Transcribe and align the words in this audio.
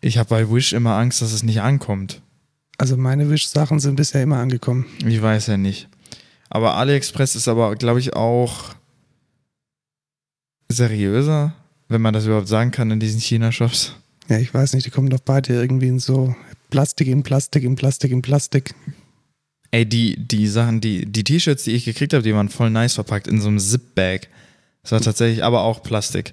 Ich 0.00 0.18
habe 0.18 0.28
bei 0.28 0.50
Wish 0.50 0.72
immer 0.72 0.96
Angst, 0.96 1.22
dass 1.22 1.32
es 1.32 1.42
nicht 1.42 1.60
ankommt. 1.60 2.22
Also 2.78 2.96
meine 2.96 3.28
Wish-Sachen 3.28 3.80
sind 3.80 3.96
bisher 3.96 4.22
immer 4.22 4.38
angekommen. 4.38 4.86
Ich 5.04 5.20
weiß 5.20 5.48
ja 5.48 5.56
nicht. 5.56 5.88
Aber 6.48 6.74
AliExpress 6.74 7.34
ist 7.34 7.48
aber, 7.48 7.74
glaube 7.76 8.00
ich, 8.00 8.14
auch 8.14 8.74
seriöser, 10.68 11.54
wenn 11.88 12.00
man 12.00 12.14
das 12.14 12.26
überhaupt 12.26 12.48
sagen 12.48 12.70
kann 12.70 12.90
in 12.90 13.00
diesen 13.00 13.20
China-Shops. 13.20 13.94
Ja, 14.28 14.38
ich 14.38 14.52
weiß 14.52 14.74
nicht, 14.74 14.86
die 14.86 14.90
kommen 14.90 15.10
doch 15.10 15.20
beide 15.20 15.54
irgendwie 15.54 15.88
in 15.88 15.98
so 15.98 16.34
Plastik 16.70 17.08
in 17.08 17.22
Plastik 17.22 17.64
in 17.64 17.74
Plastik 17.74 18.12
in 18.12 18.22
Plastik. 18.22 18.74
Ey, 19.70 19.86
die, 19.86 20.16
die 20.16 20.46
Sachen, 20.46 20.80
die, 20.80 21.04
die 21.04 21.24
T-Shirts, 21.24 21.64
die 21.64 21.72
ich 21.72 21.84
gekriegt 21.84 22.12
habe, 22.12 22.22
die 22.22 22.34
waren 22.34 22.48
voll 22.48 22.70
nice 22.70 22.94
verpackt 22.94 23.26
in 23.26 23.40
so 23.40 23.48
einem 23.48 23.58
Zip-Bag. 23.58 24.28
Das 24.82 24.92
war 24.92 25.00
tatsächlich 25.00 25.44
aber 25.44 25.62
auch 25.62 25.82
Plastik. 25.82 26.32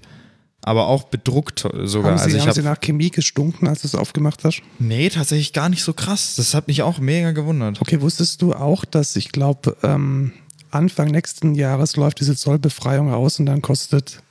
Aber 0.64 0.88
auch 0.88 1.04
bedruckt 1.04 1.68
sogar. 1.84 2.12
Haben, 2.12 2.18
sie, 2.18 2.24
also 2.26 2.40
haben 2.40 2.48
hab, 2.48 2.56
sie 2.56 2.62
nach 2.64 2.80
Chemie 2.82 3.12
gestunken, 3.12 3.68
als 3.68 3.82
du 3.82 3.88
es 3.88 3.96
aufgemacht 3.96 4.44
hast? 4.44 4.62
Nee, 4.80 5.10
tatsächlich 5.10 5.54
gar 5.54 5.70
nicht 5.70 5.84
so 5.84 5.94
krass. 5.94 6.36
Das 6.38 6.56
hat 6.56 6.68
mich 6.68 6.82
auch 6.82 6.98
mega 6.98 7.32
gewundert. 7.32 7.82
Okay, 7.82 8.02
wusstest 8.02 8.42
du 8.42 8.54
auch, 8.54 8.84
dass 8.84 9.16
ich 9.16 9.32
glaube, 9.32 9.78
ähm, 9.84 10.34
Anfang 10.72 11.10
nächsten 11.10 11.54
Jahres 11.56 11.96
läuft 11.96 12.20
diese 12.20 12.36
Zollbefreiung 12.36 13.14
aus 13.14 13.40
und 13.40 13.46
dann 13.46 13.62
kostet 13.62 14.22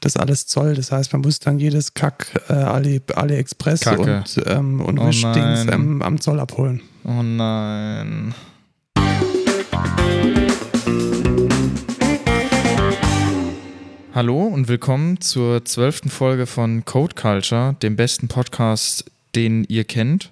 das 0.00 0.16
alles 0.16 0.46
Zoll. 0.46 0.74
Das 0.74 0.92
heißt, 0.92 1.12
man 1.12 1.22
muss 1.22 1.38
dann 1.38 1.58
jedes 1.58 1.94
Kack 1.94 2.26
äh, 2.48 2.54
Ali, 2.54 3.00
AliExpress 3.14 3.80
Kacke. 3.80 4.16
und, 4.18 4.42
ähm, 4.46 4.80
und 4.80 4.98
Oh 4.98 5.06
Wischdings 5.06 5.66
ähm, 5.70 6.02
am 6.02 6.20
Zoll 6.20 6.40
abholen. 6.40 6.82
Oh 7.04 7.22
nein. 7.22 8.34
Hallo 14.14 14.42
und 14.42 14.68
willkommen 14.68 15.20
zur 15.20 15.64
zwölften 15.64 16.10
Folge 16.10 16.46
von 16.46 16.84
Code 16.84 17.14
Culture, 17.14 17.76
dem 17.82 17.96
besten 17.96 18.28
Podcast, 18.28 19.04
den 19.34 19.64
ihr 19.64 19.84
kennt. 19.84 20.30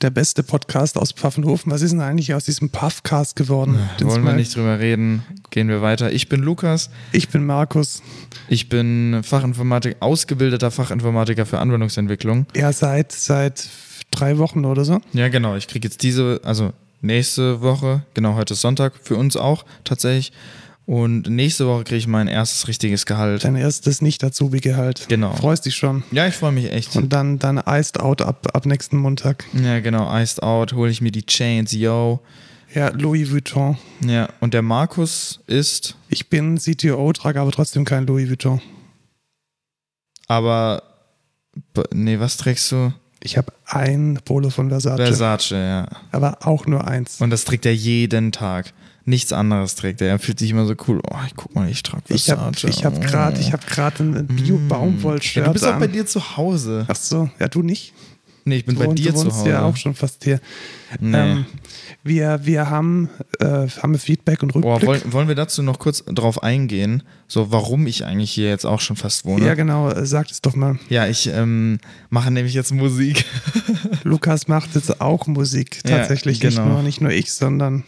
Der 0.00 0.10
beste 0.10 0.42
Podcast 0.42 0.98
aus 0.98 1.12
Pfaffenhofen. 1.12 1.70
Was 1.70 1.82
ist 1.82 1.92
denn 1.92 2.00
eigentlich 2.00 2.34
aus 2.34 2.44
diesem 2.44 2.70
Puffcast 2.70 3.36
geworden? 3.36 3.78
Den 4.00 4.08
Wollen 4.08 4.24
wir 4.24 4.32
nicht 4.32 4.56
drüber 4.56 4.80
reden, 4.80 5.22
gehen 5.50 5.68
wir 5.68 5.80
weiter. 5.82 6.10
Ich 6.12 6.28
bin 6.28 6.42
Lukas, 6.42 6.90
Ich 7.12 7.28
bin 7.28 7.46
Markus. 7.46 8.02
ich 8.48 8.68
bin 8.68 9.20
Fachinformatik, 9.22 9.96
ausgebildeter 10.00 10.72
Fachinformatiker 10.72 11.46
für 11.46 11.60
Anwendungsentwicklung. 11.60 12.46
Ja, 12.56 12.72
seit, 12.72 13.12
seit 13.12 13.68
drei 14.10 14.38
Wochen 14.38 14.64
oder 14.64 14.84
so. 14.84 15.00
Ja, 15.12 15.28
genau, 15.28 15.54
ich 15.54 15.68
kriege 15.68 15.86
jetzt 15.86 16.02
diese, 16.02 16.40
also 16.42 16.72
nächste 17.00 17.60
Woche, 17.60 18.02
genau, 18.14 18.34
heute 18.34 18.54
ist 18.54 18.62
Sonntag, 18.62 18.94
für 19.00 19.14
uns 19.14 19.36
auch 19.36 19.64
tatsächlich. 19.84 20.32
Und 20.92 21.26
nächste 21.26 21.66
Woche 21.66 21.84
kriege 21.84 21.96
ich 21.96 22.06
mein 22.06 22.28
erstes 22.28 22.68
richtiges 22.68 23.06
Gehalt. 23.06 23.44
Dein 23.44 23.56
erstes 23.56 24.02
Nicht-Azubi-Gehalt. 24.02 25.06
Genau. 25.08 25.34
Freust 25.34 25.64
dich 25.64 25.74
schon. 25.74 26.02
Ja, 26.12 26.26
ich 26.26 26.34
freue 26.34 26.52
mich 26.52 26.70
echt. 26.70 26.94
Und 26.96 27.14
dann, 27.14 27.38
dann 27.38 27.62
Iced 27.66 27.98
Out 27.98 28.20
ab, 28.20 28.48
ab 28.52 28.66
nächsten 28.66 28.98
Montag. 28.98 29.46
Ja, 29.54 29.80
genau, 29.80 30.14
Iced 30.14 30.42
Out, 30.42 30.74
hole 30.74 30.90
ich 30.90 31.00
mir 31.00 31.10
die 31.10 31.24
Chains, 31.24 31.72
yo. 31.72 32.20
Ja, 32.74 32.90
Louis 32.90 33.32
Vuitton. 33.32 33.78
Ja, 34.06 34.28
und 34.40 34.52
der 34.52 34.60
Markus 34.60 35.40
ist, 35.46 35.96
Ich 36.10 36.28
bin 36.28 36.58
CTO, 36.58 37.10
trage 37.14 37.40
aber 37.40 37.52
trotzdem 37.52 37.86
kein 37.86 38.06
Louis 38.06 38.28
Vuitton. 38.28 38.60
aber, 40.28 40.82
nee, 41.94 42.20
was 42.20 42.36
trägst 42.36 42.70
du? 42.70 42.92
Ich 43.22 43.38
habe 43.38 43.50
ein 43.64 44.18
Polo 44.26 44.50
von 44.50 44.68
Versace, 44.68 44.96
Versace, 44.96 45.52
ja. 45.52 45.88
aber 46.10 46.36
auch 46.42 46.66
nur 46.66 46.86
eins. 46.86 47.18
Und 47.18 47.30
das 47.30 47.46
trägt 47.46 47.64
er 47.64 47.74
jeden 47.74 48.30
Tag. 48.30 48.74
Nichts 49.04 49.32
anderes 49.32 49.74
trägt 49.74 50.00
er. 50.00 50.08
Er 50.08 50.18
fühlt 50.18 50.38
sich 50.38 50.50
immer 50.50 50.64
so 50.66 50.74
cool. 50.86 51.00
Oh, 51.10 51.16
ich 51.26 51.34
guck 51.34 51.54
mal, 51.54 51.68
ich 51.68 51.82
trage 51.82 52.04
Ich 52.08 52.30
habe 52.30 52.52
Versace. 52.52 52.64
ich 52.70 52.84
hab 52.84 53.00
gerade 53.00 53.40
hab 53.52 53.66
grad 53.66 54.00
ein 54.00 54.26
Bio-Baumwoll-Shirt 54.28 55.36
Ja, 55.36 55.44
du 55.48 55.52
bist 55.52 55.64
auch 55.66 55.78
bei 55.78 55.88
dir 55.88 56.06
zu 56.06 56.36
Hause. 56.36 56.84
Ach 56.88 56.96
so, 56.96 57.28
ja, 57.40 57.48
du 57.48 57.62
nicht? 57.62 57.92
Nee, 58.44 58.56
ich 58.56 58.64
bin 58.64 58.74
Du 58.74 58.84
bei 58.84 58.92
dir 58.92 59.14
zu 59.14 59.26
Hause. 59.32 59.50
ja 59.50 59.62
auch 59.62 59.76
schon 59.76 59.94
fast 59.94 60.24
hier. 60.24 60.40
Nee. 60.98 61.16
Ähm, 61.16 61.46
wir, 62.02 62.40
wir 62.44 62.68
haben, 62.70 63.08
äh, 63.38 63.68
haben 63.68 63.96
Feedback 63.96 64.42
und 64.42 64.52
Boah, 64.52 64.74
Rückblick. 64.74 64.88
wollen, 64.88 65.12
wollen 65.12 65.28
wir 65.28 65.36
dazu 65.36 65.62
noch 65.62 65.78
kurz 65.78 66.02
drauf 66.06 66.42
eingehen, 66.42 67.04
so 67.28 67.52
warum 67.52 67.86
ich 67.86 68.04
eigentlich 68.04 68.32
hier 68.32 68.48
jetzt 68.48 68.64
auch 68.66 68.80
schon 68.80 68.96
fast 68.96 69.24
wohne? 69.24 69.46
ja, 69.46 69.54
genau, 69.54 69.90
äh, 69.90 70.04
sag 70.06 70.28
es 70.30 70.42
doch 70.42 70.56
mal. 70.56 70.76
Ja, 70.88 71.06
ich 71.06 71.28
ähm, 71.28 71.78
mache 72.10 72.32
nämlich 72.32 72.54
jetzt 72.54 72.72
Musik. 72.72 73.24
Lukas 74.02 74.48
macht 74.48 74.74
jetzt 74.74 75.00
auch 75.00 75.28
Musik, 75.28 75.78
Ja, 75.86 75.98
tatsächlich. 75.98 76.40
genau. 76.40 76.64
Nicht, 76.64 76.72
nur, 76.72 76.82
nicht 76.82 77.00
nur 77.00 77.10
ich, 77.12 77.32
sondern 77.32 77.84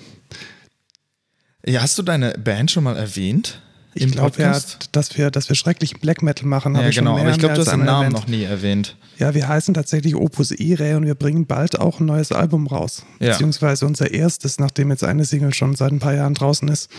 Ja, 1.67 1.83
hast 1.83 1.99
du 1.99 2.03
deine 2.03 2.33
Band 2.33 2.71
schon 2.71 2.85
mal 2.85 2.97
erwähnt? 2.97 3.61
ich 3.95 4.11
glaube 4.11 4.41
ja, 4.43 4.61
dass 4.93 5.17
wir, 5.17 5.31
dass 5.31 5.49
wir 5.49 5.57
schrecklichen 5.57 6.01
Black 6.01 6.23
Metal 6.23 6.47
machen. 6.47 6.73
Ja, 6.75 6.81
habe 6.81 6.89
ich 6.89 6.97
schon 6.97 7.05
genau, 7.05 7.15
mehr, 7.15 7.25
aber 7.25 7.33
ich 7.33 7.39
glaube, 7.39 7.55
du 7.55 7.61
hast 7.61 7.73
den 7.73 7.85
Namen 7.85 8.07
erwähnt. 8.07 8.13
noch 8.13 8.27
nie 8.27 8.43
erwähnt. 8.43 8.97
Ja, 9.19 9.35
wir 9.35 9.47
heißen 9.47 9.75
tatsächlich 9.75 10.17
Opus 10.17 10.51
Ire 10.51 10.97
und 10.97 11.07
wir 11.07 11.15
bringen 11.15 11.47
bald 11.47 11.79
auch 11.79 12.01
ein 12.01 12.07
neues 12.07 12.33
Album 12.33 12.67
raus. 12.67 13.05
Ja. 13.21 13.31
Beziehungsweise 13.31 13.87
unser 13.87 14.11
erstes, 14.11 14.59
nachdem 14.59 14.91
jetzt 14.91 15.05
eine 15.05 15.25
Single 15.25 15.55
schon 15.55 15.77
seit 15.77 15.93
ein 15.93 16.01
paar 16.01 16.15
Jahren 16.15 16.35
draußen 16.35 16.67
ist. 16.69 16.91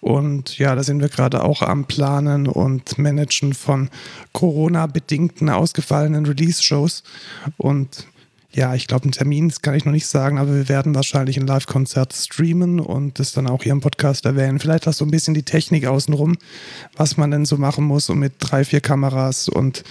Und 0.00 0.58
ja, 0.58 0.74
da 0.74 0.82
sind 0.82 1.00
wir 1.00 1.08
gerade 1.08 1.42
auch 1.42 1.62
am 1.62 1.86
Planen 1.86 2.46
und 2.46 2.98
Managen 2.98 3.54
von 3.54 3.88
Corona-bedingten 4.32 5.48
ausgefallenen 5.48 6.26
Release-Shows. 6.26 7.04
Und 7.56 8.06
ja, 8.54 8.74
ich 8.74 8.86
glaube, 8.86 9.04
einen 9.04 9.12
Termin 9.12 9.48
das 9.48 9.62
kann 9.62 9.74
ich 9.74 9.84
noch 9.84 9.92
nicht 9.92 10.06
sagen, 10.06 10.38
aber 10.38 10.54
wir 10.54 10.68
werden 10.68 10.94
wahrscheinlich 10.94 11.38
ein 11.38 11.46
Live-Konzert 11.46 12.12
streamen 12.12 12.78
und 12.78 13.18
das 13.18 13.32
dann 13.32 13.48
auch 13.48 13.64
hier 13.64 13.72
im 13.72 13.80
Podcast 13.80 14.24
erwähnen. 14.24 14.60
Vielleicht 14.60 14.86
auch 14.86 14.92
so 14.92 15.04
ein 15.04 15.10
bisschen 15.10 15.34
die 15.34 15.42
Technik 15.42 15.86
außenrum, 15.86 16.36
was 16.96 17.16
man 17.16 17.30
denn 17.32 17.44
so 17.44 17.56
machen 17.56 17.84
muss 17.84 18.10
und 18.10 18.20
mit 18.20 18.34
drei, 18.38 18.64
vier 18.64 18.80
Kameras 18.80 19.48
und 19.48 19.82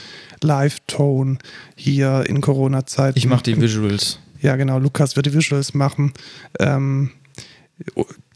Live-Tone 0.42 1.40
hier 1.76 2.24
in 2.28 2.40
Corona-Zeiten. 2.40 3.18
Ich 3.18 3.28
mache 3.28 3.44
die 3.44 3.60
Visuals. 3.60 4.20
Ja, 4.42 4.56
genau. 4.56 4.80
Lukas 4.80 5.16
wird 5.16 5.26
die 5.26 5.34
Visuals 5.34 5.74
machen. 5.74 6.14
Ähm, 6.60 7.12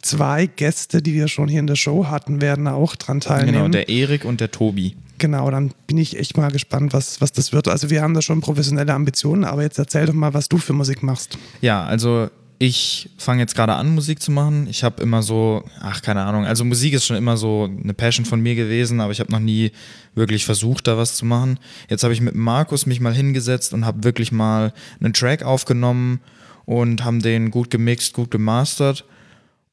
zwei 0.01 0.45
Gäste, 0.45 1.01
die 1.01 1.13
wir 1.13 1.27
schon 1.27 1.47
hier 1.47 1.59
in 1.59 1.67
der 1.67 1.75
Show 1.75 2.07
hatten, 2.07 2.41
werden 2.41 2.67
auch 2.67 2.95
dran 2.95 3.21
teilnehmen. 3.21 3.53
Genau, 3.53 3.67
der 3.69 3.89
Erik 3.89 4.25
und 4.25 4.41
der 4.41 4.51
Tobi. 4.51 4.95
Genau, 5.17 5.49
dann 5.49 5.71
bin 5.87 5.97
ich 5.97 6.17
echt 6.17 6.37
mal 6.37 6.51
gespannt, 6.51 6.93
was, 6.93 7.21
was 7.21 7.31
das 7.31 7.51
wird. 7.51 7.67
Also 7.67 7.89
wir 7.89 8.01
haben 8.01 8.13
da 8.13 8.21
schon 8.21 8.41
professionelle 8.41 8.93
Ambitionen, 8.93 9.45
aber 9.45 9.63
jetzt 9.63 9.79
erzähl 9.79 10.05
doch 10.05 10.13
mal, 10.13 10.33
was 10.33 10.47
du 10.47 10.57
für 10.57 10.73
Musik 10.73 11.01
machst. 11.01 11.37
Ja, 11.61 11.85
also 11.85 12.29
ich 12.59 13.09
fange 13.17 13.41
jetzt 13.41 13.55
gerade 13.55 13.73
an, 13.73 13.93
Musik 13.93 14.21
zu 14.21 14.31
machen. 14.31 14.67
Ich 14.69 14.83
habe 14.83 15.01
immer 15.01 15.21
so, 15.21 15.63
ach, 15.79 16.01
keine 16.01 16.23
Ahnung. 16.23 16.45
Also 16.45 16.65
Musik 16.65 16.93
ist 16.93 17.05
schon 17.05 17.15
immer 17.15 17.37
so 17.37 17.69
eine 17.83 17.93
Passion 17.93 18.25
von 18.25 18.41
mir 18.41 18.55
gewesen, 18.55 18.99
aber 18.99 19.11
ich 19.11 19.19
habe 19.19 19.31
noch 19.31 19.39
nie 19.39 19.71
wirklich 20.15 20.45
versucht, 20.45 20.87
da 20.87 20.97
was 20.97 21.15
zu 21.15 21.25
machen. 21.25 21.59
Jetzt 21.89 22.03
habe 22.03 22.13
ich 22.13 22.21
mit 22.21 22.35
Markus 22.35 22.85
mich 22.85 22.99
mal 22.99 23.13
hingesetzt 23.13 23.73
und 23.73 23.85
habe 23.85 24.03
wirklich 24.03 24.31
mal 24.31 24.73
einen 24.99 25.13
Track 25.13 25.43
aufgenommen 25.43 26.19
und 26.65 27.03
haben 27.03 27.21
den 27.21 27.51
gut 27.51 27.69
gemixt, 27.69 28.13
gut 28.13 28.31
gemastert. 28.31 29.05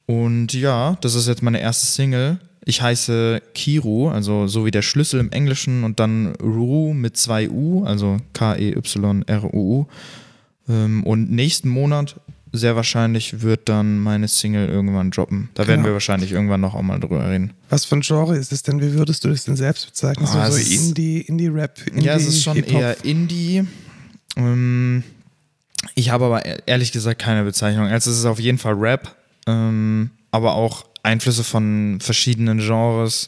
Und 0.06 0.53
ja, 0.53 0.99
das 1.00 1.15
ist 1.15 1.27
jetzt 1.27 1.43
meine 1.43 1.60
erste 1.60 1.87
Single. 1.87 2.38
Ich 2.67 2.81
heiße 2.81 3.43
Kiru, 3.55 4.09
also 4.09 4.47
so 4.47 4.65
wie 4.65 4.71
der 4.71 4.83
Schlüssel 4.83 5.21
im 5.21 5.31
Englischen 5.33 5.85
und 5.85 6.01
dann 6.01 6.35
Ru 6.43 6.95
mit 6.95 7.17
zwei 7.17 7.49
U, 7.51 7.85
also 7.85 8.19
K-E-Y-R-U-U. 8.33 9.87
Ähm, 10.69 11.03
Und 11.05 11.31
nächsten 11.31 11.69
Monat 11.69 12.17
sehr 12.53 12.77
wahrscheinlich 12.77 13.43
wird 13.43 13.69
dann 13.69 13.99
meine 13.99 14.29
Single 14.29 14.69
irgendwann 14.69 15.11
droppen. 15.11 15.51
Da 15.55 15.67
werden 15.67 15.81
Genau. 15.81 15.89
wir 15.89 15.93
wahrscheinlich 15.95 16.31
irgendwann 16.33 16.61
noch 16.61 16.75
auch 16.75 16.83
mal 16.83 17.01
drüber 17.01 17.29
reden. 17.29 17.53
Was 17.69 17.85
für 17.85 17.97
ein 17.97 18.01
Genre 18.03 18.37
ist 18.37 18.53
es 18.53 18.63
denn? 18.63 18.81
Wie 18.81 18.93
würdest 18.95 19.25
du 19.25 19.29
das 19.29 19.45
denn 19.45 19.57
selbst 19.57 19.87
bezeichnen? 19.87 20.27
Ah, 20.29 20.51
so 20.51 20.57
Indie, 20.59 21.21
Indie-Rap, 21.23 21.81
Indie, 21.89 22.07
ja, 22.07 22.15
es 22.15 22.27
ist 22.27 22.43
schon 22.45 22.57
eher 22.63 23.05
Indie. 23.05 23.65
Ähm, 24.37 25.03
ich 25.97 26.11
habe 26.11 26.27
aber 26.27 26.47
e- 26.47 26.59
ehrlich 26.67 26.93
gesagt 26.93 27.21
keine 27.21 27.43
Bezeichnung. 27.43 27.87
Also 27.89 28.11
es 28.13 28.19
ist 28.19 28.25
auf 28.25 28.39
jeden 28.39 28.59
Fall 28.59 28.75
Rap, 28.75 29.17
ähm, 29.49 30.11
aber 30.31 30.55
auch 30.55 30.87
Einflüsse 31.04 31.44
von 31.44 31.98
verschiedenen 32.00 32.59
Genres. 32.59 33.26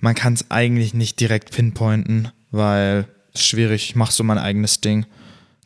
Man 0.00 0.14
kann 0.14 0.34
es 0.34 0.50
eigentlich 0.50 0.94
nicht 0.94 1.20
direkt 1.20 1.50
pinpointen, 1.52 2.28
weil 2.50 3.06
es 3.32 3.46
schwierig. 3.46 3.84
Ich 3.90 3.96
mache 3.96 4.12
so 4.12 4.22
mein 4.24 4.38
eigenes 4.38 4.80
Ding. 4.80 5.06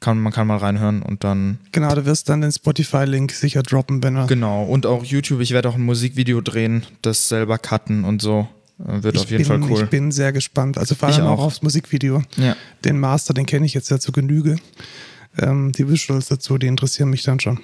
Kann, 0.00 0.20
man 0.20 0.32
kann 0.32 0.46
mal 0.46 0.58
reinhören 0.58 1.02
und 1.02 1.24
dann 1.24 1.58
Genau, 1.72 1.92
du 1.92 2.04
wirst 2.06 2.28
dann 2.28 2.40
den 2.40 2.52
Spotify-Link 2.52 3.32
sicher 3.32 3.64
droppen, 3.64 4.00
wenn 4.04 4.14
er. 4.14 4.26
Genau, 4.28 4.62
und 4.62 4.86
auch 4.86 5.04
YouTube. 5.04 5.40
Ich 5.40 5.50
werde 5.50 5.68
auch 5.68 5.74
ein 5.74 5.82
Musikvideo 5.82 6.40
drehen, 6.40 6.86
das 7.02 7.28
selber 7.28 7.58
cutten 7.58 8.04
und 8.04 8.22
so. 8.22 8.46
Äh, 8.78 9.02
Wird 9.02 9.16
ich 9.16 9.22
auf 9.22 9.30
jeden 9.32 9.38
bin, 9.48 9.62
Fall 9.62 9.70
cool. 9.70 9.82
Ich 9.82 9.90
bin 9.90 10.12
sehr 10.12 10.32
gespannt. 10.32 10.78
Also 10.78 10.94
vor 10.94 11.08
Ich 11.08 11.16
allem 11.16 11.26
auch 11.26 11.40
auch. 11.40 11.46
aufs 11.46 11.62
Musikvideo. 11.62 12.22
Ja. 12.36 12.54
Den 12.84 13.00
Master, 13.00 13.34
den 13.34 13.44
kenne 13.44 13.66
ich 13.66 13.74
jetzt 13.74 13.90
ja 13.90 13.98
zu 13.98 14.12
Genüge. 14.12 14.54
Ähm, 15.36 15.72
die 15.72 15.88
Visuals 15.88 16.28
dazu, 16.28 16.58
die 16.58 16.68
interessieren 16.68 17.10
mich 17.10 17.24
dann 17.24 17.40
schon. 17.40 17.58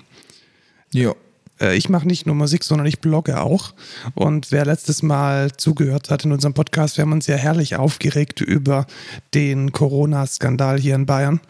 ja. 0.93 1.15
Äh, 1.61 1.77
ich 1.77 1.89
mache 1.89 2.07
nicht 2.07 2.27
nur 2.27 2.35
Musik, 2.35 2.65
sondern 2.65 2.87
ich 2.87 3.01
blogge 3.01 3.41
auch. 3.41 3.75
Und 4.15 4.53
wer 4.53 4.65
letztes 4.65 5.03
Mal 5.03 5.53
zugehört 5.57 6.11
hat 6.11 6.25
in 6.25 6.33
unserem 6.33 6.55
Podcast, 6.55 6.97
wir 6.97 7.03
haben 7.03 7.13
uns 7.13 7.27
ja 7.27 7.37
herrlich 7.37 7.77
aufgeregt 7.77 8.41
über 8.41 8.87
den 9.35 9.73
Corona-Skandal 9.73 10.79
hier 10.79 10.95
in 10.95 11.07
Bayern. 11.07 11.41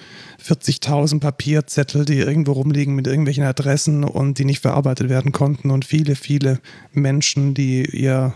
40.000 0.42 1.20
Papierzettel, 1.20 2.04
die 2.04 2.18
irgendwo 2.18 2.52
rumliegen 2.52 2.94
mit 2.94 3.06
irgendwelchen 3.06 3.44
Adressen 3.44 4.04
und 4.04 4.38
die 4.38 4.44
nicht 4.44 4.60
verarbeitet 4.60 5.08
werden 5.08 5.32
konnten 5.32 5.70
und 5.70 5.84
viele, 5.84 6.16
viele 6.16 6.60
Menschen, 6.92 7.54
die 7.54 7.84
ihr 7.84 8.34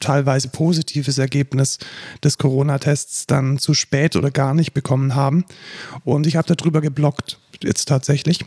teilweise 0.00 0.48
positives 0.48 1.18
Ergebnis 1.18 1.78
des 2.22 2.38
Corona-Tests 2.38 3.26
dann 3.26 3.58
zu 3.58 3.74
spät 3.74 4.16
oder 4.16 4.30
gar 4.30 4.54
nicht 4.54 4.74
bekommen 4.74 5.14
haben. 5.14 5.44
Und 6.04 6.26
ich 6.26 6.36
habe 6.36 6.54
darüber 6.54 6.80
geblockt, 6.80 7.38
jetzt 7.62 7.86
tatsächlich. 7.86 8.44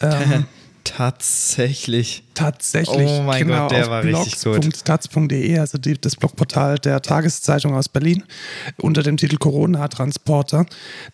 Ähm, 0.00 0.46
Tatsächlich. 0.84 2.24
Tatsächlich. 2.34 3.08
Oh 3.08 3.22
mein 3.22 3.46
genau, 3.46 3.68
Gott, 3.68 3.72
der 3.72 3.90
war 3.90 4.02
richtig 4.02 4.42
gut. 4.42 4.84
Taz.de, 4.84 5.58
also 5.58 5.78
die, 5.78 6.00
das 6.00 6.16
Blogportal 6.16 6.78
der 6.78 7.02
Tageszeitung 7.02 7.74
aus 7.74 7.88
Berlin, 7.88 8.24
unter 8.78 9.02
dem 9.02 9.16
Titel 9.16 9.36
Corona-Transporter. 9.36 10.66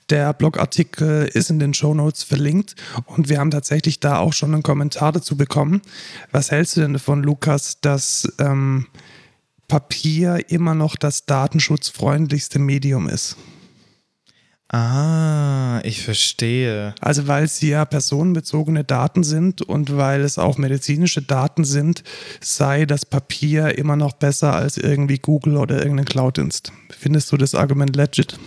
Der 0.08 0.32
Blogartikel 0.32 1.28
ist 1.32 1.50
in 1.50 1.58
den 1.58 1.74
Shownotes 1.74 2.22
verlinkt 2.22 2.76
und 3.06 3.28
wir 3.28 3.38
haben 3.38 3.50
tatsächlich 3.50 4.00
da 4.00 4.18
auch 4.18 4.32
schon 4.32 4.54
einen 4.54 4.62
Kommentar 4.62 5.12
dazu 5.12 5.36
bekommen. 5.36 5.82
Was 6.32 6.50
hältst 6.50 6.76
du 6.76 6.80
denn 6.80 6.92
davon, 6.92 7.22
Lukas, 7.22 7.80
dass 7.80 8.32
ähm, 8.38 8.86
Papier 9.68 10.48
immer 10.48 10.74
noch 10.74 10.96
das 10.96 11.26
datenschutzfreundlichste 11.26 12.58
Medium 12.58 13.08
ist? 13.08 13.36
Ah, 14.68 15.80
ich 15.84 16.02
verstehe. 16.02 16.94
Also 17.00 17.28
weil 17.28 17.44
es 17.44 17.60
ja 17.60 17.84
personenbezogene 17.84 18.82
Daten 18.82 19.22
sind 19.22 19.62
und 19.62 19.96
weil 19.96 20.22
es 20.22 20.38
auch 20.38 20.58
medizinische 20.58 21.22
Daten 21.22 21.64
sind, 21.64 22.02
sei 22.40 22.84
das 22.84 23.06
Papier 23.06 23.78
immer 23.78 23.94
noch 23.94 24.14
besser 24.14 24.54
als 24.54 24.76
irgendwie 24.76 25.18
Google 25.18 25.56
oder 25.56 25.78
irgendein 25.78 26.06
Cloud-Inst. 26.06 26.72
Findest 26.90 27.30
du 27.30 27.36
das 27.36 27.54
Argument 27.54 27.94
legit? 27.94 28.38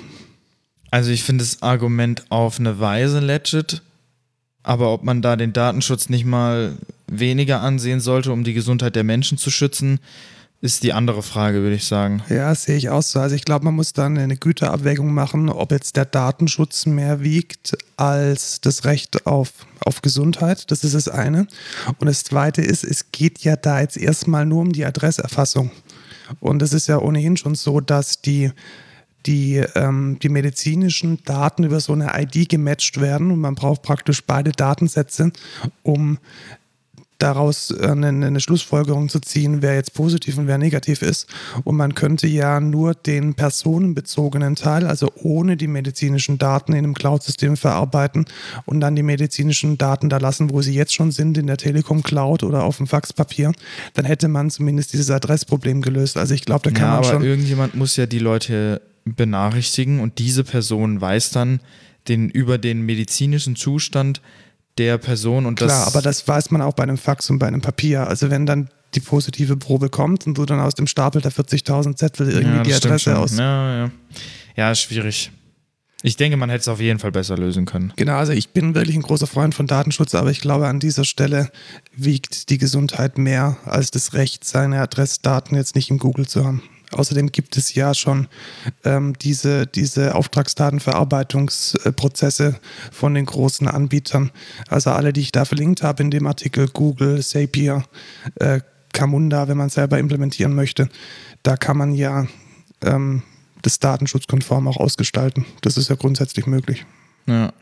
Also 0.92 1.12
ich 1.12 1.24
finde 1.24 1.44
das 1.44 1.62
Argument 1.62 2.26
auf 2.30 2.60
eine 2.60 2.80
Weise 2.80 3.20
legit, 3.20 3.82
aber 4.64 4.92
ob 4.92 5.04
man 5.04 5.22
da 5.22 5.38
den 5.38 5.54
Datenschutz 5.54 6.10
nicht 6.10 6.26
mal 6.26 6.74
weniger 7.08 7.62
ansehen 7.62 8.02
sollte, 8.02 8.34
um 8.34 8.44
die 8.44 8.54
Gesundheit 8.54 8.96
der 8.96 9.06
Menschen 9.06 9.38
zu 9.38 9.52
schützen, 9.52 10.00
ist 10.62 10.84
die 10.84 10.92
andere 10.92 11.24
Frage, 11.24 11.62
würde 11.62 11.76
ich 11.76 11.86
sagen. 11.86 12.22
Ja, 12.30 12.54
sehe 12.54 12.76
ich 12.76 12.90
auch 12.90 13.02
so. 13.02 13.20
Also 13.20 13.36
ich 13.36 13.46
glaube, 13.46 13.66
man 13.66 13.76
muss 13.76 13.94
dann 13.94 14.18
eine 14.18 14.36
Güterabwägung 14.36 15.14
machen, 15.14 15.50
ob 15.50 15.72
jetzt 15.72 15.96
der 15.96 16.06
Datenschutz 16.06 16.86
mehr 16.86 17.22
wiegt 17.22 17.78
als 17.96 18.60
das 18.60 18.84
Recht 18.84 19.26
auf, 19.26 19.52
auf 19.86 20.02
Gesundheit. 20.02 20.70
Das 20.70 20.84
ist 20.84 20.96
das 20.96 21.08
eine. 21.08 21.48
Und 22.00 22.08
das 22.08 22.24
zweite 22.26 22.62
ist, 22.62 22.84
es 22.84 23.12
geht 23.12 23.40
ja 23.40 23.56
da 23.56 23.80
jetzt 23.80 23.96
erstmal 23.96 24.46
nur 24.46 24.62
um 24.62 24.74
die 24.74 24.86
Adresserfassung. 24.86 25.72
Und 26.42 26.62
es 26.62 26.74
ist 26.74 26.88
ja 26.88 27.00
ohnehin 27.00 27.38
schon 27.38 27.56
so, 27.56 27.80
dass 27.80 28.22
die 28.22 28.52
die, 29.26 29.58
ähm, 29.76 30.18
die 30.22 30.30
medizinischen 30.30 31.24
Daten 31.26 31.64
über 31.64 31.80
so 31.80 31.94
eine 31.94 32.12
ID 32.16 32.50
gematcht 32.50 33.02
werden 33.02 33.32
und 33.32 33.40
man 33.40 33.56
braucht 33.56 33.82
praktisch 33.82 34.24
beide 34.26 34.52
Datensätze, 34.52 35.32
um 35.84 36.20
daraus 37.20 37.72
eine, 37.78 38.08
eine, 38.08 38.40
Schlussfolgerung 38.40 39.10
zu 39.10 39.20
ziehen, 39.20 39.62
wer 39.62 39.76
jetzt 39.76 39.94
positiv 39.94 40.38
und 40.38 40.48
wer 40.48 40.58
negativ 40.58 41.02
ist. 41.02 41.28
Und 41.64 41.76
man 41.76 41.94
könnte 41.94 42.28
ja 42.28 42.60
nur 42.60 42.96
den 42.96 43.36
personenbezogenen 43.36 44.56
Teil, 44.56 44.88
also 44.88 45.12
ohne 45.16 45.58
die 45.58 45.68
medizinischen 45.68 46.38
Daten 46.38 46.72
in 46.72 46.80
einem 46.80 46.94
Cloud-System 46.94 47.58
verarbeiten 47.58 48.26
und 48.66 48.80
dann 48.80 48.96
die 48.96 49.04
medizinischen 49.04 49.78
Daten 49.78 50.10
da 50.10 50.18
lassen, 50.18 50.50
wo 50.50 50.62
sie 50.62 50.74
jetzt 50.74 50.94
schon 50.94 51.12
sind, 51.12 51.38
in 51.38 51.48
der 51.48 51.58
Telekom 51.58 52.04
Cloud 52.04 52.44
oder 52.44 52.64
auf 52.64 52.78
dem 52.78 52.88
Faxpapier. 52.88 53.52
Dann 53.94 54.06
hätte 54.06 54.30
man 54.30 54.50
zumindest 54.50 54.94
dieses 54.94 55.12
Adressproblem 55.12 55.82
gelöst. 55.82 56.18
Also 56.18 56.34
ich 56.34 56.46
glaube, 56.46 56.64
da 56.64 56.72
kann 56.72 56.82
ja, 56.82 56.88
man 56.88 56.98
aber 56.98 57.08
schon. 57.08 57.24
Irgendjemand 57.24 57.76
muss 57.76 57.98
ja 57.98 58.06
die 58.06 58.20
Leute 58.20 58.82
benachrichtigen 59.04 60.00
und 60.00 60.20
diese 60.20 60.44
Person 60.44 61.02
weiß 61.02 61.32
dann 61.32 61.60
den, 62.08 62.30
über 62.30 62.58
den 62.58 62.82
medizinischen 62.82 63.56
Zustand 63.56 64.22
der 64.80 64.98
Person 64.98 65.46
und 65.46 65.56
Klar, 65.56 65.86
aber 65.88 66.02
das 66.02 66.28
weiß 66.28 66.52
man 66.52 66.62
auch 66.62 66.74
bei 66.74 66.84
einem 66.84 66.98
Fax 66.98 67.30
und 67.30 67.38
bei 67.38 67.48
einem 67.48 67.62
Papier. 67.62 68.08
Also 68.08 68.30
wenn 68.30 68.46
dann 68.46 68.70
die 68.96 69.02
positive 69.02 69.58
Probe 69.58 69.90
kommt 69.90 70.26
und 70.26 70.38
du 70.38 70.46
dann 70.46 70.60
aus 70.60 70.74
dem 70.74 70.88
Stapel 70.88 71.22
der 71.22 71.32
40.000 71.32 71.96
Zettel 71.96 72.32
irgendwie 72.32 72.58
ja, 72.58 72.64
die 72.64 72.74
Adresse 72.74 73.18
aus. 73.18 73.38
Ja, 73.38 73.78
ja. 73.78 73.92
ja, 74.56 74.74
schwierig. 74.74 75.32
Ich 76.02 76.16
denke, 76.16 76.38
man 76.38 76.50
hätte 76.50 76.62
es 76.62 76.68
auf 76.70 76.80
jeden 76.80 76.98
Fall 76.98 77.12
besser 77.12 77.38
lösen 77.38 77.66
können. 77.66 77.92
Genau, 77.98 78.16
also 78.16 78.32
ich 78.32 78.50
bin 78.50 78.74
wirklich 78.74 78.96
ein 78.96 79.02
großer 79.02 79.28
Freund 79.28 79.54
von 79.54 79.68
Datenschutz, 79.68 80.16
aber 80.16 80.32
ich 80.32 80.40
glaube, 80.40 80.68
an 80.68 80.80
dieser 80.80 81.04
Stelle 81.04 81.52
wiegt 81.94 82.50
die 82.50 82.58
Gesundheit 82.58 83.18
mehr 83.18 83.58
als 83.66 83.92
das 83.92 84.14
Recht, 84.14 84.46
seine 84.46 84.80
Adressdaten 84.80 85.58
jetzt 85.58 85.76
nicht 85.76 85.90
im 85.90 85.98
Google 86.00 86.26
zu 86.26 86.46
haben. 86.46 86.64
Außerdem 86.92 87.32
gibt 87.32 87.56
es 87.58 87.76
ja 87.76 87.94
schon 87.94 88.28
ähm, 88.84 89.14
diese, 89.20 89.68
diese 89.68 90.16
Auftragsdatenverarbeitungsprozesse 90.16 92.60
von 92.92 93.14
den 93.14 93.26
großen 93.26 93.68
Anbietern. 93.68 94.32
Also 94.68 94.90
alle, 94.92 95.14
die 95.14 95.22
ich 95.22 95.32
da 95.32 95.46
verlinkt 95.46 95.84
habe 95.84 96.04
in 96.04 96.12
dem 96.12 96.28
Artikel, 96.28 96.68
Google, 96.68 97.24
Zapier, 97.24 97.86
äh, 98.36 98.60
Camunda, 98.92 99.48
wenn 99.48 99.58
man 99.58 99.70
selber 99.70 100.00
implementieren 100.00 100.56
möchte, 100.56 100.90
da 101.44 101.56
kann 101.58 101.78
man 101.78 101.94
ja 101.94 102.26
ähm, 102.82 103.22
das 103.62 103.80
datenschutzkonform 103.80 104.68
auch 104.68 104.78
ausgestalten. 104.78 105.46
Das 105.62 105.78
ist 105.78 105.90
ja 105.90 105.96
grundsätzlich 105.96 106.48
möglich. 106.48 106.86
Ja. 107.28 107.54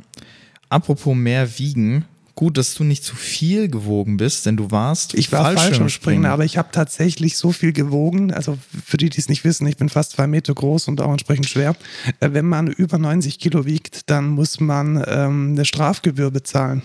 Apropos 0.70 1.16
mehr 1.16 1.60
wiegen, 1.60 2.06
gut, 2.38 2.57
dass 2.57 2.75
du 2.75 2.86
nicht 2.86 3.04
zu 3.04 3.16
viel 3.16 3.68
gewogen 3.68 4.16
bist, 4.16 4.45
denn 4.45 4.56
du 4.56 4.72
warst 4.72 5.16
Ich 5.16 5.31
war 5.31 5.54
Fallschirmspringen, 5.54 6.25
aber 6.28 6.45
ich 6.45 6.57
habe 6.57 6.69
tatsächlich 6.72 7.36
so 7.36 7.51
viel 7.51 7.74
gewogen. 7.74 8.31
Also 8.31 8.57
für 8.86 8.95
die, 8.95 9.10
die 9.10 9.19
es 9.19 9.28
nicht 9.28 9.44
wissen, 9.44 9.68
ich 9.68 9.75
bin 9.75 9.89
fast 9.89 10.12
zwei 10.12 10.28
Meter 10.28 10.54
groß 10.54 10.88
und 10.88 11.01
auch 11.01 11.12
entsprechend 11.12 11.50
schwer. 11.50 11.75
Äh, 12.19 12.30
wenn 12.31 12.45
man 12.45 12.68
über 12.68 12.98
90 12.98 13.39
Kilo 13.39 13.66
wiegt, 13.66 14.10
dann 14.10 14.30
muss 14.30 14.60
man 14.60 15.04
ähm, 15.07 15.54
eine 15.54 15.66
Strafgebühr 15.66 16.31
bezahlen. 16.31 16.84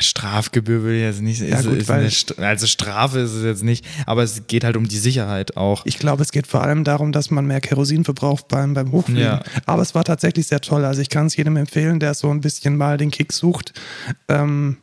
Strafgebühr 0.00 0.82
würde 0.82 0.96
ich 0.96 1.02
jetzt 1.02 1.22
nicht. 1.22 1.40
Ja, 1.40 1.58
ist, 1.58 1.66
gut, 1.66 1.78
ist 1.78 1.90
eine, 1.90 2.10
also 2.48 2.66
Strafe 2.66 3.20
ist 3.20 3.32
es 3.32 3.44
jetzt 3.44 3.62
nicht, 3.62 3.84
aber 4.06 4.22
es 4.22 4.46
geht 4.46 4.64
halt 4.64 4.76
um 4.76 4.88
die 4.88 4.98
Sicherheit 4.98 5.56
auch. 5.56 5.86
Ich 5.86 5.98
glaube, 5.98 6.22
es 6.22 6.32
geht 6.32 6.46
vor 6.46 6.62
allem 6.62 6.84
darum, 6.84 7.12
dass 7.12 7.30
man 7.30 7.46
mehr 7.46 7.60
Kerosin 7.60 8.04
verbraucht 8.04 8.48
beim, 8.48 8.74
beim 8.74 8.92
Hochfliegen. 8.92 9.22
Ja. 9.22 9.42
Aber 9.66 9.82
es 9.82 9.94
war 9.94 10.04
tatsächlich 10.04 10.46
sehr 10.46 10.60
toll. 10.60 10.84
Also 10.84 11.00
ich 11.00 11.10
kann 11.10 11.26
es 11.26 11.36
jedem 11.36 11.56
empfehlen, 11.56 12.00
der 12.00 12.14
so 12.14 12.30
ein 12.30 12.40
bisschen 12.40 12.76
mal 12.76 12.96
den 12.96 13.10
Kick 13.10 13.32
sucht. 13.32 13.72
Ähm, 14.28 14.78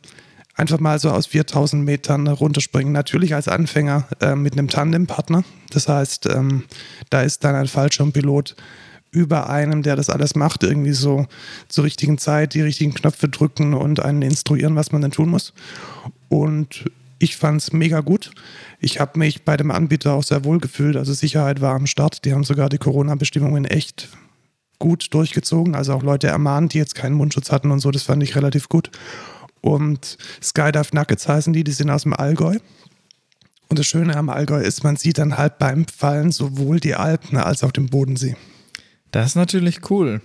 einfach 0.54 0.80
mal 0.80 0.98
so 0.98 1.10
aus 1.10 1.26
4000 1.26 1.84
Metern 1.84 2.26
runterspringen. 2.26 2.92
Natürlich 2.92 3.34
als 3.34 3.48
Anfänger 3.48 4.06
äh, 4.20 4.34
mit 4.34 4.54
einem 4.54 4.68
Tandempartner. 4.68 5.44
Das 5.70 5.88
heißt, 5.88 6.26
ähm, 6.26 6.64
da 7.10 7.22
ist 7.22 7.44
dann 7.44 7.54
ein 7.54 7.68
Fallschirmpilot 7.68 8.56
über 9.12 9.48
einem, 9.48 9.82
der 9.82 9.94
das 9.94 10.10
alles 10.10 10.34
macht, 10.34 10.64
irgendwie 10.64 10.92
so 10.92 11.26
zur 11.68 11.84
richtigen 11.84 12.18
Zeit 12.18 12.54
die 12.54 12.62
richtigen 12.62 12.94
Knöpfe 12.94 13.28
drücken 13.28 13.74
und 13.74 14.00
einen 14.00 14.22
instruieren, 14.22 14.74
was 14.74 14.90
man 14.90 15.02
dann 15.02 15.12
tun 15.12 15.28
muss. 15.28 15.52
Und 16.28 16.90
ich 17.18 17.36
fand 17.36 17.60
es 17.60 17.72
mega 17.72 18.00
gut. 18.00 18.32
Ich 18.80 18.98
habe 18.98 19.18
mich 19.18 19.44
bei 19.44 19.56
dem 19.56 19.70
Anbieter 19.70 20.14
auch 20.14 20.24
sehr 20.24 20.44
wohl 20.44 20.58
gefühlt. 20.58 20.96
Also 20.96 21.12
Sicherheit 21.12 21.60
war 21.60 21.74
am 21.74 21.86
Start. 21.86 22.24
Die 22.24 22.32
haben 22.32 22.42
sogar 22.42 22.68
die 22.68 22.78
Corona-Bestimmungen 22.78 23.66
echt 23.66 24.08
gut 24.78 25.14
durchgezogen. 25.14 25.76
Also 25.76 25.92
auch 25.92 26.02
Leute 26.02 26.26
ermahnt, 26.26 26.72
die 26.72 26.78
jetzt 26.78 26.94
keinen 26.94 27.14
Mundschutz 27.14 27.52
hatten 27.52 27.70
und 27.70 27.78
so. 27.78 27.90
Das 27.90 28.02
fand 28.02 28.22
ich 28.22 28.34
relativ 28.34 28.68
gut. 28.68 28.90
Und 29.60 30.18
Skydive 30.42 30.88
Nuggets 30.92 31.28
heißen 31.28 31.52
die, 31.52 31.62
die 31.62 31.72
sind 31.72 31.90
aus 31.90 32.02
dem 32.02 32.14
Allgäu. 32.14 32.56
Und 33.68 33.78
das 33.78 33.86
Schöne 33.86 34.16
am 34.16 34.28
Allgäu 34.28 34.60
ist, 34.60 34.82
man 34.82 34.96
sieht 34.96 35.18
dann 35.18 35.38
halt 35.38 35.58
beim 35.58 35.86
Fallen 35.86 36.32
sowohl 36.32 36.80
die 36.80 36.94
Alpen 36.94 37.38
als 37.38 37.62
auch 37.62 37.72
den 37.72 37.86
Bodensee. 37.86 38.36
Das 39.12 39.26
ist 39.26 39.36
natürlich 39.36 39.90
cool. 39.90 40.20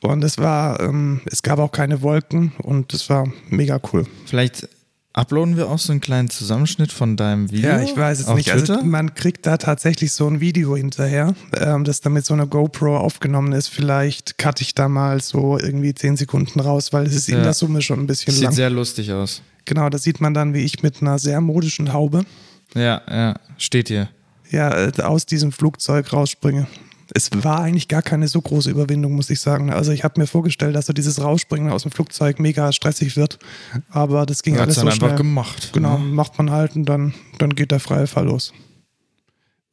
Und 0.00 0.22
es 0.22 0.38
war, 0.38 0.80
ähm, 0.80 1.22
es 1.26 1.42
gab 1.42 1.58
auch 1.58 1.72
keine 1.72 2.02
Wolken 2.02 2.52
und 2.62 2.92
es 2.92 3.08
war 3.10 3.26
mega 3.48 3.80
cool. 3.92 4.06
Vielleicht 4.26 4.68
uploaden 5.12 5.56
wir 5.56 5.68
auch 5.68 5.78
so 5.78 5.92
einen 5.92 6.00
kleinen 6.00 6.30
Zusammenschnitt 6.30 6.92
von 6.92 7.16
deinem 7.16 7.50
Video. 7.50 7.70
Ja, 7.70 7.82
ich 7.82 7.96
weiß 7.96 8.20
es 8.20 8.28
nicht. 8.28 8.52
Also 8.52 8.66
Twitter? 8.66 8.78
Also 8.78 8.86
man 8.86 9.14
kriegt 9.14 9.46
da 9.46 9.56
tatsächlich 9.56 10.12
so 10.12 10.28
ein 10.28 10.40
Video 10.40 10.76
hinterher, 10.76 11.34
ähm, 11.56 11.82
das 11.82 12.00
dann 12.00 12.12
mit 12.12 12.24
so 12.24 12.34
einer 12.34 12.46
GoPro 12.46 12.96
aufgenommen 12.96 13.52
ist. 13.52 13.68
Vielleicht 13.68 14.38
cutte 14.38 14.62
ich 14.62 14.74
da 14.74 14.88
mal 14.88 15.20
so 15.20 15.58
irgendwie 15.58 15.94
zehn 15.94 16.16
Sekunden 16.16 16.60
raus, 16.60 16.92
weil 16.92 17.06
es 17.06 17.14
ist 17.14 17.28
ja. 17.28 17.38
in 17.38 17.42
der 17.42 17.54
Summe 17.54 17.82
schon 17.82 18.00
ein 18.00 18.06
bisschen 18.06 18.32
Sieht 18.32 18.44
lang. 18.44 18.52
Sieht 18.52 18.56
sehr 18.56 18.70
lustig 18.70 19.12
aus. 19.12 19.42
Genau, 19.64 19.88
da 19.88 19.98
sieht 19.98 20.20
man 20.20 20.34
dann, 20.34 20.54
wie 20.54 20.60
ich 20.60 20.82
mit 20.82 21.02
einer 21.02 21.18
sehr 21.18 21.40
modischen 21.40 21.92
Haube. 21.92 22.24
Ja, 22.74 23.02
ja, 23.08 23.34
steht 23.58 23.88
hier. 23.88 24.08
Ja, 24.50 24.86
äh, 24.86 25.02
aus 25.02 25.26
diesem 25.26 25.52
Flugzeug 25.52 26.12
rausspringe 26.12 26.66
es 27.14 27.30
war 27.42 27.60
eigentlich 27.60 27.88
gar 27.88 28.02
keine 28.02 28.28
so 28.28 28.40
große 28.40 28.70
Überwindung, 28.70 29.12
muss 29.12 29.30
ich 29.30 29.40
sagen. 29.40 29.72
Also 29.72 29.92
ich 29.92 30.04
habe 30.04 30.20
mir 30.20 30.26
vorgestellt, 30.26 30.76
dass 30.76 30.86
so 30.86 30.92
dieses 30.92 31.22
Rausspringen 31.22 31.72
aus 31.72 31.82
dem 31.82 31.90
Flugzeug 31.90 32.38
mega 32.38 32.72
stressig 32.72 33.16
wird, 33.16 33.38
aber 33.90 34.26
das 34.26 34.42
ging 34.42 34.58
alles 34.58 34.76
so 34.76 34.82
dann 34.82 34.92
schnell. 34.92 35.10
einfach 35.10 35.18
gemacht. 35.18 35.70
Genau, 35.72 35.98
ne? 35.98 36.04
macht 36.04 36.38
man 36.38 36.50
halt 36.50 36.76
und 36.76 36.84
dann, 36.84 37.14
dann 37.38 37.54
geht 37.54 37.70
der 37.70 37.80
freie 37.80 38.06
Fall 38.06 38.26
los. 38.26 38.52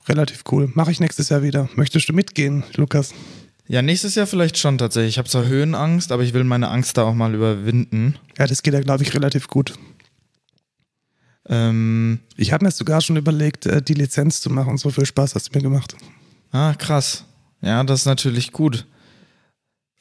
Relativ 0.07 0.43
cool. 0.51 0.71
Mache 0.75 0.91
ich 0.91 0.99
nächstes 0.99 1.29
Jahr 1.29 1.41
wieder. 1.41 1.67
Möchtest 1.75 2.07
du 2.07 2.13
mitgehen, 2.13 2.63
Lukas? 2.75 3.13
Ja, 3.67 3.81
nächstes 3.81 4.13
Jahr 4.15 4.27
vielleicht 4.27 4.57
schon 4.57 4.77
tatsächlich. 4.77 5.15
Ich 5.15 5.17
habe 5.17 5.27
zwar 5.27 5.47
Höhenangst, 5.47 6.11
aber 6.11 6.21
ich 6.21 6.33
will 6.33 6.43
meine 6.43 6.69
Angst 6.69 6.97
da 6.97 7.03
auch 7.03 7.15
mal 7.15 7.33
überwinden. 7.33 8.15
Ja, 8.37 8.45
das 8.45 8.61
geht 8.61 8.75
ja, 8.75 8.81
glaube 8.81 9.03
ich, 9.03 9.15
relativ 9.15 9.47
gut. 9.47 9.73
Ähm, 11.47 12.19
ich 12.37 12.53
habe 12.53 12.65
mir 12.65 12.71
sogar 12.71 13.01
schon 13.01 13.17
überlegt, 13.17 13.65
äh, 13.65 13.81
die 13.81 13.93
Lizenz 13.95 14.41
zu 14.41 14.51
machen. 14.51 14.77
So 14.77 14.91
viel 14.91 15.05
Spaß 15.05 15.33
hast 15.33 15.49
du 15.49 15.57
mir 15.57 15.63
gemacht. 15.63 15.95
Ah, 16.51 16.73
krass. 16.73 17.25
Ja, 17.61 17.83
das 17.83 18.01
ist 18.01 18.05
natürlich 18.05 18.51
gut. 18.51 18.85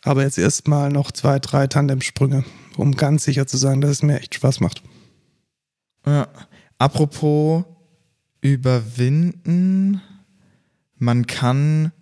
Aber 0.02 0.22
jetzt 0.22 0.38
erstmal 0.38 0.90
noch 0.90 1.12
zwei, 1.12 1.38
drei 1.38 1.66
Tandemsprünge, 1.66 2.44
um 2.76 2.94
ganz 2.94 3.24
sicher 3.24 3.46
zu 3.46 3.56
sein, 3.56 3.80
dass 3.80 3.90
es 3.90 4.02
mir 4.02 4.18
echt 4.18 4.34
Spaß 4.34 4.60
macht. 4.60 4.82
Ja. 6.06 6.28
Apropos 6.78 7.64
überwinden. 8.42 10.02
Man 10.98 11.26
kann 11.26 11.92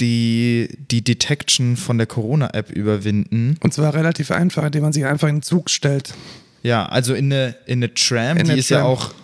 die, 0.00 0.68
die 0.90 1.02
Detection 1.02 1.76
von 1.76 1.98
der 1.98 2.06
Corona-App 2.06 2.70
überwinden. 2.70 3.56
Und 3.60 3.72
zwar 3.74 3.94
relativ 3.94 4.30
einfach, 4.30 4.64
indem 4.64 4.82
man 4.82 4.92
sich 4.92 5.04
einfach 5.06 5.28
in 5.28 5.36
den 5.36 5.42
Zug 5.42 5.70
stellt. 5.70 6.14
Ja, 6.62 6.86
also 6.86 7.14
in 7.14 7.32
eine, 7.32 7.56
in 7.66 7.78
eine 7.78 7.94
Tram, 7.94 8.36
In 8.36 8.44
die 8.44 8.50
eine 8.52 8.60
ist 8.60 8.68
ja 8.68 8.80
Tram. 8.80 8.86
auch. 8.88 9.14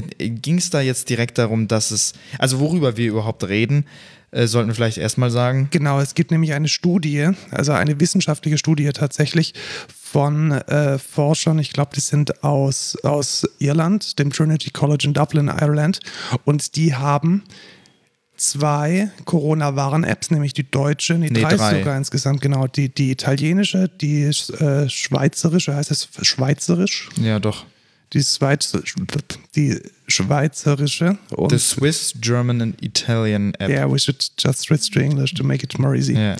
Ging 0.00 0.58
es 0.58 0.70
da 0.70 0.80
jetzt 0.80 1.08
direkt 1.08 1.38
darum, 1.38 1.68
dass 1.68 1.90
es. 1.90 2.12
Also 2.38 2.60
worüber 2.60 2.96
wir 2.96 3.08
überhaupt 3.08 3.44
reden, 3.44 3.86
äh, 4.30 4.46
sollten 4.46 4.68
wir 4.68 4.74
vielleicht 4.74 4.98
erstmal 4.98 5.30
sagen. 5.30 5.68
Genau, 5.70 6.00
es 6.00 6.14
gibt 6.14 6.30
nämlich 6.30 6.52
eine 6.52 6.68
Studie, 6.68 7.30
also 7.50 7.72
eine 7.72 8.00
wissenschaftliche 8.00 8.58
Studie 8.58 8.90
tatsächlich 8.92 9.54
von 9.88 10.52
äh, 10.52 10.98
Forschern, 10.98 11.58
ich 11.58 11.72
glaube, 11.72 11.92
die 11.94 12.00
sind 12.00 12.42
aus, 12.44 12.96
aus 13.02 13.46
Irland, 13.58 14.18
dem 14.18 14.32
Trinity 14.32 14.70
College 14.70 15.04
in 15.06 15.14
Dublin, 15.14 15.48
Ireland, 15.48 16.00
und 16.44 16.76
die 16.76 16.94
haben 16.94 17.44
zwei 18.36 19.10
Corona-Warn-Apps, 19.24 20.30
nämlich 20.30 20.52
die 20.52 20.70
deutsche, 20.70 21.14
nee, 21.14 21.28
Nee, 21.30 21.40
drei, 21.40 21.56
drei. 21.56 21.78
sogar 21.78 21.96
insgesamt, 21.96 22.40
genau, 22.40 22.66
die, 22.66 22.88
die 22.88 23.10
italienische, 23.10 23.88
die 23.88 24.24
äh, 24.24 24.88
schweizerische, 24.88 25.74
heißt 25.74 25.90
es 25.90 26.08
schweizerisch? 26.22 27.08
Ja, 27.20 27.38
doch. 27.38 27.64
Die, 28.12 28.22
Schweiz, 28.22 28.72
die 29.56 29.80
schweizerische 30.06 31.18
und 31.30 31.50
The 31.50 31.58
Swiss, 31.58 32.14
German 32.20 32.62
and 32.62 32.82
Italian 32.82 33.52
App. 33.54 33.68
Yeah, 33.68 33.90
we 33.90 33.98
should 33.98 34.24
just 34.38 34.60
switch 34.60 34.90
to 34.92 35.00
English 35.00 35.34
to 35.34 35.42
make 35.44 35.64
it 35.64 35.76
more 35.78 35.96
easy. 35.96 36.14
Ja. 36.14 36.36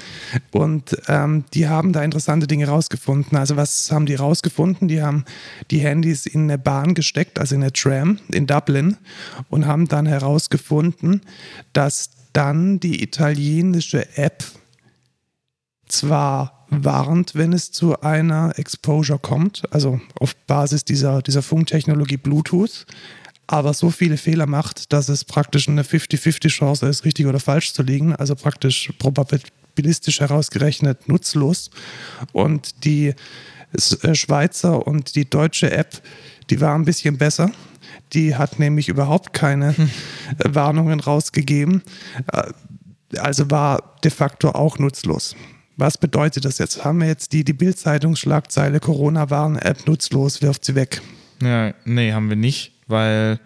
Und 0.52 0.96
ähm, 1.08 1.44
die 1.54 1.66
haben 1.68 1.92
da 1.92 2.04
interessante 2.04 2.46
Dinge 2.46 2.68
rausgefunden. 2.68 3.37
Also 3.37 3.56
was 3.56 3.90
haben 3.90 4.06
die 4.06 4.14
rausgefunden? 4.14 4.87
Die 4.87 5.02
haben 5.02 5.25
die 5.70 5.80
Handys 5.80 6.26
in 6.26 6.42
eine 6.42 6.58
Bahn 6.58 6.94
gesteckt, 6.94 7.38
also 7.40 7.56
in 7.56 7.62
eine 7.62 7.73
Tram 7.73 8.20
in 8.32 8.46
Dublin 8.46 8.96
und 9.50 9.66
haben 9.66 9.88
dann 9.88 10.06
herausgefunden, 10.06 11.23
dass 11.73 12.11
dann 12.32 12.78
die 12.78 13.02
italienische 13.02 14.16
App 14.16 14.44
zwar 15.88 16.55
warnt, 16.68 17.35
wenn 17.35 17.52
es 17.52 17.70
zu 17.70 18.00
einer 18.00 18.58
Exposure 18.58 19.18
kommt, 19.18 19.62
also 19.70 20.00
auf 20.18 20.35
Basis 20.46 20.85
dieser, 20.85 21.23
dieser 21.23 21.42
Funktechnologie 21.42 22.16
Bluetooth, 22.16 22.87
aber 23.46 23.75
so 23.75 23.90
viele 23.90 24.16
Fehler 24.16 24.46
macht, 24.46 24.92
dass 24.92 25.08
es 25.08 25.25
praktisch 25.25 25.68
eine 25.68 25.82
50-50 25.82 26.49
Chance 26.49 26.87
ist, 26.87 27.04
richtig 27.04 27.26
oder 27.26 27.40
falsch 27.40 27.73
zu 27.73 27.82
liegen, 27.82 28.14
also 28.14 28.35
praktisch 28.35 28.92
probabilistisch 28.99 30.20
herausgerechnet 30.20 31.08
nutzlos. 31.08 31.70
Und 32.32 32.85
die 32.85 33.14
äh, 34.02 34.14
Schweizer 34.14 34.87
und 34.87 35.14
die 35.14 35.28
deutsche 35.30 35.70
App, 35.70 36.02
die 36.50 36.61
war 36.61 36.75
ein 36.75 36.85
bisschen 36.85 37.18
besser. 37.18 37.52
Die 38.12 38.35
hat 38.35 38.58
nämlich 38.58 38.88
überhaupt 38.88 39.32
keine 39.32 39.75
äh, 40.38 40.54
Warnungen 40.54 41.00
rausgegeben. 41.00 41.82
Äh, 42.32 42.52
Also 43.18 43.50
war 43.50 43.96
de 44.02 44.11
facto 44.11 44.50
auch 44.50 44.78
nutzlos. 44.78 45.37
Was 45.76 45.99
bedeutet 45.99 46.45
das 46.45 46.59
jetzt? 46.59 46.85
Haben 46.85 47.00
wir 47.00 47.06
jetzt 47.06 47.33
die, 47.33 47.45
die 47.45 47.52
Bild-Zeitungsschlagzeile 47.52 48.80
Corona-Warn-App 48.80 49.87
nutzlos, 49.87 50.40
wirft 50.40 50.64
sie 50.64 50.75
weg. 50.75 51.02
Ja, 51.42 51.75
nee, 51.85 52.12
haben 52.12 52.30
wir 52.30 52.37
nicht, 52.37 52.73
weil 52.87 53.38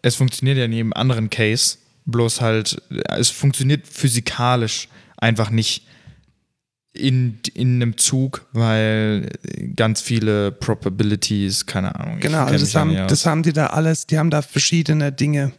es 0.00 0.16
funktioniert 0.16 0.56
ja 0.56 0.64
in 0.64 0.72
jedem 0.72 0.92
anderen 0.94 1.28
Case, 1.28 1.76
bloß 2.06 2.40
halt, 2.40 2.80
es 3.08 3.28
funktioniert 3.28 3.86
physikalisch 3.86 4.88
einfach 5.18 5.50
nicht 5.50 5.86
in, 6.94 7.38
in 7.54 7.76
einem 7.76 7.96
Zug, 7.96 8.46
weil 8.52 9.30
ganz 9.76 10.02
viele 10.02 10.52
Probabilities, 10.52 11.64
keine 11.64 11.94
Ahnung. 11.98 12.20
Genau, 12.20 12.44
also 12.44 12.66
das 12.66 12.74
haben, 12.74 12.94
das 12.94 13.24
haben 13.24 13.42
die 13.42 13.54
da 13.54 13.68
alles, 13.68 14.06
die 14.06 14.18
haben 14.18 14.28
da 14.28 14.42
verschiedene 14.42 15.10
Dinge, 15.10 15.52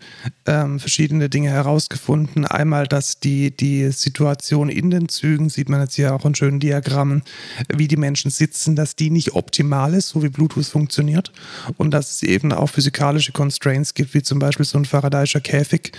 ähm, 0.46 0.80
verschiedene 0.80 1.30
Dinge 1.30 1.50
herausgefunden. 1.50 2.46
Einmal, 2.46 2.86
dass 2.88 3.20
die, 3.20 3.50
die 3.50 3.90
Situation 3.90 4.70
in 4.70 4.92
den 4.92 5.10
Zügen, 5.10 5.50
sieht 5.50 5.70
man 5.70 5.82
jetzt 5.82 5.96
hier 5.96 6.14
auch 6.14 6.24
in 6.24 6.36
schönen 6.36 6.60
Diagrammen, 6.60 7.24
wie 7.68 7.88
die 7.88 7.98
Menschen 7.98 8.30
sitzen, 8.30 8.76
dass 8.76 8.96
die 8.96 9.10
nicht 9.10 9.34
optimal 9.34 9.96
ist, 9.96 10.10
so 10.10 10.22
wie 10.22 10.30
Bluetooth 10.30 10.68
funktioniert. 10.68 11.32
Und 11.78 11.92
dass 11.92 12.12
es 12.12 12.24
eben 12.24 12.52
auch 12.52 12.68
physikalische 12.68 13.32
Constraints 13.32 13.96
gibt, 13.96 14.14
wie 14.14 14.22
zum 14.22 14.38
Beispiel 14.38 14.68
so 14.68 14.78
ein 14.78 14.86
Faradayischer 14.86 15.42
Käfig 15.42 15.94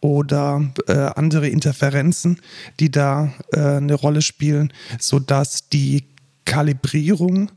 oder 0.00 0.72
äh, 0.86 0.92
andere 0.94 1.48
Interferenzen, 1.48 2.40
die 2.80 2.90
da 2.90 3.34
äh, 3.52 3.60
eine 3.60 3.92
Rolle 3.94 4.22
spielen, 4.22 4.72
sodass 4.98 5.68
die 5.68 6.04
Kalibrierung 6.48 7.50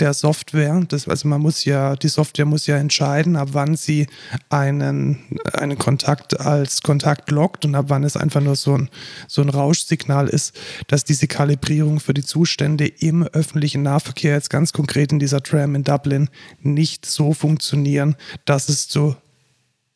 der 0.00 0.12
Software. 0.12 0.84
Das, 0.88 1.08
also 1.08 1.26
man 1.26 1.40
muss 1.40 1.64
ja, 1.64 1.96
die 1.96 2.08
Software 2.08 2.44
muss 2.44 2.66
ja 2.66 2.76
entscheiden, 2.76 3.36
ab 3.36 3.48
wann 3.52 3.74
sie 3.74 4.06
einen, 4.50 5.18
einen 5.54 5.78
Kontakt 5.78 6.38
als 6.38 6.82
Kontakt 6.82 7.30
lockt 7.30 7.64
und 7.64 7.74
ab 7.74 7.86
wann 7.88 8.04
es 8.04 8.18
einfach 8.18 8.42
nur 8.42 8.54
so 8.54 8.76
ein, 8.76 8.90
so 9.28 9.40
ein 9.40 9.48
Rauschsignal 9.48 10.28
ist, 10.28 10.54
dass 10.88 11.04
diese 11.04 11.26
Kalibrierung 11.26 12.00
für 12.00 12.12
die 12.12 12.22
Zustände 12.22 12.86
im 12.86 13.22
öffentlichen 13.22 13.82
Nahverkehr, 13.82 14.34
jetzt 14.34 14.50
ganz 14.50 14.74
konkret 14.74 15.10
in 15.10 15.18
dieser 15.18 15.42
Tram 15.42 15.74
in 15.74 15.82
Dublin, 15.82 16.28
nicht 16.60 17.06
so 17.06 17.32
funktionieren, 17.32 18.14
dass 18.44 18.68
es 18.68 18.88
zu 18.88 19.16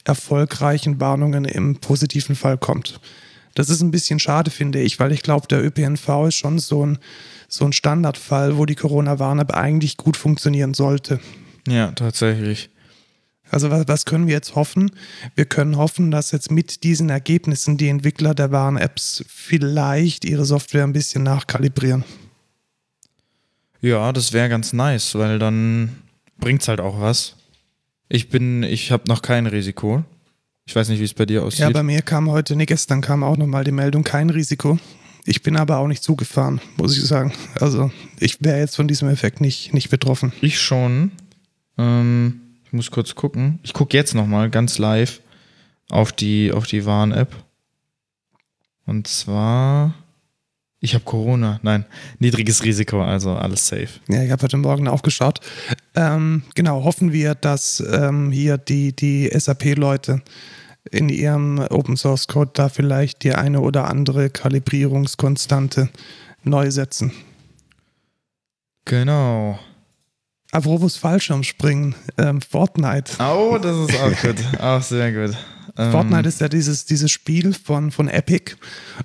erfolgreichen 0.04 1.00
Warnungen 1.00 1.44
im 1.44 1.76
positiven 1.76 2.34
Fall 2.34 2.56
kommt. 2.56 2.98
Das 3.58 3.70
ist 3.70 3.80
ein 3.80 3.90
bisschen 3.90 4.20
schade, 4.20 4.52
finde 4.52 4.80
ich, 4.80 5.00
weil 5.00 5.10
ich 5.10 5.22
glaube, 5.22 5.48
der 5.48 5.64
ÖPNV 5.64 6.28
ist 6.28 6.36
schon 6.36 6.60
so 6.60 6.86
ein, 6.86 6.98
so 7.48 7.64
ein 7.64 7.72
Standardfall, 7.72 8.56
wo 8.56 8.66
die 8.66 8.76
Corona-Warn-App 8.76 9.52
eigentlich 9.52 9.96
gut 9.96 10.16
funktionieren 10.16 10.74
sollte. 10.74 11.18
ja, 11.66 11.90
tatsächlich. 11.90 12.70
Also 13.50 13.72
was, 13.72 13.88
was 13.88 14.04
können 14.04 14.28
wir 14.28 14.34
jetzt 14.34 14.54
hoffen? 14.54 14.92
Wir 15.34 15.44
können 15.44 15.76
hoffen, 15.76 16.12
dass 16.12 16.30
jetzt 16.30 16.52
mit 16.52 16.84
diesen 16.84 17.10
Ergebnissen 17.10 17.76
die 17.78 17.88
Entwickler 17.88 18.32
der 18.32 18.52
Warn-Apps 18.52 19.24
vielleicht 19.26 20.24
ihre 20.24 20.44
Software 20.44 20.84
ein 20.84 20.92
bisschen 20.92 21.24
nachkalibrieren. 21.24 22.04
Ja, 23.80 24.12
das 24.12 24.32
wäre 24.32 24.48
ganz 24.48 24.72
nice, 24.72 25.16
weil 25.16 25.40
dann 25.40 25.96
bringt's 26.38 26.68
halt 26.68 26.78
auch 26.78 27.00
was. 27.00 27.34
Ich 28.08 28.28
bin, 28.28 28.62
ich 28.62 28.92
habe 28.92 29.08
noch 29.08 29.20
kein 29.20 29.48
Risiko. 29.48 30.04
Ich 30.68 30.76
weiß 30.76 30.90
nicht, 30.90 31.00
wie 31.00 31.04
es 31.04 31.14
bei 31.14 31.24
dir 31.24 31.44
aussieht. 31.44 31.60
Ja, 31.60 31.70
bei 31.70 31.82
mir 31.82 32.02
kam 32.02 32.30
heute, 32.30 32.54
nee, 32.54 32.66
gestern 32.66 33.00
kam 33.00 33.24
auch 33.24 33.38
nochmal 33.38 33.64
die 33.64 33.72
Meldung, 33.72 34.04
kein 34.04 34.28
Risiko. 34.28 34.78
Ich 35.24 35.42
bin 35.42 35.56
aber 35.56 35.78
auch 35.78 35.86
nicht 35.86 36.02
zugefahren, 36.02 36.60
muss 36.76 36.94
ich 36.94 37.04
sagen. 37.04 37.32
Also 37.58 37.90
ich 38.20 38.44
wäre 38.44 38.58
jetzt 38.58 38.76
von 38.76 38.86
diesem 38.86 39.08
Effekt 39.08 39.40
nicht, 39.40 39.72
nicht 39.72 39.88
betroffen. 39.88 40.30
Ich 40.42 40.60
schon. 40.60 41.12
Ähm, 41.78 42.40
ich 42.66 42.74
muss 42.74 42.90
kurz 42.90 43.14
gucken. 43.14 43.60
Ich 43.62 43.72
gucke 43.72 43.96
jetzt 43.96 44.14
nochmal 44.14 44.50
ganz 44.50 44.76
live 44.76 45.22
auf 45.88 46.12
die, 46.12 46.52
auf 46.52 46.66
die 46.66 46.84
Warn-App. 46.84 47.34
Und 48.84 49.08
zwar. 49.08 49.94
Ich 50.80 50.92
habe 50.92 51.04
Corona. 51.04 51.60
Nein, 51.62 51.86
niedriges 52.18 52.62
Risiko, 52.62 53.02
also 53.02 53.32
alles 53.32 53.66
safe. 53.66 53.88
Ja, 54.08 54.22
ich 54.22 54.30
habe 54.30 54.42
heute 54.42 54.58
Morgen 54.58 54.86
auch 54.86 55.00
geschaut. 55.00 55.40
Ähm, 55.94 56.42
genau, 56.54 56.84
hoffen 56.84 57.10
wir, 57.12 57.34
dass 57.34 57.82
ähm, 57.90 58.30
hier 58.30 58.58
die, 58.58 58.94
die 58.94 59.30
SAP-Leute 59.32 60.22
in 60.90 61.08
ihrem 61.08 61.58
Open 61.58 61.96
Source 61.96 62.26
Code 62.28 62.50
da 62.54 62.68
vielleicht 62.68 63.24
die 63.24 63.34
eine 63.34 63.60
oder 63.60 63.88
andere 63.88 64.30
Kalibrierungskonstante 64.30 65.88
neu 66.44 66.70
setzen. 66.70 67.12
Genau. 68.84 69.58
Apropos 70.50 70.96
Fallschirmspringen, 70.96 71.94
ähm, 72.16 72.40
Fortnite. 72.40 73.12
Oh, 73.20 73.58
das 73.60 73.76
ist 73.76 74.00
auch 74.00 74.22
gut. 74.22 74.60
Auch 74.60 74.82
sehr 74.82 75.12
gut. 75.12 75.36
Ähm, 75.78 75.92
Fortnite 75.92 76.28
ist 76.28 76.40
ja 76.40 76.48
dieses, 76.48 76.84
dieses 76.86 77.10
Spiel 77.10 77.54
von, 77.54 77.92
von 77.92 78.08
Epic. 78.08 78.56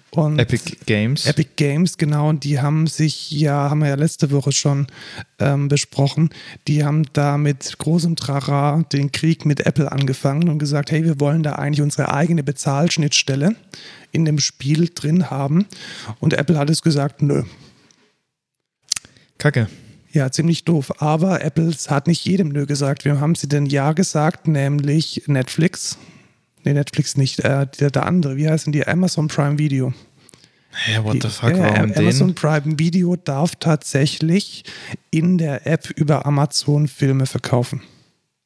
Und 0.09 0.39
Epic 0.39 0.77
Games. 0.87 1.27
Epic 1.27 1.51
Games, 1.55 1.97
genau, 1.97 2.29
und 2.29 2.43
die 2.43 2.59
haben 2.59 2.87
sich 2.87 3.29
ja, 3.29 3.69
haben 3.69 3.81
wir 3.81 3.89
ja 3.89 3.95
letzte 3.95 4.31
Woche 4.31 4.51
schon 4.51 4.87
ähm, 5.37 5.67
besprochen, 5.67 6.31
die 6.67 6.83
haben 6.83 7.03
da 7.13 7.37
mit 7.37 7.77
großem 7.77 8.15
Trara 8.15 8.83
den 8.91 9.11
Krieg 9.11 9.45
mit 9.45 9.65
Apple 9.67 9.91
angefangen 9.91 10.49
und 10.49 10.57
gesagt, 10.57 10.89
hey, 10.91 11.03
wir 11.03 11.19
wollen 11.19 11.43
da 11.43 11.53
eigentlich 11.53 11.81
unsere 11.81 12.11
eigene 12.11 12.43
Bezahlschnittstelle 12.43 13.55
in 14.11 14.25
dem 14.25 14.39
Spiel 14.39 14.89
drin 14.93 15.29
haben. 15.29 15.67
Und 16.19 16.33
Apple 16.33 16.57
hat 16.57 16.71
es 16.71 16.81
gesagt, 16.81 17.21
nö. 17.21 17.43
Kacke. 19.37 19.67
Ja, 20.11 20.31
ziemlich 20.31 20.63
doof. 20.63 21.01
Aber 21.01 21.43
Apple 21.43 21.71
hat 21.87 22.07
nicht 22.07 22.23
jedem 22.25 22.49
Nö 22.49 22.65
gesagt. 22.67 23.03
Wir 23.03 23.19
haben 23.19 23.33
sie 23.33 23.47
denn 23.47 23.65
Ja 23.65 23.93
gesagt, 23.93 24.47
nämlich 24.47 25.23
Netflix. 25.25 25.97
Nee, 26.63 26.73
Netflix 26.73 27.17
nicht. 27.17 27.39
Äh, 27.39 27.67
der, 27.79 27.91
der 27.91 28.05
andere, 28.05 28.37
wie 28.37 28.49
heißen 28.49 28.71
die? 28.71 28.85
Amazon 28.87 29.27
Prime 29.27 29.57
Video. 29.57 29.93
Hä, 30.71 30.99
what 31.03 31.21
the 31.21 31.29
fuck, 31.29 31.51
Ja, 31.51 31.59
warum 31.59 31.93
Amazon 31.93 32.29
den? 32.29 32.35
Prime 32.35 32.79
Video 32.79 33.15
darf 33.15 33.55
tatsächlich 33.55 34.63
in 35.11 35.37
der 35.37 35.67
App 35.67 35.89
über 35.91 36.25
Amazon 36.25 36.87
Filme 36.87 37.25
verkaufen. 37.25 37.81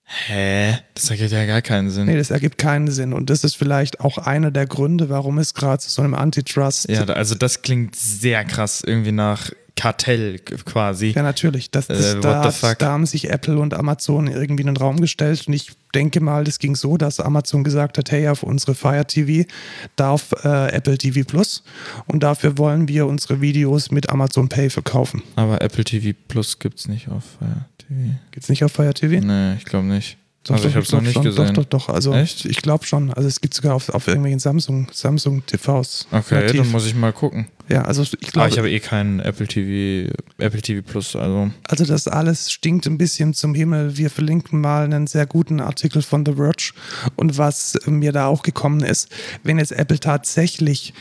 Hä? 0.03 0.77
Das 0.93 1.09
ergibt 1.09 1.31
ja 1.31 1.45
gar 1.45 1.61
keinen 1.61 1.89
Sinn. 1.89 2.05
Nee, 2.05 2.17
das 2.17 2.29
ergibt 2.29 2.57
keinen 2.57 2.89
Sinn. 2.89 3.11
Und 3.13 3.29
das 3.29 3.43
ist 3.43 3.57
vielleicht 3.57 3.99
auch 3.99 4.17
einer 4.17 4.51
der 4.51 4.65
Gründe, 4.65 5.09
warum 5.09 5.37
es 5.37 5.53
gerade 5.53 5.79
zu 5.79 5.89
so 5.89 6.01
einem 6.01 6.13
Antitrust. 6.13 6.89
Ja, 6.89 7.03
also 7.03 7.35
das 7.35 7.61
klingt 7.61 7.95
sehr 7.95 8.45
krass 8.45 8.81
irgendwie 8.85 9.11
nach 9.11 9.51
Kartell 9.77 10.39
quasi. 10.39 11.11
Ja, 11.15 11.23
natürlich. 11.23 11.71
Das, 11.71 11.87
das, 11.87 12.15
Äh, 12.15 12.19
da, 12.19 12.51
fuck? 12.51 12.77
da 12.79 12.91
haben 12.91 13.05
sich 13.05 13.29
Apple 13.29 13.57
und 13.59 13.73
Amazon 13.73 14.27
irgendwie 14.27 14.61
in 14.61 14.67
den 14.67 14.75
Raum 14.77 14.99
gestellt. 14.99 15.47
Und 15.47 15.53
ich 15.53 15.71
denke 15.95 16.19
mal, 16.19 16.43
das 16.43 16.59
ging 16.59 16.75
so, 16.75 16.97
dass 16.97 17.19
Amazon 17.19 17.63
gesagt 17.63 17.97
hat, 17.97 18.11
hey, 18.11 18.27
auf 18.27 18.43
unsere 18.43 18.75
Fire 18.75 19.05
TV 19.05 19.47
darf 19.95 20.33
äh, 20.43 20.71
Apple 20.73 20.97
TV 20.97 21.25
Plus 21.25 21.63
und 22.07 22.23
dafür 22.23 22.57
wollen 22.57 22.87
wir 22.87 23.07
unsere 23.07 23.39
Videos 23.39 23.91
mit 23.91 24.09
Amazon 24.09 24.49
Pay 24.49 24.69
verkaufen. 24.69 25.23
Aber 25.35 25.61
Apple 25.61 25.83
TV 25.85 26.17
Plus 26.27 26.59
gibt's 26.59 26.87
nicht 26.87 27.07
auf 27.07 27.23
Fire 27.39 27.65
TV. 27.77 28.15
Geht's 28.31 28.49
nicht 28.49 28.63
auf 28.63 28.71
Fire 28.73 28.93
TV? 28.93 29.25
Nee, 29.25 29.53
ich 29.55 29.65
glaube 29.65 29.85
nicht. 29.85 30.17
Doch, 30.47 30.55
also 30.55 30.67
ich 30.69 30.75
habe 30.75 30.85
es 30.85 30.91
noch 30.91 31.01
nicht 31.01 31.13
schon, 31.13 31.23
gesehen. 31.23 31.53
Doch, 31.53 31.65
doch, 31.65 31.87
doch. 31.87 31.89
Also 31.89 32.13
Echt? 32.13 32.45
ich 32.45 32.61
glaube 32.61 32.85
schon. 32.85 33.11
Also 33.13 33.27
es 33.27 33.41
gibt 33.41 33.53
sogar 33.53 33.75
auf, 33.75 33.89
auf 33.89 34.07
irgendwelchen 34.07 34.39
Samsung, 34.39 34.87
Samsung 34.93 35.45
TVs. 35.45 36.07
Okay, 36.11 36.35
nativ. 36.35 36.61
dann 36.61 36.71
muss 36.71 36.85
ich 36.85 36.95
mal 36.95 37.11
gucken. 37.11 37.47
ja, 37.67 37.83
also 37.83 38.03
ich 38.03 38.13
Aber 38.13 38.31
glaube, 38.31 38.49
ich 38.49 38.57
habe 38.57 38.71
eh 38.71 38.79
keinen 38.79 39.19
Apple 39.19 39.47
TV, 39.47 40.13
Apple 40.37 40.61
TV 40.61 40.81
Plus, 40.87 41.15
also. 41.15 41.51
also 41.67 41.85
das 41.85 42.07
alles 42.07 42.51
stinkt 42.51 42.87
ein 42.87 42.97
bisschen 42.97 43.33
zum 43.33 43.53
Himmel. 43.53 43.97
Wir 43.97 44.09
verlinken 44.09 44.61
mal 44.61 44.85
einen 44.85 45.07
sehr 45.07 45.25
guten 45.25 45.59
Artikel 45.59 46.01
von 46.01 46.25
The 46.25 46.33
Verge. 46.35 46.71
Und 47.17 47.37
was 47.37 47.77
mir 47.85 48.13
da 48.13 48.27
auch 48.27 48.41
gekommen 48.41 48.81
ist, 48.81 49.09
wenn 49.43 49.59
jetzt 49.59 49.73
Apple 49.73 49.99
tatsächlich 49.99 50.93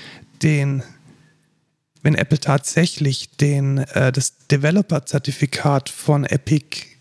den 0.42 0.82
wenn 2.02 2.14
Apple 2.14 2.38
tatsächlich 2.38 3.30
den, 3.30 3.78
äh, 3.78 4.12
das 4.12 4.46
Developer-Zertifikat 4.46 5.88
von 5.88 6.24
Epic 6.24 6.95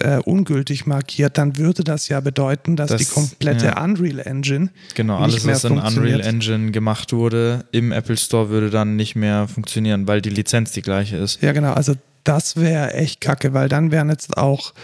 äh, 0.00 0.18
ungültig 0.18 0.86
markiert, 0.86 1.38
dann 1.38 1.56
würde 1.56 1.82
das 1.82 2.08
ja 2.08 2.20
bedeuten, 2.20 2.76
dass 2.76 2.90
Das- 2.90 3.00
die 3.00 3.06
komplette 3.06 3.66
ja. 3.66 3.82
Unreal 3.82 4.18
Engine 4.20 4.70
Genau, 4.94 5.18
alles, 5.18 5.44
mehr 5.44 5.54
was 5.54 5.64
in. 5.64 5.78
Unreal 5.78 6.20
Engine 6.20 6.70
gemacht 6.72 7.12
wurde, 7.12 7.64
im 7.72 7.90
Apple 7.92 8.16
Store 8.18 8.50
würde 8.50 8.68
dann 8.70 8.96
nicht 8.96 9.16
mehr 9.16 9.48
funktionieren, 9.48 10.06
weil 10.06 10.20
die 10.20 10.30
Lizenz 10.30 10.72
die 10.72 10.82
gleiche 10.82 11.16
ist. 11.16 11.40
Ja, 11.42 11.52
genau. 11.52 11.72
Also 11.72 11.94
das 12.24 12.56
wäre 12.56 12.92
echt 12.94 13.20
kacke, 13.22 13.54
weil 13.54 13.68
dann 13.70 13.90
wären 13.90 14.10
jetzt 14.10 14.36
auch 14.36 14.74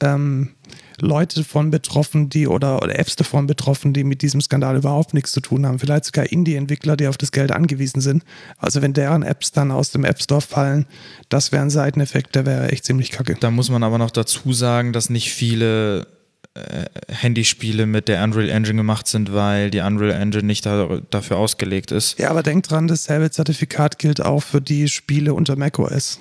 ähm, 0.00 0.50
Leute 1.00 1.40
davon 1.40 1.70
betroffen, 1.70 2.28
die 2.28 2.46
oder, 2.46 2.82
oder 2.82 2.98
Apps 2.98 3.16
davon 3.16 3.46
betroffen, 3.46 3.92
die 3.92 4.04
mit 4.04 4.22
diesem 4.22 4.40
Skandal 4.40 4.76
überhaupt 4.76 5.14
nichts 5.14 5.32
zu 5.32 5.40
tun 5.40 5.66
haben. 5.66 5.78
Vielleicht 5.78 6.06
sogar 6.06 6.30
Indie-Entwickler, 6.30 6.96
die 6.96 7.08
auf 7.08 7.16
das 7.16 7.32
Geld 7.32 7.52
angewiesen 7.52 8.00
sind. 8.00 8.24
Also 8.58 8.82
wenn 8.82 8.92
deren 8.92 9.22
Apps 9.22 9.52
dann 9.52 9.70
aus 9.70 9.90
dem 9.90 10.04
App 10.04 10.22
Store 10.22 10.40
fallen, 10.40 10.86
das 11.28 11.52
wäre 11.52 11.62
ein 11.62 11.70
Seiteneffekt, 11.70 12.34
der 12.34 12.46
wäre 12.46 12.70
echt 12.70 12.84
ziemlich 12.84 13.10
kacke. 13.10 13.36
Da 13.38 13.50
muss 13.50 13.70
man 13.70 13.82
aber 13.82 13.98
noch 13.98 14.10
dazu 14.10 14.52
sagen, 14.52 14.92
dass 14.92 15.10
nicht 15.10 15.32
viele 15.32 16.06
äh, 16.56 16.86
Handyspiele 17.08 17.86
mit 17.86 18.08
der 18.08 18.24
Unreal 18.24 18.48
Engine 18.48 18.76
gemacht 18.76 19.06
sind, 19.06 19.32
weil 19.32 19.70
die 19.70 19.80
Unreal 19.80 20.12
Engine 20.12 20.44
nicht 20.44 20.64
da, 20.64 21.00
dafür 21.10 21.36
ausgelegt 21.36 21.92
ist. 21.92 22.18
Ja, 22.18 22.30
aber 22.30 22.42
denkt 22.42 22.70
dran, 22.70 22.88
dasselbe 22.88 23.30
Zertifikat 23.30 23.98
gilt 23.98 24.24
auch 24.24 24.42
für 24.42 24.62
die 24.62 24.88
Spiele 24.88 25.34
unter 25.34 25.56
macOS. 25.56 26.18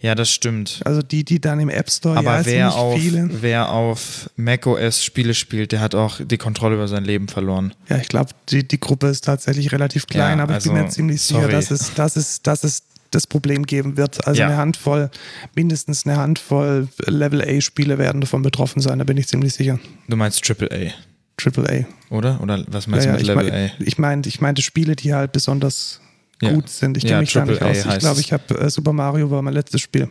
Ja, 0.00 0.14
das 0.14 0.30
stimmt. 0.30 0.80
Also 0.84 1.02
die, 1.02 1.24
die 1.24 1.40
dann 1.40 1.58
im 1.58 1.68
App 1.68 1.90
Store, 1.90 2.16
Aber 2.16 2.36
ja, 2.36 2.42
sind 2.44 2.52
wer 2.52 2.74
auf, 2.74 3.00
viele. 3.00 3.28
wer 3.42 3.70
auf 3.72 4.30
macOS 4.36 5.02
Spiele 5.04 5.34
spielt, 5.34 5.72
der 5.72 5.80
hat 5.80 5.94
auch 5.96 6.20
die 6.24 6.36
Kontrolle 6.38 6.76
über 6.76 6.86
sein 6.86 7.04
Leben 7.04 7.26
verloren. 7.28 7.74
Ja, 7.88 7.96
ich 7.98 8.08
glaube, 8.08 8.30
die, 8.48 8.66
die 8.66 8.78
Gruppe 8.78 9.08
ist 9.08 9.24
tatsächlich 9.24 9.72
relativ 9.72 10.06
klein, 10.06 10.38
Ja, 10.38 10.44
aber 10.44 10.56
ich 10.58 10.62
bin 10.62 10.72
also, 10.72 10.84
mir 10.84 10.88
ziemlich 10.90 11.20
sicher, 11.22 11.40
sorry. 11.40 11.52
dass 11.52 11.70
es, 11.72 11.94
dass, 11.94 12.14
es, 12.14 12.42
dass 12.42 12.62
es 12.62 12.84
das 13.10 13.26
Problem 13.26 13.64
geben 13.64 13.96
wird. 13.96 14.24
Also 14.26 14.40
Ja. 14.40 14.46
eine 14.46 14.56
Handvoll, 14.56 15.10
mindestens 15.56 16.06
eine 16.06 16.16
Handvoll 16.16 16.86
Level 17.06 17.42
A-Spiele 17.42 17.98
werden 17.98 18.20
davon 18.20 18.42
betroffen 18.42 18.80
sein, 18.80 18.98
da 18.98 19.04
bin 19.04 19.16
ich 19.16 19.26
ziemlich 19.26 19.54
sicher. 19.54 19.80
Du 20.08 20.16
meinst 20.16 20.48
AAA, 20.48 20.92
Triple 21.36 21.86
A. 22.10 22.14
oder? 22.14 22.40
Oder 22.40 22.64
was 22.68 22.86
meinst 22.86 23.06
ja, 23.06 23.12
du 23.12 23.18
mit 23.18 23.22
ich, 23.22 23.26
Level 23.28 23.50
mein, 23.50 23.70
A? 23.70 23.70
ich 23.80 23.98
meinte 23.98 24.28
ich 24.28 24.40
meinte 24.40 24.62
Spiele, 24.62 24.94
die 24.94 25.12
halt 25.14 25.32
besonders 25.32 26.00
Ja. 26.42 26.52
gut 26.52 26.68
sind. 26.68 26.96
Ich 26.96 27.02
kenne 27.04 27.14
Ja, 27.14 27.20
mich 27.20 27.32
gar 27.32 27.44
nicht 27.46 27.58
Triple 27.58 27.66
A 27.66 27.88
aus. 27.88 27.94
Ich 27.94 27.98
glaube, 28.00 28.20
ich 28.20 28.32
habe 28.32 28.58
äh, 28.58 28.70
Super 28.70 28.92
Mario 28.92 29.30
war 29.30 29.42
mein 29.42 29.54
letztes 29.54 29.80
Spiel. 29.80 30.08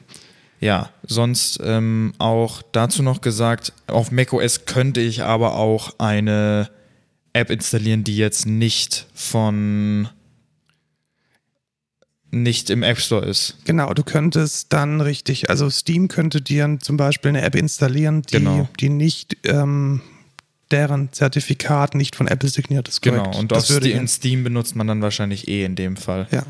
Ja, 0.60 0.90
sonst 1.04 1.60
ähm, 1.64 2.14
auch 2.18 2.62
dazu 2.72 3.04
noch 3.04 3.22
gesagt, 3.22 3.74
auf 3.86 4.12
macOS 4.12 4.66
könnte 4.66 5.00
ich 5.02 5.22
aber 5.24 5.56
auch 5.56 6.00
eine 6.00 6.70
App 7.34 7.52
installieren, 7.52 8.04
die 8.04 8.18
jetzt 8.18 8.46
nicht 8.48 9.06
von 9.14 10.10
nicht 12.32 12.70
im 12.70 12.84
App 12.84 13.00
Store 13.00 13.26
ist. 13.26 13.56
Genau, 13.66 13.94
du 13.94 14.04
könntest 14.04 14.74
dann 14.74 15.00
richtig, 15.00 15.50
also 15.50 15.70
Steam 15.70 16.08
könnte 16.10 16.42
dir 16.42 16.78
zum 16.82 16.98
Beispiel 16.98 17.30
eine 17.30 17.42
App 17.42 17.56
installieren, 17.56 18.22
die, 18.24 18.34
Genau. 18.40 18.68
die 18.80 18.90
nicht 18.90 19.38
ähm, 19.46 20.02
deren 20.72 21.12
Zertifikat 21.14 21.96
nicht 21.96 22.16
von 22.16 22.28
Apple 22.28 22.50
signiert 22.50 22.88
ist. 22.88 23.02
Genau, 23.02 23.32
und 23.38 23.52
das 23.52 23.70
würde 23.70 23.90
in 23.90 24.08
Steam 24.08 24.44
benutzt 24.44 24.76
man 24.76 24.88
dann 24.88 25.02
wahrscheinlich 25.02 25.48
eh 25.48 25.64
in 25.64 25.76
dem 25.76 25.96
Fall. 25.96 26.28
Ja. 26.32 26.44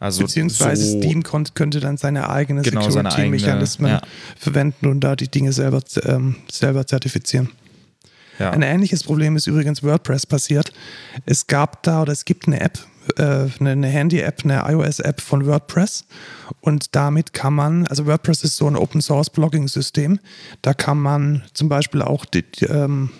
Also 0.00 0.22
Beziehungsweise 0.24 0.84
so, 0.84 0.98
Steam 0.98 1.22
könnte 1.22 1.80
dann 1.80 1.96
seine 1.96 2.28
eigenen 2.28 2.62
Genau, 2.62 2.82
Security-Mechanismen 2.82 3.90
eigene, 3.90 4.08
verwenden 4.36 4.86
und 4.88 5.00
da 5.00 5.16
die 5.16 5.28
Dinge 5.28 5.52
selber, 5.52 5.80
ähm, 6.02 6.36
selber 6.50 6.86
zertifizieren. 6.86 7.50
Ja. 8.38 8.50
Ein 8.50 8.62
ähnliches 8.62 9.04
Problem 9.04 9.36
ist 9.36 9.46
übrigens 9.46 9.82
WordPress 9.82 10.26
passiert. 10.26 10.72
Es 11.24 11.46
gab 11.46 11.82
da 11.84 12.02
oder 12.02 12.12
es 12.12 12.24
gibt 12.24 12.46
eine 12.46 12.60
App, 12.60 12.78
äh, 13.16 13.22
eine, 13.22 13.70
eine 13.70 13.86
Handy-App, 13.86 14.44
eine 14.44 14.64
iOS-App 14.66 15.20
von 15.20 15.46
WordPress 15.46 16.04
und 16.60 16.94
damit 16.96 17.32
kann 17.32 17.54
man, 17.54 17.86
also 17.86 18.06
WordPress 18.06 18.44
ist 18.44 18.56
so 18.56 18.66
ein 18.66 18.76
Open-Source-Blogging-System, 18.76 20.18
da 20.62 20.74
kann 20.74 20.98
man 20.98 21.44
zum 21.54 21.68
Beispiel 21.68 22.02
auch 22.02 22.24
die, 22.24 22.42
die, 22.42 22.66
ähm, 22.66 23.10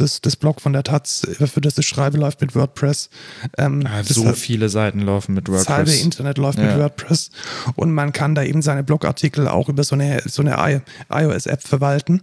das, 0.00 0.20
das 0.20 0.36
Blog 0.36 0.60
von 0.60 0.72
der 0.72 0.82
Taz, 0.82 1.26
für 1.52 1.60
das 1.60 1.76
ich 1.78 1.86
schreibe, 1.86 2.18
läuft 2.18 2.40
mit 2.40 2.54
WordPress. 2.54 3.10
Ähm, 3.56 3.84
Ah, 3.86 4.02
so 4.04 4.32
viele 4.32 4.68
Seiten 4.68 5.00
laufen 5.00 5.34
mit 5.34 5.48
das 5.48 5.68
halbe 5.68 5.88
WordPress. 5.90 6.02
Internet 6.04 6.38
läuft 6.38 6.58
Ja. 6.58 6.64
mit 6.66 6.78
WordPress 6.78 7.30
und 7.76 7.92
man 7.92 8.12
kann 8.12 8.34
da 8.34 8.42
eben 8.42 8.62
seine 8.62 8.82
Blogartikel 8.84 9.48
auch 9.48 9.68
über 9.68 9.84
so 9.84 9.94
eine, 9.94 10.22
so 10.26 10.42
eine 10.42 10.82
iOS-App 11.10 11.62
verwalten. 11.62 12.22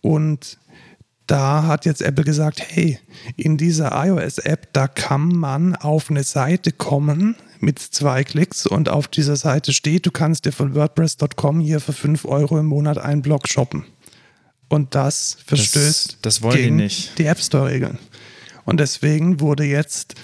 Und 0.00 0.58
da 1.26 1.64
hat 1.66 1.86
jetzt 1.86 2.02
Apple 2.02 2.24
gesagt, 2.24 2.60
hey, 2.66 2.98
in 3.36 3.56
dieser 3.56 3.92
iOS-App, 4.04 4.72
da 4.72 4.88
kann 4.88 5.28
man 5.28 5.76
auf 5.76 6.10
eine 6.10 6.24
Seite 6.24 6.72
kommen 6.72 7.36
mit 7.60 7.78
zwei 7.78 8.24
Klicks 8.24 8.66
und 8.66 8.88
auf 8.88 9.06
dieser 9.06 9.36
Seite 9.36 9.72
steht, 9.72 10.04
du 10.04 10.10
kannst 10.10 10.44
dir 10.46 10.52
von 10.52 10.74
WordPress.com 10.74 11.60
hier 11.60 11.78
für 11.80 11.92
5 11.92 12.24
Euro 12.24 12.58
im 12.58 12.66
Monat 12.66 12.98
einen 12.98 13.22
Blog 13.22 13.48
shoppen. 13.48 13.84
Und 14.72 14.94
das 14.94 15.36
verstößt 15.44 16.16
das 16.22 16.40
wollen 16.40 16.56
die 16.56 16.62
gegen 16.62 16.76
nicht. 16.76 17.18
die 17.18 17.26
App 17.26 17.38
Store-Regeln. 17.38 17.98
Und 18.64 18.80
deswegen 18.80 19.38
wurde 19.38 19.64
jetzt 19.64 20.14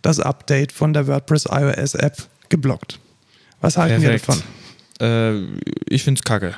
das 0.00 0.18
Update 0.18 0.72
von 0.72 0.94
der 0.94 1.06
WordPress 1.06 1.44
iOS 1.50 1.94
App 1.94 2.16
geblockt. 2.48 2.98
Was 3.60 3.76
halten 3.76 4.00
Perfekt. 4.00 4.28
wir 4.28 4.34
davon? 4.98 5.58
Äh, 5.58 5.94
ich 5.94 6.04
find's 6.04 6.22
kacke. 6.22 6.54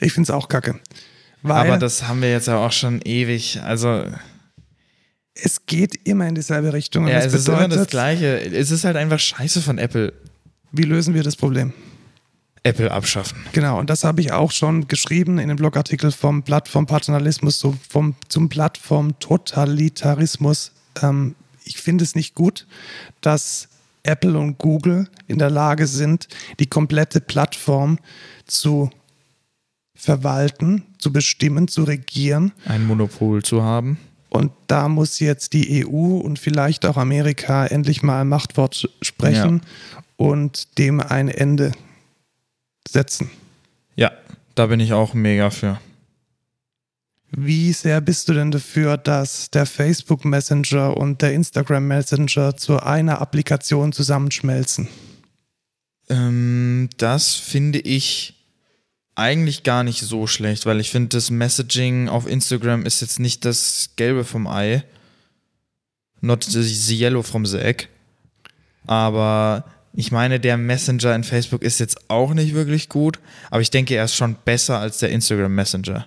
Ich 0.00 0.12
finde 0.12 0.26
es 0.26 0.30
auch 0.30 0.48
kacke. 0.48 0.80
Aber 1.44 1.78
das 1.78 2.08
haben 2.08 2.20
wir 2.20 2.32
jetzt 2.32 2.48
ja 2.48 2.56
auch 2.56 2.72
schon 2.72 3.00
ewig. 3.02 3.60
Also, 3.62 4.04
es 5.34 5.66
geht 5.66 5.94
immer 6.02 6.26
in 6.26 6.34
dieselbe 6.34 6.72
Richtung. 6.72 7.06
Ja, 7.06 7.20
das 7.20 7.26
es 7.26 7.34
ist 7.42 7.48
immer 7.48 7.58
das 7.58 7.68
bedeutet, 7.68 7.90
Gleiche. 7.90 8.40
Es 8.40 8.72
ist 8.72 8.82
halt 8.82 8.96
einfach 8.96 9.20
scheiße 9.20 9.62
von 9.62 9.78
Apple. 9.78 10.12
wie 10.72 10.82
lösen 10.82 11.14
wir 11.14 11.22
das 11.22 11.36
Problem? 11.36 11.72
Apple 12.66 12.90
abschaffen. 12.90 13.38
Genau, 13.52 13.78
und 13.78 13.88
das 13.90 14.02
habe 14.02 14.20
ich 14.20 14.32
auch 14.32 14.50
schon 14.50 14.88
geschrieben 14.88 15.38
in 15.38 15.46
dem 15.48 15.56
Blogartikel 15.56 16.10
vom 16.10 16.42
Plattformpaternalismus 16.42 17.60
so 17.60 17.76
vom, 17.88 18.16
zum 18.28 18.48
Plattformtotalitarismus. 18.48 20.72
Ähm, 21.00 21.36
ich 21.64 21.78
finde 21.78 22.02
es 22.02 22.16
nicht 22.16 22.34
gut, 22.34 22.66
dass 23.20 23.68
Apple 24.02 24.36
und 24.36 24.58
Google 24.58 25.08
in 25.28 25.38
der 25.38 25.50
Lage 25.50 25.86
sind, 25.86 26.26
die 26.58 26.66
komplette 26.66 27.20
Plattform 27.20 28.00
zu 28.46 28.90
verwalten, 29.94 30.82
zu 30.98 31.12
bestimmen, 31.12 31.68
zu 31.68 31.84
regieren. 31.84 32.50
Ein 32.66 32.84
Monopol 32.84 33.44
zu 33.44 33.62
haben. 33.62 34.00
Und 34.28 34.50
da 34.66 34.88
muss 34.88 35.20
jetzt 35.20 35.52
die 35.52 35.86
EU 35.86 36.18
und 36.18 36.40
vielleicht 36.40 36.84
auch 36.84 36.96
Amerika 36.96 37.64
endlich 37.64 38.02
mal 38.02 38.22
ein 38.22 38.28
Machtwort 38.28 38.90
sprechen 39.00 39.60
und 40.16 40.78
dem 40.78 41.00
ein 41.00 41.28
Ende 41.28 41.70
setzen. 42.88 43.30
Ja, 43.94 44.12
da 44.54 44.66
bin 44.66 44.80
ich 44.80 44.92
auch 44.92 45.14
mega 45.14 45.50
für. 45.50 45.80
Wie 47.32 47.72
sehr 47.72 48.00
bist 48.00 48.28
du 48.28 48.34
denn 48.34 48.50
dafür, 48.50 48.96
dass 48.96 49.50
der 49.50 49.66
Facebook 49.66 50.24
Messenger 50.24 50.96
und 50.96 51.22
der 51.22 51.34
Instagram 51.34 51.86
Messenger 51.86 52.56
zu 52.56 52.78
einer 52.80 53.20
Applikation 53.20 53.92
zusammenschmelzen? 53.92 54.88
Ähm, 56.08 56.88
das 56.96 57.34
finde 57.34 57.80
ich 57.80 58.34
eigentlich 59.16 59.64
gar 59.64 59.82
nicht 59.82 60.00
so 60.00 60.26
schlecht, 60.26 60.66
weil 60.66 60.78
ich 60.78 60.90
finde, 60.90 61.08
das 61.08 61.30
Messaging 61.30 62.08
auf 62.08 62.26
Instagram 62.26 62.86
ist 62.86 63.00
jetzt 63.00 63.18
nicht 63.18 63.44
das 63.44 63.90
Gelbe 63.96 64.24
vom 64.24 64.46
Ei. 64.46 64.84
Not 66.20 66.44
the, 66.44 66.62
the 66.62 66.96
yellow 66.96 67.22
from 67.22 67.44
the 67.44 67.58
egg. 67.58 67.88
Aber 68.86 69.64
ich 69.96 70.12
meine, 70.12 70.38
der 70.38 70.58
Messenger 70.58 71.14
in 71.14 71.24
Facebook 71.24 71.62
ist 71.62 71.80
jetzt 71.80 72.10
auch 72.10 72.34
nicht 72.34 72.54
wirklich 72.54 72.88
gut, 72.88 73.18
aber 73.50 73.62
ich 73.62 73.70
denke, 73.70 73.94
er 73.94 74.04
ist 74.04 74.14
schon 74.14 74.36
besser 74.44 74.78
als 74.78 74.98
der 74.98 75.10
Instagram 75.10 75.54
Messenger. 75.54 76.06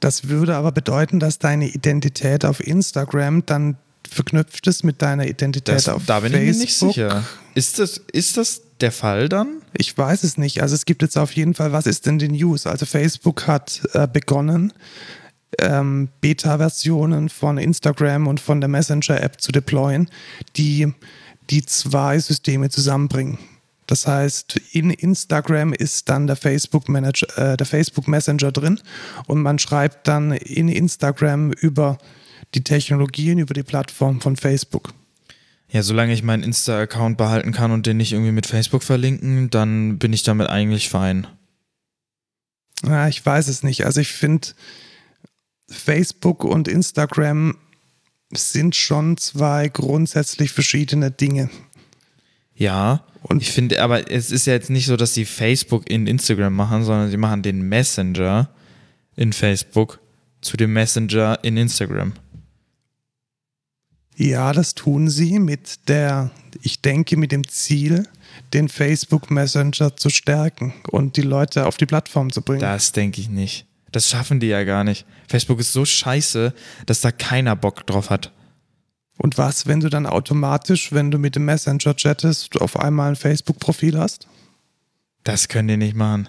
Das 0.00 0.28
würde 0.28 0.54
aber 0.54 0.70
bedeuten, 0.72 1.18
dass 1.18 1.38
deine 1.38 1.68
Identität 1.68 2.44
auf 2.44 2.64
Instagram 2.64 3.44
dann 3.46 3.76
verknüpft 4.08 4.66
es 4.66 4.82
mit 4.82 5.02
deiner 5.02 5.26
Identität 5.26 5.74
Das, 5.74 5.88
auf 5.88 6.04
da 6.06 6.20
bin 6.20 6.32
Facebook. 6.32 6.50
ich 6.50 6.56
mir 6.56 6.60
nicht 6.62 6.78
sicher. 6.78 7.24
Ist 7.54 7.78
das, 7.78 8.00
ist 8.12 8.36
das 8.36 8.62
der 8.80 8.92
Fall 8.92 9.28
dann? 9.28 9.62
Ich 9.76 9.96
weiß 9.96 10.24
es 10.24 10.36
nicht. 10.36 10.62
Also 10.62 10.74
es 10.74 10.84
gibt 10.84 11.02
jetzt 11.02 11.16
auf 11.16 11.32
jeden 11.32 11.54
Fall, 11.54 11.72
was 11.72 11.86
ist 11.86 12.06
denn 12.06 12.18
die 12.18 12.28
News? 12.28 12.66
Also 12.66 12.86
Facebook 12.86 13.46
hat 13.46 13.82
äh, 13.92 14.06
begonnen, 14.06 14.72
ähm, 15.58 16.08
Beta-Versionen 16.20 17.28
von 17.28 17.58
Instagram 17.58 18.26
und 18.26 18.40
von 18.40 18.60
der 18.60 18.68
Messenger-App 18.68 19.40
zu 19.40 19.52
deployen, 19.52 20.08
die 20.56 20.92
die 21.50 21.64
zwei 21.64 22.18
Systeme 22.18 22.70
zusammenbringen. 22.70 23.38
Das 23.86 24.06
heißt, 24.06 24.60
in 24.72 24.90
Instagram 24.90 25.72
ist 25.72 26.08
dann 26.08 26.28
der 26.28 26.36
Facebook, 26.36 26.88
Manager, 26.88 27.26
äh, 27.36 27.56
der 27.56 27.66
Facebook 27.66 28.06
Messenger 28.06 28.52
drin 28.52 28.80
und 29.26 29.42
man 29.42 29.58
schreibt 29.58 30.06
dann 30.06 30.32
in 30.32 30.68
Instagram 30.68 31.50
über 31.52 31.98
die 32.54 32.62
Technologien, 32.62 33.38
über 33.38 33.52
die 33.52 33.64
Plattform 33.64 34.20
von 34.20 34.36
Facebook. 34.36 34.92
Ja, 35.72 35.82
solange 35.82 36.12
ich 36.12 36.22
meinen 36.22 36.42
Insta-Account 36.42 37.16
behalten 37.16 37.52
kann 37.52 37.70
und 37.70 37.86
den 37.86 37.96
nicht 37.96 38.12
irgendwie 38.12 38.32
mit 38.32 38.46
Facebook 38.46 38.82
verlinken, 38.82 39.50
dann 39.50 39.98
bin 39.98 40.12
ich 40.12 40.22
damit 40.22 40.48
eigentlich 40.48 40.88
fein. 40.88 41.26
Ja, 42.84 43.08
ich 43.08 43.24
weiß 43.24 43.48
es 43.48 43.62
nicht. 43.62 43.86
Also 43.86 44.00
ich 44.00 44.12
finde, 44.12 44.48
Facebook 45.68 46.44
und 46.44 46.66
Instagram 46.66 47.56
sind 48.32 48.76
schon 48.76 49.16
zwei 49.16 49.68
grundsätzlich 49.68 50.52
verschiedene 50.52 51.10
Dinge. 51.10 51.50
Ja, 52.54 53.04
Und- 53.22 53.30
und 53.30 53.42
ich 53.42 53.52
finde, 53.52 53.82
aber 53.82 54.10
es 54.10 54.30
ist 54.30 54.46
ja 54.46 54.52
jetzt 54.54 54.70
nicht 54.70 54.86
so, 54.86 54.96
dass 54.96 55.14
sie 55.14 55.24
Facebook 55.24 55.88
in 55.90 56.06
Instagram 56.06 56.54
machen, 56.54 56.84
sondern 56.84 57.10
sie 57.10 57.16
machen 57.16 57.42
den 57.42 57.62
Messenger 57.62 58.50
in 59.16 59.32
Facebook 59.32 60.00
zu 60.40 60.56
dem 60.56 60.72
Messenger 60.72 61.38
in 61.42 61.56
Instagram. 61.56 62.12
Ja, 64.16 64.52
das 64.52 64.74
tun 64.74 65.08
sie 65.08 65.38
mit 65.38 65.88
der, 65.88 66.30
ich 66.62 66.82
denke, 66.82 67.16
mit 67.16 67.32
dem 67.32 67.46
Ziel, 67.48 68.06
den 68.52 68.68
Facebook 68.68 69.30
Messenger 69.30 69.96
zu 69.96 70.10
stärken 70.10 70.74
und 70.90 71.16
die 71.16 71.22
Leute 71.22 71.66
auf 71.66 71.76
die 71.76 71.86
Plattform 71.86 72.30
zu 72.30 72.42
bringen. 72.42 72.60
Das 72.60 72.92
denke 72.92 73.20
ich 73.20 73.28
nicht. 73.28 73.66
Das 73.92 74.08
schaffen 74.08 74.40
die 74.40 74.46
ja 74.48 74.64
gar 74.64 74.84
nicht. 74.84 75.04
Facebook 75.28 75.58
ist 75.60 75.72
so 75.72 75.84
scheiße, 75.84 76.54
dass 76.86 77.00
da 77.00 77.10
keiner 77.10 77.56
Bock 77.56 77.86
drauf 77.86 78.10
hat. 78.10 78.32
Und 79.18 79.36
was, 79.36 79.66
wenn 79.66 79.80
du 79.80 79.90
dann 79.90 80.06
automatisch, 80.06 80.92
wenn 80.92 81.10
du 81.10 81.18
mit 81.18 81.36
dem 81.36 81.44
Messenger 81.44 81.94
chattest, 81.96 82.60
auf 82.60 82.78
einmal 82.78 83.10
ein 83.10 83.16
Facebook-Profil 83.16 83.98
hast? 83.98 84.26
Das 85.24 85.48
können 85.48 85.68
die 85.68 85.76
nicht 85.76 85.94
machen. 85.96 86.28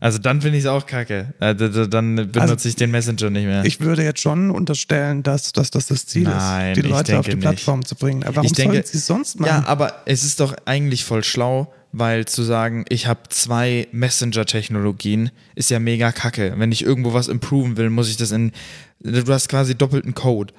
Also 0.00 0.18
dann 0.18 0.42
finde 0.42 0.58
ich 0.58 0.64
es 0.64 0.68
auch 0.70 0.84
kacke. 0.86 1.32
Also, 1.38 1.86
dann 1.86 2.16
benutze 2.16 2.40
Also, 2.40 2.68
ich 2.68 2.76
den 2.76 2.90
Messenger 2.90 3.30
nicht 3.30 3.46
mehr. 3.46 3.64
Ich 3.64 3.80
würde 3.80 4.02
jetzt 4.02 4.20
schon 4.20 4.50
unterstellen, 4.50 5.22
dass, 5.22 5.52
dass 5.52 5.70
das 5.70 5.86
das 5.86 6.04
Ziel 6.06 6.24
Nein, 6.24 6.72
ist, 6.72 6.76
die 6.82 6.88
Leute 6.88 7.18
auf 7.18 7.24
die 7.26 7.32
nicht. 7.34 7.40
Plattform 7.40 7.84
zu 7.84 7.94
bringen. 7.94 8.22
Aber 8.24 8.36
warum 8.36 8.46
Ich 8.46 8.52
denke- 8.52 8.74
sollen 8.74 8.86
sie 8.86 8.98
es 8.98 9.06
sonst 9.06 9.40
machen? 9.40 9.48
Ja, 9.48 9.64
aber 9.66 10.02
es 10.04 10.22
ist 10.24 10.40
doch 10.40 10.54
eigentlich 10.66 11.04
voll 11.04 11.24
schlau, 11.24 11.72
weil 11.92 12.26
zu 12.26 12.42
sagen, 12.42 12.84
ich 12.88 13.06
habe 13.06 13.20
zwei 13.28 13.88
Messenger-Technologien, 13.92 15.30
ist 15.54 15.70
ja 15.70 15.78
mega 15.78 16.12
kacke. 16.12 16.54
Wenn 16.56 16.72
ich 16.72 16.84
irgendwo 16.84 17.12
was 17.14 17.28
improven 17.28 17.76
will, 17.76 17.90
muss 17.90 18.08
ich 18.08 18.16
das 18.16 18.32
in. 18.32 18.52
Du 19.00 19.32
hast 19.32 19.48
quasi 19.48 19.74
doppelten 19.74 20.14
Code. 20.14 20.52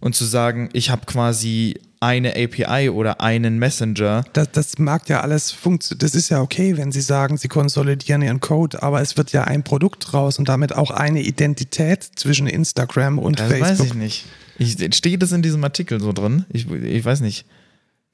Und 0.00 0.14
zu 0.14 0.24
sagen, 0.24 0.68
ich 0.72 0.90
habe 0.90 1.06
quasi 1.06 1.76
eine 2.04 2.34
API 2.36 2.90
oder 2.90 3.20
einen 3.20 3.58
Messenger, 3.58 4.24
Das, 4.34 4.50
das 4.52 4.78
mag 4.78 5.08
ja 5.08 5.22
alles 5.22 5.50
funktionieren. 5.50 6.00
Das 6.00 6.14
ist 6.14 6.28
ja 6.28 6.42
okay, 6.42 6.76
wenn 6.76 6.92
Sie 6.92 7.00
sagen, 7.00 7.38
Sie 7.38 7.48
konsolidieren 7.48 8.20
Ihren 8.20 8.40
Code, 8.40 8.82
aber 8.82 9.00
es 9.00 9.16
wird 9.16 9.32
ja 9.32 9.44
ein 9.44 9.62
Produkt 9.62 10.12
raus 10.12 10.38
und 10.38 10.48
damit 10.48 10.74
auch 10.74 10.90
eine 10.90 11.22
Identität 11.22 12.02
zwischen 12.16 12.46
Instagram 12.46 13.18
und 13.18 13.40
das 13.40 13.48
Facebook. 13.48 13.70
weiß 13.70 13.80
ich 13.80 13.94
nicht. 13.94 14.24
Ich, 14.58 14.76
steht 14.94 15.22
das 15.22 15.32
in 15.32 15.42
diesem 15.42 15.64
Artikel 15.64 16.00
so 16.00 16.12
drin? 16.12 16.44
Ich, 16.50 16.70
ich 16.70 17.04
weiß 17.04 17.20
nicht. 17.20 17.46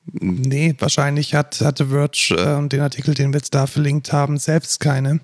Nee, 0.06 0.74
wahrscheinlich 0.78 1.34
hat, 1.34 1.60
hatte 1.60 1.88
Verge 1.88 2.34
äh, 2.34 2.68
den 2.68 2.80
Artikel, 2.80 3.14
den 3.14 3.32
wir 3.32 3.38
jetzt 3.38 3.54
da 3.54 3.66
verlinkt 3.66 4.12
haben, 4.12 4.38
selbst 4.38 4.80
keine, 4.80 5.20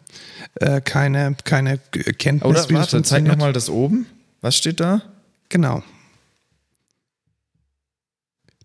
äh, 0.56 0.80
keine, 0.80 1.34
keine 1.44 1.78
Kenntnis, 1.78 2.48
Oder 2.48 2.68
wie 2.68 2.74
warte, 2.74 3.02
zeig 3.02 3.24
nochmal 3.24 3.52
das 3.52 3.68
oben. 3.68 4.06
Was 4.42 4.56
steht 4.56 4.80
da? 4.80 5.02
Genau. 5.48 5.82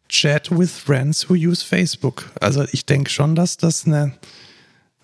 Chat 0.10 0.52
with 0.52 0.72
friends 0.72 1.30
who 1.30 1.34
use 1.34 1.66
Facebook. 1.66 2.30
Also 2.40 2.66
ich 2.72 2.86
denke 2.86 3.10
schon, 3.10 3.34
dass 3.34 3.56
das 3.58 3.86
eine, 3.86 4.14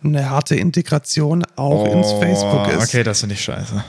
eine 0.04 0.30
harte 0.30 0.56
Integration 0.56 1.46
auch 1.56 1.86
ins 1.86 2.12
Facebook 2.12 2.68
ist. 2.68 2.78
Oh, 2.78 2.84
Okay, 2.84 3.04
das 3.04 3.22
finde 3.22 3.36
ich 3.36 3.42
scheiße. 3.42 3.84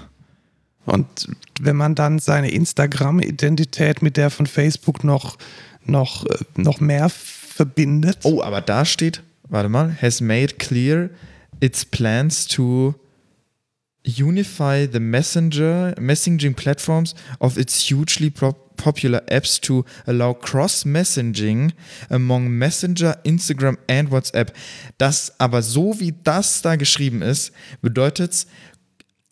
Und 0.86 1.28
wenn 1.60 1.76
man 1.76 1.94
dann 1.94 2.18
seine 2.18 2.50
Instagram-Identität 2.50 4.00
mit 4.00 4.16
der 4.16 4.30
von 4.30 4.46
Facebook 4.46 5.04
noch, 5.04 5.36
noch, 5.88 6.24
äh, 6.26 6.36
noch 6.56 6.80
mehr 6.80 7.08
verbindet, 7.08 8.18
Oh, 8.22 8.42
aber 8.42 8.60
da 8.60 8.84
steht, 8.84 9.22
warte 9.48 9.68
mal, 9.68 9.96
has 10.00 10.20
made 10.20 10.54
clear 10.54 11.10
its 11.60 11.84
plans 11.84 12.46
to 12.46 12.94
unify 14.04 14.86
the 14.90 15.00
messenger 15.00 15.94
messaging 15.98 16.54
platforms 16.54 17.14
of 17.40 17.58
its 17.58 17.90
hugely 17.90 18.30
popular 18.30 19.22
apps 19.26 19.60
to 19.60 19.84
allow 20.06 20.32
cross 20.32 20.84
messaging 20.84 21.72
among 22.08 22.48
Messenger, 22.48 23.18
Instagram 23.24 23.76
and 23.88 24.10
WhatsApp. 24.10 24.52
Das 24.96 25.38
aber 25.38 25.62
so 25.62 25.98
wie 26.00 26.14
das 26.24 26.62
da 26.62 26.76
geschrieben 26.76 27.22
ist, 27.22 27.52
bedeutet 27.82 28.46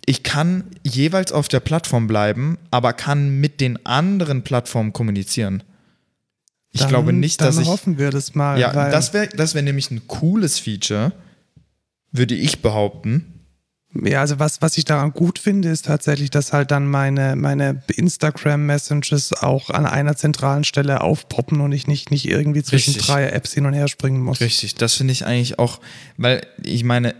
ich 0.05 0.23
kann 0.23 0.65
jeweils 0.85 1.33
auf 1.33 1.49
der 1.49 1.61
Plattform 1.61 2.07
bleiben, 2.07 2.59
aber 2.71 2.93
kann 2.93 3.41
mit 3.41 3.61
den 3.61 3.85
anderen 3.87 4.45
Plattformen 4.45 4.93
kommunizieren. 4.93 5.65
Ich 6.77 6.83
dann, 6.83 6.91
glaube 6.91 7.13
nicht, 7.13 7.41
dass 7.41 7.59
ich 7.59 7.67
hoffen 7.67 7.99
wir 7.99 8.11
das 8.11 8.35
mal. 8.35 8.59
ja, 8.59 8.73
das 8.73 9.13
wäre 9.13 9.29
das 9.29 9.55
wär 9.55 9.63
nämlich 9.63 9.91
ein 9.91 10.07
cooles 10.07 10.59
Feature, 10.59 11.13
würde 12.13 12.35
ich 12.35 12.63
behaupten. 12.63 13.33
Ja, 14.05 14.21
also 14.21 14.39
was, 14.39 14.61
was 14.61 14.77
ich 14.77 14.85
daran 14.85 15.13
gut 15.13 15.39
finde, 15.39 15.71
ist 15.71 15.87
tatsächlich, 15.87 16.31
dass 16.31 16.53
halt 16.53 16.71
dann 16.71 16.87
meine, 16.87 17.35
meine 17.35 17.83
Instagram-Messages 17.95 19.33
auch 19.33 19.71
an 19.71 19.87
einer 19.87 20.17
zentralen 20.17 20.65
Stelle 20.65 21.01
aufpoppen 21.01 21.61
und 21.61 21.73
ich 21.73 21.87
nicht, 21.87 22.11
nicht 22.11 22.29
irgendwie 22.29 22.63
zwischen 22.63 22.91
Richtig. 22.91 23.07
drei 23.07 23.29
Apps 23.29 23.55
hin 23.55 23.65
und 23.65 23.73
her 23.73 23.89
springen 23.89 24.21
muss. 24.21 24.41
Richtig, 24.41 24.75
das 24.75 24.95
finde 24.95 25.13
ich 25.13 25.25
eigentlich 25.25 25.59
auch, 25.59 25.81
weil 26.19 26.47
ich 26.63 26.85
meine, 26.85 27.15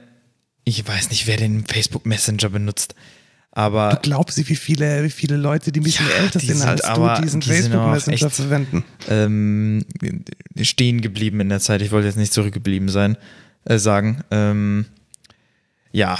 ich 0.65 0.87
weiß 0.87 1.11
nicht, 1.11 1.27
wer 1.27 1.37
den 1.37 1.65
Facebook 1.65 2.05
Messenger 2.05 2.51
benutzt, 2.51 2.95
aber 3.57 3.99
Glaubst 4.03 4.37
du, 4.37 4.47
wie 4.49 4.55
viele, 4.55 5.03
wie 5.03 5.11
viele 5.11 5.37
Leute, 5.37 5.73
die 5.73 5.81
ein 5.81 5.83
bisschen 5.83 6.07
Ja, 6.07 6.23
älter 6.25 6.39
die 6.39 6.47
sind 6.47 6.63
als 6.63 6.83
aber- 6.83 7.15
du, 7.17 7.23
diesen 7.23 7.41
die 7.41 7.49
Facebook-Messenger 7.49 8.29
verwenden? 8.31 8.85
ähm, 9.09 9.85
stehen 10.61 11.01
geblieben 11.01 11.41
in 11.41 11.49
der 11.49 11.61
Zeit. 11.61 11.81
Ich 11.81 11.91
wollte 11.91 12.07
jetzt 12.07 12.17
nicht 12.19 12.35
zurückgeblieben 12.35 12.91
sein, 12.91 13.17
äh, 13.65 13.79
sagen. 13.79 14.21
Ähm, 14.31 14.85
ja, 15.91 16.19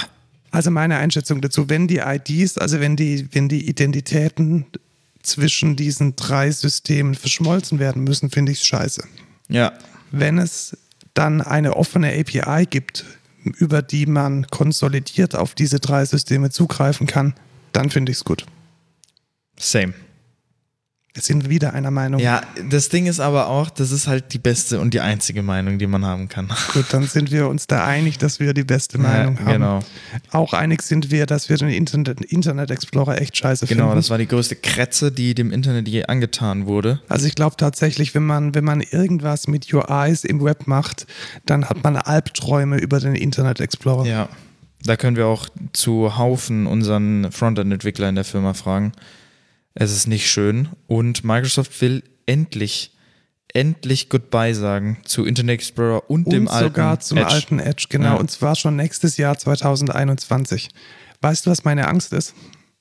Also 0.49 0.71
meine 0.71 0.97
Einschätzung 0.97 1.39
dazu, 1.41 1.69
wenn 1.69 1.87
die 1.87 1.97
IDs, 1.99 2.57
also 2.57 2.79
wenn 2.79 2.95
die, 2.95 3.27
wenn 3.33 3.47
die 3.49 3.69
Identitäten 3.69 4.65
zwischen 5.21 5.75
diesen 5.75 6.15
drei 6.15 6.49
Systemen 6.49 7.13
verschmolzen 7.13 7.77
werden 7.77 8.03
müssen, 8.03 8.31
finde 8.31 8.51
ich 8.53 8.61
es 8.61 8.65
scheiße. 8.65 9.03
ja, 9.49 9.73
Wenn 10.09 10.39
es 10.39 10.75
dann 11.13 11.41
eine 11.41 11.75
offene 11.75 12.13
API 12.17 12.65
gibt, 12.67 13.05
über 13.51 13.81
die 13.81 14.05
man 14.05 14.47
konsolidiert 14.47 15.35
auf 15.35 15.55
diese 15.55 15.79
drei 15.79 16.05
Systeme 16.05 16.49
zugreifen 16.49 17.07
kann, 17.07 17.33
dann 17.71 17.89
finde 17.89 18.11
ich 18.11 18.19
es 18.19 18.23
gut. 18.25 18.45
same. 19.57 19.93
Wir 21.17 21.23
sind 21.23 21.49
wieder 21.49 21.73
einer 21.73 21.89
Meinung. 21.89 22.19
Ja, 22.21 22.43
das 22.69 22.89
Ding 22.89 23.07
ist 23.07 23.19
aber 23.19 23.47
auch, 23.47 23.71
das 23.71 23.89
ist 23.89 24.05
halt 24.05 24.33
die 24.33 24.37
beste 24.37 24.79
und 24.79 24.93
die 24.93 24.99
einzige 24.99 25.41
Meinung, 25.41 25.79
die 25.79 25.87
man 25.87 26.05
haben 26.05 26.29
kann. 26.29 26.47
Gut, 26.75 26.85
dann 26.91 27.07
sind 27.07 27.31
wir 27.31 27.47
uns 27.47 27.65
da 27.65 27.83
einig, 27.83 28.19
dass 28.19 28.39
wir 28.39 28.53
die 28.53 28.63
beste 28.63 28.99
Meinung 28.99 29.33
Ja, 29.33 29.39
haben. 29.45 29.51
genau. 29.53 29.79
Auch 30.31 30.53
einig 30.53 30.83
sind 30.83 31.09
wir, 31.09 31.25
dass 31.25 31.49
wir 31.49 31.57
den 31.57 31.69
Internet, 31.69 32.21
Internet 32.21 32.69
Explorer 32.69 33.19
echt 33.19 33.35
scheiße 33.35 33.65
Genau, 33.65 33.85
finden. 33.85 33.95
das 33.95 34.11
war 34.11 34.19
die 34.19 34.27
größte 34.27 34.57
Kretze, 34.57 35.11
die 35.11 35.33
dem 35.33 35.51
Internet 35.51 35.87
je 35.87 36.03
angetan 36.05 36.67
wurde. 36.67 37.01
Also 37.09 37.25
ich 37.25 37.33
glaube 37.33 37.55
tatsächlich, 37.57 38.13
wenn 38.13 38.25
man, 38.27 38.53
wenn 38.53 38.63
man 38.63 38.81
irgendwas 38.81 39.47
mit 39.47 39.73
UIs 39.73 40.23
im 40.23 40.43
Web 40.43 40.67
macht, 40.67 41.07
dann 41.47 41.65
hat 41.67 41.83
man 41.83 41.95
Albträume 41.97 42.77
über 42.77 42.99
den 42.99 43.15
Internet 43.15 43.59
Explorer. 43.59 44.05
Ja, 44.05 44.29
da 44.83 44.95
können 44.97 45.17
wir 45.17 45.25
auch 45.25 45.47
zu 45.73 46.15
Haufen 46.19 46.67
unseren 46.67 47.31
Frontend-Entwickler 47.31 48.07
in 48.07 48.13
der 48.13 48.23
Firma 48.23 48.53
fragen. 48.53 48.91
Es 49.79 49.91
ist 49.91 50.07
nicht 50.07 50.29
schön 50.29 50.69
und 50.87 51.23
Microsoft 51.23 51.79
will 51.81 52.03
endlich, 52.25 52.95
endlich 53.53 54.09
Goodbye 54.09 54.55
sagen 54.55 54.97
zu 55.05 55.23
Internet 55.25 55.53
Explorer 55.55 56.09
und, 56.09 56.25
Und 56.25 56.33
dem 56.33 56.47
alten 56.47 56.67
sogar 56.69 56.99
zum 56.99 57.17
Edge. 57.19 57.27
alten 57.29 57.59
Edge, 57.59 57.85
genau. 57.89 58.05
Ja. 58.05 58.13
Und 58.15 58.31
zwar 58.31 58.55
schon 58.55 58.75
nächstes 58.75 59.17
Jahr 59.17 59.37
2021. 59.37 60.69
Weißt 61.21 61.45
du, 61.45 61.51
was 61.51 61.63
meine 61.63 61.87
Angst 61.87 62.11
ist? 62.13 62.33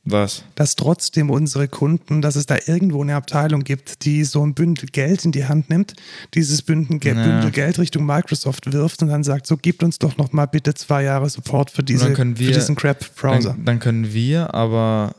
Was? 0.09 0.45
Dass 0.55 0.77
trotzdem 0.77 1.31
unsere 1.31 1.67
Kunden, 1.67 2.23
dass 2.23 2.37
es 2.37 2.47
da 2.47 2.57
irgendwo 2.67 3.03
eine 3.03 3.17
Abteilung 3.17 3.63
gibt, 3.65 4.05
die 4.05 4.23
so 4.25 4.47
ein 4.47 4.55
Bündel 4.55 4.89
Geld 4.91 5.25
in 5.25 5.33
die 5.33 5.47
Hand 5.47 5.69
nimmt, 5.69 5.95
dieses 6.35 6.63
Bündel, 6.63 7.01
Ge 7.01 7.15
Ja. 7.15 7.23
Bündel 7.25 7.51
Geld 7.51 7.79
Richtung 7.81 8.07
Microsoft 8.07 8.73
wirft 8.73 9.03
und 9.03 9.09
dann 9.09 9.25
sagt, 9.25 9.47
so 9.49 9.57
gebt 9.57 9.83
uns 9.83 9.99
doch 9.99 10.17
noch 10.17 10.33
mal 10.33 10.47
bitte 10.47 10.75
zwei 10.75 11.03
Jahre 11.03 11.29
Support 11.29 11.73
für, 11.73 11.83
diese, 11.83 12.09
wir- 12.09 12.17
für 12.17 12.25
diesen 12.53 12.77
Crap-Browser. 12.77 13.51
Dann, 13.51 13.65
dann 13.65 13.79
können 13.81 14.13
wir 14.15 14.55
aber 14.55 15.15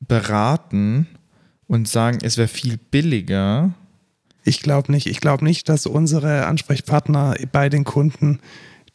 beraten 0.00 1.06
und 1.66 1.88
sagen, 1.88 2.18
es 2.22 2.36
wäre 2.36 2.48
viel 2.48 2.78
billiger. 2.78 3.72
Ich 4.44 4.60
glaube 4.60 4.90
nicht. 4.90 5.06
Ich 5.06 5.20
glaube 5.20 5.44
nicht, 5.44 5.68
dass 5.68 5.86
unsere 5.86 6.46
Ansprechpartner 6.46 7.36
bei 7.52 7.68
den 7.68 7.84
Kunden 7.84 8.40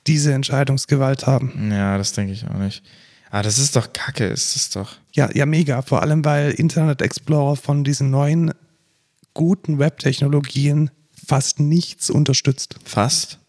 diese 0.07 0.33
Entscheidungsgewalt 0.33 1.25
haben. 1.25 1.71
Ja, 1.71 1.97
das 1.97 2.13
denke 2.13 2.33
ich 2.33 2.45
auch 2.47 2.57
nicht. 2.57 2.83
Ah, 3.31 3.41
das 3.41 3.57
ist 3.57 3.75
doch 3.75 3.91
Kacke, 3.93 4.25
ist 4.25 4.55
das 4.55 4.69
doch. 4.69 4.95
Ja, 5.13 5.29
ja, 5.33 5.45
mega. 5.45 5.81
Vor 5.81 6.01
allem, 6.01 6.23
weil 6.25 6.51
Internet 6.51 7.01
Explorer 7.01 7.55
von 7.55 7.83
diesen 7.83 8.09
neuen 8.09 8.53
guten 9.33 9.79
Web-Technologien 9.79 10.91
fast 11.27 11.59
nichts 11.59 12.09
unterstützt. 12.09 12.75
Fast? 12.85 13.39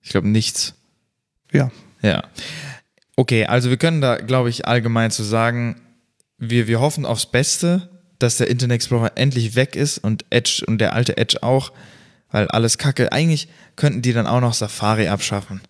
Ich 0.00 0.10
glaube 0.10 0.28
nichts. 0.28 0.74
Ja. 1.52 1.70
Ja. 2.02 2.24
Okay, 3.16 3.44
also 3.44 3.68
wir 3.68 3.76
können 3.76 4.00
da, 4.00 4.16
glaube 4.16 4.48
ich, 4.48 4.66
allgemein 4.66 5.10
zu 5.10 5.22
sagen, 5.22 5.76
wir, 6.40 6.66
wir 6.66 6.80
hoffen 6.80 7.06
aufs 7.06 7.26
Beste, 7.26 7.88
dass 8.18 8.38
der 8.38 8.48
Internet 8.48 8.74
Explorer 8.76 9.12
endlich 9.14 9.54
weg 9.54 9.76
ist 9.76 9.98
und 9.98 10.24
Edge 10.30 10.64
und 10.66 10.78
der 10.78 10.94
alte 10.94 11.16
Edge 11.16 11.42
auch, 11.42 11.72
weil 12.32 12.48
alles 12.48 12.76
Kacke. 12.78 13.12
Eigentlich 13.12 13.48
könnten 13.76 14.02
die 14.02 14.12
dann 14.12 14.26
auch 14.26 14.40
noch 14.40 14.54
Safari 14.54 15.08
abschaffen. 15.08 15.60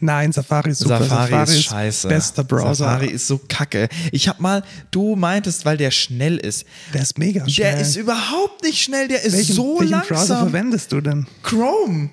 Nein, 0.00 0.30
Safari 0.30 0.70
ist 0.70 0.78
super. 0.78 1.00
Safari, 1.00 1.30
Safari 1.30 1.50
ist 1.58 1.64
scheiße. 1.64 2.08
Bester 2.08 2.44
Browser. 2.44 2.74
Safari 2.76 3.06
ist 3.08 3.26
so 3.26 3.40
kacke. 3.48 3.88
Ich 4.12 4.28
hab 4.28 4.38
mal, 4.38 4.62
du 4.92 5.16
meintest, 5.16 5.64
weil 5.64 5.76
der 5.76 5.90
schnell 5.90 6.36
ist. 6.36 6.64
Der 6.94 7.02
ist 7.02 7.18
mega 7.18 7.48
schnell. 7.48 7.72
Der 7.72 7.80
ist 7.80 7.96
überhaupt 7.96 8.62
nicht 8.62 8.80
schnell, 8.80 9.08
der 9.08 9.22
ist 9.24 9.36
welchen, 9.36 9.54
so 9.56 9.78
welchen 9.80 9.90
langsam. 9.90 10.16
Browser 10.16 10.38
verwendest 10.38 10.92
du 10.92 11.00
denn? 11.00 11.26
Chrome. 11.42 12.10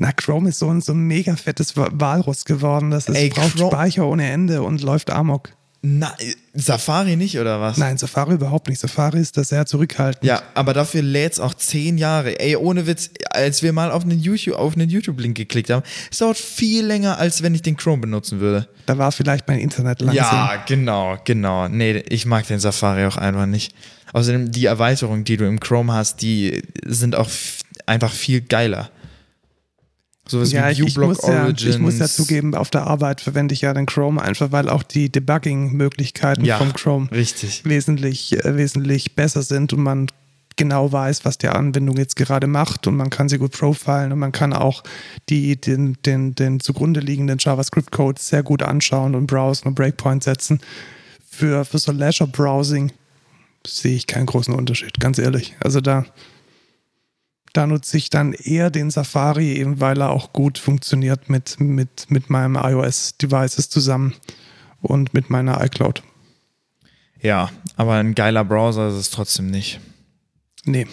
Na, 0.00 0.10
Chrome 0.12 0.48
ist 0.48 0.58
so 0.58 0.68
ein, 0.68 0.80
so 0.80 0.92
ein 0.92 0.98
mega 1.06 1.36
fettes 1.36 1.76
Walrus 1.76 2.44
geworden. 2.44 2.90
Das 2.90 3.08
ist, 3.08 3.14
Ey, 3.16 3.28
braucht 3.28 3.56
Chrome- 3.56 3.70
Speicher 3.70 4.06
ohne 4.06 4.28
Ende 4.30 4.62
und 4.62 4.82
läuft 4.82 5.10
amok. 5.10 5.50
Na, 5.80 6.12
Safari 6.60 7.16
nicht, 7.16 7.38
oder 7.38 7.60
was? 7.60 7.76
Nein, 7.76 7.98
Safari 7.98 8.34
überhaupt 8.34 8.68
nicht. 8.68 8.80
Safari 8.80 9.20
ist 9.20 9.36
da 9.36 9.44
sehr 9.44 9.64
zurückhaltend. 9.64 10.24
Ja, 10.24 10.42
aber 10.54 10.74
dafür 10.74 11.02
lädt's 11.02 11.38
auch 11.38 11.54
zehn 11.54 11.98
Jahre. 11.98 12.40
Ey, 12.40 12.56
ohne 12.56 12.86
Witz, 12.86 13.10
als 13.30 13.62
wir 13.62 13.72
mal 13.72 13.90
auf 13.92 14.02
einen 14.02 14.18
YouTube, 14.18 14.56
auf 14.56 14.74
einen 14.74 14.90
YouTube-Link 14.90 15.36
geklickt 15.36 15.70
haben, 15.70 15.84
es 16.10 16.18
dauert 16.18 16.36
viel 16.36 16.84
länger, 16.84 17.18
als 17.18 17.42
wenn 17.42 17.54
ich 17.54 17.62
den 17.62 17.76
Chrome 17.76 18.00
benutzen 18.00 18.40
würde. 18.40 18.68
Da 18.86 18.98
war 18.98 19.12
vielleicht 19.12 19.46
mein 19.46 19.60
Internet 19.60 20.00
langsam. 20.00 20.16
Ja, 20.16 20.64
genau, 20.66 21.16
genau. 21.24 21.68
Nee, 21.68 22.02
ich 22.08 22.26
mag 22.26 22.46
den 22.46 22.58
Safari 22.58 23.06
auch 23.06 23.16
einfach 23.16 23.46
nicht. 23.46 23.72
Außerdem, 24.12 24.50
die 24.50 24.66
Erweiterungen, 24.66 25.24
die 25.24 25.36
du 25.36 25.46
im 25.46 25.60
Chrome 25.60 25.92
hast, 25.92 26.22
die 26.22 26.62
sind 26.84 27.14
auch 27.14 27.28
einfach 27.86 28.12
viel 28.12 28.40
geiler. 28.40 28.90
Sowas 30.28 30.52
Ja, 30.52 30.70
wie 30.76 30.82
uBlock 30.82 31.08
muss 31.08 31.26
ja, 31.26 31.44
Origins. 31.44 31.74
ich 31.76 31.80
muss 31.80 31.98
ja 31.98 32.06
zugeben, 32.06 32.54
auf 32.54 32.70
der 32.70 32.86
Arbeit 32.86 33.20
verwende 33.20 33.54
ich 33.54 33.62
ja 33.62 33.74
den 33.74 33.86
Chrome 33.86 34.20
einfach, 34.22 34.52
weil 34.52 34.68
auch 34.68 34.82
die 34.82 35.10
Debugging-Möglichkeiten 35.10 36.44
Ja, 36.44 36.58
vom 36.58 36.72
Chrome 36.72 37.10
richtig. 37.10 37.64
wesentlich, 37.64 38.44
äh, 38.44 38.56
wesentlich 38.56 39.14
besser 39.16 39.42
sind 39.42 39.72
und 39.72 39.82
man 39.82 40.06
genau 40.56 40.90
weiß, 40.92 41.24
was 41.24 41.38
die 41.38 41.48
Anwendung 41.48 41.96
jetzt 41.96 42.16
gerade 42.16 42.46
macht 42.48 42.86
und 42.86 42.96
man 42.96 43.10
kann 43.10 43.28
sie 43.28 43.38
gut 43.38 43.52
profilen 43.52 44.12
und 44.12 44.18
man 44.18 44.32
kann 44.32 44.52
auch 44.52 44.82
die, 45.28 45.58
den, 45.60 45.96
den, 46.04 46.34
den 46.34 46.58
zugrunde 46.60 47.00
liegenden 47.00 47.38
JavaScript-Code 47.38 48.20
sehr 48.20 48.42
gut 48.42 48.62
anschauen 48.62 49.14
und 49.14 49.26
browsen 49.28 49.68
und 49.68 49.74
Breakpoint 49.74 50.24
setzen. 50.24 50.60
Für, 51.30 51.64
für 51.64 51.78
so 51.78 51.92
Leisure-Browsing 51.92 52.90
sehe 53.64 53.94
ich 53.94 54.06
keinen 54.08 54.26
großen 54.26 54.52
Unterschied, 54.52 54.98
ganz 54.98 55.18
ehrlich. 55.18 55.54
Also 55.60 55.80
da, 55.80 56.04
da 57.52 57.66
nutze 57.66 57.96
ich 57.96 58.10
dann 58.10 58.32
eher 58.32 58.70
den 58.70 58.90
Safari, 58.90 59.54
eben 59.54 59.80
weil 59.80 60.00
er 60.00 60.10
auch 60.10 60.32
gut 60.32 60.58
funktioniert 60.58 61.28
mit, 61.28 61.60
mit, 61.60 62.10
mit 62.10 62.30
meinem 62.30 62.56
iOS-Devices 62.56 63.68
zusammen 63.68 64.14
und 64.80 65.14
mit 65.14 65.30
meiner 65.30 65.62
iCloud. 65.64 66.02
Ja, 67.20 67.50
aber 67.76 67.94
ein 67.94 68.14
geiler 68.14 68.44
Browser 68.44 68.88
ist 68.88 68.94
es 68.94 69.10
trotzdem 69.10 69.50
nicht. 69.50 69.80
Nee. 70.64 70.86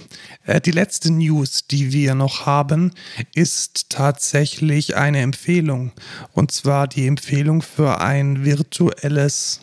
Äh, 0.46 0.62
die 0.62 0.72
letzte 0.72 1.12
News, 1.12 1.68
die 1.68 1.92
wir 1.92 2.16
noch 2.16 2.46
haben, 2.46 2.92
ist 3.34 3.90
tatsächlich 3.90 4.96
eine 4.96 5.20
Empfehlung. 5.20 5.92
Und 6.32 6.52
zwar 6.52 6.88
die 6.88 7.08
Empfehlung 7.08 7.62
für 7.62 8.00
ein 8.00 8.46
virtuelles, 8.46 9.62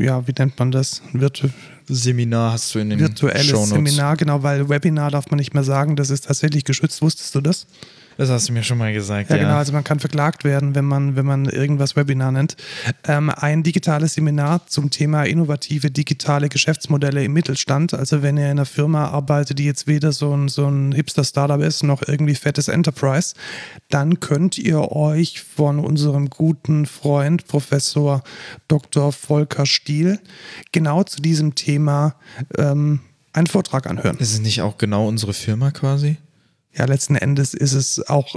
ja, 0.00 0.26
wie 0.26 0.34
nennt 0.36 0.58
man 0.58 0.72
das? 0.72 1.02
Virtu 1.12 1.48
Seminar 1.88 2.52
hast 2.52 2.74
du 2.74 2.78
in 2.78 2.90
den 2.90 2.98
virtuelles 2.98 3.46
Shownotes. 3.46 3.68
Seminar, 3.70 4.16
genau, 4.16 4.42
weil 4.42 4.68
Webinar 4.68 5.10
darf 5.10 5.30
man 5.30 5.38
nicht 5.38 5.54
mehr 5.54 5.64
sagen, 5.64 5.96
das 5.96 6.10
ist 6.10 6.26
tatsächlich 6.26 6.64
geschützt. 6.64 7.02
Wusstest 7.02 7.34
du 7.34 7.40
das? 7.40 7.66
Das 8.16 8.30
hast 8.30 8.48
du 8.48 8.52
mir 8.52 8.62
schon 8.62 8.78
mal 8.78 8.92
gesagt, 8.92 9.30
Ja, 9.30 9.36
ja. 9.36 9.42
genau, 9.42 9.56
also 9.56 9.72
man 9.72 9.84
kann 9.84 10.00
verklagt 10.00 10.44
werden, 10.44 10.74
wenn 10.74 10.84
man, 10.84 11.16
wenn 11.16 11.26
man 11.26 11.46
irgendwas 11.46 11.96
Webinar 11.96 12.32
nennt. 12.32 12.56
Ähm, 13.06 13.30
ein 13.30 13.62
digitales 13.62 14.14
Seminar 14.14 14.66
zum 14.66 14.90
Thema 14.90 15.24
innovative 15.24 15.90
digitale 15.90 16.48
Geschäftsmodelle 16.48 17.24
im 17.24 17.32
Mittelstand. 17.32 17.94
Also 17.94 18.22
wenn 18.22 18.36
ihr 18.36 18.44
in 18.44 18.52
einer 18.52 18.66
Firma 18.66 19.06
arbeitet, 19.08 19.58
die 19.58 19.64
jetzt 19.64 19.86
weder 19.86 20.12
so 20.12 20.34
ein, 20.36 20.48
so 20.48 20.68
ein 20.68 20.92
Hipster-Startup 20.92 21.60
ist, 21.60 21.82
noch 21.82 22.02
irgendwie 22.06 22.34
fettes 22.34 22.68
Enterprise, 22.68 23.34
dann 23.88 24.20
könnt 24.20 24.58
ihr 24.58 24.92
euch 24.92 25.42
von 25.42 25.78
unserem 25.78 26.30
guten 26.30 26.86
Freund 26.86 27.46
Professor 27.46 28.22
Dr. 28.68 29.12
Volker 29.12 29.66
Stiel 29.66 30.20
genau 30.72 31.02
zu 31.02 31.20
diesem 31.20 31.54
Thema 31.54 32.14
ähm, 32.58 33.00
einen 33.32 33.46
Vortrag 33.46 33.86
anhören. 33.86 34.16
Ist 34.18 34.32
es 34.32 34.40
nicht 34.40 34.62
auch 34.62 34.78
genau 34.78 35.08
unsere 35.08 35.32
Firma 35.34 35.70
quasi? 35.70 36.16
Ja, 36.76 36.84
letzten 36.86 37.16
Endes 37.16 37.54
ist 37.54 37.72
es 37.72 38.08
auch 38.08 38.36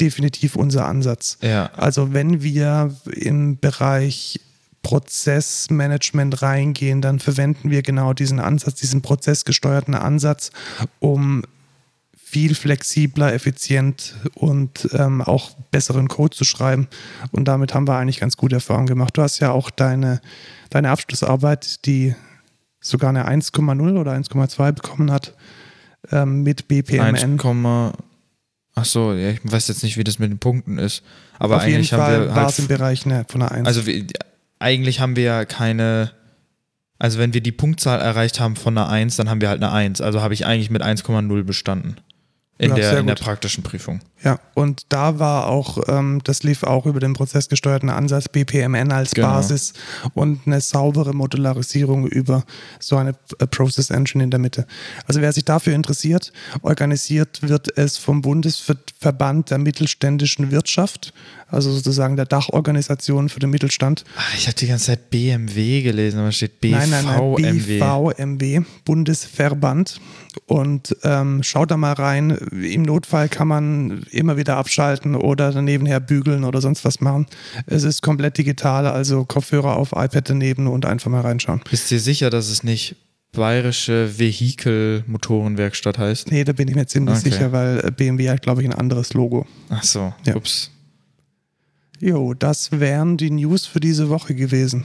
definitiv 0.00 0.56
unser 0.56 0.86
Ansatz. 0.86 1.38
Ja. 1.40 1.70
Also 1.76 2.12
wenn 2.12 2.42
wir 2.42 2.94
im 3.12 3.58
Bereich 3.58 4.40
Prozessmanagement 4.82 6.42
reingehen, 6.42 7.00
dann 7.00 7.18
verwenden 7.18 7.70
wir 7.70 7.82
genau 7.82 8.12
diesen 8.12 8.38
Ansatz, 8.38 8.74
diesen 8.74 9.02
prozessgesteuerten 9.02 9.94
Ansatz, 9.94 10.50
um 11.00 11.42
viel 12.34 12.54
flexibler, 12.54 13.32
effizient 13.32 14.16
und 14.34 14.88
ähm, 14.92 15.22
auch 15.22 15.52
besseren 15.70 16.08
Code 16.08 16.36
zu 16.36 16.44
schreiben. 16.44 16.88
Und 17.30 17.46
damit 17.46 17.74
haben 17.74 17.86
wir 17.86 17.96
eigentlich 17.96 18.20
ganz 18.20 18.36
gute 18.36 18.56
Erfahrungen 18.56 18.88
gemacht. 18.88 19.16
Du 19.16 19.22
hast 19.22 19.38
ja 19.38 19.52
auch 19.52 19.70
deine, 19.70 20.20
deine 20.68 20.90
Abschlussarbeit, 20.90 21.86
die 21.86 22.14
sogar 22.80 23.10
eine 23.10 23.28
1,0 23.28 23.98
oder 23.98 24.12
1,2 24.12 24.72
bekommen 24.72 25.12
hat, 25.12 25.34
ähm, 26.10 26.42
mit 26.42 26.68
BPMN. 26.68 27.16
1, 27.16 27.94
ach 28.74 28.84
so, 28.84 29.12
ja, 29.12 29.30
ich 29.30 29.40
weiß 29.42 29.68
jetzt 29.68 29.82
nicht, 29.82 29.96
wie 29.96 30.04
das 30.04 30.18
mit 30.18 30.30
den 30.30 30.38
Punkten 30.38 30.78
ist. 30.78 31.02
Aber 31.38 31.56
Auf 31.56 31.62
jeden 31.62 31.76
eigentlich 31.76 31.92
haben 31.92 32.00
Fall 32.00 32.28
wir 32.28 32.34
war 32.34 32.48
es 32.48 32.58
im 32.58 32.68
halt, 32.68 32.78
Bereich 32.78 33.06
ne, 33.06 33.24
von 33.28 33.42
einer 33.42 33.52
1. 33.52 33.66
also 33.66 33.86
wir, 33.86 34.04
eigentlich 34.58 35.00
haben 35.00 35.16
wir 35.16 35.24
ja 35.24 35.44
keine, 35.44 36.12
also 36.98 37.18
wenn 37.18 37.34
wir 37.34 37.40
die 37.40 37.52
Punktzahl 37.52 38.00
erreicht 38.00 38.40
haben 38.40 38.56
von 38.56 38.76
einer 38.76 38.88
1, 38.88 39.16
dann 39.16 39.28
haben 39.28 39.40
wir 39.40 39.48
halt 39.48 39.62
eine 39.62 39.72
1. 39.72 40.00
Also 40.00 40.22
habe 40.22 40.34
ich 40.34 40.46
eigentlich 40.46 40.70
mit 40.70 40.82
1,0 40.82 41.42
bestanden. 41.42 41.96
In, 42.56 42.68
Ja, 42.70 42.76
der, 42.76 42.98
in 43.00 43.08
der 43.08 43.16
praktischen 43.16 43.64
Prüfung. 43.64 44.00
ja, 44.22 44.38
und 44.54 44.82
da 44.90 45.18
war 45.18 45.48
auch, 45.48 45.78
ähm, 45.88 46.20
das 46.22 46.44
lief 46.44 46.62
auch 46.62 46.86
über 46.86 47.00
den 47.00 47.12
prozessgesteuerten 47.12 47.90
Ansatz 47.90 48.28
BPMN 48.28 48.92
als 48.92 49.10
Genau. 49.10 49.26
Basis 49.26 49.72
und 50.14 50.42
eine 50.46 50.60
saubere 50.60 51.12
Modularisierung 51.14 52.06
über 52.06 52.44
so 52.78 52.96
eine 52.96 53.16
äh, 53.40 53.46
Process 53.48 53.90
Engine 53.90 54.22
in 54.22 54.30
der 54.30 54.38
Mitte. 54.38 54.68
Also 55.08 55.20
wer 55.20 55.32
sich 55.32 55.44
dafür 55.44 55.74
interessiert, 55.74 56.32
organisiert 56.62 57.42
wird 57.42 57.76
es 57.76 57.96
vom 57.96 58.22
Bundesverband 58.22 59.50
der 59.50 59.58
mittelständischen 59.58 60.52
Wirtschaft, 60.52 61.12
also 61.54 61.72
sozusagen 61.72 62.16
der 62.16 62.26
Dachorganisation 62.26 63.28
für 63.28 63.40
den 63.40 63.50
Mittelstand. 63.50 64.04
Ah, 64.16 64.22
ich 64.36 64.46
habe 64.46 64.56
die 64.56 64.66
ganze 64.66 64.86
Zeit 64.86 65.10
BMW 65.10 65.82
gelesen, 65.82 66.18
aber 66.18 66.28
es 66.28 66.36
steht 66.36 66.60
BVMW. 66.60 66.78
Nein, 66.78 66.90
nein, 66.90 67.04
nein, 67.06 68.38
BVMW, 68.38 68.60
Bundesverband. 68.84 70.00
Und 70.46 70.96
ähm, 71.04 71.42
schaut 71.44 71.70
da 71.70 71.76
mal 71.76 71.92
rein. 71.92 72.30
Im 72.60 72.82
Notfall 72.82 73.28
kann 73.28 73.46
man 73.48 74.02
immer 74.10 74.36
wieder 74.36 74.56
abschalten 74.56 75.14
oder 75.14 75.52
daneben 75.52 75.86
her 75.86 76.00
bügeln 76.00 76.42
oder 76.44 76.60
sonst 76.60 76.84
was 76.84 77.00
machen. 77.00 77.26
Es 77.66 77.84
ist 77.84 78.02
komplett 78.02 78.36
digital, 78.36 78.86
also 78.86 79.24
Kopfhörer 79.24 79.76
auf, 79.76 79.92
iPad 79.92 80.28
daneben 80.30 80.66
und 80.66 80.86
einfach 80.86 81.10
mal 81.10 81.20
reinschauen. 81.20 81.60
Bist 81.70 81.90
du 81.90 81.94
dir 81.94 82.00
sicher, 82.00 82.30
dass 82.30 82.48
es 82.48 82.64
nicht 82.64 82.96
Bayerische 83.32 84.16
Vehikelmotorenwerkstatt 84.18 85.98
heißt? 85.98 86.30
Nee, 86.30 86.44
da 86.44 86.52
bin 86.52 86.68
ich 86.68 86.74
mir 86.74 86.86
ziemlich 86.86 87.18
Okay. 87.18 87.30
sicher, 87.30 87.52
weil 87.52 87.90
BMW 87.92 88.30
hat, 88.30 88.42
glaube 88.42 88.62
ich, 88.62 88.68
ein 88.68 88.74
anderes 88.74 89.12
Logo. 89.14 89.46
Ach 89.70 89.82
so, 89.82 90.12
Ja. 90.24 90.36
ups. 90.36 90.70
Jo, 92.06 92.34
das 92.34 92.70
wären 92.70 93.16
die 93.16 93.30
News 93.30 93.64
für 93.64 93.80
diese 93.80 94.10
Woche 94.10 94.34
gewesen. 94.34 94.84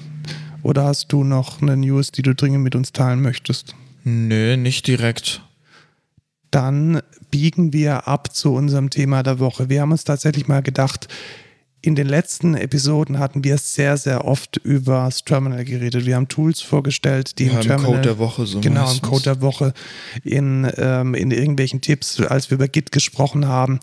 Oder 0.64 0.86
hast 0.86 1.12
du 1.12 1.26
noch 1.26 1.62
eine 1.62 1.76
News, 1.76 2.14
die 2.14 2.22
du 2.22 2.34
dringend 2.34 2.64
mit 2.64 2.76
uns 2.76 2.94
teilen 2.94 3.22
möchtest? 3.22 3.76
Nö, 4.06 4.56
nicht 4.56 4.88
direkt. 4.88 5.42
dann 6.52 7.02
biegen 7.30 7.74
wir 7.74 8.08
ab 8.08 8.34
zu 8.34 8.54
unserem 8.54 8.90
Thema 8.90 9.22
der 9.22 9.40
Woche. 9.40 9.70
Wir 9.70 9.82
haben 9.82 9.92
uns 9.92 10.04
tatsächlich 10.04 10.48
mal 10.48 10.64
gedacht, 10.64 11.08
in 11.82 11.96
den 11.96 12.08
letzten 12.08 12.56
Episoden 12.56 13.20
hatten 13.20 13.44
wir 13.46 13.58
sehr, 13.58 13.96
sehr 13.96 14.26
oft 14.26 14.58
über 14.58 15.06
das 15.06 15.24
Terminal 15.24 15.64
geredet. 15.64 16.06
Wir 16.06 16.16
haben 16.18 16.28
Tools 16.28 16.60
vorgestellt, 16.62 17.40
die 17.40 17.46
Ja, 17.46 17.52
im 17.54 17.58
im 17.60 17.64
Terminal. 17.64 17.92
Code 17.92 18.02
der 18.02 18.18
Woche 18.18 18.46
so 18.46 18.60
Genau, 18.60 18.82
im 18.82 18.86
meistens. 18.88 19.02
Code 19.10 19.24
der 19.24 19.42
Woche, 19.42 19.74
in, 20.24 20.70
ähm, 20.78 21.14
in 21.16 21.32
irgendwelchen 21.32 21.80
Tipps, 21.80 22.20
als 22.20 22.50
wir 22.50 22.56
über 22.56 22.68
Git 22.68 22.92
gesprochen 22.92 23.48
haben, 23.48 23.80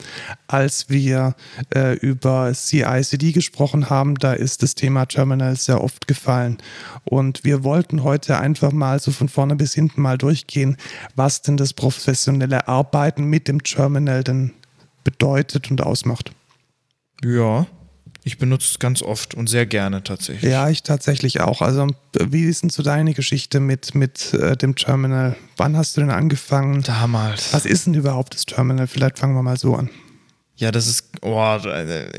als 0.47 0.91
wir 0.91 1.35
äh, 1.75 1.95
über 1.97 2.53
CI/CD 2.53 3.33
gesprochen 3.33 3.89
haben, 3.89 4.17
da 4.17 4.35
ist 4.35 4.63
das 4.63 4.75
Thema 4.75 5.07
Terminal 5.07 5.57
sehr 5.57 5.83
oft 5.83 6.07
gefallen. 6.07 6.59
Und 7.05 7.45
wir 7.45 7.65
wollten 7.65 8.03
heute 8.03 8.39
einfach 8.39 8.73
mal 8.73 9.01
so 9.01 9.11
von 9.11 9.29
vorne 9.31 9.57
bis 9.57 9.73
hinten 9.73 10.03
mal 10.03 10.19
durchgehen, 10.19 10.77
was 11.15 11.41
denn 11.41 11.57
das 11.57 11.73
professionelle 11.73 12.69
Arbeiten 12.69 13.25
mit 13.25 13.49
dem 13.49 13.63
Terminal 13.63 14.23
denn 14.23 14.53
bedeutet 15.03 15.71
und 15.71 15.81
ausmacht. 15.83 16.33
Ja, 17.25 17.67
ich 18.27 18.39
benutze 18.39 18.67
es 18.73 18.79
ganz 18.81 19.03
oft 19.03 19.35
und 19.37 19.49
sehr 19.49 19.67
gerne 19.67 20.03
tatsächlich. 20.03 20.51
Ja, 20.51 20.69
ich 20.69 20.83
tatsächlich 20.83 21.41
auch. 21.41 21.63
Also, 21.63 21.87
wie 22.19 22.43
ist 22.43 22.65
denn 22.65 22.71
so 22.71 22.83
deine 22.83 23.15
Geschichte 23.15 23.61
mit, 23.61 23.95
mit 23.95 24.35
äh, 24.35 24.57
dem 24.57 24.75
Terminal? 24.75 25.37
Wann 25.57 25.77
hast 25.77 25.97
du 25.97 26.01
denn 26.01 26.11
angefangen? 26.11 26.83
Damals. 26.83 27.55
Was 27.55 27.65
ist 27.65 27.87
denn 27.87 27.95
überhaupt 27.95 28.35
das 28.35 28.45
Terminal? 28.45 28.89
Vielleicht 28.89 29.21
fangen 29.21 29.37
wir 29.37 29.43
mal 29.45 29.57
so 29.57 29.77
an. 29.77 29.91
Ja, 30.57 30.73
das 30.73 30.89
ist, 30.89 31.05
oh, 31.23 31.57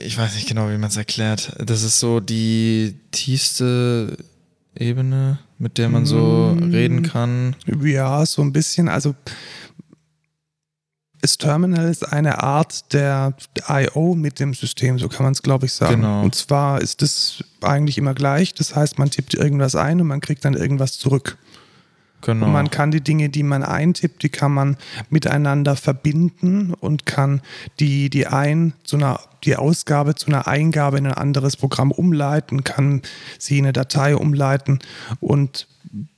ich 0.01 0.17
weiß 0.17 0.35
nicht 0.35 0.47
genau, 0.47 0.69
wie 0.69 0.77
man 0.77 0.89
es 0.89 0.95
erklärt. 0.95 1.51
Das 1.59 1.83
ist 1.83 1.99
so 1.99 2.21
die 2.21 2.95
tiefste 3.11 4.15
Ebene, 4.79 5.39
mit 5.57 5.77
der 5.77 5.89
man 5.89 6.05
so 6.05 6.55
Mm. 6.57 6.71
reden 6.71 7.03
kann. 7.03 7.55
Ja, 7.83 8.25
so 8.25 8.41
ein 8.43 8.53
bisschen. 8.53 8.87
Also, 8.87 9.13
das 11.21 11.37
Terminal 11.37 11.89
ist 11.89 12.11
eine 12.11 12.43
Art 12.43 12.93
der 12.93 13.33
I.O. 13.69 14.15
mit 14.15 14.39
dem 14.39 14.53
System, 14.53 14.99
so 14.99 15.09
kann 15.09 15.23
man 15.23 15.33
es, 15.33 15.41
glaube 15.41 15.65
ich, 15.65 15.73
sagen. 15.73 16.01
Genau. 16.01 16.23
Und 16.23 16.35
zwar 16.35 16.81
ist 16.81 17.01
es 17.01 17.43
eigentlich 17.61 17.97
immer 17.97 18.13
gleich. 18.13 18.53
Das 18.53 18.75
heißt, 18.75 18.99
man 18.99 19.09
tippt 19.09 19.33
irgendwas 19.33 19.75
ein 19.75 19.99
und 19.99 20.07
man 20.07 20.21
kriegt 20.21 20.45
dann 20.45 20.53
irgendwas 20.53 20.97
zurück. 20.97 21.37
Genau. 22.21 22.47
Und 22.47 22.51
man 22.51 22.71
kann 22.71 22.91
die 22.91 23.01
Dinge, 23.01 23.29
die 23.29 23.43
man 23.43 23.63
eintippt, 23.63 24.23
die 24.23 24.29
kann 24.29 24.51
man 24.51 24.77
miteinander 25.09 25.75
verbinden 25.75 26.73
und 26.73 27.05
kann 27.05 27.41
die, 27.79 28.09
die 28.09 28.25
ein 28.27 28.73
zu 28.83 28.97
einer, 28.97 29.19
die 29.43 29.55
Ausgabe 29.55 30.15
zu 30.15 30.27
einer 30.27 30.47
Eingabe 30.47 30.97
in 30.97 31.05
ein 31.05 31.13
anderes 31.13 31.57
Programm 31.57 31.91
umleiten, 31.91 32.63
kann 32.63 33.01
sie 33.37 33.59
in 33.59 33.65
eine 33.65 33.73
Datei 33.73 34.15
umleiten 34.15 34.79
und 35.19 35.67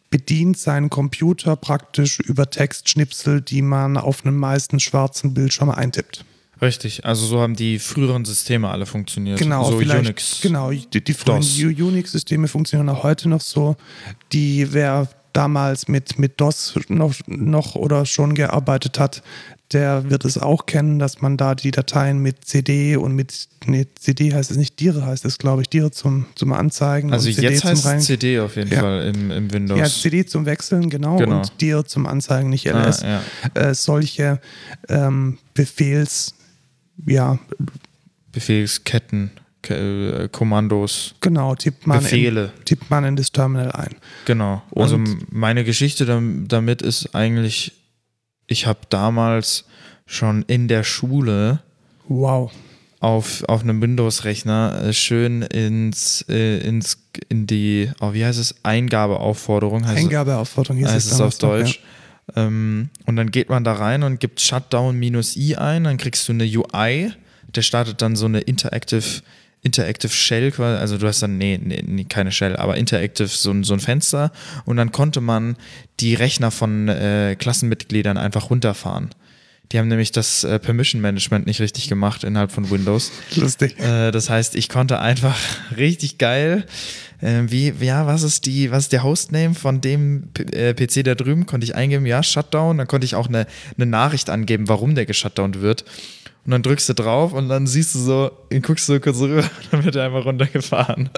bedient 0.09 0.57
seinen 0.57 0.89
Computer 0.89 1.55
praktisch 1.55 2.19
über 2.19 2.49
Textschnipsel, 2.49 3.41
die 3.41 3.61
man 3.61 3.97
auf 3.97 4.25
einem 4.25 4.37
meistens 4.37 4.83
schwarzen 4.83 5.33
Bildschirm 5.33 5.69
eintippt. 5.69 6.25
Richtig, 6.61 7.05
also 7.05 7.25
so 7.25 7.39
haben 7.39 7.55
die 7.55 7.79
früheren 7.79 8.25
Systeme 8.25 8.69
alle 8.69 8.85
funktioniert. 8.85 9.39
Genau, 9.39 9.71
so 9.71 9.77
Unix. 9.77 10.41
Genau, 10.41 10.71
die, 10.71 11.03
die 11.03 11.13
frühen 11.13 11.41
Unix-Systeme 11.81 12.49
funktionieren 12.49 12.89
auch 12.89 13.03
heute 13.03 13.29
noch 13.29 13.39
so. 13.39 13.77
Die, 14.33 14.73
wer 14.73 15.07
damals 15.31 15.87
mit, 15.87 16.19
mit 16.19 16.41
DOS 16.41 16.73
noch, 16.89 17.13
noch 17.27 17.75
oder 17.75 18.05
schon 18.05 18.35
gearbeitet 18.35 18.99
hat, 18.99 19.23
der 19.71 20.09
wird 20.09 20.25
es 20.25 20.37
auch 20.39 20.65
kennen, 20.65 20.97
dass 20.97 21.21
man 21.21 21.37
da 21.37 21.53
die 21.53 21.69
Dateien 21.71 22.17
mit 22.19 22.43
CD 22.45 22.95
und 22.95 23.13
mit, 23.13 23.47
nee, 23.67 23.85
CD 23.99 24.33
heißt 24.33 24.49
es 24.49 24.57
nicht, 24.57 24.79
Dire 24.79 25.05
heißt 25.05 25.25
es, 25.25 25.37
glaube 25.37 25.61
ich, 25.61 25.69
Dire 25.69 25.91
zum, 25.91 26.25
zum 26.35 26.53
Anzeigen. 26.53 27.13
Also 27.13 27.29
jetzt 27.29 27.61
zum 27.61 27.69
heißt 27.69 27.85
es 27.85 28.05
CD 28.05 28.39
auf 28.39 28.55
jeden 28.55 28.71
Ja. 28.71 28.79
Fall 28.81 29.13
im, 29.13 29.29
im 29.29 29.53
Windows. 29.53 29.77
Ja, 29.77 29.85
CD 29.85 30.25
zum 30.25 30.45
Wechseln, 30.47 30.89
genau, 30.89 31.17
Genau. 31.17 31.37
und 31.41 31.61
Dire 31.61 31.85
zum 31.85 32.07
Anzeigen, 32.07 32.49
nicht 32.49 32.71
Ah, 32.73 32.87
LS. 32.87 33.01
ja. 33.03 33.21
äh, 33.53 33.73
solche 33.75 34.39
ähm, 34.87 35.37
Befehls, 35.53 36.33
ja, 37.05 37.37
Befehlsketten, 38.31 39.31
Ke- 39.61 40.23
äh, 40.23 40.27
Kommandos, 40.29 41.15
genau, 41.19 41.53
tippt 41.55 41.85
man, 41.85 41.99
Befehle. 41.99 42.51
In, 42.57 42.65
tippt 42.65 42.89
man 42.89 43.03
in 43.03 43.15
das 43.15 43.31
Terminal 43.31 43.71
ein. 43.73 43.95
Genau. 44.25 44.61
Also 44.75 44.95
Und- 44.95 45.07
m- 45.07 45.27
meine 45.31 45.63
Geschichte 45.63 46.05
dam- 46.05 46.47
damit 46.47 46.81
ist 46.81 47.13
eigentlich, 47.13 47.73
ich 48.49 48.67
habe 48.67 48.79
damals 48.89 49.65
schon 50.05 50.43
in 50.43 50.67
der 50.67 50.83
Schule 50.83 51.59
Wow. 52.07 52.51
auf, 52.99 53.43
auf 53.47 53.61
einem 53.61 53.81
Windows-Rechner 53.81 54.81
äh, 54.85 54.93
schön 54.93 55.43
ins, 55.43 56.25
äh, 56.27 56.57
ins 56.59 56.97
in 57.29 57.45
die, 57.47 57.91
oh, 58.01 58.13
wie 58.13 58.25
heißt 58.25 58.39
es, 58.39 58.55
Eingabeaufforderung 58.63 59.85
heißt 59.85 59.97
es- 59.99 60.03
Eingabeaufforderung 60.05 60.77
hieß 60.77 60.87
heißt 60.87 61.07
es 61.07 61.13
es 61.13 61.21
auf 61.21 61.37
damals 61.37 61.41
noch, 61.41 61.49
Deutsch. 61.49 61.83
Ähm, 62.35 62.89
und 63.05 63.15
dann 63.15 63.31
geht 63.31 63.49
man 63.49 63.63
da 63.63 63.73
rein 63.73 64.03
und 64.03 64.19
gibt 64.19 64.39
Shutdown 64.41 64.97
minus 64.97 65.35
i 65.35 65.55
ein, 65.55 65.83
dann 65.85 65.97
kriegst 65.97 66.27
du 66.27 66.33
eine 66.33 66.43
UI, 66.45 67.11
der 67.55 67.61
startet 67.63 68.01
dann 68.01 68.15
so 68.15 68.25
eine 68.25 68.41
Interactive, 68.41 69.21
Interactive 69.61 70.11
Shell, 70.11 70.51
quasi. 70.51 70.79
also 70.79 70.97
du 70.97 71.07
hast 71.07 71.21
dann, 71.21 71.37
nee, 71.37 71.59
nee, 71.61 71.83
nee 71.85 72.05
keine 72.05 72.31
Shell, 72.31 72.55
aber 72.55 72.77
Interactive, 72.77 73.27
so, 73.27 73.51
ein- 73.51 73.63
so 73.63 73.73
ein 73.73 73.79
Fenster 73.81 74.31
und 74.65 74.77
dann 74.77 74.91
konnte 74.91 75.19
man 75.21 75.57
die 75.99 76.13
Rechner 76.15 76.49
von 76.51 76.87
äh, 76.87 77.35
Klassenmitgliedern 77.37 78.17
einfach 78.17 78.49
runterfahren. 78.49 79.09
Die 79.71 79.77
haben 79.77 79.87
nämlich 79.87 80.11
das 80.11 80.43
äh, 80.45 80.57
Permission 80.57 80.99
Management 81.01 81.45
nicht 81.45 81.59
richtig 81.61 81.89
gemacht 81.89 82.23
innerhalb 82.23 82.51
von 82.51 82.71
Windows. 82.71 83.11
Lustig. 83.35 83.77
Äh, 83.79 84.09
das 84.11 84.27
heißt, 84.29 84.55
ich 84.55 84.67
konnte 84.69 84.99
einfach 84.99 85.37
richtig 85.77 86.17
geil, 86.17 86.65
äh, 87.21 87.41
wie, 87.49 87.73
ja, 87.81 88.07
was 88.07 88.23
ist 88.23 88.45
die, 88.47 88.71
was 88.71 88.85
ist 88.85 88.93
der 88.93 89.03
Hostname 89.03 89.53
von 89.53 89.81
dem 89.81 90.29
P 90.33 90.43
äh, 90.57 90.73
PC 90.73 91.03
da 91.03 91.13
drüben? 91.15 91.45
Konnte 91.45 91.65
ich 91.65 91.75
eingeben, 91.75 92.05
ja, 92.07 92.23
Shutdown. 92.23 92.77
Dann 92.79 92.87
konnte 92.87 93.05
ich 93.05 93.13
auch 93.13 93.27
eine, 93.27 93.45
eine 93.77 93.85
Nachricht 93.85 94.29
angeben, 94.31 94.67
warum 94.69 94.95
der 94.95 95.05
geshutdownt 95.05 95.61
wird. 95.61 95.83
Und 96.45 96.51
dann 96.51 96.63
drückst 96.63 96.89
du 96.89 96.93
drauf 96.93 97.33
und 97.33 97.49
dann 97.49 97.67
siehst 97.67 97.95
du 97.95 97.99
so, 97.99 98.31
guckst 98.61 98.89
du 98.89 98.99
kurz 98.99 99.19
rüber, 99.19 99.43
dann 99.71 99.83
wird 99.83 99.95
er 99.95 100.05
einfach 100.05 100.25
runtergefahren. 100.25 101.09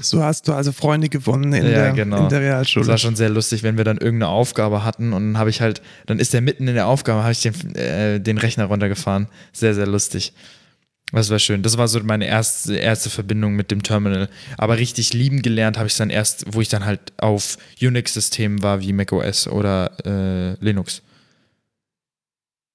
So 0.00 0.22
hast 0.22 0.48
du 0.48 0.54
also 0.54 0.72
Freunde 0.72 1.10
gewonnen 1.10 1.52
in, 1.52 1.64
der, 1.64 1.90
in 1.90 1.96
der 2.10 2.28
Das 2.28 2.32
Realschule. 2.32 2.86
war 2.86 2.96
schon 2.96 3.14
sehr 3.14 3.28
lustig, 3.28 3.62
wenn 3.62 3.76
wir 3.76 3.84
dann 3.84 3.98
irgendeine 3.98 4.28
Aufgabe 4.28 4.84
hatten 4.84 5.12
und 5.12 5.22
dann 5.32 5.38
habe 5.38 5.50
ich 5.50 5.60
halt, 5.60 5.82
dann 6.06 6.18
ist 6.18 6.32
der 6.32 6.40
mitten 6.40 6.66
in 6.66 6.74
der 6.74 6.86
Aufgabe, 6.86 7.22
habe 7.22 7.32
ich 7.32 7.42
den, 7.42 7.74
äh, 7.74 8.20
den 8.20 8.38
Rechner 8.38 8.64
runtergefahren. 8.64 9.28
Sehr, 9.52 9.74
sehr 9.74 9.86
lustig. 9.86 10.32
Das 11.12 11.30
war 11.30 11.38
schön. 11.38 11.62
Das 11.62 11.76
war 11.76 11.86
so 11.88 12.00
meine 12.02 12.26
erste, 12.26 12.74
erste 12.74 13.10
Verbindung 13.10 13.54
mit 13.54 13.70
dem 13.70 13.82
Terminal. 13.82 14.28
Aber 14.56 14.78
richtig 14.78 15.12
lieben 15.12 15.42
gelernt 15.42 15.76
habe 15.76 15.86
ich 15.86 15.92
es 15.92 15.98
dann 15.98 16.10
erst, 16.10 16.46
wo 16.54 16.60
ich 16.60 16.68
dann 16.68 16.84
halt 16.84 17.00
auf 17.18 17.58
Unix-Systemen 17.80 18.62
war, 18.62 18.80
wie 18.80 18.92
macOS 18.92 19.46
oder 19.46 19.92
äh, 20.04 20.54
Linux. 20.64 21.02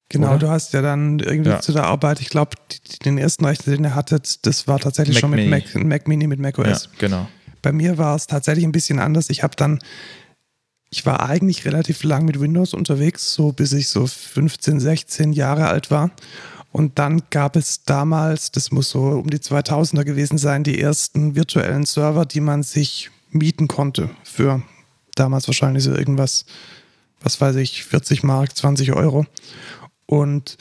Genau, 0.10 0.30
oder? 0.30 0.38
du 0.39 0.50
hast 0.50 0.74
ja 0.74 0.82
dann 0.82 1.19
irgendwie 1.19 1.52
Ja. 1.52 1.60
zu 1.62 1.72
der 1.72 1.86
Arbeit, 1.86 2.19
ich 2.22 2.30
glaube, 2.30 2.52
den 3.06 3.17
ersten 3.17 3.45
Rechner, 3.45 3.74
den 3.76 3.84
ihr 3.86 3.95
hattet, 3.95 4.45
das 4.45 4.67
war 4.67 4.80
tatsächlich 4.80 5.15
Mac 5.15 5.22
schon 5.22 5.30
mit 5.32 5.39
Mini. 5.39 5.50
Mac, 5.50 5.84
Mac 5.86 6.08
Mini 6.08 6.28
mit 6.28 6.39
macOS. 6.39 6.86
Ja, 6.86 6.89
genau. 7.00 7.28
Bei 7.62 7.72
mir 7.72 7.98
war 7.98 8.15
es 8.15 8.28
tatsächlich 8.28 8.65
ein 8.65 8.72
bisschen 8.72 9.00
anders. 9.00 9.30
Ich 9.30 9.43
habe 9.43 9.56
dann, 9.56 9.80
ich 10.89 11.06
war 11.06 11.28
eigentlich 11.30 11.65
relativ 11.65 12.04
lang 12.04 12.26
mit 12.26 12.39
Windows 12.39 12.74
unterwegs, 12.74 13.34
so 13.34 13.52
bis 13.52 13.74
ich 13.74 13.89
so 13.89 14.08
15, 14.08 14.80
16 14.80 15.34
Jahre 15.34 15.67
alt 15.67 15.91
war. 15.91 16.12
Und 16.72 17.00
dann 17.00 17.24
gab 17.32 17.56
es 17.56 17.84
damals, 17.84 18.52
das 18.52 18.72
muss 18.72 18.89
so 18.91 19.02
um 19.02 19.30
die 19.30 19.39
2000er 19.39 20.04
gewesen 20.04 20.38
sein, 20.38 20.63
die 20.63 20.80
ersten 20.80 21.36
virtuellen 21.36 21.86
Server, 21.86 22.26
die 22.26 22.41
man 22.41 22.63
sich 22.63 23.10
mieten 23.32 23.67
konnte 23.67 24.10
für 24.24 24.62
damals 25.15 25.48
wahrscheinlich 25.48 25.84
so 25.84 25.93
irgendwas, 25.93 26.45
was 27.22 27.41
weiß 27.41 27.56
ich, 27.58 27.84
40 27.86 28.24
Mark, 28.24 28.56
20 28.56 28.93
Euro. 28.93 29.26
Und 30.10 30.58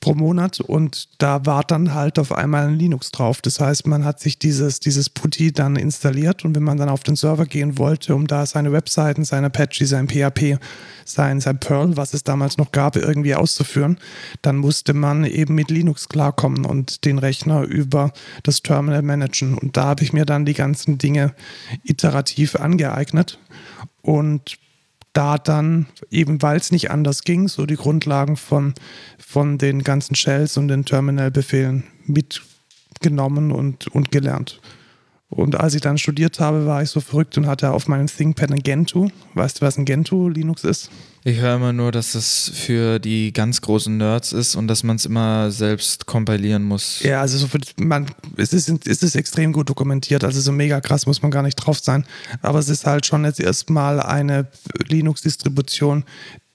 pro 0.00 0.14
Monat 0.14 0.60
und 0.60 1.08
da 1.18 1.44
war 1.44 1.64
dann 1.64 1.94
halt 1.94 2.18
auf 2.18 2.32
einmal 2.32 2.68
ein 2.68 2.78
Linux 2.78 3.10
drauf. 3.10 3.42
Das 3.42 3.60
heißt, 3.60 3.86
man 3.86 4.04
hat 4.04 4.20
sich 4.20 4.38
dieses, 4.38 4.78
dieses 4.78 5.10
Putty 5.10 5.52
dann 5.52 5.76
installiert 5.76 6.44
und 6.44 6.54
wenn 6.54 6.62
man 6.62 6.78
dann 6.78 6.88
auf 6.88 7.02
den 7.02 7.16
Server 7.16 7.46
gehen 7.46 7.78
wollte, 7.78 8.14
um 8.14 8.26
da 8.26 8.46
seine 8.46 8.72
Webseiten, 8.72 9.24
sein 9.24 9.44
Apache, 9.44 9.86
sein 9.86 10.08
PHP, 10.08 10.58
sein, 11.04 11.40
sein 11.40 11.58
Perl, 11.58 11.96
was 11.96 12.14
es 12.14 12.22
damals 12.22 12.58
noch 12.58 12.70
gab, 12.70 12.96
irgendwie 12.96 13.34
auszuführen, 13.34 13.98
dann 14.42 14.58
musste 14.58 14.94
man 14.94 15.24
eben 15.24 15.54
mit 15.54 15.70
Linux 15.70 16.08
klarkommen 16.08 16.64
und 16.64 17.04
den 17.04 17.18
Rechner 17.18 17.62
über 17.62 18.12
das 18.44 18.62
Terminal 18.62 19.02
managen. 19.02 19.58
Und 19.58 19.76
da 19.76 19.84
habe 19.86 20.04
ich 20.04 20.12
mir 20.12 20.26
dann 20.26 20.44
die 20.44 20.54
ganzen 20.54 20.98
Dinge 20.98 21.34
iterativ 21.82 22.54
angeeignet 22.54 23.38
und 24.02 24.58
da 25.12 25.38
dann, 25.38 25.86
eben 26.10 26.42
weil 26.42 26.56
es 26.56 26.72
nicht 26.72 26.90
anders 26.90 27.22
ging, 27.22 27.48
so 27.48 27.66
die 27.66 27.76
Grundlagen 27.76 28.36
von, 28.36 28.74
von 29.18 29.58
den 29.58 29.82
ganzen 29.82 30.14
Shells 30.14 30.56
und 30.56 30.68
den 30.68 30.84
Terminal-Befehlen 30.84 31.84
mitgenommen 32.06 33.52
und, 33.52 33.88
und 33.88 34.10
gelernt. 34.10 34.60
Und 35.30 35.56
als 35.56 35.74
ich 35.74 35.82
dann 35.82 35.98
studiert 35.98 36.40
habe, 36.40 36.66
war 36.66 36.82
ich 36.82 36.90
so 36.90 37.00
verrückt 37.00 37.36
und 37.36 37.46
hatte 37.46 37.70
auf 37.72 37.86
meinem 37.86 38.06
ThinkPad 38.06 38.52
ein 38.52 38.62
Gentoo. 38.62 39.10
Weißt 39.34 39.60
du, 39.60 39.66
was 39.66 39.76
ein 39.76 39.84
Gentoo 39.84 40.28
Linux 40.28 40.64
ist? 40.64 40.90
Ich 41.24 41.38
höre 41.38 41.56
immer 41.56 41.72
nur, 41.72 41.92
dass 41.92 42.12
das 42.12 42.50
für 42.54 42.98
die 42.98 43.32
ganz 43.32 43.60
großen 43.60 43.96
Nerds 43.96 44.32
ist 44.32 44.54
und 44.56 44.68
dass 44.68 44.82
man 44.82 44.96
es 44.96 45.06
immer 45.06 45.50
selbst 45.50 46.06
kompilieren 46.06 46.62
muss. 46.62 47.02
Ja, 47.02 47.20
also 47.20 47.38
so 47.38 47.48
für, 47.48 47.58
man, 47.78 48.06
es, 48.36 48.52
ist, 48.52 48.68
es 48.86 49.02
ist 49.02 49.14
extrem 49.14 49.52
gut 49.52 49.68
dokumentiert, 49.68 50.24
also 50.24 50.40
so 50.40 50.52
mega 50.52 50.80
krass 50.80 51.06
muss 51.06 51.22
man 51.22 51.30
gar 51.30 51.42
nicht 51.42 51.56
drauf 51.56 51.78
sein. 51.80 52.04
Aber 52.42 52.58
es 52.58 52.68
ist 52.68 52.86
halt 52.86 53.06
schon 53.06 53.24
jetzt 53.24 53.40
erstmal 53.40 54.00
eine 54.00 54.46
Linux-Distribution, 54.88 56.04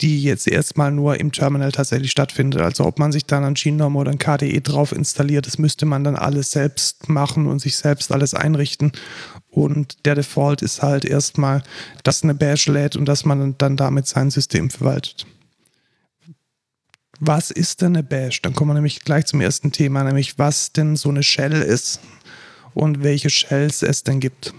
die 0.04 0.22
jetzt 0.22 0.50
erstmal 0.50 0.92
nur 0.92 1.18
im 1.18 1.32
Terminal 1.32 1.72
tatsächlich 1.72 2.12
stattfindet. 2.12 2.60
Also 2.60 2.86
ob 2.86 3.00
man 3.00 3.14
sich 3.14 3.26
dann 3.26 3.46
ein 3.46 3.54
Genome 3.54 3.98
oder 3.98 4.12
ein 4.12 4.20
KDE 4.20 4.60
drauf 4.60 4.92
installiert, 4.92 5.48
das 5.48 5.58
müsste 5.58 5.86
man 5.86 6.04
dann 6.04 6.18
alles 6.18 6.52
selbst 6.52 7.08
machen 7.08 7.48
und 7.48 7.60
sich 7.60 7.78
selbst 7.78 8.12
alles 8.12 8.34
einrichten. 8.34 8.92
Und 9.50 10.06
der 10.06 10.16
Default 10.16 10.62
ist 10.62 10.82
halt 10.82 11.06
erstmal, 11.06 11.64
dass 12.04 12.22
eine 12.22 12.34
Bash 12.34 12.68
lädt 12.68 12.98
und 12.98 13.06
dass 13.06 13.24
man 13.24 13.58
dann 13.58 13.78
damit 13.78 14.06
sein 14.06 14.30
System 14.30 14.70
verwaltet. 14.70 15.26
Was 17.22 17.50
ist 17.50 17.82
denn 17.82 17.96
eine 17.96 18.04
Bash? 18.04 18.42
Dann 18.42 18.54
kommen 18.54 18.72
wir 18.72 18.76
nämlich 18.76 19.06
gleich 19.06 19.26
zum 19.26 19.40
ersten 19.40 19.72
Thema, 19.72 20.04
nämlich 20.04 20.38
was 20.38 20.74
denn 20.74 20.98
so 20.98 21.08
eine 21.08 21.24
Shell 21.24 21.62
ist 21.62 22.02
und 22.74 23.04
welche 23.04 23.30
Shells 23.30 23.82
es 23.84 24.04
denn 24.04 24.20
gibt. 24.20 24.54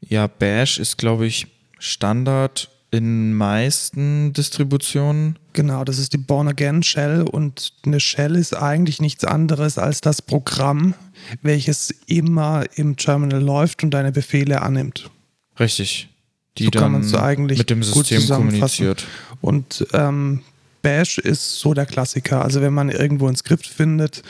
Ja, 0.00 0.28
Bash 0.28 0.78
ist, 0.78 0.96
glaube 0.96 1.26
ich, 1.26 1.46
Standard 1.78 2.70
in 2.90 3.34
meisten 3.34 4.32
Distributionen. 4.32 5.38
Genau, 5.52 5.84
das 5.84 5.98
ist 5.98 6.12
die 6.12 6.18
Born 6.18 6.48
Again 6.48 6.82
Shell 6.82 7.22
und 7.22 7.72
eine 7.84 8.00
Shell 8.00 8.36
ist 8.36 8.56
eigentlich 8.56 9.00
nichts 9.00 9.24
anderes 9.24 9.78
als 9.78 10.00
das 10.00 10.22
Programm, 10.22 10.94
welches 11.42 11.90
immer 12.06 12.64
im 12.76 12.96
Terminal 12.96 13.42
läuft 13.42 13.82
und 13.82 13.90
deine 13.90 14.12
Befehle 14.12 14.62
annimmt. 14.62 15.10
Richtig. 15.60 16.08
Die 16.56 16.64
so 16.64 16.70
dann 16.70 16.82
kann 16.82 16.92
man 16.92 17.00
es 17.02 17.14
eigentlich 17.14 17.58
mit 17.58 17.70
dem 17.70 17.82
System 17.82 18.26
kommuniziert. 18.26 19.06
Und 19.40 19.86
ähm, 19.92 20.42
Bash 20.82 21.18
ist 21.18 21.60
so 21.60 21.74
der 21.74 21.86
Klassiker. 21.86 22.42
Also 22.42 22.60
wenn 22.62 22.72
man 22.72 22.88
irgendwo 22.88 23.28
ein 23.28 23.36
Skript 23.36 23.66
findet, 23.66 24.22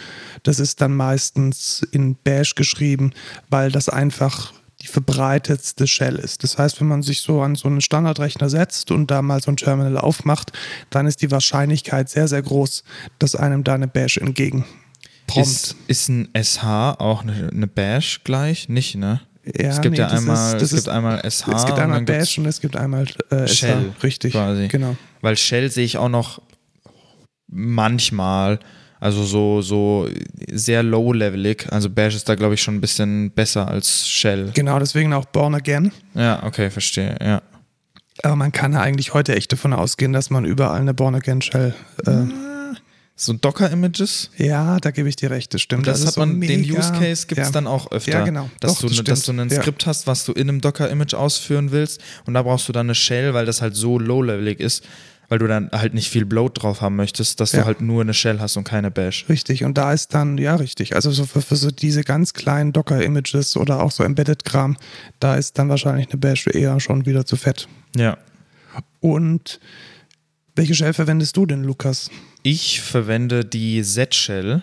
das 0.43 0.59
ist 0.59 0.81
dann 0.81 0.95
meistens 0.95 1.87
in 1.93 2.17
Bash 2.17 2.55
geschrieben, 2.55 3.13
weil 3.49 3.71
das 3.71 3.89
einfach 3.89 4.53
die 4.83 4.87
verbreitetste 4.87 5.87
Shell 5.87 6.17
ist. 6.17 6.45
Das 6.45 6.57
heißt, 6.59 6.81
wenn 6.81 6.87
man 6.89 7.03
sich 7.03 7.21
so 7.23 7.43
an 7.43 7.55
so 7.57 7.67
einen 7.69 7.81
Standardrechner 7.81 8.49
setzt 8.49 8.91
und 8.91 9.11
da 9.11 9.23
mal 9.23 9.43
so 9.43 9.51
ein 9.51 9.57
Terminal 9.57 9.99
aufmacht, 9.99 10.53
dann 10.91 11.07
ist 11.07 11.21
die 11.23 11.31
Wahrscheinlichkeit 11.31 12.09
sehr, 12.09 12.29
sehr 12.29 12.43
groß, 12.43 12.85
dass 13.19 13.35
einem 13.35 13.65
da 13.65 13.75
eine 13.75 13.89
Bash 13.89 14.19
entgegen 14.19 14.65
prompt. 15.27 15.49
Ist, 15.49 15.77
ist 15.87 16.09
ein 16.09 16.29
SH 16.35 16.65
auch 16.99 17.23
eine, 17.23 17.51
eine 17.53 17.67
Bash 17.67 18.23
gleich? 18.25 18.69
Nicht, 18.69 18.97
ne? 18.97 19.21
Ja, 19.45 19.69
es 19.71 19.81
gibt 19.81 19.93
nee, 19.93 19.99
ja 19.99 20.09
einmal, 20.09 20.57
ist- 20.57 20.63
es 20.63 20.71
gibt 20.71 20.79
ist- 20.81 20.89
einmal 20.89 21.19
SH 21.21 21.49
es 21.49 21.65
gibt 21.65 21.79
und 21.79 21.79
einmal 21.85 21.99
gibt's 22.05 22.19
Bash 22.19 22.39
und 22.39 22.47
es 22.47 22.61
gibt 22.61 22.77
einmal 22.77 23.07
äh, 23.31 23.47
Shell 23.47 23.93
SH. 23.99 24.03
Richtig, 24.03 24.33
quasi. 24.33 24.69
genau. 24.69 24.97
Weil 25.21 25.37
Shell 25.37 25.71
sehe 25.71 25.85
ich 25.85 25.97
auch 25.97 26.09
noch 26.09 26.41
manchmal, 27.47 28.59
also 29.01 29.25
so, 29.25 29.63
so 29.63 30.09
sehr 30.51 30.83
low-levelig. 30.83 31.67
Also 31.71 31.89
Bash 31.91 32.15
ist 32.15 32.29
da, 32.29 32.35
glaube 32.35 32.55
ich, 32.55 32.63
schon 32.63 32.77
ein 32.77 32.81
bisschen 32.81 33.31
besser 33.31 33.69
als 33.69 34.09
Shell. 34.09 34.51
Genau, 34.55 34.79
deswegen 34.79 35.13
auch 35.13 35.25
Born 35.27 35.55
Again. 35.55 35.93
Ja, 36.15 36.43
okay, 36.45 36.71
verstehe, 36.71 37.17
ja. 37.21 37.43
Aber 38.23 38.35
man 38.37 38.51
kann 38.51 38.73
ja 38.73 38.81
eigentlich 38.81 39.15
heute 39.15 39.37
echt 39.37 39.53
davon 39.53 39.73
ausgehen, 39.73 40.13
dass 40.13 40.31
man 40.31 40.45
überall 40.45 40.81
eine 40.81 40.95
Born 40.95 41.15
Again 41.15 41.41
Shell. 41.43 41.75
Äh, 42.07 42.25
So 43.21 43.33
Docker-Images, 43.33 44.31
ja, 44.37 44.79
da 44.79 44.93
gebe 44.93 45.09
ich 45.09 45.17
dir 45.17 45.33
recht, 45.33 45.53
das 45.53 45.61
stimmt. 45.61 45.89
das 45.89 45.99
ist 46.01 46.07
hat 46.07 46.15
so 46.15 46.21
man, 46.21 46.41
den 46.41 46.61
mega- 46.61 46.79
Use 46.79 46.93
Case 46.93 47.27
gibt 47.27 47.41
es 47.41 47.49
ja. 47.49 47.53
dann 47.53 47.67
auch 47.67 47.91
öfter. 47.91 48.13
Ja, 48.13 48.25
genau. 48.25 48.49
Dass, 48.61 48.75
Doch, 48.75 48.83
du, 48.83 48.87
das 48.89 48.97
ne- 48.99 49.03
dass 49.03 49.23
du 49.25 49.33
ein 49.33 49.49
Ja. 49.49 49.61
Skript 49.61 49.87
hast, 49.87 50.07
was 50.07 50.25
du 50.25 50.31
in 50.33 50.49
einem 50.49 50.61
Docker-Image 50.61 51.15
ausführen 51.15 51.73
willst 51.73 52.01
und 52.27 52.35
da 52.35 52.43
brauchst 52.43 52.69
du 52.69 52.73
dann 52.73 52.87
eine 52.87 52.95
Shell, 52.95 53.35
weil 53.35 53.45
das 53.45 53.61
halt 53.61 53.75
so 53.75 53.99
low-levelig 53.99 54.61
ist, 54.61 54.85
weil 55.29 55.39
du 55.39 55.47
dann 55.47 55.71
halt 55.73 55.95
nicht 55.95 56.09
viel 56.11 56.25
Bloat 56.25 56.63
drauf 56.63 56.81
haben 56.81 56.97
möchtest, 56.97 57.41
dass 57.41 57.53
Ja. 57.53 57.61
du 57.61 57.67
halt 57.67 57.81
nur 57.81 58.01
eine 58.01 58.15
Shell 58.15 58.41
hast 58.41 58.57
und 58.57 58.65
keine 58.65 58.91
Bash. 58.91 59.27
Richtig, 59.29 59.65
und 59.65 59.77
da 59.77 59.93
ist 59.93 60.15
dann, 60.15 60.39
ja, 60.39 60.57
richtig. 60.57 60.95
Also 60.95 61.11
so 61.11 61.27
für, 61.27 61.43
für 61.43 61.57
so 61.57 61.71
diese 61.71 62.03
ganz 62.03 62.33
kleinen 62.33 62.73
Docker-Images 62.73 63.57
oder 63.57 63.83
auch 63.83 63.91
so 63.91 64.05
Embedded-Kram, 64.05 64.77
da 65.21 65.37
ist 65.37 65.59
dann 65.59 65.69
wahrscheinlich 65.69 66.09
eine 66.11 66.19
Bash 66.19 66.47
eher 66.47 66.81
schon 66.81 67.05
wieder 67.07 67.27
zu 67.27 67.37
fett. 67.37 67.69
Ja. 67.97 68.17
Und 69.01 69.61
welche 70.57 70.75
Shell 70.75 70.93
verwendest 70.95 71.37
du 71.37 71.47
denn, 71.47 71.63
Lukas? 71.63 72.11
Ich 72.43 72.81
verwende 72.81 73.45
die 73.45 73.83
Z-Shell. 73.83 74.63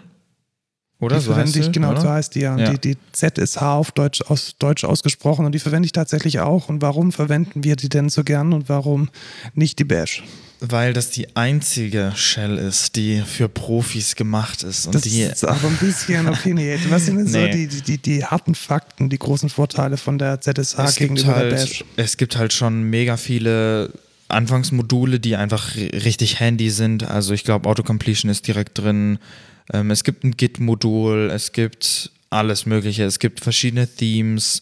Oder 0.99 1.17
die 1.17 1.21
so 1.23 1.33
verwende 1.33 1.57
heißt 1.59 1.67
ich, 1.67 1.73
genau, 1.73 1.91
oder? 1.91 2.01
so 2.01 2.09
heißt 2.09 2.35
die 2.35 2.39
ja. 2.39 2.57
Ja. 2.57 2.73
Die, 2.73 2.79
die 2.95 2.97
ZSH 3.11 3.61
auf 3.61 3.91
Deutsch, 3.91 4.21
aus, 4.23 4.55
Deutsch 4.57 4.83
ausgesprochen 4.85 5.45
und 5.45 5.51
die 5.53 5.59
verwende 5.59 5.85
ich 5.85 5.91
tatsächlich 5.91 6.39
auch. 6.39 6.69
Und 6.69 6.81
warum 6.81 7.11
verwenden 7.11 7.63
wir 7.63 7.75
die 7.75 7.89
denn 7.89 8.09
so 8.09 8.23
gern 8.23 8.53
und 8.53 8.69
warum 8.69 9.09
nicht 9.53 9.77
die 9.79 9.83
Bash? 9.83 10.23
Weil 10.71 10.93
das 10.93 11.09
die 11.11 11.35
einzige 11.35 12.11
Shell 12.15 12.57
ist, 12.57 12.95
die 12.95 13.21
für 13.25 13.49
Profis 13.49 14.15
gemacht 14.15 14.63
ist. 14.63 14.85
Und 14.87 14.95
Das 14.95 15.03
die, 15.03 15.21
ist 15.21 15.45
aber 15.45 15.67
ein 15.67 15.77
bisschen 15.77 16.27
opinionated. 16.29 16.89
Was 16.91 17.05
sind 17.05 17.17
denn 17.17 17.27
so 17.27 17.37
Nee. 17.39 17.51
die, 17.51 17.67
die, 17.67 17.81
die, 17.81 17.97
die 17.97 18.25
harten 18.25 18.55
Fakten, 18.55 19.09
die 19.09 19.19
großen 19.19 19.49
Vorteile 19.49 19.97
von 19.97 20.17
der 20.17 20.41
ZSH 20.41 20.77
es, 20.79 20.95
gegenüber 20.95 21.27
der 21.27 21.35
halt, 21.35 21.49
Bash? 21.51 21.83
es 21.97 22.17
gibt 22.17 22.37
halt 22.37 22.53
schon 22.53 22.83
mega 22.83 23.17
viele 23.17 23.91
Anfangsmodule, 24.27 25.19
die 25.19 25.35
einfach 25.35 25.75
ri- 25.75 26.03
richtig 26.03 26.39
handy 26.39 26.69
sind. 26.69 27.03
Also 27.03 27.33
ich 27.33 27.43
glaube, 27.43 27.69
Autocompletion 27.69 28.29
ist 28.31 28.47
direkt 28.47 28.77
drin. 28.79 29.19
Ähm, 29.71 29.91
es 29.91 30.03
gibt 30.03 30.23
ein 30.23 30.35
Git-Modul, 30.35 31.29
es 31.33 31.51
gibt 31.51 32.11
alles 32.29 32.65
Mögliche. 32.65 33.03
Es 33.03 33.19
gibt 33.19 33.39
verschiedene 33.41 33.87
Themes. 33.87 34.61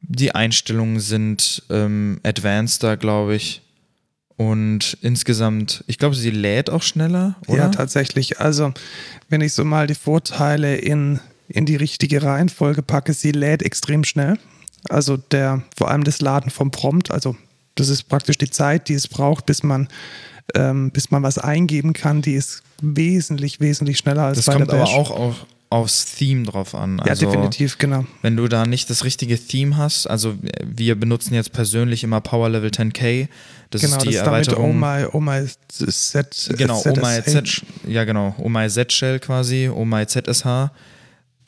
Die 0.00 0.32
Einstellungen 0.34 1.00
sind 1.00 1.62
ähm, 1.70 2.20
advanceder, 2.22 2.96
glaube 2.96 3.34
ich. 3.34 3.62
Und 4.38 4.96
insgesamt, 5.02 5.82
ich 5.88 5.98
glaube, 5.98 6.14
sie 6.14 6.30
lädt 6.30 6.70
auch 6.70 6.82
schneller, 6.82 7.34
oder? 7.48 7.58
Ja, 7.58 7.68
tatsächlich. 7.70 8.40
Also, 8.40 8.72
wenn 9.28 9.40
ich 9.40 9.52
so 9.52 9.64
mal 9.64 9.88
die 9.88 9.96
Vorteile 9.96 10.76
in, 10.76 11.18
in 11.48 11.66
die 11.66 11.74
richtige 11.74 12.22
Reihenfolge 12.22 12.82
packe, 12.82 13.14
sie 13.14 13.32
lädt 13.32 13.64
extrem 13.64 14.04
schnell. 14.04 14.38
Also 14.88 15.16
der, 15.16 15.62
vor 15.76 15.90
allem 15.90 16.04
das 16.04 16.20
Laden 16.20 16.50
vom 16.50 16.70
Prompt, 16.70 17.10
also 17.10 17.34
das 17.74 17.88
ist 17.88 18.04
praktisch 18.04 18.38
die 18.38 18.48
Zeit, 18.48 18.88
die 18.88 18.94
es 18.94 19.08
braucht, 19.08 19.44
bis 19.44 19.64
man, 19.64 19.88
ähm, 20.54 20.92
bis 20.92 21.10
man 21.10 21.24
was 21.24 21.38
eingeben 21.38 21.92
kann, 21.92 22.22
die 22.22 22.34
ist 22.34 22.62
wesentlich, 22.80 23.58
wesentlich 23.58 23.98
schneller 23.98 24.22
als 24.22 24.38
das 24.38 24.46
bei 24.46 24.52
kommt 24.52 24.68
der 24.68 24.74
aber 24.74 24.84
Bash. 24.84 24.94
auch 24.94 25.10
auf, 25.10 25.46
aufs 25.70 26.14
Theme 26.16 26.44
drauf 26.44 26.74
an. 26.74 26.98
ja, 27.04 27.10
Also, 27.10 27.26
definitiv, 27.26 27.76
genau. 27.78 28.06
Wenn 28.22 28.36
du 28.36 28.48
da 28.48 28.64
nicht 28.64 28.88
das 28.88 29.04
richtige 29.04 29.38
Theme 29.38 29.76
hast, 29.76 30.06
also 30.06 30.34
wir 30.64 30.98
benutzen 30.98 31.34
jetzt 31.34 31.52
persönlich 31.52 32.04
immer 32.04 32.20
Power 32.20 32.48
Level 32.48 32.70
10K, 32.70 33.28
das 33.70 33.82
genau, 33.82 33.96
ist 33.96 34.02
die 34.02 34.06
das 34.06 34.14
ist 34.16 34.22
damit 34.26 34.48
Oh 34.48 34.52
Erweiterung. 34.62 34.80
my, 34.80 35.06
oh 35.12 35.20
my 35.20 35.46
set, 35.70 36.50
genau, 36.56 36.80
ZSH. 36.80 36.86
Oh 36.88 37.00
My 37.06 37.22
Z, 37.22 37.62
ja 37.86 38.04
genau, 38.04 38.34
Oh 38.38 38.48
My 38.48 38.68
Z 38.68 38.92
Shell 38.92 39.20
quasi, 39.20 39.68
Oh 39.68 39.84
My 39.84 40.06
ZSH. 40.06 40.70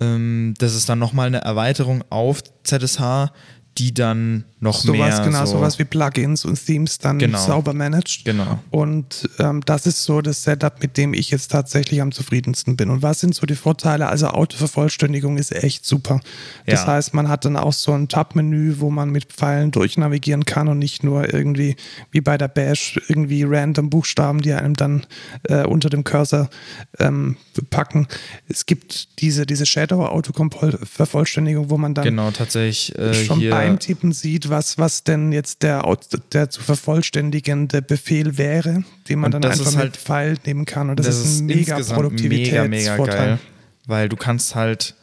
Ähm, 0.00 0.54
das 0.58 0.74
ist 0.74 0.88
dann 0.88 0.98
nochmal 0.98 1.28
eine 1.28 1.40
Erweiterung 1.42 2.04
auf 2.10 2.42
ZSH, 2.64 3.32
die 3.78 3.94
dann 3.94 4.44
noch 4.58 4.78
sowas, 4.80 5.16
mehr 5.16 5.20
genau, 5.24 5.46
so, 5.46 5.52
sowas 5.52 5.78
wie 5.78 5.84
Plugins 5.84 6.44
und 6.44 6.62
Themes 6.66 6.98
dann 6.98 7.18
Genau. 7.18 7.38
sauber 7.38 7.72
managt. 7.72 8.26
Genau. 8.26 8.58
Und 8.70 9.30
ähm, 9.38 9.62
das 9.64 9.86
ist 9.86 10.04
so 10.04 10.20
das 10.20 10.42
Setup, 10.42 10.82
mit 10.82 10.98
dem 10.98 11.14
ich 11.14 11.30
jetzt 11.30 11.50
tatsächlich 11.50 12.02
am 12.02 12.12
zufriedensten 12.12 12.76
bin. 12.76 12.90
Und 12.90 13.02
was 13.02 13.20
sind 13.20 13.34
so 13.34 13.46
die 13.46 13.54
Vorteile? 13.54 14.08
Also 14.08 14.26
Autovervollständigung 14.26 15.38
ist 15.38 15.52
echt 15.52 15.86
super. 15.86 16.20
Das 16.66 16.80
Ja. 16.82 16.88
heißt, 16.88 17.14
man 17.14 17.28
hat 17.28 17.46
dann 17.46 17.56
auch 17.56 17.72
so 17.72 17.92
ein 17.92 18.08
Tab-Menü, 18.08 18.80
wo 18.80 18.90
man 18.90 19.08
mit 19.10 19.32
Pfeilen 19.32 19.70
durchnavigieren 19.70 20.44
kann 20.44 20.68
und 20.68 20.78
nicht 20.78 21.02
nur 21.02 21.32
irgendwie 21.32 21.76
wie 22.10 22.20
bei 22.20 22.36
der 22.36 22.48
Bash 22.48 23.00
irgendwie 23.08 23.44
random 23.44 23.88
Buchstaben, 23.88 24.42
die 24.42 24.52
einem 24.52 24.74
dann 24.76 25.06
äh, 25.44 25.64
unter 25.64 25.88
dem 25.88 26.04
Cursor 26.04 26.50
ähm, 26.98 27.36
packen. 27.70 28.08
Es 28.48 28.66
gibt 28.66 29.20
diese, 29.22 29.46
diese 29.46 29.64
Shadow-Autovervollständigung, 29.64 31.70
wo 31.70 31.78
man 31.78 31.94
dann 31.94 32.04
Genau, 32.04 32.30
tatsächlich 32.30 32.98
äh, 32.98 33.14
schon 33.14 33.38
hier. 33.38 33.52
Beim 33.66 33.78
Tippen 33.78 34.12
sieht, 34.12 34.48
was, 34.50 34.78
was 34.78 35.04
denn 35.04 35.32
jetzt 35.32 35.62
der, 35.62 35.82
der 36.32 36.50
zu 36.50 36.60
vervollständigende 36.62 37.82
Befehl 37.82 38.38
wäre, 38.38 38.84
den 39.08 39.18
man 39.20 39.32
Und 39.32 39.42
dann 39.44 39.50
einfach 39.52 39.66
ist 39.66 39.72
mit 39.72 39.80
halt- 39.80 39.96
Pfeil 39.96 40.36
nehmen 40.46 40.64
kann. 40.64 40.90
Und 40.90 40.98
das, 40.98 41.06
das 41.06 41.16
ist 41.24 41.40
ein 41.40 41.46
mega 41.46 41.76
insgesamt 41.76 42.12
mega, 42.12 42.64
mega 42.64 42.96
Produktivitätsvorteil. 42.96 43.26
geil. 43.26 43.38
Weil 43.86 44.08
du 44.08 44.16
kannst 44.16 44.54
halt, 44.54 44.94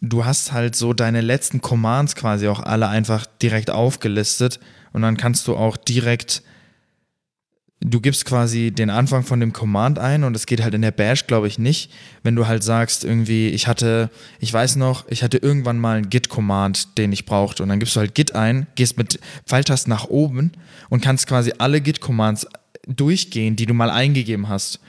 du 0.00 0.24
hast 0.24 0.52
halt 0.52 0.76
so 0.76 0.92
deine 0.92 1.20
letzten 1.20 1.60
Commands 1.60 2.14
quasi 2.14 2.48
auch 2.48 2.60
alle 2.60 2.88
einfach 2.88 3.26
direkt 3.40 3.70
aufgelistet 3.70 4.60
und 4.92 5.02
dann 5.02 5.16
kannst 5.16 5.48
du 5.48 5.56
auch 5.56 5.76
direkt, 5.76 6.42
du 7.80 8.00
gibst 8.00 8.24
quasi 8.24 8.70
den 8.70 8.90
Anfang 8.90 9.24
von 9.24 9.40
dem 9.40 9.52
Command 9.52 9.98
ein 9.98 10.24
und 10.24 10.34
es 10.34 10.46
geht 10.46 10.62
halt 10.62 10.74
in 10.74 10.82
der 10.82 10.90
Bash, 10.90 11.26
glaube 11.26 11.48
ich, 11.48 11.58
nicht, 11.58 11.92
wenn 12.22 12.34
du 12.34 12.46
halt 12.46 12.62
sagst 12.62 13.04
irgendwie, 13.04 13.48
ich 13.48 13.66
hatte, 13.66 14.10
ich 14.40 14.52
weiß 14.52 14.76
noch, 14.76 15.04
ich 15.08 15.22
hatte 15.22 15.38
irgendwann 15.38 15.78
mal 15.78 15.98
einen 15.98 16.10
Git-Command, 16.10 16.96
den 16.98 17.12
ich 17.12 17.26
brauchte 17.26 17.62
und 17.62 17.68
dann 17.68 17.78
gibst 17.78 17.94
du 17.96 18.00
halt 18.00 18.14
Git 18.14 18.34
ein, 18.34 18.66
gehst 18.74 18.96
mit 18.96 19.20
Pfeiltasten 19.46 19.90
nach 19.90 20.06
oben 20.06 20.52
und 20.88 21.02
kannst 21.02 21.26
quasi 21.26 21.52
alle 21.58 21.80
Git-Commands 21.80 22.46
durchgehen, 22.86 23.56
die 23.56 23.66
du 23.66 23.74
mal 23.74 23.90
eingegeben 23.90 24.48
hast. 24.48 24.80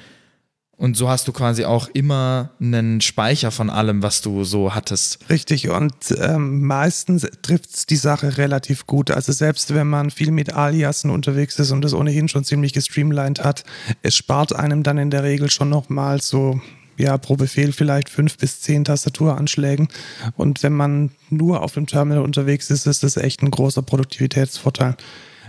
Und 0.78 0.98
so 0.98 1.08
hast 1.08 1.28
du 1.28 1.32
quasi 1.32 1.64
auch 1.64 1.88
immer 1.94 2.52
einen 2.60 3.00
Speicher 3.00 3.52
von 3.52 3.70
allem, 3.70 4.04
was 4.04 4.22
du 4.22 4.44
so 4.44 4.76
hattest. 4.76 5.20
Richtig, 5.30 5.70
und 5.70 5.94
ähm, 6.20 6.64
meistens 6.64 7.26
trifft 7.42 7.74
es 7.74 7.86
die 7.86 7.96
Sache 7.96 8.38
relativ 8.38 8.86
gut. 8.86 9.10
Also 9.10 9.32
selbst 9.32 9.74
wenn 9.74 9.88
man 9.88 10.12
viel 10.12 10.32
mit 10.32 10.54
Aliasen 10.54 11.12
unterwegs 11.12 11.58
ist 11.60 11.72
und 11.72 11.82
das 11.82 11.94
ohnehin 11.94 12.28
schon 12.28 12.44
ziemlich 12.44 12.74
gestreamlined 12.74 13.44
hat, 13.44 13.64
es 14.02 14.16
spart 14.16 14.54
einem 14.54 14.84
dann 14.84 14.98
in 14.98 15.12
der 15.12 15.24
Regel 15.24 15.50
schon 15.50 15.70
nochmal 15.70 16.22
so, 16.22 16.60
ja, 16.98 17.18
pro 17.18 17.36
Befehl 17.38 17.72
vielleicht 17.72 18.10
fünf 18.10 18.38
bis 18.38 18.60
zehn 18.60 18.84
Tastaturanschlägen. 18.84 19.88
Und 20.36 20.62
wenn 20.62 20.74
man 20.74 21.12
nur 21.30 21.62
auf 21.64 21.74
dem 21.74 21.88
Terminal 21.88 22.24
unterwegs 22.24 22.70
ist, 22.70 22.86
ist 22.86 23.04
das 23.04 23.16
echt 23.16 23.42
ein 23.42 23.52
großer 23.52 23.82
Produktivitätsvorteil. 23.82 24.98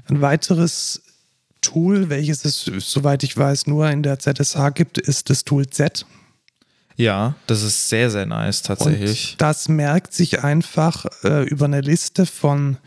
Ein 0.09 0.21
weiteres 0.21 1.03
Tool, 1.67 2.09
welches 2.09 2.45
es, 2.45 2.71
soweit 2.79 3.25
ich 3.25 3.37
weiß, 3.37 3.67
nur 3.67 3.91
in 3.91 4.05
der 4.05 4.21
ZSH 4.21 4.71
gibt, 4.75 4.99
ist 4.99 5.31
das 5.31 5.45
Tool 5.45 5.67
Z. 5.67 6.07
Ja, 6.95 7.35
das 7.49 7.63
ist 7.63 7.89
sehr, 7.89 8.09
sehr 8.09 8.25
nice 8.25 8.63
tatsächlich. 8.63 9.33
Und 9.33 9.43
das 9.43 9.69
merkt 9.69 10.15
sich 10.15 10.45
einfach 10.45 11.07
äh, 11.25 11.43
über 11.43 11.65
eine 11.65 11.81
Liste 11.81 12.25
von 12.25 12.79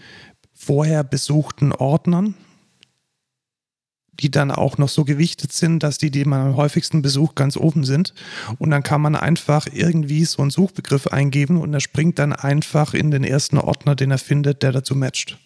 vorher 0.54 1.04
besuchten 1.04 1.74
Ordnern, 1.74 2.36
die 4.14 4.32
dann 4.32 4.50
auch 4.50 4.78
noch 4.78 4.90
so 4.90 5.04
gewichtet 5.04 5.52
sind, 5.52 5.84
dass 5.84 5.98
die, 5.98 6.10
die 6.10 6.24
man 6.24 6.48
am 6.48 6.56
häufigsten 6.56 7.02
besucht, 7.02 7.36
ganz 7.36 7.58
oben 7.58 7.84
sind. 7.84 8.14
Und 8.60 8.70
dann 8.70 8.82
kann 8.82 9.02
man 9.02 9.18
einfach 9.18 9.68
irgendwie 9.72 10.24
so 10.24 10.42
einen 10.42 10.52
Suchbegriff 10.52 11.08
eingeben 11.08 11.58
und 11.58 11.74
er 11.74 11.82
springt 11.82 12.18
dann 12.18 12.32
einfach 12.32 12.94
in 12.94 13.12
den 13.12 13.26
ersten 13.26 13.58
Ordner, 13.58 13.96
den 13.96 14.12
er 14.12 14.18
findet, 14.18 14.64
der 14.64 14.72
dazu 14.72 14.96
matcht. 14.96 15.38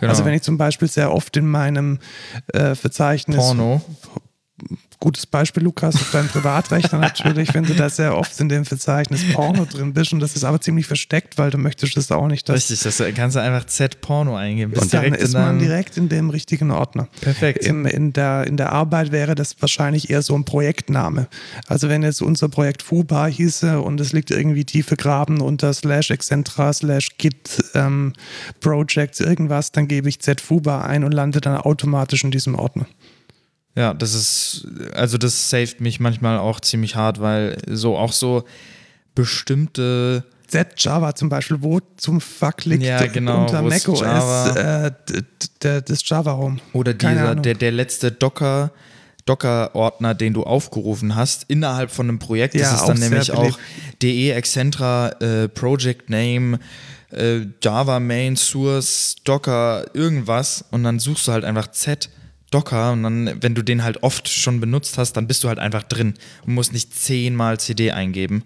Genau. 0.00 0.10
Also 0.10 0.24
wenn 0.24 0.34
ich 0.34 0.42
zum 0.42 0.58
Beispiel 0.58 0.88
sehr 0.88 1.12
oft 1.12 1.36
in 1.36 1.46
meinem 1.46 1.98
äh, 2.52 2.74
Verzeichnis 2.74 3.36
Porno 3.36 3.80
gutes 5.06 5.24
Beispiel, 5.24 5.62
Lukas, 5.62 5.94
auf 5.94 6.10
deinem 6.10 6.26
Privatrechner 6.26 6.98
natürlich, 6.98 7.54
wenn 7.54 7.62
du 7.62 7.74
da 7.74 7.88
sehr 7.88 8.16
oft 8.16 8.40
in 8.40 8.48
dem 8.48 8.64
Verzeichnis 8.64 9.22
Porno 9.32 9.64
drin 9.64 9.94
bist 9.94 10.12
und 10.12 10.18
das 10.18 10.34
ist 10.34 10.42
aber 10.42 10.60
ziemlich 10.60 10.88
versteckt, 10.88 11.38
weil 11.38 11.52
du 11.52 11.58
möchtest 11.58 11.96
das 11.96 12.10
auch 12.10 12.26
nicht. 12.26 12.50
Richtig, 12.50 12.80
das 12.80 13.00
kannst 13.14 13.36
du 13.36 13.40
einfach 13.40 13.66
Z-Porno 13.66 14.34
eingeben. 14.34 14.72
Und 14.72 14.92
dann 14.92 15.14
ist 15.14 15.34
man 15.34 15.60
direkt 15.60 15.96
in 15.96 16.08
dem 16.08 16.30
richtigen 16.30 16.72
Ordner. 16.72 17.06
Perfekt. 17.20 17.64
Im, 17.64 17.86
in, 17.86 18.14
der, 18.14 18.48
in 18.48 18.56
der 18.56 18.72
Arbeit 18.72 19.12
wäre 19.12 19.36
das 19.36 19.54
wahrscheinlich 19.60 20.10
eher 20.10 20.22
so 20.22 20.34
ein 20.34 20.44
Projektname. 20.44 21.28
Also 21.68 21.88
wenn 21.88 22.02
jetzt 22.02 22.20
unser 22.20 22.48
Projekt 22.48 22.82
FUBA 22.82 23.26
hieße 23.26 23.80
und 23.80 24.00
es 24.00 24.12
liegt 24.12 24.32
irgendwie 24.32 24.64
tief 24.64 24.86
vergraben 24.88 25.40
unter 25.40 25.72
slash 25.72 26.10
excentra 26.10 26.72
slash 26.72 27.16
git 27.16 27.62
ähm, 27.74 28.12
projects 28.58 29.20
irgendwas, 29.20 29.70
dann 29.70 29.86
gebe 29.86 30.08
ich 30.08 30.18
Z-FUBA 30.18 30.84
ein 30.84 31.04
und 31.04 31.12
lande 31.12 31.40
dann 31.40 31.58
automatisch 31.58 32.24
in 32.24 32.32
diesem 32.32 32.56
Ordner. 32.56 32.86
Ja, 33.76 33.92
das 33.92 34.14
ist, 34.14 34.66
also 34.94 35.18
das 35.18 35.50
saved 35.50 35.80
mich 35.80 36.00
manchmal 36.00 36.38
auch 36.38 36.60
ziemlich 36.60 36.96
hart, 36.96 37.20
weil 37.20 37.58
so 37.68 37.96
auch 37.96 38.12
so 38.12 38.44
bestimmte 39.14 40.24
Z-Java 40.46 41.14
zum 41.14 41.28
Beispiel, 41.28 41.58
wo 41.60 41.80
zum 41.96 42.20
Fuck 42.20 42.64
liegt 42.64 42.84
ja, 42.84 43.04
genau, 43.06 43.42
unter 43.42 43.62
macOS 43.62 44.56
äh, 44.56 44.92
das 45.60 46.08
Java 46.08 46.32
Home. 46.32 46.58
Oder 46.72 46.94
dieser, 46.94 47.34
der, 47.34 47.54
der 47.54 47.72
letzte 47.72 48.12
Docker, 48.12 48.72
Docker-Ordner, 49.26 50.14
den 50.14 50.32
du 50.32 50.44
aufgerufen 50.44 51.14
hast, 51.14 51.44
innerhalb 51.48 51.90
von 51.90 52.08
einem 52.08 52.18
Projekt. 52.18 52.54
Ja, 52.54 52.62
das 52.62 52.80
ist 52.80 52.86
dann 52.86 52.98
nämlich 52.98 53.30
auch 53.32 53.58
de 54.00 54.30
Excentra 54.30 55.08
äh, 55.20 55.48
Project 55.48 56.08
Name 56.08 56.60
äh, 57.10 57.40
Java 57.62 58.00
Main 58.00 58.36
Source 58.36 59.16
Docker 59.24 59.84
irgendwas 59.94 60.64
und 60.70 60.84
dann 60.84 60.98
suchst 60.98 61.28
du 61.28 61.32
halt 61.32 61.44
einfach 61.44 61.70
Z 61.72 62.08
Docker 62.56 62.92
und 62.92 63.02
dann, 63.02 63.42
wenn 63.42 63.54
du 63.54 63.62
den 63.62 63.84
halt 63.84 64.02
oft 64.02 64.28
schon 64.30 64.60
benutzt 64.60 64.96
hast, 64.96 65.12
dann 65.12 65.26
bist 65.26 65.44
du 65.44 65.48
halt 65.48 65.58
einfach 65.58 65.82
drin 65.82 66.14
und 66.46 66.54
musst 66.54 66.72
nicht 66.72 66.94
zehnmal 66.98 67.60
CD 67.60 67.90
eingeben. 67.90 68.44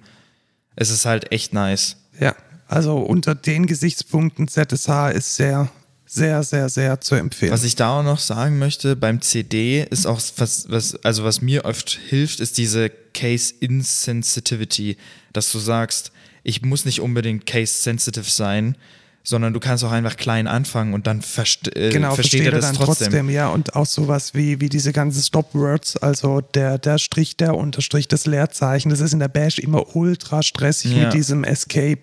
Es 0.75 0.91
ist 0.91 1.07
halt 1.07 1.31
echt 1.31 1.55
nice. 1.55 1.97
Ja, 2.19 2.35
also 2.67 2.99
unter 2.99 3.37
den 3.37 3.67
Gesichtspunkten 3.67 4.49
ZSH 4.49 5.13
ist 5.15 5.37
sehr, 5.37 5.71
sehr, 6.07 6.43
sehr, 6.43 6.69
sehr 6.69 7.01
zu 7.01 7.15
empfehlen. 7.15 7.53
Was 7.53 7.63
ich 7.63 7.77
da 7.77 8.01
auch 8.01 8.03
noch 8.03 8.19
sagen 8.19 8.59
möchte, 8.59 8.97
beim 8.97 9.21
CD 9.21 9.87
ist 9.89 10.07
auch 10.07 10.21
was, 10.39 10.69
was 10.69 10.97
also 11.05 11.23
was 11.23 11.41
mir 11.41 11.65
oft 11.65 11.91
hilft, 12.09 12.41
ist 12.41 12.59
diese 12.59 12.91
Case 13.15 13.55
Insensitivity, 13.61 14.97
dass 15.33 15.53
du 15.53 15.61
sagst, 15.61 16.11
ich 16.43 16.63
muss 16.63 16.85
nicht 16.85 17.01
unbedingt 17.01 17.47
case 17.47 17.75
sensitive 17.75 18.29
sein, 18.29 18.77
sondern 19.23 19.53
du 19.53 19.61
kannst 19.61 19.85
auch 19.85 19.93
einfach 19.93 20.17
klein 20.17 20.47
anfangen 20.47 20.95
und 20.95 21.07
dann 21.07 21.23
verste 21.23 21.75
äh, 21.77 21.91
genau, 21.91 22.15
versteht 22.15 22.45
er 22.45 22.53
das 22.53 22.67
dann 22.67 22.75
trotzdem. 22.75 23.09
trotzdem. 23.09 23.31
Ja, 23.31 23.49
und 23.49 23.77
auch 23.77 23.87
sowas 23.87 24.35
wie, 24.35 24.61
wie 24.61 24.69
diese 24.69 24.93
ganzen 24.93 25.23
Stop-Words, 25.23 25.99
also 25.99 26.41
der, 26.41 26.79
der 26.79 26.99
Strich, 26.99 27.37
der 27.37 27.55
Unterstrich, 27.55 28.09
das 28.09 28.27
Leerzeichen, 28.27 28.91
das 28.91 29.01
ist 29.01 29.13
in 29.13 29.19
der 29.19 29.29
Bash 29.29 29.59
immer 29.59 29.95
ultra 29.95 30.43
stressig 30.43 30.93
ja. 30.93 31.05
mit 31.05 31.15
diesem 31.15 31.45
Escape. 31.45 32.03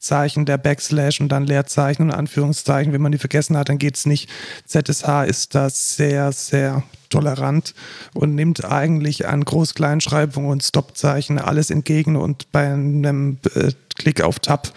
Zeichen, 0.00 0.46
der 0.46 0.56
Backslash 0.56 1.20
und 1.20 1.28
dann 1.28 1.46
Leerzeichen 1.46 2.04
und 2.04 2.10
Anführungszeichen. 2.12 2.94
Wenn 2.94 3.02
man 3.02 3.12
die 3.12 3.18
vergessen 3.18 3.54
hat, 3.56 3.68
dann 3.68 3.76
geht 3.76 3.96
es 3.96 4.06
nicht. 4.06 4.30
ZSH 4.64 5.24
ist 5.26 5.54
da 5.54 5.68
sehr, 5.68 6.32
sehr 6.32 6.82
tolerant 7.10 7.74
und 8.14 8.34
nimmt 8.34 8.64
eigentlich 8.64 9.28
an 9.28 9.44
Groß-Kleinschreibung 9.44 10.46
und 10.46 10.62
Stoppzeichen 10.62 11.38
alles 11.38 11.68
entgegen 11.68 12.16
und 12.16 12.50
bei 12.50 12.72
einem 12.72 13.38
äh, 13.54 13.72
Klick 13.94 14.22
auf 14.22 14.38
Tab 14.38 14.72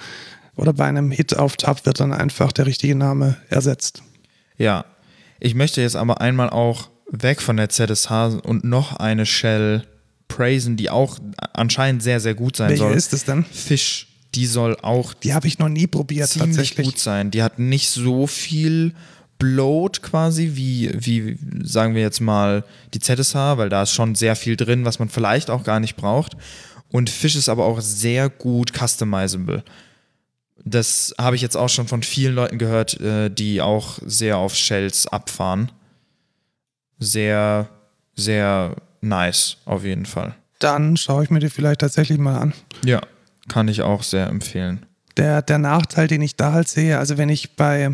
oder 0.56 0.74
bei 0.74 0.86
einem 0.86 1.12
Hit 1.12 1.38
auf 1.38 1.58
Tab 1.58 1.86
wird 1.86 2.00
dann 2.00 2.14
einfach 2.14 2.52
der 2.52 2.66
richtige 2.66 2.96
Name 2.96 3.38
ersetzt. 3.50 4.04
Ja, 4.58 4.86
ich 5.40 5.56
möchte 5.56 5.82
jetzt 5.82 5.96
aber 5.96 6.22
einmal 6.22 6.50
auch 6.50 6.90
weg 7.10 7.42
von 7.42 7.58
der 7.58 7.70
ZSH 7.70 8.12
und 8.44 8.64
noch 8.64 8.96
eine 8.98 9.26
Shell 9.26 9.84
praisen, 10.28 10.78
die 10.78 10.90
auch 10.90 11.20
anscheinend 11.54 12.02
sehr, 12.02 12.20
sehr 12.20 12.34
gut 12.34 12.56
sein 12.56 12.70
Welche 12.70 12.80
soll. 12.80 12.90
Welche 12.90 12.98
ist 12.98 13.14
es 13.14 13.26
denn? 13.26 13.46
Fisch. 13.46 14.08
Die 14.36 14.48
soll 14.48 14.78
auch. 14.82 15.14
Die 15.14 15.34
habe 15.36 15.48
ich 15.48 15.60
noch 15.60 15.70
nie 15.70 15.86
probiert, 15.86 16.28
ziemlich 16.28 16.56
tatsächlich. 16.56 16.88
gut 16.88 16.98
sein. 16.98 17.30
Die 17.30 17.44
hat 17.44 17.60
nicht 17.60 17.90
so 17.90 18.26
viel 18.26 18.94
Bloat 19.38 20.02
quasi, 20.02 20.52
wie, 20.56 20.90
wie 20.94 21.38
sagen 21.64 21.94
wir 21.94 22.02
jetzt 22.02 22.20
mal 22.20 22.64
die 22.96 23.00
ZSH, 23.00 23.36
weil 23.36 23.70
da 23.70 23.84
ist 23.84 23.92
schon 23.92 24.16
sehr 24.16 24.36
viel 24.36 24.56
drin, 24.56 24.86
was 24.86 24.98
man 24.98 25.10
vielleicht 25.10 25.52
auch 25.52 25.64
gar 25.64 25.80
nicht 25.80 25.98
braucht. 25.98 26.36
Und 26.90 27.10
Fisch 27.10 27.36
ist 27.36 27.50
aber 27.50 27.66
auch 27.66 27.82
sehr 27.82 28.30
gut 28.30 28.72
customizable. 28.74 29.64
Das 30.66 31.14
habe 31.20 31.36
ich 31.36 31.42
jetzt 31.42 31.58
auch 31.58 31.70
schon 31.70 31.88
von 31.88 32.04
vielen 32.04 32.36
Leuten 32.36 32.58
gehört, 32.58 33.00
äh, 33.02 33.30
die 33.30 33.62
auch 33.62 34.00
sehr 34.06 34.38
auf 34.38 34.56
Shells 34.56 35.08
abfahren. 35.08 35.72
Sehr, 37.00 37.70
sehr 38.16 38.76
nice, 39.02 39.58
auf 39.66 39.84
jeden 39.84 40.06
Fall. 40.06 40.36
Dann 40.60 40.96
schaue 40.96 41.26
ich 41.26 41.30
mir 41.30 41.40
die 41.40 41.50
vielleicht 41.50 41.82
tatsächlich 41.82 42.18
mal 42.18 42.38
an. 42.38 42.54
Ja, 42.86 43.02
kann 43.50 43.68
ich 43.68 43.82
auch 43.82 44.04
sehr 44.04 44.28
empfehlen. 44.28 44.86
Der, 45.18 45.42
der 45.42 45.58
Nachteil, 45.58 46.08
den 46.08 46.22
ich 46.22 46.38
da 46.38 46.54
halt 46.54 46.70
sehe, 46.70 46.98
also 46.98 47.18
wenn 47.18 47.30
ich 47.30 47.56
bei, 47.56 47.94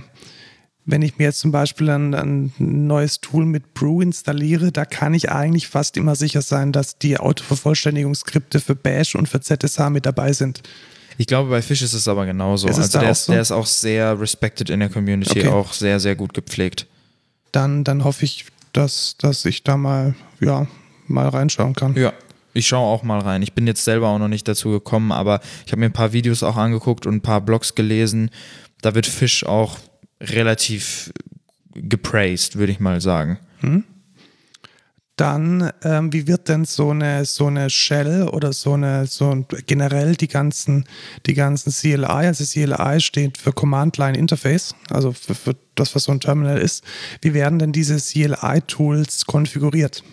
wenn 0.86 1.02
ich 1.02 1.18
mir 1.18 1.26
jetzt 1.26 1.40
zum 1.40 1.52
Beispiel 1.52 1.90
ein, 1.90 2.14
ein, 2.14 2.54
neues 2.60 3.20
Tool 3.20 3.46
mit 3.46 3.74
Brew 3.74 4.02
installiere, 4.02 4.72
da 4.72 4.86
kann 4.86 5.14
ich 5.14 5.32
eigentlich 5.32 5.68
fast 5.68 5.98
immer 5.98 6.16
sicher 6.16 6.42
sein, 6.42 6.72
dass 6.72 6.98
die 6.98 7.18
Autovervollständigungsskripte 7.18 8.60
für 8.60 8.76
Bash 8.76 9.16
und 9.16 9.28
für 9.28 9.42
ZSH 9.42 9.90
mit 9.90 10.06
dabei 10.06 10.32
sind. 10.34 10.62
Ich 11.20 11.28
glaube, 11.28 11.50
bei 11.50 11.62
Fish 11.62 11.82
ist 11.82 11.92
es 11.92 12.08
aber 12.08 12.26
genauso. 12.26 12.70
Ist 12.70 12.80
also 12.80 13.00
der 13.00 13.12
ist, 13.12 13.26
so? 13.26 13.34
der 13.34 13.42
ist 13.42 13.52
auch 13.52 13.66
sehr 13.66 14.18
respected 14.22 14.70
in 14.70 14.80
der 14.80 14.88
Community, 14.88 15.42
okay. 15.42 15.50
auch 15.50 15.74
sehr, 15.74 16.00
sehr 16.00 16.16
gut 16.16 16.34
gepflegt. 16.34 16.88
Dann, 17.52 17.84
dann 17.84 18.06
hoffe 18.06 18.24
ich, 18.24 18.46
dass, 18.72 19.18
dass 19.18 19.44
ich 19.44 19.64
da 19.64 19.76
mal, 19.76 20.16
ja, 20.40 20.66
mal 21.08 21.28
reinschauen 21.28 21.76
kann. 21.76 21.94
Ja, 21.98 22.14
ich 22.54 22.68
schaue 22.68 22.88
auch 22.88 23.04
mal 23.04 23.20
rein. 23.20 23.42
Ich 23.42 23.52
bin 23.52 23.68
jetzt 23.68 23.84
selber 23.84 24.08
auch 24.08 24.18
noch 24.18 24.30
nicht 24.30 24.48
dazu 24.48 24.70
gekommen, 24.70 25.12
aber 25.12 25.42
ich 25.66 25.74
habe 25.74 25.82
mir 25.82 25.88
ein 25.88 25.94
paar 25.94 26.14
Videos 26.14 26.42
auch 26.42 26.56
angeguckt 26.56 27.06
und 27.06 27.16
ein 27.16 27.22
paar 27.22 27.42
Blogs 27.42 27.76
gelesen. 27.76 28.30
Da 28.82 28.96
wird 28.96 29.06
Fish 29.06 29.44
auch 29.44 29.78
relativ 30.22 31.12
gepraised, 31.74 32.56
würde 32.56 32.72
ich 32.72 32.80
mal 32.80 33.02
sagen. 33.02 33.40
Hm? 33.60 33.84
Dann, 35.20 35.72
ähm, 35.84 36.14
wie 36.14 36.28
wird 36.28 36.48
denn 36.48 36.64
so 36.64 36.92
eine, 36.92 37.26
so 37.26 37.48
eine 37.48 37.70
Shell 37.70 38.30
oder 38.30 38.54
so 38.54 38.74
eine, 38.74 39.06
so 39.06 39.46
generell 39.68 40.16
die 40.16 40.30
ganzen, 40.30 40.86
die 41.26 41.34
ganzen 41.34 41.74
CLI, 41.74 42.06
also 42.06 42.46
CLI 42.46 43.02
steht 43.02 43.38
für 43.38 43.52
Command 43.52 43.98
Line 43.98 44.18
Interface, 44.18 44.76
also 44.90 45.12
für, 45.12 45.36
für 45.36 45.56
das, 45.76 45.94
was 45.94 46.06
so 46.06 46.14
ein 46.14 46.22
Terminal 46.22 46.58
ist. 46.58 46.84
Wie 47.22 47.34
werden 47.34 47.60
denn 47.60 47.74
diese 47.74 47.98
CLI-Tools 47.98 49.26
konfiguriert? 49.26 50.04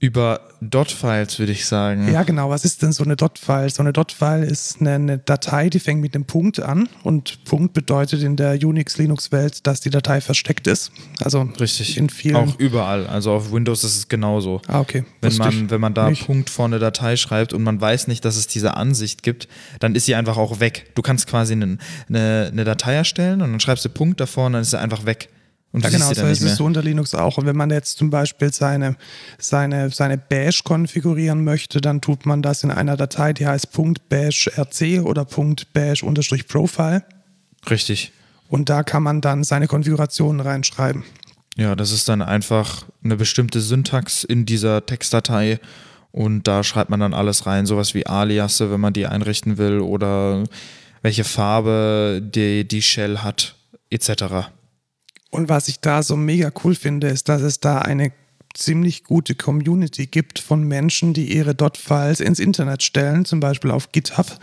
Über 0.00 0.40
Dot-Files 0.60 1.38
würde 1.38 1.52
ich 1.52 1.66
sagen. 1.66 2.10
Ja, 2.12 2.22
genau. 2.22 2.50
Was 2.50 2.64
ist 2.64 2.82
denn 2.82 2.92
so 2.92 3.04
eine 3.04 3.16
Dot-File? 3.16 3.70
So 3.70 3.82
eine 3.82 3.92
Dot-File 3.92 4.44
ist 4.44 4.80
eine, 4.80 4.94
eine, 4.94 5.18
Datei, 5.18 5.68
die 5.68 5.78
fängt 5.78 6.00
mit 6.00 6.14
einem 6.14 6.24
Punkt 6.24 6.60
an 6.60 6.88
und 7.02 7.44
Punkt 7.44 7.74
bedeutet 7.74 8.22
in 8.22 8.36
der 8.36 8.54
Unix-Linux-Welt, 8.54 9.66
dass 9.66 9.80
die 9.80 9.90
Datei 9.90 10.20
versteckt 10.20 10.66
ist. 10.66 10.92
Also 11.20 11.42
richtig. 11.60 11.96
In 11.96 12.08
vielen 12.08 12.36
Auch 12.36 12.58
überall. 12.58 13.06
Also 13.06 13.32
auf 13.32 13.52
Windows 13.52 13.84
ist 13.84 13.96
es 13.96 14.08
genauso. 14.08 14.62
Ah, 14.66 14.80
okay. 14.80 15.04
Wenn 15.20 15.36
man, 15.36 15.70
wenn 15.70 15.80
man 15.80 15.94
da 15.94 16.10
nicht. 16.10 16.26
Punkt 16.26 16.50
vor 16.50 16.64
eine 16.64 16.78
Datei 16.78 17.16
schreibt 17.16 17.52
und 17.52 17.62
man 17.62 17.80
weiß 17.80 18.06
nicht, 18.08 18.24
dass 18.24 18.36
es 18.36 18.46
diese 18.46 18.74
Ansicht 18.74 19.22
gibt, 19.22 19.48
dann 19.80 19.94
ist 19.94 20.06
sie 20.06 20.14
einfach 20.14 20.36
auch 20.36 20.60
weg. 20.60 20.90
Du 20.94 21.02
kannst 21.02 21.26
quasi 21.26 21.52
eine, 21.52 21.78
eine, 22.08 22.48
eine 22.50 22.64
Datei 22.64 22.94
erstellen 22.94 23.42
und 23.42 23.50
dann 23.50 23.60
schreibst 23.60 23.84
du 23.84 23.88
Punkt 23.88 24.20
davor 24.20 24.46
und 24.46 24.54
dann 24.54 24.62
ist 24.62 24.70
sie 24.70 24.78
einfach 24.78 25.06
weg. 25.06 25.28
Und 25.76 25.84
ja, 25.84 25.90
genau, 25.90 26.10
so 26.14 26.24
ist 26.24 26.40
es 26.40 26.56
so 26.56 26.64
unter 26.64 26.82
Linux 26.82 27.14
auch. 27.14 27.36
Und 27.36 27.44
wenn 27.44 27.54
man 27.54 27.68
jetzt 27.68 27.98
zum 27.98 28.08
Beispiel 28.08 28.50
seine, 28.50 28.96
seine, 29.36 29.90
seine 29.90 30.16
Bash 30.16 30.64
konfigurieren 30.64 31.44
möchte, 31.44 31.82
dann 31.82 32.00
tut 32.00 32.24
man 32.24 32.40
das 32.40 32.64
in 32.64 32.70
einer 32.70 32.96
Datei, 32.96 33.34
die 33.34 33.46
heißt 33.46 33.68
.bashrc 34.08 35.04
oder 35.04 35.26
.bash-profile. 35.26 37.04
Richtig. 37.68 38.12
Und 38.48 38.70
da 38.70 38.84
kann 38.84 39.02
man 39.02 39.20
dann 39.20 39.44
seine 39.44 39.66
Konfigurationen 39.66 40.40
reinschreiben. 40.40 41.04
Ja, 41.56 41.76
das 41.76 41.92
ist 41.92 42.08
dann 42.08 42.22
einfach 42.22 42.86
eine 43.04 43.16
bestimmte 43.16 43.60
Syntax 43.60 44.24
in 44.24 44.46
dieser 44.46 44.86
Textdatei 44.86 45.60
und 46.10 46.44
da 46.48 46.64
schreibt 46.64 46.88
man 46.88 47.00
dann 47.00 47.12
alles 47.12 47.44
rein, 47.44 47.66
sowas 47.66 47.92
wie 47.92 48.06
Aliasse, 48.06 48.70
wenn 48.70 48.80
man 48.80 48.94
die 48.94 49.06
einrichten 49.06 49.58
will 49.58 49.80
oder 49.80 50.44
welche 51.02 51.24
Farbe 51.24 52.22
die, 52.24 52.66
die 52.66 52.80
Shell 52.80 53.18
hat, 53.18 53.56
etc. 53.90 54.48
Und 55.30 55.48
was 55.48 55.68
ich 55.68 55.80
da 55.80 56.02
so 56.02 56.16
mega 56.16 56.50
cool 56.64 56.74
finde, 56.74 57.08
ist, 57.08 57.28
dass 57.28 57.42
es 57.42 57.60
da 57.60 57.78
eine 57.78 58.12
ziemlich 58.54 59.04
gute 59.04 59.34
Community 59.34 60.06
gibt 60.06 60.38
von 60.38 60.62
Menschen, 60.62 61.12
die 61.12 61.34
ihre 61.34 61.54
Dot-Files 61.54 62.20
ins 62.20 62.38
Internet 62.38 62.82
stellen, 62.82 63.24
zum 63.24 63.40
Beispiel 63.40 63.70
auf 63.70 63.92
GitHub, 63.92 64.38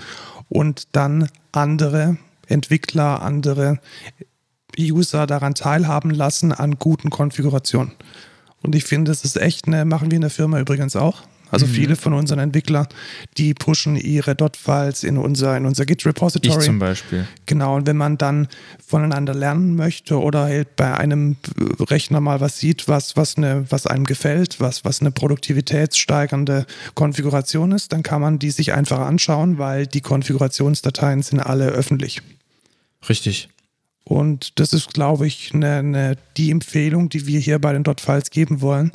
und 0.50 0.88
dann 0.92 1.30
andere 1.52 2.18
Entwickler, 2.48 3.22
andere 3.22 3.80
User 4.78 5.26
daran 5.26 5.56
teilhaben 5.56 6.12
lassen 6.12 6.52
an 6.52 6.78
guten 6.78 7.10
Konfigurationen. 7.10 7.94
Und 8.62 8.76
ich 8.76 8.84
finde, 8.84 9.12
das 9.12 9.26
ist 9.26 9.38
echt 9.38 9.68
eine, 9.68 9.86
machen 9.86 10.12
wir 10.12 10.16
in 10.16 10.22
der 10.22 10.30
Firma 10.30 10.60
übrigens 10.60 10.96
auch. 10.96 11.24
Also 11.54 11.68
mhm. 11.68 11.72
viele 11.72 11.96
von 11.96 12.14
unseren 12.14 12.40
Entwicklern, 12.40 12.88
die 13.38 13.54
pushen 13.54 13.96
ihre 13.96 14.36
Dot-Files 14.36 15.04
in 15.04 15.20
unser, 15.20 15.56
in 15.56 15.68
unser 15.68 15.86
Git-Repository. 15.86 16.58
Ich 16.58 16.66
zum 16.66 16.80
Beispiel. 16.80 17.28
Genau, 17.46 17.76
und 17.76 17.86
wenn 17.86 17.96
man 17.96 18.18
dann 18.18 18.48
voneinander 18.84 19.36
lernen 19.36 19.76
möchte 19.76 20.20
oder 20.20 20.46
halt 20.46 20.76
bei 20.76 20.98
einem 20.98 21.38
Rechner 21.80 22.22
mal 22.22 22.42
was 22.42 22.58
sieht, 22.58 22.88
was, 22.88 23.16
was, 23.16 23.38
eine, 23.38 23.66
was 23.70 23.86
einem 23.86 24.06
gefällt, 24.06 24.60
was, 24.60 24.84
was 24.84 25.02
eine 25.02 25.12
produktivitätssteigernde 25.12 26.66
Konfiguration 26.96 27.72
ist, 27.72 27.94
dann 27.94 28.02
kann 28.02 28.20
man 28.20 28.40
die 28.40 28.50
sich 28.50 28.74
einfach 28.74 29.00
anschauen, 29.00 29.60
weil 29.60 29.86
die 29.86 30.02
Konfigurationsdateien 30.02 31.22
sind 31.22 31.40
alle 31.40 31.68
öffentlich. 31.68 32.24
Richtig. 33.08 33.50
Und 34.06 34.60
das 34.60 34.74
ist, 34.74 34.94
glaube 34.94 35.28
ich, 35.28 35.52
eine, 35.54 35.78
eine, 35.78 36.18
die 36.36 36.52
Empfehlung, 36.52 37.08
die 37.08 37.26
wir 37.26 37.40
hier 37.40 37.60
bei 37.60 37.72
den 37.72 37.84
Dot-Files 37.84 38.32
geben 38.32 38.60
wollen. 38.60 38.92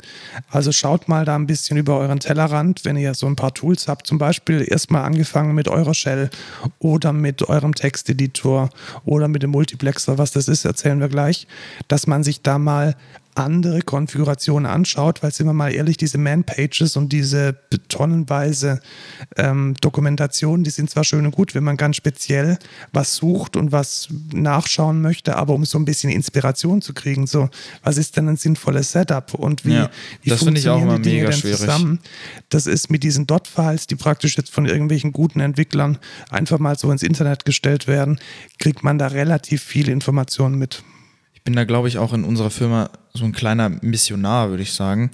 Also 0.51 0.71
schaut 0.71 1.07
mal 1.07 1.25
da 1.25 1.35
ein 1.35 1.47
bisschen 1.47 1.77
über 1.77 1.97
euren 1.97 2.19
Tellerrand, 2.19 2.85
wenn 2.85 2.95
ihr 2.95 3.15
so 3.15 3.25
ein 3.25 3.35
paar 3.35 3.53
Tools 3.53 3.87
habt. 3.87 4.05
Zum 4.05 4.19
Beispiel 4.19 4.65
erstmal 4.69 5.03
angefangen 5.03 5.55
mit 5.55 5.67
eurer 5.67 5.95
Shell 5.95 6.29
oder 6.77 7.11
mit 7.11 7.41
eurem 7.49 7.73
Texteditor 7.73 8.69
oder 9.03 9.27
mit 9.27 9.41
dem 9.41 9.49
Multiplexer. 9.49 10.19
Was 10.19 10.31
das 10.31 10.47
ist, 10.47 10.63
erzählen 10.65 10.99
wir 10.99 11.09
gleich. 11.09 11.47
Dass 11.87 12.05
man 12.05 12.23
sich 12.23 12.43
da 12.43 12.59
mal 12.59 12.95
andere 13.35 13.81
Konfigurationen 13.81 14.69
anschaut, 14.69 15.23
weil 15.23 15.31
sind 15.31 15.45
wir 15.47 15.53
mal 15.53 15.73
ehrlich, 15.73 15.97
diese 15.97 16.17
Man-Pages 16.17 16.97
und 16.97 17.13
diese 17.13 17.55
tonnenweise 17.87 18.81
ähm, 19.37 19.75
Dokumentation, 19.81 20.63
die 20.63 20.69
sind 20.69 20.89
zwar 20.89 21.03
schön 21.03 21.25
und 21.25 21.31
gut, 21.31 21.55
wenn 21.55 21.63
man 21.63 21.77
ganz 21.77 21.95
speziell 21.95 22.57
was 22.91 23.15
sucht 23.15 23.55
und 23.55 23.71
was 23.71 24.09
nachschauen 24.33 25.01
möchte, 25.01 25.35
aber 25.35 25.53
um 25.53 25.65
so 25.65 25.77
ein 25.77 25.85
bisschen 25.85 26.09
Inspiration 26.09 26.81
zu 26.81 26.93
kriegen, 26.93 27.27
so 27.27 27.49
was 27.83 27.97
ist 27.97 28.17
denn 28.17 28.27
ein 28.27 28.37
sinnvolles 28.37 28.91
Setup 28.91 29.33
und 29.33 29.65
wie, 29.65 29.73
ja, 29.73 29.89
wie 30.21 30.29
das 30.29 30.39
funktionieren 30.39 30.77
ich 30.77 30.83
auch 30.83 30.93
immer 30.93 30.99
die 30.99 31.09
Dinge 31.09 31.29
denn 31.29 31.39
zusammen? 31.39 31.99
Das 32.49 32.67
ist 32.67 32.89
mit 32.89 33.03
diesen 33.03 33.27
Dot-Files, 33.27 33.87
die 33.87 33.95
praktisch 33.95 34.37
jetzt 34.37 34.51
von 34.51 34.65
irgendwelchen 34.65 35.11
guten 35.11 35.39
Entwicklern 35.39 35.97
einfach 36.29 36.59
mal 36.59 36.77
so 36.77 36.91
ins 36.91 37.03
Internet 37.03 37.45
gestellt 37.45 37.87
werden, 37.87 38.19
kriegt 38.57 38.83
man 38.83 38.97
da 38.97 39.07
relativ 39.07 39.63
viele 39.63 39.91
Informationen 39.91 40.57
mit. 40.57 40.83
Ich 41.39 41.43
bin 41.45 41.55
da, 41.55 41.63
glaube 41.63 41.87
ich, 41.87 41.97
auch 41.97 42.11
in 42.11 42.25
unserer 42.25 42.49
Firma 42.49 42.89
so 43.13 43.23
ein 43.23 43.31
kleiner 43.31 43.69
Missionar, 43.69 44.49
würde 44.49 44.61
ich 44.61 44.73
sagen. 44.73 45.09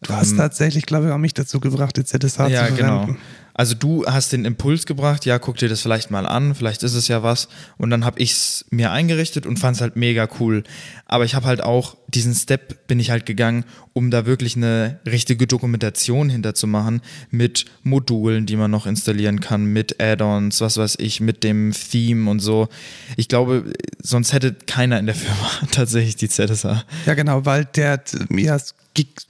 Du 0.00 0.14
hast 0.14 0.30
ähm, 0.32 0.38
tatsächlich, 0.38 0.86
glaube 0.86 1.06
ich, 1.06 1.12
auch 1.12 1.18
mich 1.18 1.34
dazu 1.34 1.60
gebracht, 1.60 1.96
die 1.98 2.04
ZSH 2.04 2.38
ja, 2.48 2.66
zu 2.66 2.74
verwenden. 2.74 2.76
Genau. 2.76 3.16
Also 3.58 3.74
du 3.74 4.06
hast 4.06 4.32
den 4.32 4.44
Impuls 4.44 4.86
gebracht, 4.86 5.26
ja, 5.26 5.40
guck 5.40 5.56
dir 5.56 5.68
das 5.68 5.80
vielleicht 5.80 6.12
mal 6.12 6.26
an, 6.26 6.54
vielleicht 6.54 6.84
ist 6.84 6.94
es 6.94 7.08
ja 7.08 7.24
was. 7.24 7.48
Und 7.76 7.90
dann 7.90 8.04
habe 8.04 8.20
ich 8.20 8.30
es 8.30 8.64
mir 8.70 8.92
eingerichtet 8.92 9.46
und 9.46 9.58
fand 9.58 9.74
es 9.74 9.80
halt 9.82 9.96
mega 9.96 10.28
cool. 10.38 10.62
Aber 11.06 11.24
ich 11.24 11.34
habe 11.34 11.46
halt 11.46 11.60
auch 11.60 11.96
diesen 12.06 12.36
Step 12.36 12.86
bin 12.86 13.00
ich 13.00 13.10
halt 13.10 13.26
gegangen, 13.26 13.64
um 13.94 14.12
da 14.12 14.26
wirklich 14.26 14.54
eine 14.54 15.00
richtige 15.04 15.48
Dokumentation 15.48 16.30
hinterzumachen 16.30 17.02
mit 17.32 17.64
Modulen, 17.82 18.46
die 18.46 18.54
man 18.54 18.70
noch 18.70 18.86
installieren 18.86 19.40
kann, 19.40 19.64
mit 19.64 20.00
Add-ons, 20.00 20.60
was 20.60 20.76
weiß 20.76 20.94
ich, 21.00 21.20
mit 21.20 21.42
dem 21.42 21.72
Theme 21.72 22.30
und 22.30 22.38
so. 22.38 22.68
Ich 23.16 23.26
glaube, 23.26 23.72
sonst 24.00 24.32
hätte 24.32 24.54
keiner 24.54 25.00
in 25.00 25.06
der 25.06 25.14
Firma 25.16 25.50
tatsächlich 25.72 26.14
die 26.14 26.28
ZSA. 26.28 26.84
Ja, 27.06 27.14
genau, 27.14 27.44
weil 27.44 27.64
der, 27.64 28.04
ja, 28.30 28.56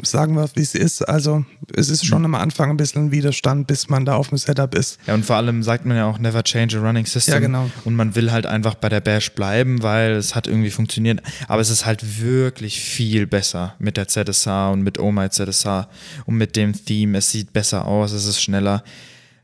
sagen 0.03 0.35
wir, 0.35 0.49
wie 0.55 0.63
es 0.63 0.75
ist. 0.75 1.03
Also 1.03 1.45
es 1.75 1.89
ist 1.89 2.07
schon 2.07 2.25
am 2.25 2.35
Anfang 2.35 2.71
ein 2.71 2.77
bisschen 2.77 3.11
Widerstand, 3.11 3.67
bis 3.67 3.89
man 3.89 4.05
da 4.05 4.15
auf 4.15 4.29
dem 4.29 4.39
Setup 4.39 4.75
ist. 4.75 4.99
Ja, 5.07 5.15
und 5.15 5.25
vor 5.25 5.37
allem 5.37 5.63
sagt 5.63 5.87
man 5.87 5.97
ja 5.97 6.07
auch, 6.07 6.19
never 6.19 6.43
change 6.43 6.79
a 6.79 6.81
running 6.81 7.07
system. 7.07 7.35
Ja, 7.35 7.41
genau. 7.41 7.71
Und 7.85 7.97
man 7.97 8.15
will 8.15 8.31
halt 8.31 8.47
einfach 8.47 8.75
bei 8.75 8.89
der 8.89 9.01
Bash 9.01 9.33
bleiben, 9.33 9.83
weil 9.83 10.13
es 10.13 10.35
hat 10.35 10.47
irgendwie 10.47 10.71
funktioniert. 10.71 11.21
Aber 11.49 11.61
es 11.61 11.71
ist 11.71 11.87
halt 11.87 12.21
wirklich 12.21 12.81
viel 12.81 13.27
besser 13.27 13.75
mit 13.79 13.97
der 13.97 14.09
ZSH 14.09 14.47
und 14.73 14.83
mit 14.83 14.99
Oh 14.99 15.11
My 15.11 15.29
ZSH 15.29 15.89
und 16.27 16.37
mit 16.37 16.57
dem 16.57 16.73
Theme. 16.73 17.19
Es 17.19 17.31
sieht 17.31 17.53
besser 17.53 17.87
aus, 17.87 18.13
es 18.13 18.27
ist 18.27 18.43
schneller. 18.43 18.83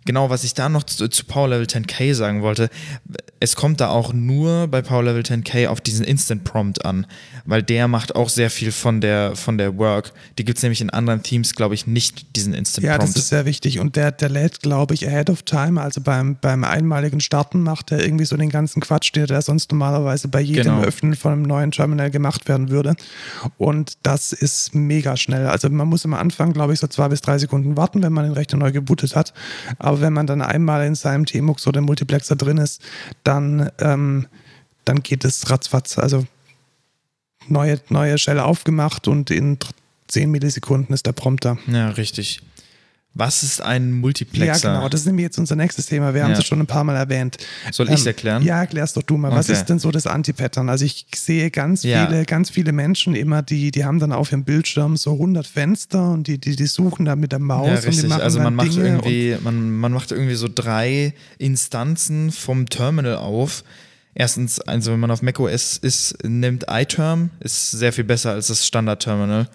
Genau, 0.05 0.31
was 0.31 0.45
ich 0.45 0.55
da 0.55 0.69
noch 0.69 0.83
zu, 0.83 1.09
zu 1.09 1.25
Power 1.25 1.49
Level 1.49 1.67
10K 1.67 2.15
sagen 2.15 2.43
wollte, 2.43 2.69
es 3.41 3.57
kommt 3.57 3.81
da 3.81 3.89
auch 3.89 4.13
nur 4.13 4.69
bei 4.69 4.83
Power 4.83 5.03
Level 5.03 5.23
10K 5.23 5.69
auf 5.69 5.81
diesen 5.81 6.05
Instant 6.05 6.45
Prompt 6.45 6.85
an, 6.85 7.07
weil 7.45 7.63
der 7.63 7.89
macht 7.89 8.15
auch 8.15 8.29
sehr 8.29 8.51
viel 8.51 8.73
von 8.73 9.01
der, 9.01 9.37
von 9.37 9.59
der 9.59 9.77
Work. 9.79 10.13
Die 10.39 10.45
gibt 10.45 10.59
es 10.59 10.63
nämlich 10.63 10.81
in 10.81 10.91
anderen 10.91 11.23
Themes, 11.23 11.55
glaube 11.55 11.75
ich, 11.75 11.87
nicht, 11.87 12.37
diesen 12.37 12.55
Instant 12.55 12.85
ja, 12.85 12.97
Prompt. 12.97 13.09
Ja, 13.09 13.15
das 13.15 13.23
ist 13.23 13.29
sehr 13.29 13.45
wichtig 13.45 13.79
und 13.79 13.97
der, 13.97 14.13
der 14.13 14.29
lädt, 14.29 14.61
glaube 14.61 14.95
ich, 14.95 15.07
ahead 15.07 15.31
of 15.31 15.43
time, 15.43 15.81
also 15.81 16.01
beim, 16.01 16.37
beim 16.41 16.65
einmaligen 16.65 17.21
Starten 17.21 17.63
macht 17.63 17.93
er 17.93 18.03
irgendwie 18.03 18.25
so 18.25 18.37
den 18.37 18.51
ganzen 18.51 18.81
Quatsch, 18.81 19.13
der, 19.15 19.27
der 19.27 19.43
sonst 19.43 19.71
normalerweise 19.73 20.29
bei 20.29 20.41
jedem 20.41 20.77
genau. 20.77 20.83
Öffnen 20.83 21.15
von 21.15 21.33
einem 21.33 21.43
neuen 21.43 21.71
Terminal 21.71 22.11
gemacht 22.11 22.49
werden 22.49 22.71
würde. 22.71 22.95
Und 23.59 23.99
das 24.03 24.33
ist 24.33 24.75
mega 24.75 25.17
schnell. 25.17 25.47
Also 25.47 25.69
man 25.71 25.89
muss 25.89 26.05
am 26.05 26.15
Anfang, 26.15 26.53
glaube 26.53 26.73
ich, 26.73 26.81
so 26.81 26.87
zwei 26.87 27.09
bis 27.09 27.21
drei 27.21 27.39
Sekunden 27.39 27.77
warten, 27.77 28.03
wenn 28.03 28.13
man 28.13 28.25
den 28.25 28.33
Rechner 28.33 28.59
neu 28.59 28.73
gebootet 28.73 29.17
hat. 29.17 29.33
Aber 29.79 29.94
aber 29.95 30.03
wenn 30.03 30.13
man 30.13 30.27
dann 30.27 30.43
einmal 30.43 30.85
in 30.87 30.97
seinem 30.97 31.25
TMUX 31.25 31.69
oder 31.69 31.81
Multiplexer 31.81 32.35
drin 32.35 32.59
ist, 32.59 32.83
dann, 33.23 33.71
ähm, 33.79 34.27
dann 34.85 35.05
geht 35.05 35.25
es 35.25 35.51
ratzfatz. 35.51 35.99
Also 35.99 36.27
neue, 37.47 37.81
neue 37.91 38.19
Shell 38.19 38.41
aufgemacht 38.41 39.07
und 39.07 39.31
in 39.31 39.57
10 40.09 40.33
Millisekunden 40.33 40.93
ist 40.93 41.07
der 41.07 41.13
Prompter. 41.13 41.59
Ja, 41.69 41.91
richtig. 41.91 42.43
Was 43.17 43.45
ist 43.45 43.61
ein 43.61 43.93
Multiplexer? 43.93 44.69
Ja, 44.69 44.75
genau, 44.75 44.89
das 44.89 45.03
ist 45.03 45.07
nämlich 45.07 45.23
jetzt 45.23 45.39
unser 45.39 45.55
nächstes 45.55 45.87
Thema. 45.87 46.15
Wir 46.15 46.23
ja. 46.23 46.27
haben 46.27 46.33
es 46.33 46.45
schon 46.45 46.59
ein 46.59 46.67
paar 46.67 46.83
Mal 46.83 46.97
erwähnt. 46.97 47.37
Soll 47.71 47.87
ich 47.87 47.95
es 47.95 48.01
ähm, 48.01 48.07
erklären? 48.09 48.43
Ja, 48.43 48.59
erklär's 48.59 48.93
doch 48.93 49.05
du 49.05 49.17
mal. 49.17 49.29
Okay. 49.29 49.37
Was 49.39 49.49
ist 49.49 49.67
denn 49.67 49.79
so 49.79 49.93
das 49.93 50.09
Anti-Pattern? 50.09 50.69
Also 50.69 50.85
ich 50.85 51.07
sehe 51.15 51.51
ganz 51.53 51.85
ja. 51.85 52.07
viele, 52.07 52.25
ganz 52.25 52.51
viele 52.51 52.73
Menschen 52.73 53.15
immer, 53.15 53.43
die, 53.43 53.71
die 53.71 53.85
haben 53.85 54.01
dann 54.01 54.13
auf 54.13 54.33
ihrem 54.33 54.43
Bildschirm 54.43 54.97
so 54.97 55.13
100 55.13 55.47
Fenster 55.47 56.11
und 56.11 56.27
die, 56.27 56.39
die, 56.39 56.57
die 56.57 56.67
suchen 56.67 57.05
da 57.05 57.15
mit 57.15 57.31
der 57.31 57.39
Maus 57.39 57.69
ja, 57.69 57.75
richtig. 57.75 57.95
und 57.95 58.03
die 58.03 58.09
machen 58.09 58.23
Also 58.23 58.41
man 58.41 58.55
macht 58.57 58.75
Dinge 58.75 58.85
irgendwie, 58.85 59.37
man, 59.45 59.71
man 59.71 59.93
macht 59.93 60.11
irgendwie 60.11 60.35
so 60.35 60.49
drei 60.53 61.15
Instanzen 61.39 62.33
vom 62.33 62.69
Terminal 62.69 63.17
auf. 63.17 63.63
Erstens, 64.17 64.61
also 64.61 64.91
wenn 64.91 65.01
man 65.01 65.13
auf 65.13 65.23
macOS 65.23 65.77
ist, 65.77 66.19
nimmt 66.25 66.67
iTerm, 66.69 67.31
ist 67.41 67.71
sehr 67.73 67.93
viel 67.93 68.05
besser 68.05 68.33
als 68.33 68.49
das 68.49 68.67
Standard-Terminal. 68.67 69.49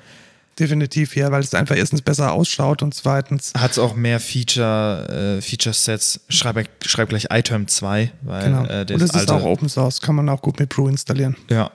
Definitiv, 0.60 1.16
ja, 1.16 1.32
weil 1.32 1.42
es 1.42 1.54
einfach 1.54 1.78
erstens 1.78 2.02
besser 2.02 2.34
ausschaut 2.34 2.84
und 2.84 2.94
zweitens. 2.94 3.54
Hat 3.56 3.72
es 3.72 3.80
auch 3.80 3.96
mehr 3.96 4.20
Feature, 4.20 5.38
äh, 5.38 5.42
Feature-Sets. 5.42 6.22
Schreib, 6.28 6.68
schreib 6.86 7.10
gleich 7.10 7.28
iTerm 7.30 7.68
2, 7.68 8.12
weil 8.24 8.44
genau. 8.44 8.66
äh, 8.66 8.86
Und 8.92 9.02
es 9.02 9.16
ist 9.16 9.32
auch 9.32 9.44
Open 9.44 9.70
Source, 9.70 10.02
kann 10.02 10.16
man 10.16 10.28
auch 10.28 10.42
gut 10.42 10.60
mit 10.60 10.70
Brew 10.70 10.90
installieren. 10.90 11.38
Ja. 11.50 11.72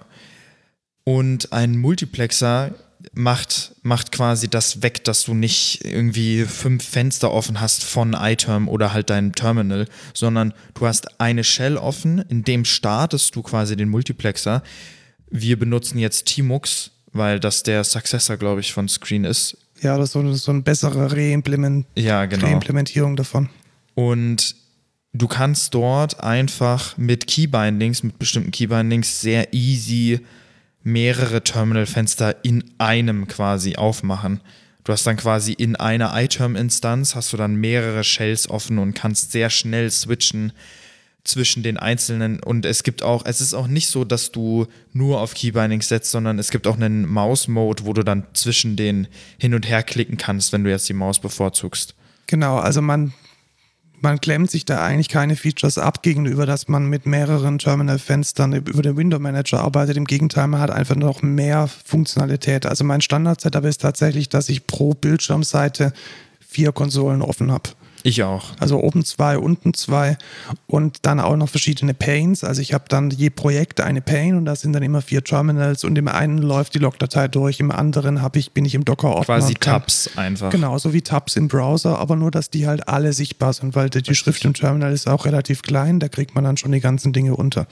Und 1.04 1.52
ein 1.52 1.78
Multiplexer 1.78 2.72
macht, 3.12 3.74
macht 3.82 4.12
quasi 4.12 4.48
das 4.48 4.82
weg, 4.82 5.04
dass 5.04 5.24
du 5.24 5.32
nicht 5.32 5.84
irgendwie 5.84 6.44
fünf 6.44 6.84
Fenster 6.86 7.32
offen 7.32 7.60
hast 7.60 7.84
von 7.84 8.14
iTerm 8.14 8.68
oder 8.68 8.92
halt 8.92 9.10
deinem 9.10 9.34
Terminal, 9.34 9.86
sondern 10.12 10.52
du 10.74 10.86
hast 10.86 11.20
eine 11.20 11.44
Shell 11.44 11.76
offen, 11.76 12.18
in 12.28 12.44
dem 12.44 12.64
startest 12.64 13.34
du 13.34 13.42
quasi 13.42 13.76
den 13.76 13.88
Multiplexer. 13.88 14.62
Wir 15.30 15.58
benutzen 15.58 15.98
jetzt 15.98 16.26
Tmux 16.26 16.90
weil 17.14 17.40
das 17.40 17.62
der 17.62 17.82
Successor, 17.84 18.36
glaube 18.36 18.60
ich, 18.60 18.74
von 18.74 18.88
Screen 18.88 19.24
ist. 19.24 19.56
Ja, 19.80 19.96
das 19.96 20.08
ist 20.08 20.12
so, 20.12 20.32
so 20.34 20.50
eine 20.50 20.60
bessere 20.60 21.10
Reimplement 21.10 21.86
ja, 21.94 22.26
genau. 22.26 22.46
Reimplementierung 22.46 23.16
davon. 23.16 23.48
Und 23.94 24.54
du 25.12 25.28
kannst 25.28 25.72
dort 25.74 26.20
einfach 26.22 26.98
mit 26.98 27.26
Keybindings, 27.26 28.02
mit 28.02 28.18
bestimmten 28.18 28.50
Keybindings 28.50 29.20
sehr 29.20 29.54
easy 29.54 30.20
mehrere 30.82 31.42
Terminal-Fenster 31.42 32.44
in 32.44 32.62
einem 32.78 33.26
quasi 33.26 33.76
aufmachen. 33.76 34.40
Du 34.84 34.92
hast 34.92 35.06
dann 35.06 35.16
quasi 35.16 35.52
in 35.52 35.76
einer 35.76 36.12
iTerm-Instanz 36.14 37.14
hast 37.14 37.32
du 37.32 37.38
dann 37.38 37.56
mehrere 37.56 38.04
Shells 38.04 38.50
offen 38.50 38.78
und 38.78 38.92
kannst 38.92 39.32
sehr 39.32 39.48
schnell 39.48 39.90
switchen 39.90 40.52
zwischen 41.24 41.62
den 41.62 41.78
einzelnen 41.78 42.38
und 42.40 42.66
es 42.66 42.82
gibt 42.82 43.02
auch, 43.02 43.24
es 43.24 43.40
ist 43.40 43.54
auch 43.54 43.66
nicht 43.66 43.88
so, 43.88 44.04
dass 44.04 44.30
du 44.30 44.66
nur 44.92 45.20
auf 45.20 45.34
Keybinding 45.34 45.80
setzt, 45.80 46.10
sondern 46.10 46.38
es 46.38 46.50
gibt 46.50 46.66
auch 46.66 46.76
einen 46.76 47.08
Maus-Mode, 47.08 47.86
wo 47.86 47.94
du 47.94 48.02
dann 48.02 48.24
zwischen 48.34 48.76
den 48.76 49.08
hin 49.38 49.54
und 49.54 49.66
her 49.66 49.82
klicken 49.82 50.18
kannst, 50.18 50.52
wenn 50.52 50.64
du 50.64 50.70
jetzt 50.70 50.88
die 50.88 50.94
Maus 50.94 51.18
bevorzugst. 51.18 51.94
Genau, 52.26 52.58
also 52.58 52.82
man, 52.82 53.14
man 54.02 54.20
klemmt 54.20 54.50
sich 54.50 54.66
da 54.66 54.84
eigentlich 54.84 55.08
keine 55.08 55.34
Features 55.34 55.78
ab 55.78 56.02
gegenüber, 56.02 56.44
dass 56.44 56.68
man 56.68 56.86
mit 56.90 57.06
mehreren 57.06 57.58
Terminal-Fenstern 57.58 58.52
über 58.52 58.82
den 58.82 58.98
Window 58.98 59.18
Manager 59.18 59.60
arbeitet. 59.60 59.96
Im 59.96 60.04
Gegenteil, 60.04 60.46
man 60.46 60.60
hat 60.60 60.70
einfach 60.70 60.96
noch 60.96 61.22
mehr 61.22 61.68
Funktionalität. 61.86 62.66
Also 62.66 62.84
mein 62.84 63.00
Standard-Setup 63.00 63.64
ist 63.64 63.80
tatsächlich, 63.80 64.28
dass 64.28 64.50
ich 64.50 64.66
pro 64.66 64.92
Bildschirmseite 64.92 65.94
vier 66.46 66.72
Konsolen 66.72 67.22
offen 67.22 67.50
habe. 67.50 67.70
Ich 68.06 68.22
auch. 68.22 68.44
Also 68.60 68.78
oben 68.80 69.02
zwei, 69.02 69.38
unten 69.38 69.72
zwei 69.72 70.18
und 70.66 70.98
dann 71.06 71.20
auch 71.20 71.36
noch 71.36 71.48
verschiedene 71.48 71.94
Panes. 71.94 72.44
Also 72.44 72.60
ich 72.60 72.74
habe 72.74 72.84
dann 72.88 73.08
je 73.08 73.30
Projekt 73.30 73.80
eine 73.80 74.02
Pane 74.02 74.36
und 74.36 74.44
da 74.44 74.54
sind 74.54 74.74
dann 74.74 74.82
immer 74.82 75.00
vier 75.00 75.24
Terminals 75.24 75.84
und 75.84 75.96
im 75.96 76.08
einen 76.08 76.36
läuft 76.36 76.74
die 76.74 76.80
Logdatei 76.80 77.28
durch, 77.28 77.60
im 77.60 77.70
anderen 77.70 78.20
habe 78.20 78.38
ich, 78.38 78.52
bin 78.52 78.66
ich 78.66 78.74
im 78.74 78.84
Docker-Ordner. 78.84 79.24
Quasi 79.24 79.54
Tabs 79.54 80.10
einfach. 80.16 80.50
Genau, 80.50 80.76
so 80.76 80.92
wie 80.92 81.00
Tabs 81.00 81.34
im 81.36 81.48
Browser, 81.48 81.98
aber 81.98 82.14
nur, 82.14 82.30
dass 82.30 82.50
die 82.50 82.66
halt 82.66 82.88
alle 82.88 83.14
sichtbar 83.14 83.54
sind, 83.54 83.74
weil 83.74 83.88
die, 83.88 84.02
die 84.02 84.14
Schrift 84.14 84.44
im 84.44 84.52
Terminal 84.52 84.92
ist 84.92 85.08
auch 85.08 85.24
relativ 85.24 85.62
klein, 85.62 85.98
da 85.98 86.08
kriegt 86.08 86.34
man 86.34 86.44
dann 86.44 86.58
schon 86.58 86.72
die 86.72 86.80
ganzen 86.80 87.14
Dinge 87.14 87.34
unter. 87.34 87.66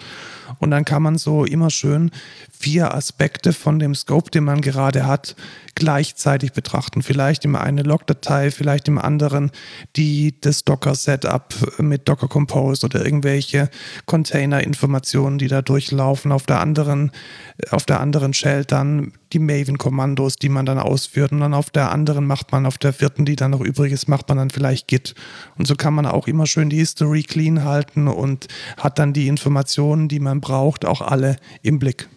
Und 0.62 0.70
dann 0.70 0.84
kann 0.84 1.02
man 1.02 1.18
so 1.18 1.44
immer 1.44 1.70
schön 1.70 2.12
vier 2.56 2.94
Aspekte 2.94 3.52
von 3.52 3.80
dem 3.80 3.96
Scope, 3.96 4.30
den 4.30 4.44
man 4.44 4.60
gerade 4.60 5.04
hat, 5.04 5.34
gleichzeitig 5.74 6.52
betrachten. 6.52 7.02
Vielleicht 7.02 7.44
im 7.44 7.56
einen 7.56 7.84
Logdatei, 7.84 8.52
vielleicht 8.52 8.86
im 8.86 8.96
anderen 8.96 9.50
die, 9.96 10.40
das 10.40 10.62
Docker-Setup 10.62 11.52
mit 11.78 12.08
Docker 12.08 12.28
Compose 12.28 12.86
oder 12.86 13.04
irgendwelche 13.04 13.70
Container-Informationen, 14.06 15.38
die 15.38 15.48
da 15.48 15.62
durchlaufen. 15.62 16.30
Auf 16.30 16.46
der 16.46 16.60
anderen, 16.60 17.10
auf 17.72 17.84
der 17.84 17.98
anderen 17.98 18.32
Shell 18.32 18.64
dann 18.64 19.14
die 19.32 19.38
Maven-Kommandos, 19.38 20.36
die 20.36 20.48
man 20.48 20.66
dann 20.66 20.78
ausführt. 20.78 21.32
Und 21.32 21.40
dann 21.40 21.54
auf 21.54 21.70
der 21.70 21.90
anderen 21.90 22.26
macht 22.26 22.52
man, 22.52 22.66
auf 22.66 22.78
der 22.78 22.92
vierten, 22.92 23.24
die 23.24 23.36
dann 23.36 23.52
noch 23.52 23.60
übrig 23.60 23.92
ist, 23.92 24.08
macht 24.08 24.28
man 24.28 24.38
dann 24.38 24.50
vielleicht 24.50 24.88
Git. 24.88 25.14
Und 25.56 25.66
so 25.66 25.74
kann 25.74 25.94
man 25.94 26.06
auch 26.06 26.28
immer 26.28 26.46
schön 26.46 26.70
die 26.70 26.76
History 26.76 27.22
clean 27.22 27.64
halten 27.64 28.08
und 28.08 28.48
hat 28.76 28.98
dann 28.98 29.12
die 29.12 29.28
Informationen, 29.28 30.08
die 30.08 30.20
man 30.20 30.40
braucht, 30.40 30.84
auch 30.84 31.00
alle 31.00 31.36
im 31.62 31.78
Blick. 31.78 32.08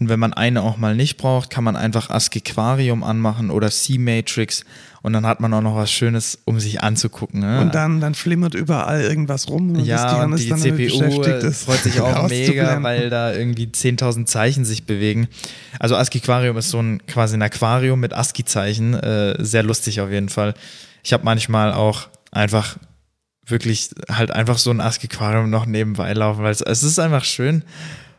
Und 0.00 0.08
wenn 0.08 0.18
man 0.18 0.32
eine 0.32 0.62
auch 0.62 0.76
mal 0.76 0.96
nicht 0.96 1.18
braucht, 1.18 1.50
kann 1.50 1.62
man 1.62 1.76
einfach 1.76 2.10
ASCII-Quarium 2.10 3.04
anmachen 3.04 3.50
oder 3.50 3.70
C-Matrix 3.70 4.64
und 5.02 5.12
dann 5.12 5.24
hat 5.24 5.38
man 5.38 5.52
auch 5.54 5.60
noch 5.60 5.76
was 5.76 5.92
Schönes, 5.92 6.38
um 6.46 6.58
sich 6.58 6.82
anzugucken. 6.82 7.40
Ne? 7.40 7.60
Und 7.60 7.74
dann, 7.74 8.00
dann 8.00 8.14
flimmert 8.14 8.54
überall 8.54 9.02
irgendwas 9.02 9.48
rum. 9.48 9.70
Und 9.76 9.84
ja, 9.84 10.24
und 10.24 10.36
die 10.38 10.48
CPU 10.48 11.12
freut 11.52 11.82
sich 11.82 12.00
auch 12.00 12.28
mega, 12.28 12.82
weil 12.82 13.10
da 13.10 13.32
irgendwie 13.32 13.66
10.000 13.66 14.24
Zeichen 14.24 14.64
sich 14.64 14.84
bewegen. 14.84 15.28
Also 15.78 15.94
ASCII-Quarium 15.94 16.56
ist 16.56 16.70
so 16.70 16.80
ein 16.80 17.06
quasi 17.06 17.36
ein 17.36 17.42
Aquarium 17.42 18.00
mit 18.00 18.14
ASCII-Zeichen. 18.14 18.94
Äh, 18.94 19.44
sehr 19.44 19.62
lustig 19.62 20.00
auf 20.00 20.10
jeden 20.10 20.30
Fall. 20.30 20.54
Ich 21.02 21.12
habe 21.12 21.22
manchmal 21.24 21.72
auch 21.72 22.08
einfach 22.32 22.78
wirklich 23.46 23.90
halt 24.10 24.30
einfach 24.30 24.58
so 24.58 24.70
ein 24.70 24.80
ASCII-Aquarium 24.80 25.50
noch 25.50 25.66
nebenbei 25.66 26.12
laufen, 26.14 26.42
weil 26.42 26.52
es, 26.52 26.62
es 26.62 26.82
ist 26.82 26.98
einfach 26.98 27.24
schön. 27.24 27.62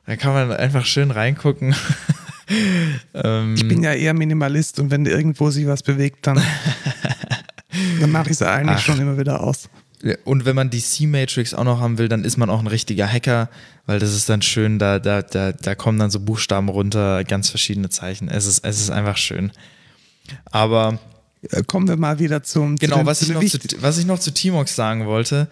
Da 0.05 0.15
kann 0.15 0.33
man 0.33 0.51
einfach 0.51 0.85
schön 0.85 1.11
reingucken. 1.11 1.75
ähm, 3.13 3.55
ich 3.55 3.67
bin 3.67 3.83
ja 3.83 3.93
eher 3.93 4.13
Minimalist 4.13 4.79
und 4.79 4.91
wenn 4.91 5.05
irgendwo 5.05 5.49
sich 5.49 5.65
was 5.67 5.81
bewegt, 5.83 6.27
dann, 6.27 6.41
dann 7.99 8.11
mache 8.11 8.27
ich 8.27 8.33
es 8.33 8.41
eigentlich 8.41 8.77
Ach. 8.77 8.85
schon 8.85 8.99
immer 8.99 9.17
wieder 9.17 9.41
aus. 9.41 9.69
Und 10.23 10.45
wenn 10.45 10.55
man 10.55 10.69
die 10.69 10.81
C-Matrix 10.81 11.55
auch 11.55 11.63
noch 11.63 11.79
haben 11.79 11.97
will, 11.97 12.07
dann 12.07 12.23
ist 12.23 12.37
man 12.37 12.51
auch 12.51 12.59
ein 12.59 12.67
richtiger 12.67 13.11
Hacker, 13.11 13.49
weil 13.87 13.97
das 13.97 14.13
ist 14.13 14.29
dann 14.29 14.43
schön, 14.43 14.77
da, 14.77 14.99
da, 14.99 15.23
da, 15.23 15.51
da 15.51 15.73
kommen 15.73 15.97
dann 15.97 16.11
so 16.11 16.19
Buchstaben 16.19 16.69
runter, 16.69 17.23
ganz 17.23 17.49
verschiedene 17.49 17.89
Zeichen. 17.89 18.29
Es 18.29 18.45
ist, 18.45 18.63
es 18.63 18.79
ist 18.79 18.91
einfach 18.91 19.17
schön. 19.17 19.51
Aber 20.51 20.99
äh, 21.49 21.63
kommen 21.63 21.87
wir 21.87 21.97
mal 21.97 22.19
wieder 22.19 22.43
zum 22.43 22.75
Genau, 22.75 22.99
zu 22.99 23.05
was, 23.07 23.21
ich 23.23 23.29
noch 23.29 23.43
zu, 23.43 23.59
was 23.79 23.97
ich 23.97 24.05
noch 24.05 24.19
zu 24.19 24.31
Timox 24.31 24.75
sagen 24.75 25.07
wollte. 25.07 25.47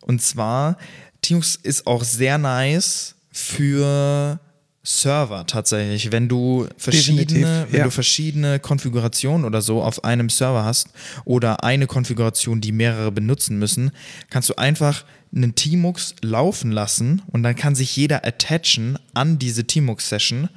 Und 0.00 0.20
zwar, 0.20 0.78
Timox 1.20 1.54
ist 1.54 1.86
auch 1.86 2.02
sehr 2.02 2.38
nice 2.38 3.14
für 3.32 4.38
Server 4.84 5.46
tatsächlich. 5.46 6.10
Wenn 6.10 6.28
du 6.28 6.66
verschiedene, 6.76 7.66
wenn 7.70 7.84
du 7.84 7.90
verschiedene 7.90 8.58
Konfigurationen 8.58 9.46
oder 9.46 9.62
so 9.62 9.82
auf 9.82 10.04
einem 10.04 10.28
Server 10.28 10.64
hast 10.64 10.88
oder 11.24 11.62
eine 11.62 11.86
Konfiguration, 11.86 12.60
die 12.60 12.72
mehrere 12.72 13.12
benutzen 13.12 13.58
müssen, 13.58 13.92
kannst 14.28 14.48
du 14.48 14.54
einfach 14.56 15.04
einen 15.34 15.54
Tmux 15.54 16.14
laufen 16.20 16.72
lassen 16.72 17.22
und 17.28 17.42
dann 17.42 17.54
kann 17.56 17.74
sich 17.74 17.96
jeder 17.96 18.26
attachen 18.26 18.98
an 19.14 19.38
diese 19.38 19.66
Tmux-Session 19.66 20.48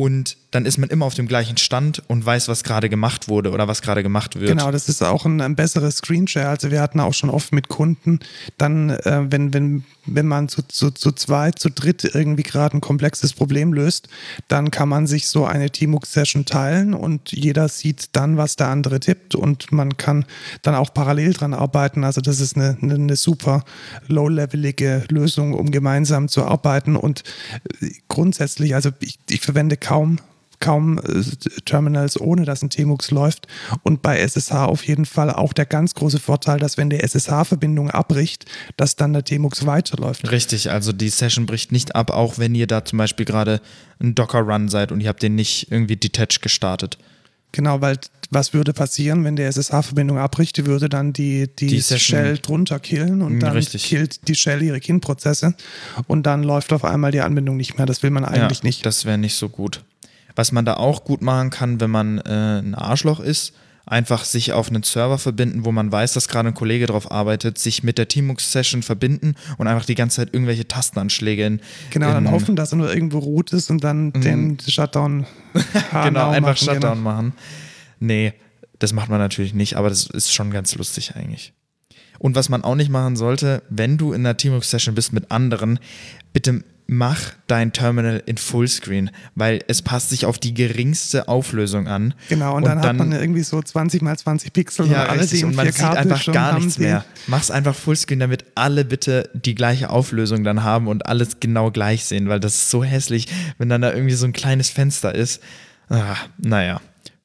und 0.00 0.38
dann 0.50 0.64
ist 0.64 0.78
man 0.78 0.88
immer 0.88 1.04
auf 1.04 1.12
dem 1.12 1.28
gleichen 1.28 1.58
Stand 1.58 2.02
und 2.08 2.24
weiß, 2.24 2.48
was 2.48 2.64
gerade 2.64 2.88
gemacht 2.88 3.28
wurde 3.28 3.50
oder 3.50 3.68
was 3.68 3.82
gerade 3.82 4.02
gemacht 4.02 4.40
wird. 4.40 4.48
Genau, 4.48 4.70
das 4.70 4.88
ist 4.88 5.02
auch 5.02 5.26
ein, 5.26 5.42
ein 5.42 5.56
besseres 5.56 5.98
Screenshare. 5.98 6.48
Also 6.48 6.70
wir 6.70 6.80
hatten 6.80 7.00
auch 7.00 7.12
schon 7.12 7.28
oft 7.28 7.52
mit 7.52 7.68
Kunden, 7.68 8.18
dann, 8.56 8.88
äh, 8.88 9.26
wenn, 9.28 9.52
wenn, 9.52 9.84
wenn 10.06 10.26
man 10.26 10.48
zu, 10.48 10.62
zu, 10.66 10.90
zu 10.90 11.12
zweit, 11.12 11.58
zu 11.58 11.68
dritt 11.68 12.02
irgendwie 12.14 12.44
gerade 12.44 12.78
ein 12.78 12.80
komplexes 12.80 13.34
Problem 13.34 13.74
löst, 13.74 14.08
dann 14.48 14.70
kann 14.70 14.88
man 14.88 15.06
sich 15.06 15.28
so 15.28 15.44
eine 15.44 15.68
Teamwork-Session 15.68 16.46
teilen 16.46 16.94
und 16.94 17.32
jeder 17.32 17.68
sieht 17.68 18.08
dann, 18.16 18.38
was 18.38 18.56
der 18.56 18.68
andere 18.68 19.00
tippt 19.00 19.34
und 19.34 19.70
man 19.70 19.98
kann 19.98 20.24
dann 20.62 20.76
auch 20.76 20.94
parallel 20.94 21.34
dran 21.34 21.52
arbeiten. 21.52 22.04
Also 22.04 22.22
das 22.22 22.40
ist 22.40 22.56
eine, 22.56 22.78
eine, 22.80 22.94
eine 22.94 23.16
super 23.16 23.64
low-levelige 24.08 25.04
Lösung, 25.10 25.52
um 25.52 25.70
gemeinsam 25.70 26.28
zu 26.28 26.44
arbeiten 26.46 26.96
und 26.96 27.22
äh, 27.82 27.90
grundsätzlich, 28.08 28.74
also 28.74 28.88
ich, 29.00 29.18
ich 29.28 29.42
verwende 29.42 29.76
kaum 29.90 30.18
kaum 30.60 30.98
äh, 30.98 31.22
Terminals, 31.64 32.20
ohne 32.20 32.44
dass 32.44 32.62
ein 32.62 32.68
TMUX 32.70 33.10
läuft. 33.10 33.48
Und 33.82 34.02
bei 34.02 34.18
SSH 34.18 34.52
auf 34.52 34.84
jeden 34.84 35.06
Fall 35.06 35.30
auch 35.32 35.54
der 35.54 35.64
ganz 35.64 35.94
große 35.94 36.20
Vorteil, 36.20 36.58
dass 36.58 36.76
wenn 36.76 36.90
der 36.90 37.02
SSH-Verbindung 37.02 37.90
abbricht, 37.90 38.44
dass 38.76 38.94
dann 38.94 39.14
der 39.14 39.24
TMUX 39.24 39.64
weiterläuft. 39.64 40.30
Richtig, 40.30 40.70
also 40.70 40.92
die 40.92 41.08
Session 41.08 41.46
bricht 41.46 41.72
nicht 41.72 41.96
ab, 41.96 42.10
auch 42.10 42.38
wenn 42.38 42.54
ihr 42.54 42.66
da 42.66 42.84
zum 42.84 42.98
Beispiel 42.98 43.24
gerade 43.24 43.62
ein 44.00 44.14
Docker-Run 44.14 44.68
seid 44.68 44.92
und 44.92 45.00
ihr 45.00 45.08
habt 45.08 45.22
den 45.22 45.34
nicht 45.34 45.72
irgendwie 45.72 45.96
detached 45.96 46.42
gestartet. 46.42 46.98
Genau, 47.52 47.80
weil 47.80 47.98
was 48.30 48.54
würde 48.54 48.72
passieren, 48.72 49.24
wenn 49.24 49.34
der 49.34 49.48
SSH-Verbindung 49.48 50.18
abbricht? 50.18 50.56
Die 50.56 50.66
würde 50.66 50.88
dann 50.88 51.12
die, 51.12 51.48
die, 51.48 51.66
die 51.66 51.82
Shell 51.82 52.38
drunter 52.38 52.78
killen 52.78 53.22
und 53.22 53.40
dann 53.40 53.52
Richtig. 53.52 53.84
killt 53.84 54.28
die 54.28 54.36
Shell 54.36 54.62
ihre 54.62 54.78
Kindprozesse 54.78 55.54
und 56.06 56.26
dann 56.26 56.44
läuft 56.44 56.72
auf 56.72 56.84
einmal 56.84 57.10
die 57.10 57.20
Anbindung 57.20 57.56
nicht 57.56 57.76
mehr. 57.76 57.86
Das 57.86 58.02
will 58.02 58.10
man 58.10 58.24
eigentlich 58.24 58.60
ja, 58.60 58.64
nicht. 58.64 58.86
Das 58.86 59.04
wäre 59.04 59.18
nicht 59.18 59.34
so 59.34 59.48
gut. 59.48 59.82
Was 60.36 60.52
man 60.52 60.64
da 60.64 60.74
auch 60.74 61.04
gut 61.04 61.22
machen 61.22 61.50
kann, 61.50 61.80
wenn 61.80 61.90
man 61.90 62.18
äh, 62.18 62.60
ein 62.60 62.76
Arschloch 62.76 63.18
ist, 63.18 63.52
einfach 63.90 64.24
sich 64.24 64.52
auf 64.52 64.68
einen 64.68 64.82
Server 64.84 65.18
verbinden, 65.18 65.64
wo 65.64 65.72
man 65.72 65.90
weiß, 65.90 66.12
dass 66.12 66.28
gerade 66.28 66.48
ein 66.48 66.54
Kollege 66.54 66.86
drauf 66.86 67.10
arbeitet, 67.10 67.58
sich 67.58 67.82
mit 67.82 67.98
der 67.98 68.08
Teamux-Session 68.08 68.82
verbinden 68.82 69.34
und 69.58 69.66
einfach 69.66 69.84
die 69.84 69.96
ganze 69.96 70.16
Zeit 70.16 70.32
irgendwelche 70.32 70.66
Tastenanschläge 70.66 71.44
in. 71.44 71.60
Genau, 71.90 72.08
in, 72.08 72.14
dann 72.14 72.30
hoffen, 72.30 72.56
dass 72.56 72.72
er 72.72 72.78
nur 72.78 72.92
irgendwo 72.92 73.18
root 73.18 73.52
ist 73.52 73.70
und 73.70 73.82
dann 73.82 74.06
mhm. 74.06 74.20
den 74.20 74.58
Shutdown. 74.60 75.26
genau, 76.04 76.30
einfach 76.30 76.40
machen, 76.40 76.56
Shutdown 76.56 76.80
genau. 76.80 76.94
machen. 76.96 77.32
Nee, 77.98 78.32
das 78.78 78.92
macht 78.92 79.10
man 79.10 79.18
natürlich 79.18 79.54
nicht, 79.54 79.76
aber 79.76 79.88
das 79.88 80.06
ist 80.06 80.32
schon 80.32 80.50
ganz 80.50 80.74
lustig 80.76 81.16
eigentlich. 81.16 81.52
Und 82.20 82.36
was 82.36 82.48
man 82.48 82.62
auch 82.64 82.74
nicht 82.74 82.90
machen 82.90 83.16
sollte, 83.16 83.62
wenn 83.70 83.96
du 83.96 84.12
in 84.12 84.20
einer 84.20 84.36
Teamwork-Session 84.36 84.94
bist 84.94 85.12
mit 85.12 85.30
anderen, 85.30 85.78
bitte 86.32 86.62
mach 86.92 87.34
dein 87.46 87.72
Terminal 87.72 88.20
in 88.26 88.36
Fullscreen, 88.36 89.12
weil 89.36 89.60
es 89.68 89.80
passt 89.80 90.10
sich 90.10 90.26
auf 90.26 90.38
die 90.38 90.54
geringste 90.54 91.28
Auflösung 91.28 91.86
an. 91.86 92.14
Genau, 92.28 92.56
und, 92.56 92.64
und 92.64 92.64
dann, 92.64 92.82
dann, 92.82 92.88
hat 92.88 92.96
man 92.96 93.12
irgendwie 93.12 93.44
so 93.44 93.62
20 93.62 94.02
mal 94.02 94.18
20 94.18 94.52
Pixel 94.52 94.88
ja, 94.88 95.04
und 95.04 95.10
alle, 95.10 95.24
die 95.24 95.44
und 95.44 95.54
man 95.54 95.70
sieht 95.70 95.84
einfach 95.84 96.32
gar 96.32 96.58
nichts 96.58 96.78
mehr. 96.78 97.04
Mach's 97.28 97.52
einfach 97.52 97.76
Fullscreen, 97.76 98.18
damit 98.18 98.44
alle 98.56 98.84
bitte 98.84 99.30
die 99.34 99.54
gleiche 99.54 99.90
Auflösung 99.90 100.42
dann 100.42 100.64
haben 100.64 100.88
und 100.88 101.06
alles 101.06 101.38
genau 101.38 101.70
gleich 101.70 102.04
sehen, 102.06 102.28
weil 102.28 102.40
das 102.40 102.54
ist 102.56 102.70
so 102.70 102.82
hässlich, 102.82 103.28
wenn 103.58 103.68
dann 103.68 103.82
da 103.82 103.92
irgendwie 103.92 104.14
so 104.14 104.26
ein 104.26 104.32
kleines 104.32 104.68
Fenster 104.68 105.14
ist. 105.14 105.40
Ah, 105.90 106.16
naja. 106.38 106.80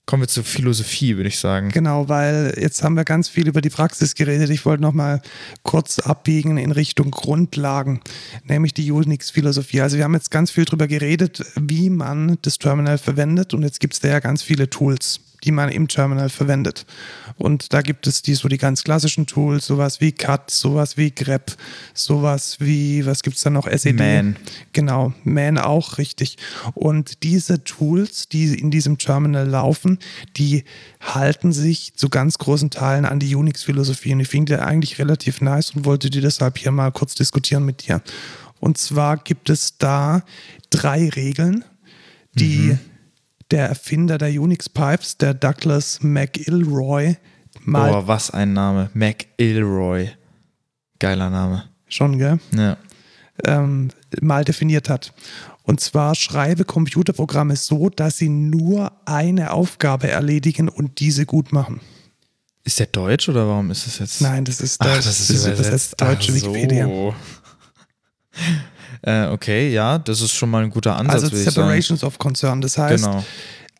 Kommen 0.05 0.21
wir 0.21 0.27
zur 0.27 0.43
Philosophie, 0.43 1.17
würde 1.17 1.29
ich 1.29 1.39
sagen. 1.39 1.69
Genau, 1.69 2.07
weil 2.07 2.53
jetzt 2.59 2.83
haben 2.83 2.95
wir 2.95 3.05
ganz 3.05 3.27
viel 3.27 3.47
über 3.47 3.61
die 3.61 3.71
Praxis 3.71 4.13
geredet. 4.13 4.51
Ich 4.51 4.63
wollte 4.63 4.83
noch 4.83 4.93
mal 4.93 5.19
kurz 5.63 5.97
abbiegen 5.97 6.57
in 6.57 6.71
Richtung 6.71 7.09
Grundlagen, 7.09 8.01
nämlich 8.43 8.75
die 8.75 8.91
Unix-Philosophie. 8.91 9.81
Also 9.81 9.97
wir 9.97 10.03
haben 10.03 10.13
jetzt 10.13 10.29
ganz 10.29 10.51
viel 10.51 10.65
darüber 10.65 10.87
geredet, 10.87 11.43
wie 11.59 11.89
man 11.89 12.37
das 12.43 12.59
Terminal 12.59 12.99
verwendet 12.99 13.55
und 13.55 13.63
jetzt 13.63 13.79
gibt 13.79 13.95
es 13.95 13.99
da 13.99 14.09
ja 14.09 14.19
ganz 14.19 14.43
viele 14.43 14.69
Tools 14.69 15.21
die 15.45 15.51
man 15.51 15.69
im 15.69 15.87
Terminal 15.87 16.29
verwendet. 16.29 16.85
Und 17.37 17.73
da 17.73 17.81
gibt 17.81 18.07
es 18.07 18.21
die 18.21 18.33
so 18.33 18.47
die 18.47 18.57
ganz 18.57 18.83
klassischen 18.83 19.27
Tools, 19.27 19.65
sowas 19.67 20.01
wie 20.01 20.11
Cut, 20.11 20.49
sowas 20.49 20.97
wie 20.97 21.11
grep, 21.11 21.55
sowas 21.93 22.57
wie, 22.59 23.05
was 23.05 23.21
gibt 23.21 23.37
es 23.37 23.43
da 23.43 23.49
noch? 23.49 23.67
SED. 23.67 23.97
Man. 23.97 24.35
Genau, 24.73 25.13
Man 25.23 25.57
auch, 25.57 25.97
richtig. 25.97 26.37
Und 26.73 27.23
diese 27.23 27.63
Tools, 27.63 28.27
die 28.27 28.57
in 28.57 28.71
diesem 28.71 28.97
Terminal 28.97 29.47
laufen, 29.47 29.99
die 30.35 30.63
halten 31.01 31.53
sich 31.53 31.93
zu 31.95 32.09
ganz 32.09 32.37
großen 32.37 32.71
Teilen 32.71 33.05
an 33.05 33.19
die 33.19 33.35
Unix-Philosophie. 33.35 34.13
Und 34.13 34.21
ich 34.21 34.27
finde 34.27 34.55
die 34.55 34.61
eigentlich 34.61 34.97
relativ 34.97 35.41
nice 35.41 35.71
und 35.71 35.85
wollte 35.85 36.09
die 36.09 36.21
deshalb 36.21 36.57
hier 36.57 36.71
mal 36.71 36.91
kurz 36.91 37.13
diskutieren 37.13 37.65
mit 37.65 37.87
dir. 37.87 38.01
Und 38.59 38.77
zwar 38.77 39.17
gibt 39.17 39.49
es 39.49 39.77
da 39.77 40.23
drei 40.71 41.09
Regeln, 41.09 41.63
die 42.33 42.57
mhm 42.57 42.79
der 43.51 43.67
Erfinder 43.67 44.17
der 44.17 44.29
Unix-Pipes, 44.29 45.17
der 45.17 45.33
Douglas 45.33 45.99
McIlroy, 46.01 47.17
mal. 47.63 47.93
Oh, 47.93 48.07
was 48.07 48.31
ein 48.31 48.53
Name. 48.53 48.89
McIlroy. 48.93 50.09
Geiler 50.99 51.29
Name. 51.29 51.65
Schon, 51.87 52.17
gell? 52.17 52.39
Ja. 52.55 52.77
Ähm, 53.43 53.89
mal 54.21 54.43
definiert 54.43 54.89
hat. 54.89 55.13
Und 55.63 55.79
zwar 55.79 56.15
schreibe 56.15 56.63
Computerprogramme 56.63 57.55
so, 57.55 57.89
dass 57.89 58.17
sie 58.17 58.29
nur 58.29 58.91
eine 59.05 59.51
Aufgabe 59.51 60.09
erledigen 60.09 60.69
und 60.69 60.99
diese 60.99 61.25
gut 61.25 61.51
machen. 61.51 61.81
Ist 62.63 62.79
der 62.79 62.87
Deutsch 62.87 63.29
oder 63.29 63.47
warum 63.47 63.69
ist 63.71 63.85
das 63.85 63.99
jetzt? 63.99 64.21
Nein, 64.21 64.45
das 64.45 64.59
ist, 64.61 64.81
Ach, 64.81 64.95
das 64.95 65.29
ist 65.29 65.45
übersetzt. 65.45 66.01
deutsche 66.01 66.31
Ach 66.33 66.37
so. 66.39 66.53
Wikipedia. 66.53 67.13
Äh, 69.01 69.27
okay, 69.27 69.71
ja, 69.71 69.97
das 69.97 70.21
ist 70.21 70.33
schon 70.33 70.49
mal 70.49 70.63
ein 70.63 70.69
guter 70.69 70.95
Ansatz. 70.95 71.23
Also. 71.23 71.35
Separations 71.37 72.03
of 72.03 72.17
Concern. 72.19 72.61
Das 72.61 72.77
heißt, 72.77 73.03
Genau. 73.05 73.23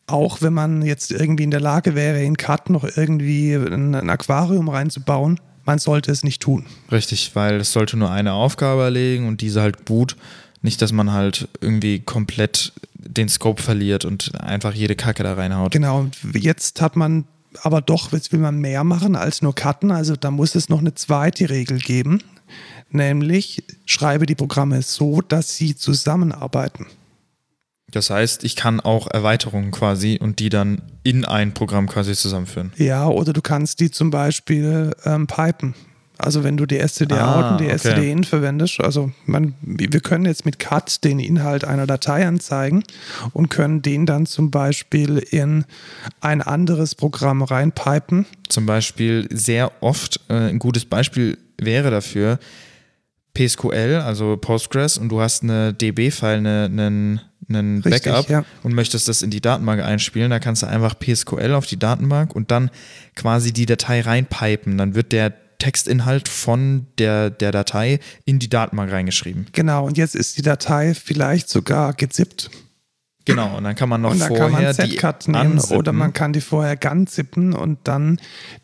auch 0.08 0.42
wenn 0.42 0.54
man 0.54 0.82
jetzt 0.82 1.12
irgendwie 1.12 1.44
in 1.44 1.52
der 1.52 1.62
Lage 1.62 1.96
wäre, 1.96 2.22
in 2.24 2.38
Cut 2.38 2.70
noch 2.70 2.84
irgendwie 2.84 3.54
ein, 3.54 3.96
ein 3.96 4.10
Aquarium 4.10 4.70
reinzubauen, 4.70 5.40
man 5.66 5.80
sollte 5.80 6.12
es 6.12 6.24
nicht 6.24 6.42
tun. 6.42 6.66
Richtig, 6.92 7.32
weil 7.34 7.56
es 7.56 7.72
sollte 7.72 7.98
nur 7.98 8.12
eine 8.12 8.34
Aufgabe 8.34 8.84
erlegen 8.84 9.28
und 9.28 9.42
diese 9.42 9.62
halt 9.62 9.86
gut. 9.86 10.16
Nicht, 10.62 10.82
dass 10.82 10.92
man 10.92 11.12
halt 11.12 11.48
irgendwie 11.62 12.00
komplett 12.00 12.74
den 12.94 13.30
Scope 13.30 13.62
verliert 13.62 14.04
und 14.06 14.32
einfach 14.42 14.74
jede 14.74 14.96
Kacke 14.96 15.24
da 15.24 15.34
reinhaut. 15.34 15.72
Genau, 15.72 16.00
und 16.00 16.16
jetzt 16.34 16.82
hat 16.82 16.96
man 16.96 17.26
aber 17.62 17.82
doch, 17.82 18.12
jetzt 18.12 18.32
will 18.32 18.40
man 18.40 18.58
mehr 18.58 18.84
machen 18.84 19.16
als 19.16 19.42
nur 19.42 19.56
cutten. 19.56 19.92
Also 19.92 20.16
da 20.16 20.32
muss 20.32 20.56
es 20.56 20.70
noch 20.70 20.80
eine 20.80 20.94
zweite 20.94 21.50
Regel 21.50 21.80
geben, 21.80 22.22
nämlich 22.96 23.64
schreibe 23.86 24.26
die 24.26 24.36
Programme 24.36 24.82
so, 24.82 25.22
dass 25.22 25.56
sie 25.56 25.76
zusammenarbeiten. 25.76 26.88
Das 27.92 28.10
heißt, 28.10 28.44
ich 28.44 28.56
kann 28.56 28.80
auch 28.80 29.08
Erweiterungen 29.08 29.72
quasi 29.72 30.20
und 30.22 30.40
die 30.40 30.50
dann 30.50 30.82
in 31.04 31.24
ein 31.24 31.54
Programm 31.54 31.88
quasi 31.88 32.14
zusammenführen. 32.14 32.74
Ja, 32.78 33.08
oder 33.08 33.32
du 33.32 33.42
kannst 33.42 33.80
die 33.80 33.92
zum 33.92 34.10
Beispiel 34.10 34.92
ähm, 35.06 35.28
pipen. 35.28 35.76
Also 36.18 36.44
wenn 36.44 36.56
du 36.58 36.66
die 36.66 36.80
STD 36.80 37.14
Ah, 37.16 37.52
und 37.52 37.60
die 37.60 37.66
okay. 37.66 37.78
STD 37.78 38.12
in 38.12 38.24
verwendest, 38.24 38.80
also 38.80 39.12
man, 39.26 39.54
wir 39.62 40.00
können 40.00 40.26
jetzt 40.26 40.46
mit 40.46 40.60
Cut 40.60 41.04
den 41.04 41.20
Inhalt 41.20 41.66
einer 41.66 41.88
Datei 41.88 42.26
anzeigen 42.26 42.84
und 43.34 43.50
können 43.50 43.82
den 43.82 44.06
dann 44.06 44.26
zum 44.26 44.50
Beispiel 44.50 45.18
in 45.18 45.66
ein 46.22 46.42
anderes 46.42 46.96
Programm 46.96 47.42
reinpipen. 47.44 48.26
Zum 48.48 48.66
Beispiel 48.66 49.28
sehr 49.32 49.72
oft, 49.82 50.22
äh, 50.30 50.50
ein 50.50 50.60
gutes 50.60 50.86
Beispiel 50.86 51.38
wäre 51.58 51.92
dafür 51.92 52.40
PSQL, 53.36 54.02
also 54.04 54.38
Postgres, 54.38 54.98
und 54.98 55.10
du 55.10 55.22
hast 55.22 55.44
eine 55.44 55.74
DB-File, 55.74 56.38
eine, 56.38 56.66
einen, 56.66 57.22
einen 57.48 57.82
Richtig, 57.84 58.12
Backup 58.12 58.30
ja. 58.30 58.46
und 58.64 58.74
möchtest 58.74 59.08
das 59.08 59.22
in 59.22 59.30
die 59.30 59.42
Datenbank 59.42 59.82
einspielen, 59.82 60.32
da 60.32 60.40
kannst 60.40 60.64
du 60.64 60.68
einfach 60.68 60.98
PSQL 60.98 61.54
auf 61.54 61.68
die 61.68 61.78
Datenbank 61.78 62.36
und 62.36 62.50
dann 62.50 62.72
quasi 63.16 63.54
die 63.54 63.68
Datei 63.68 64.02
reinpipen. 64.02 64.78
Dann 64.78 64.96
wird 64.96 65.12
der 65.12 65.34
Textinhalt 65.60 66.28
von 66.28 66.88
der, 66.98 67.30
der 67.30 67.52
Datei 67.52 68.00
in 68.26 68.40
die 68.40 68.50
Datenbank 68.50 68.92
reingeschrieben. 68.92 69.48
Genau, 69.52 69.86
und 69.86 69.98
jetzt 69.98 70.16
ist 70.16 70.38
die 70.38 70.42
Datei 70.42 70.94
vielleicht 70.94 71.50
sogar 71.50 71.94
gezippt. 71.94 72.50
Genau, 73.26 73.58
und 73.58 73.64
dann 73.64 73.76
kann 73.76 73.90
man 73.90 74.02
noch 74.02 74.12
und 74.12 74.20
dann 74.20 74.28
vorher 74.28 74.46
kann 74.46 74.64
man 74.64 74.76
die 74.76 74.96
Z-Cut 74.96 75.28
nehmen 75.28 75.54
anzippen. 75.54 75.78
oder 75.78 75.92
man 75.94 76.14
kann 76.14 76.32
die 76.32 76.42
vorher 76.42 76.76
GAN 76.78 77.08
zippen 77.08 77.54
und 77.54 77.80
dann 77.86 78.20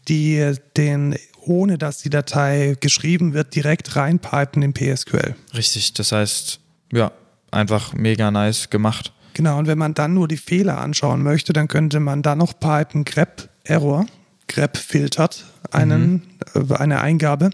die, 0.07 0.53
den, 0.78 1.15
ohne 1.41 1.77
dass 1.77 1.97
die 1.97 2.09
Datei 2.09 2.75
geschrieben 2.79 3.33
wird, 3.33 3.55
direkt 3.55 3.95
reinpipen 3.95 4.61
in 4.61 4.73
PSQL. 4.73 5.35
Richtig, 5.53 5.93
das 5.93 6.11
heißt, 6.11 6.59
ja, 6.93 7.11
einfach 7.49 7.93
mega 7.93 8.31
nice 8.31 8.69
gemacht. 8.69 9.11
Genau, 9.33 9.57
und 9.57 9.67
wenn 9.67 9.77
man 9.77 9.93
dann 9.93 10.13
nur 10.13 10.27
die 10.27 10.37
Fehler 10.37 10.79
anschauen 10.79 11.23
möchte, 11.23 11.53
dann 11.53 11.67
könnte 11.67 11.99
man 11.99 12.21
da 12.21 12.35
noch 12.35 12.59
pipen 12.59 13.05
grep 13.05 13.49
Error. 13.63 14.05
grep 14.47 14.75
filtert 14.77 15.45
einen, 15.71 16.23
äh, 16.53 16.73
eine 16.73 17.01
Eingabe 17.01 17.51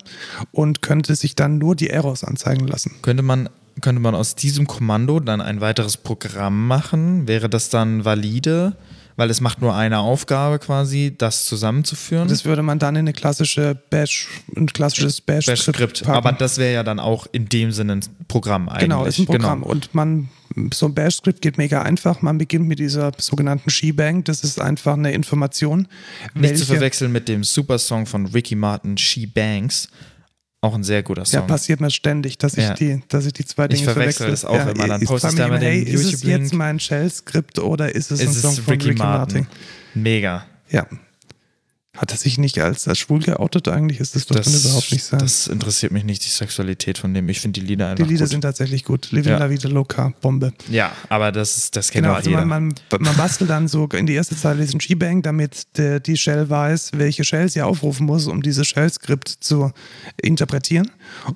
und 0.51 0.81
könnte 0.81 1.15
sich 1.15 1.35
dann 1.35 1.57
nur 1.57 1.75
die 1.75 1.89
Errors 1.89 2.23
anzeigen 2.23 2.67
lassen. 2.67 2.95
Könnte 3.01 3.23
man, 3.23 3.49
könnte 3.81 4.01
man 4.01 4.15
aus 4.15 4.35
diesem 4.35 4.65
Kommando 4.67 5.19
dann 5.19 5.41
ein 5.41 5.61
weiteres 5.61 5.97
Programm 5.97 6.67
machen? 6.67 7.27
Wäre 7.27 7.49
das 7.49 7.69
dann 7.69 8.05
valide? 8.05 8.75
Weil 9.18 9.32
es 9.32 9.41
macht 9.41 9.61
nur 9.61 9.76
eine 9.76 9.97
Aufgabe 9.97 10.59
quasi, 10.59 11.13
das 11.18 11.45
zusammenzuführen. 11.45 12.28
Das 12.28 12.45
würde 12.45 12.61
man 12.61 12.78
dann 12.78 12.95
in 12.95 12.99
eine 12.99 13.13
klassische 13.13 13.76
Bash, 13.89 14.28
ein 14.55 14.68
klassisches 14.68 15.22
Bash-Skript 15.22 16.03
packen. 16.03 16.15
Aber 16.15 16.32
das 16.32 16.59
wäre 16.59 16.74
ja 16.74 16.84
dann 16.84 16.99
auch 16.99 17.26
in 17.32 17.49
dem 17.49 17.72
Sinne 17.72 17.93
ein 17.93 18.01
Programm 18.28 18.70
eigentlich. 18.70 18.84
Genau, 18.84 19.05
ist 19.05 19.18
ein 19.18 19.26
Programm. 19.26 19.61
Genau. 19.61 19.72
Und 19.72 19.95
man, 19.95 20.30
so 20.72 20.86
ein 20.86 20.93
Bash-Skript 20.93 21.41
geht 21.41 21.57
mega 21.57 21.82
einfach. 21.82 22.22
Man 22.22 22.38
beginnt 22.38 22.68
mit 22.68 22.78
dieser 22.78 23.11
sogenannten 23.18 23.72
Shebang. 23.72 24.24
Das 24.24 24.43
ist 24.43 24.61
einfach 24.61 24.93
eine 24.93 25.11
Information. 25.11 25.88
Nicht 26.36 26.59
zu 26.59 26.65
verwechseln 26.68 27.11
mit 27.11 27.28
dem 27.28 27.43
Supersong 27.43 28.05
von 28.05 28.28
Ricky 28.28 28.55
Martin, 28.55 28.99
She 28.99 29.26
Bangs. 29.26 29.89
Auch 30.62 30.74
ein 30.74 30.84
sehr 30.84 31.03
guter 31.03 31.22
Ja, 31.22 31.26
Song. 31.26 31.47
passiert 31.47 31.82
mir 31.82 31.91
ständig, 31.91 32.39
dass 32.39 32.53
ich, 32.58 32.64
Ja. 32.64 32.74
die, 32.74 33.03
dass 33.10 33.26
ich 33.28 33.34
die 33.34 33.45
zwei 33.45 33.68
Dinge 33.68 33.84
verwechsel 33.84 34.26
verwechsel. 34.28 34.32
das 34.32 34.45
auch 34.45 34.68
immer. 34.68 34.88
Dann 34.88 35.01
ist 35.01 35.10
bei 35.10 35.18
du 35.20 35.36
mir 35.36 35.43
einmal 35.45 35.60
hey, 35.62 35.82
ist 35.84 36.14
es 36.14 36.24
jetzt 36.24 36.53
mein 36.53 36.80
Shell-Skript 36.80 37.60
oder 37.60 37.93
ist 37.93 38.10
es 38.12 38.22
ein 38.22 38.28
es 38.30 38.41
Song 38.41 38.53
ist 38.53 38.60
von 38.62 38.72
Ricky, 38.74 38.89
Ricky, 38.89 38.97
Martin. 38.99 39.41
Martin? 39.43 40.01
Mega. 40.01 40.45
Ja. 40.70 40.88
Hat 41.97 42.11
er 42.11 42.17
sich 42.17 42.37
nicht 42.37 42.59
als, 42.59 42.87
als 42.87 42.99
schwul 42.99 43.19
geoutet 43.21 43.67
eigentlich? 43.67 43.99
Ist 43.99 44.15
das, 44.15 44.25
dürfte 44.27 44.49
überhaupt 44.55 44.91
nicht 44.91 45.03
sein. 45.03 45.19
das 45.19 45.47
interessiert 45.47 45.91
mich 45.91 46.03
nicht, 46.03 46.23
die 46.23 46.29
Sexualität 46.29 46.97
von 46.99 47.13
dem. 47.13 47.27
Ich 47.29 47.39
finde 47.41 47.59
die 47.59 47.65
Lieder 47.65 47.85
die 47.85 47.91
einfach 48.03 48.07
Lieder 48.07 48.25
gut. 48.25 48.29
sind 48.31 48.41
tatsächlich 48.41 48.83
gut. 48.83 49.11
Living 49.11 49.31
Ja. 49.31 49.39
La 49.39 49.49
Vida 49.49 49.67
Loca, 49.67 50.13
Bombe. 50.21 50.53
ja, 50.69 50.91
aber 51.09 51.31
das, 51.31 51.57
ist, 51.57 51.75
das 51.75 51.89
kennt 51.91 52.03
Genau, 52.03 52.13
auch 52.13 52.17
also 52.17 52.29
jeder. 52.29 52.45
man, 52.45 52.67
man, 52.91 53.01
man 53.01 53.15
bastelt 53.17 53.49
dann 53.49 53.67
so 53.67 53.87
in 53.87 54.05
die 54.05 54.13
erste 54.13 54.35
Zeile 54.35 54.61
diesen 54.61 54.79
Shebang, 54.79 55.21
damit 55.23 55.77
der, 55.77 55.99
die 55.99 56.15
Shell 56.17 56.49
weiß, 56.49 56.91
welche 56.93 57.23
Shell 57.23 57.49
sie 57.49 57.61
aufrufen 57.61 58.05
muss, 58.05 58.27
um 58.27 58.41
dieses 58.41 58.67
Shell-Skript 58.67 59.27
zu 59.27 59.71
interpretieren. 60.21 60.91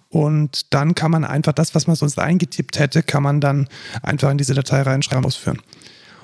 Und 0.09 0.74
dann 0.74 0.95
kann 0.95 1.12
man 1.12 1.24
einfach 1.26 1.53
das, 1.53 1.74
was 1.74 1.88
man 1.88 1.95
sonst 1.95 2.20
eingetippt 2.20 2.78
hätte, 2.80 3.01
kann 3.03 3.24
man 3.24 3.41
dann 3.41 3.68
einfach 4.03 4.30
in 4.30 4.38
diese 4.38 4.53
Datei 4.53 4.82
reinschreiben 4.84 5.24
und 5.24 5.28
ausführen. 5.28 5.59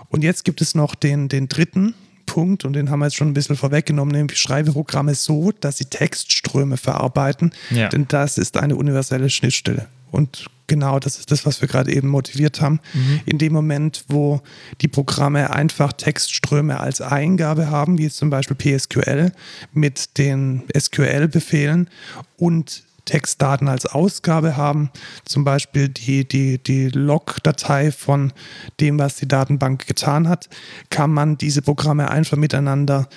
Und 0.10 0.24
jetzt 0.24 0.46
gibt 0.46 0.62
es 0.62 0.76
noch 0.76 0.96
den, 0.96 1.28
den 1.28 1.50
dritten 1.50 1.94
Punkt, 2.28 2.64
und 2.66 2.74
den 2.74 2.92
haben 2.92 3.00
wir 3.00 3.06
jetzt 3.08 3.16
schon 3.16 3.28
ein 3.30 3.34
bisschen 3.34 3.56
vorweggenommen, 3.56 4.14
nämlich 4.14 4.38
schreibe 4.38 4.72
Programme 4.74 5.16
so, 5.16 5.52
dass 5.60 5.78
sie 5.78 5.86
Textströme 5.86 6.78
verarbeiten, 6.78 7.52
Ja. 7.72 7.90
denn 7.90 8.06
das 8.08 8.38
ist 8.38 8.58
eine 8.58 8.76
universelle 8.76 9.32
Schnittstelle. 9.32 9.88
Und 10.12 10.46
genau 10.68 11.00
das 11.00 11.18
ist 11.20 11.32
das, 11.32 11.46
was 11.46 11.60
wir 11.62 11.68
gerade 11.68 11.92
eben 11.94 12.08
motiviert 12.08 12.62
haben. 12.62 12.80
In 13.26 13.38
dem 13.40 13.52
Moment, 13.54 14.06
wo 14.08 14.42
die 14.82 14.88
Programme 14.88 15.54
einfach 15.54 15.92
Textströme 15.94 16.80
als 16.80 17.02
Eingabe 17.02 17.70
haben, 17.70 17.98
wie 17.98 18.04
jetzt 18.04 18.18
zum 18.18 18.30
Beispiel 18.30 18.56
PSQL 18.56 19.32
mit 19.74 20.18
den 20.18 20.64
SQL-Befehlen 20.78 21.90
und 22.38 22.84
Textdaten 23.08 23.68
als 23.68 23.88
Ausgabe 23.88 24.56
haben, 24.58 24.92
zum 25.26 25.44
Beispiel 25.44 25.90
die, 25.90 26.28
die, 26.28 26.62
die 26.62 26.90
Log-Datei 26.90 27.92
von 27.92 28.32
dem, 28.80 29.00
was 29.00 29.16
die 29.16 29.28
Datenbank 29.28 29.88
getan 29.88 30.30
hat, 30.30 30.48
kann 30.92 31.12
man 31.12 31.38
diese 31.38 31.62
Programme 31.64 32.12
einfach 32.12 32.38
miteinander 32.38 33.08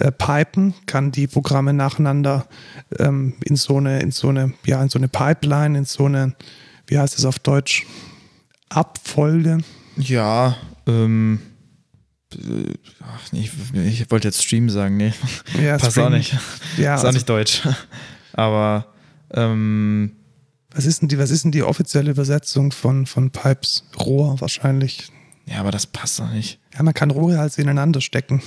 äh, 0.00 0.10
pipen, 0.10 0.74
kann 0.86 1.12
die 1.12 1.26
Programme 1.28 1.72
nacheinander 1.72 2.46
ähm, 2.98 3.34
in 3.44 3.56
so 3.56 3.76
eine, 3.76 4.00
in 4.00 4.10
so 4.10 4.28
eine, 4.30 4.52
ja, 4.64 4.82
in 4.82 4.88
so 4.88 4.98
eine 4.98 5.08
Pipeline, 5.08 5.78
in 5.78 5.84
so 5.84 6.06
eine, 6.06 6.34
wie 6.88 6.98
heißt 6.98 7.16
es 7.18 7.24
auf 7.24 7.38
Deutsch, 7.38 7.86
Abfolge. 8.68 9.58
Ja, 9.96 10.56
ähm. 10.86 11.40
äh, 12.34 12.72
Ach, 13.00 13.32
ich, 13.32 13.50
ich 13.74 14.10
wollte 14.10 14.28
jetzt 14.28 14.42
Stream 14.42 14.68
sagen, 14.68 14.96
nee. 14.96 15.12
Ja, 15.62 15.78
Passt 15.78 15.92
Stream. 15.92 16.06
auch 16.06 16.10
nicht. 16.10 16.32
Ja, 16.76 16.94
ist 16.94 17.00
auch 17.02 17.04
also- 17.06 17.16
nicht 17.16 17.28
deutsch. 17.28 17.62
Aber 18.32 18.86
ähm, 19.32 20.12
Was 20.74 20.84
ist 20.86 21.02
denn 21.02 21.08
die, 21.08 21.18
was 21.18 21.30
ist 21.30 21.44
denn 21.44 21.52
die 21.52 21.62
offizielle 21.62 22.10
Übersetzung 22.10 22.72
von, 22.72 23.06
von 23.06 23.30
Pipes? 23.30 23.84
Rohr 23.98 24.40
wahrscheinlich. 24.40 25.10
ja, 25.46 25.58
aber 25.60 25.70
das 25.70 25.86
passt 25.86 26.18
doch 26.20 26.30
nicht. 26.30 26.58
Ja, 26.74 26.82
man 26.82 26.94
kann 26.94 27.10
Rohre 27.10 27.38
halt 27.38 27.56
ineinander 27.58 28.00
stecken. 28.00 28.42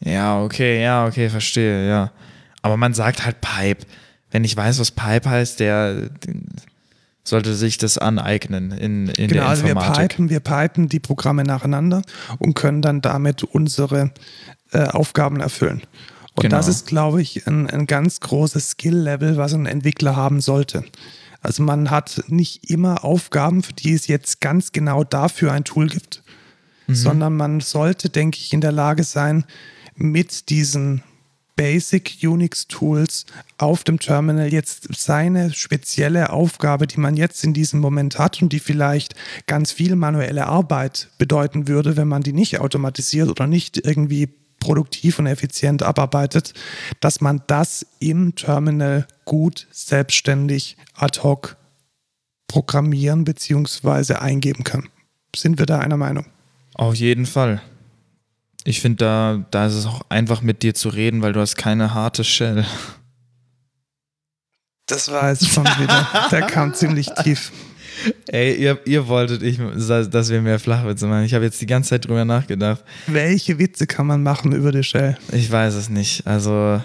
Ja, 0.00 0.42
okay, 0.42 0.82
ja, 0.82 1.06
okay, 1.06 1.28
verstehe, 1.28 1.86
ja. 1.88 2.12
Aber 2.62 2.76
man 2.76 2.94
sagt 2.94 3.24
halt 3.24 3.40
Pipe. 3.40 3.86
Wenn 4.30 4.44
ich 4.44 4.56
weiß, 4.56 4.78
was 4.78 4.92
Pipe 4.92 5.28
heißt, 5.28 5.60
der 5.60 6.08
sollte 7.24 7.54
sich 7.54 7.78
das 7.78 7.98
aneignen 7.98 8.72
in, 8.72 9.08
in 9.08 9.28
Genau, 9.28 9.42
der 9.42 9.48
also 9.48 9.64
wir 9.64 9.70
Informatik. 9.72 10.10
pipen, 10.10 10.30
wir 10.30 10.40
pipen 10.40 10.88
die 10.88 11.00
Programme 11.00 11.42
nacheinander 11.44 12.02
und 12.38 12.54
können 12.54 12.80
dann 12.80 13.02
damit 13.02 13.44
unsere 13.44 14.12
äh, 14.72 14.84
Aufgaben 14.84 15.40
erfüllen. 15.40 15.82
Und 16.40 16.44
Genau. 16.44 16.56
das 16.56 16.68
ist, 16.68 16.86
glaube 16.86 17.20
ich, 17.22 17.46
ein, 17.46 17.68
ein 17.68 17.86
ganz 17.86 18.20
großes 18.20 18.70
Skill-Level, 18.70 19.36
was 19.36 19.52
ein 19.54 19.66
Entwickler 19.66 20.16
haben 20.16 20.40
sollte. 20.40 20.84
Also 21.42 21.62
man 21.62 21.90
hat 21.90 22.22
nicht 22.28 22.70
immer 22.70 23.04
Aufgaben, 23.04 23.62
für 23.62 23.72
die 23.72 23.92
es 23.92 24.06
jetzt 24.06 24.40
ganz 24.40 24.72
genau 24.72 25.04
dafür 25.04 25.52
ein 25.52 25.64
Tool 25.64 25.88
gibt, 25.88 26.22
Mhm. 26.86 26.94
sondern 26.94 27.36
man 27.36 27.60
sollte, 27.60 28.08
denke 28.10 28.38
ich, 28.38 28.52
in 28.52 28.60
der 28.60 28.72
Lage 28.72 29.04
sein, 29.04 29.44
mit 29.94 30.48
diesen 30.48 31.02
Basic 31.56 32.16
Unix 32.22 32.66
Tools 32.68 33.26
auf 33.58 33.84
dem 33.84 33.98
Terminal 33.98 34.50
jetzt 34.50 34.88
seine 34.96 35.52
spezielle 35.52 36.30
Aufgabe, 36.30 36.86
die 36.86 36.98
man 36.98 37.16
jetzt 37.16 37.44
in 37.44 37.52
diesem 37.52 37.80
Moment 37.80 38.18
hat 38.18 38.40
und 38.40 38.50
die 38.52 38.60
vielleicht 38.60 39.14
ganz 39.46 39.70
viel 39.70 39.94
manuelle 39.94 40.46
Arbeit 40.46 41.10
bedeuten 41.18 41.68
würde, 41.68 41.98
wenn 41.98 42.08
man 42.08 42.22
die 42.22 42.32
nicht 42.32 42.60
automatisiert 42.60 43.28
oder 43.28 43.46
nicht 43.46 43.76
irgendwie 43.76 44.30
produktiv 44.60 45.18
und 45.18 45.26
effizient 45.26 45.82
abarbeitet, 45.82 46.54
dass 47.00 47.20
man 47.20 47.42
das 47.48 47.86
im 47.98 48.36
Terminal 48.36 49.06
gut 49.24 49.66
selbstständig 49.72 50.76
ad 50.94 51.20
hoc 51.22 51.56
programmieren 52.46 53.24
bzw. 53.24 54.14
eingeben 54.14 54.64
kann. 54.64 54.88
Sind 55.34 55.58
wir 55.58 55.66
da 55.66 55.78
einer 55.78 55.96
Meinung? 55.96 56.26
Auf 56.74 56.94
jeden 56.94 57.26
Fall. 57.26 57.60
Ich 58.64 58.80
finde, 58.80 59.04
da, 59.04 59.46
da 59.50 59.66
ist 59.66 59.74
es 59.74 59.86
auch 59.86 60.02
einfach 60.08 60.42
mit 60.42 60.62
dir 60.62 60.74
zu 60.74 60.90
reden, 60.90 61.22
weil 61.22 61.32
du 61.32 61.40
hast 61.40 61.56
keine 61.56 61.94
harte 61.94 62.24
Shell. 62.24 62.64
Das 64.86 65.10
war 65.10 65.30
jetzt 65.30 65.48
schon 65.48 65.64
wieder, 65.64 66.28
der 66.30 66.42
kam 66.42 66.74
ziemlich 66.74 67.08
tief. 67.22 67.52
Ey, 68.28 68.54
ihr, 68.54 68.80
ihr 68.86 69.08
wolltet, 69.08 69.42
ich, 69.42 69.58
dass 69.58 70.30
wir 70.30 70.40
mehr 70.40 70.58
Flachwitze 70.58 71.06
machen. 71.06 71.24
Ich 71.24 71.34
habe 71.34 71.44
jetzt 71.44 71.60
die 71.60 71.66
ganze 71.66 71.90
Zeit 71.90 72.06
drüber 72.06 72.24
nachgedacht. 72.24 72.84
Welche 73.06 73.58
Witze 73.58 73.86
kann 73.86 74.06
man 74.06 74.22
machen 74.22 74.52
über 74.52 74.72
die 74.72 74.82
Shell? 74.82 75.18
Ich 75.32 75.50
weiß 75.50 75.74
es 75.74 75.88
nicht. 75.88 76.26
Also, 76.26 76.82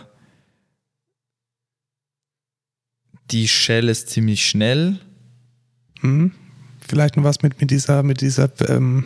die 3.31 3.47
Shell 3.47 3.89
ist 3.89 4.09
ziemlich 4.09 4.47
schnell. 4.47 4.99
Hm? 6.01 6.31
Vielleicht 6.87 7.17
noch 7.17 7.23
was 7.23 7.41
mit, 7.41 7.59
mit 7.59 7.71
dieser, 7.71 8.03
mit 8.03 8.21
dieser 8.21 8.49
ähm, 8.69 9.05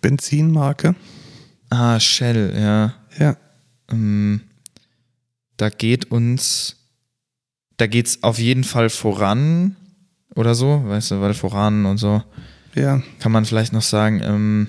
Benzinmarke. 0.00 0.94
Ah, 1.70 1.98
Shell, 1.98 2.54
ja. 2.56 2.94
Ja. 3.18 3.36
Ähm, 3.90 4.42
da 5.56 5.68
geht 5.68 6.10
uns, 6.10 6.76
da 7.76 7.86
geht 7.86 8.06
es 8.06 8.22
auf 8.22 8.38
jeden 8.38 8.64
Fall 8.64 8.90
voran 8.90 9.76
oder 10.34 10.54
so, 10.54 10.82
weißt 10.86 11.12
du, 11.12 11.20
weil 11.20 11.34
voran 11.34 11.86
und 11.86 11.98
so. 11.98 12.22
Ja. 12.74 13.02
Kann 13.20 13.32
man 13.32 13.44
vielleicht 13.44 13.72
noch 13.72 13.82
sagen, 13.82 14.20
ähm, 14.24 14.68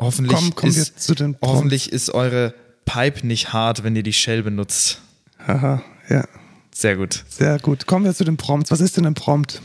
hoffentlich, 0.00 0.36
Komm, 0.36 0.54
kommen 0.54 0.74
wir 0.74 0.82
ist, 0.82 1.00
zu 1.00 1.14
den 1.14 1.34
Prompts. 1.34 1.56
hoffentlich 1.56 1.92
ist 1.92 2.10
eure 2.10 2.54
Pipe 2.84 3.26
nicht 3.26 3.52
hart, 3.52 3.84
wenn 3.84 3.94
ihr 3.94 4.02
die 4.02 4.12
Shell 4.12 4.42
benutzt. 4.42 5.00
Haha, 5.46 5.82
ja. 6.08 6.24
Sehr 6.74 6.96
gut. 6.96 7.24
Sehr 7.28 7.58
gut. 7.58 7.86
Kommen 7.86 8.04
wir 8.04 8.14
zu 8.14 8.24
den 8.24 8.36
Prompts. 8.36 8.70
Was 8.70 8.80
ist 8.80 8.96
denn 8.96 9.06
ein 9.06 9.14
Prompt? 9.14 9.60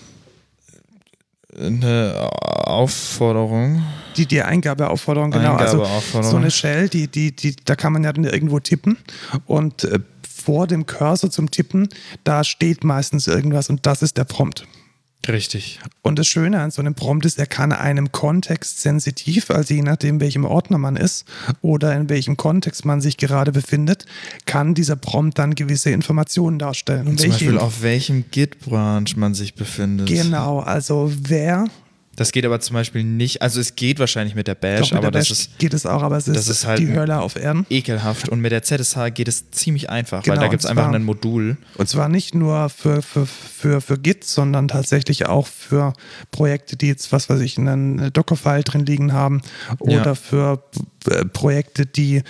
Eine 1.58 2.30
Aufforderung. 2.66 3.84
Die, 4.18 4.26
die 4.26 4.42
Eingabeaufforderung, 4.42 5.32
genau. 5.32 5.56
Also 5.56 5.78
Eingabeaufforderung. 5.78 6.32
so 6.32 6.38
eine 6.38 6.52
Shell, 6.52 6.90
die, 6.90 7.08
die, 7.08 7.34
die, 7.34 7.56
da 7.56 7.76
kann 7.76 7.94
man 7.94 8.04
ja 8.04 8.12
dann 8.12 8.26
irgendwo 8.26 8.60
tippen 8.60 8.98
und 9.46 9.86
äh, 9.86 10.00
vor 10.46 10.68
dem 10.68 10.86
Cursor 10.86 11.32
zum 11.32 11.50
Tippen, 11.50 11.90
da 12.24 12.44
steht 12.44 12.84
meistens 12.84 13.28
irgendwas 13.28 13.70
und 13.70 13.86
das 13.86 14.02
ist 14.02 14.18
der 14.18 14.26
Prompt. 14.26 14.68
Richtig. 15.28 15.80
Und 16.04 16.20
das 16.20 16.28
Schöne 16.28 16.62
an 16.62 16.70
so 16.70 16.82
einem 16.82 16.94
Prompt 16.94 17.26
ist, 17.26 17.40
er 17.40 17.48
kann 17.48 17.72
einem 17.72 18.12
Kontext 18.12 18.82
sensitiv, 18.82 19.50
also 19.50 19.74
je 19.74 19.82
nachdem, 19.82 20.20
welchem 20.20 20.46
Ordner 20.46 20.78
man 20.78 20.96
ist 20.96 21.26
oder 21.62 21.96
in 21.96 22.10
welchem 22.10 22.38
Kontext 22.38 22.86
man 22.86 23.02
sich 23.02 23.18
gerade 23.18 23.52
befindet, 23.52 24.06
kann 24.46 24.76
dieser 24.76 24.96
Prompt 24.96 25.40
dann 25.40 25.56
gewisse 25.56 25.90
Informationen 25.90 26.60
darstellen. 26.60 27.08
Und 27.08 27.20
Zum 27.20 27.32
welche 27.32 27.46
Beispiel 27.46 27.60
auf 27.60 27.82
welchem 27.82 28.26
Git-Branch 28.30 29.16
man 29.16 29.34
sich 29.34 29.56
befindet. 29.56 30.08
Genau, 30.08 30.60
also 30.60 31.12
wer 31.20 31.66
Das 32.16 32.32
geht 32.32 32.46
aber 32.46 32.60
zum 32.60 32.74
Beispiel 32.76 33.04
nicht, 33.04 33.42
also 33.42 33.60
es 33.60 33.76
geht 33.76 34.00
wahrscheinlich 34.00 34.36
mit 34.36 34.48
der 34.48 34.56
Bash, 34.56 34.80
Doch, 34.82 34.92
mit 34.92 34.98
aber 35.00 35.12
der 35.12 35.20
das 35.22 35.30
Bash 35.30 35.40
ist 35.48 35.60
geht 35.60 35.74
es 35.74 35.86
auch, 35.86 36.02
aber 36.02 36.18
es 36.18 36.28
ist, 36.28 36.38
das 36.38 36.48
ist 36.48 36.66
halt 36.66 36.80
die 36.80 36.92
Hölle 36.94 37.20
auf 37.20 37.36
Erden. 37.36 37.66
ekelhaft 37.70 38.30
und 38.30 38.40
mit 38.40 38.52
der 38.52 38.64
ZSH 38.64 39.10
geht 39.14 39.28
es 39.28 39.52
ziemlich 39.52 39.90
einfach, 39.90 40.24
Genau, 40.24 40.36
weil 40.36 40.42
da 40.44 40.48
gibt 40.48 40.64
es 40.64 40.70
einfach 40.70 40.92
ein 40.92 41.04
Modul. 41.04 41.58
Und 41.78 41.90
zwar 41.90 42.08
nicht 42.10 42.34
nur 42.34 42.70
für, 42.70 43.02
für, 43.02 43.26
für, 43.26 43.82
für 43.82 43.98
Git, 43.98 44.24
sondern 44.24 44.68
tatsächlich 44.68 45.26
auch 45.26 45.48
für 45.48 45.94
Projekte, 46.32 46.78
die 46.78 46.88
jetzt, 46.88 47.12
was 47.12 47.30
weiß 47.30 47.42
ich, 47.42 47.58
einen 47.58 48.12
Dockerfile 48.14 48.64
drin 48.64 48.86
liegen 48.86 49.12
haben 49.14 49.42
oder 49.80 50.06
Ja. 50.06 50.16
für 50.16 50.64
äh, 51.10 51.26
Projekte, 51.26 51.86
die 51.86 52.24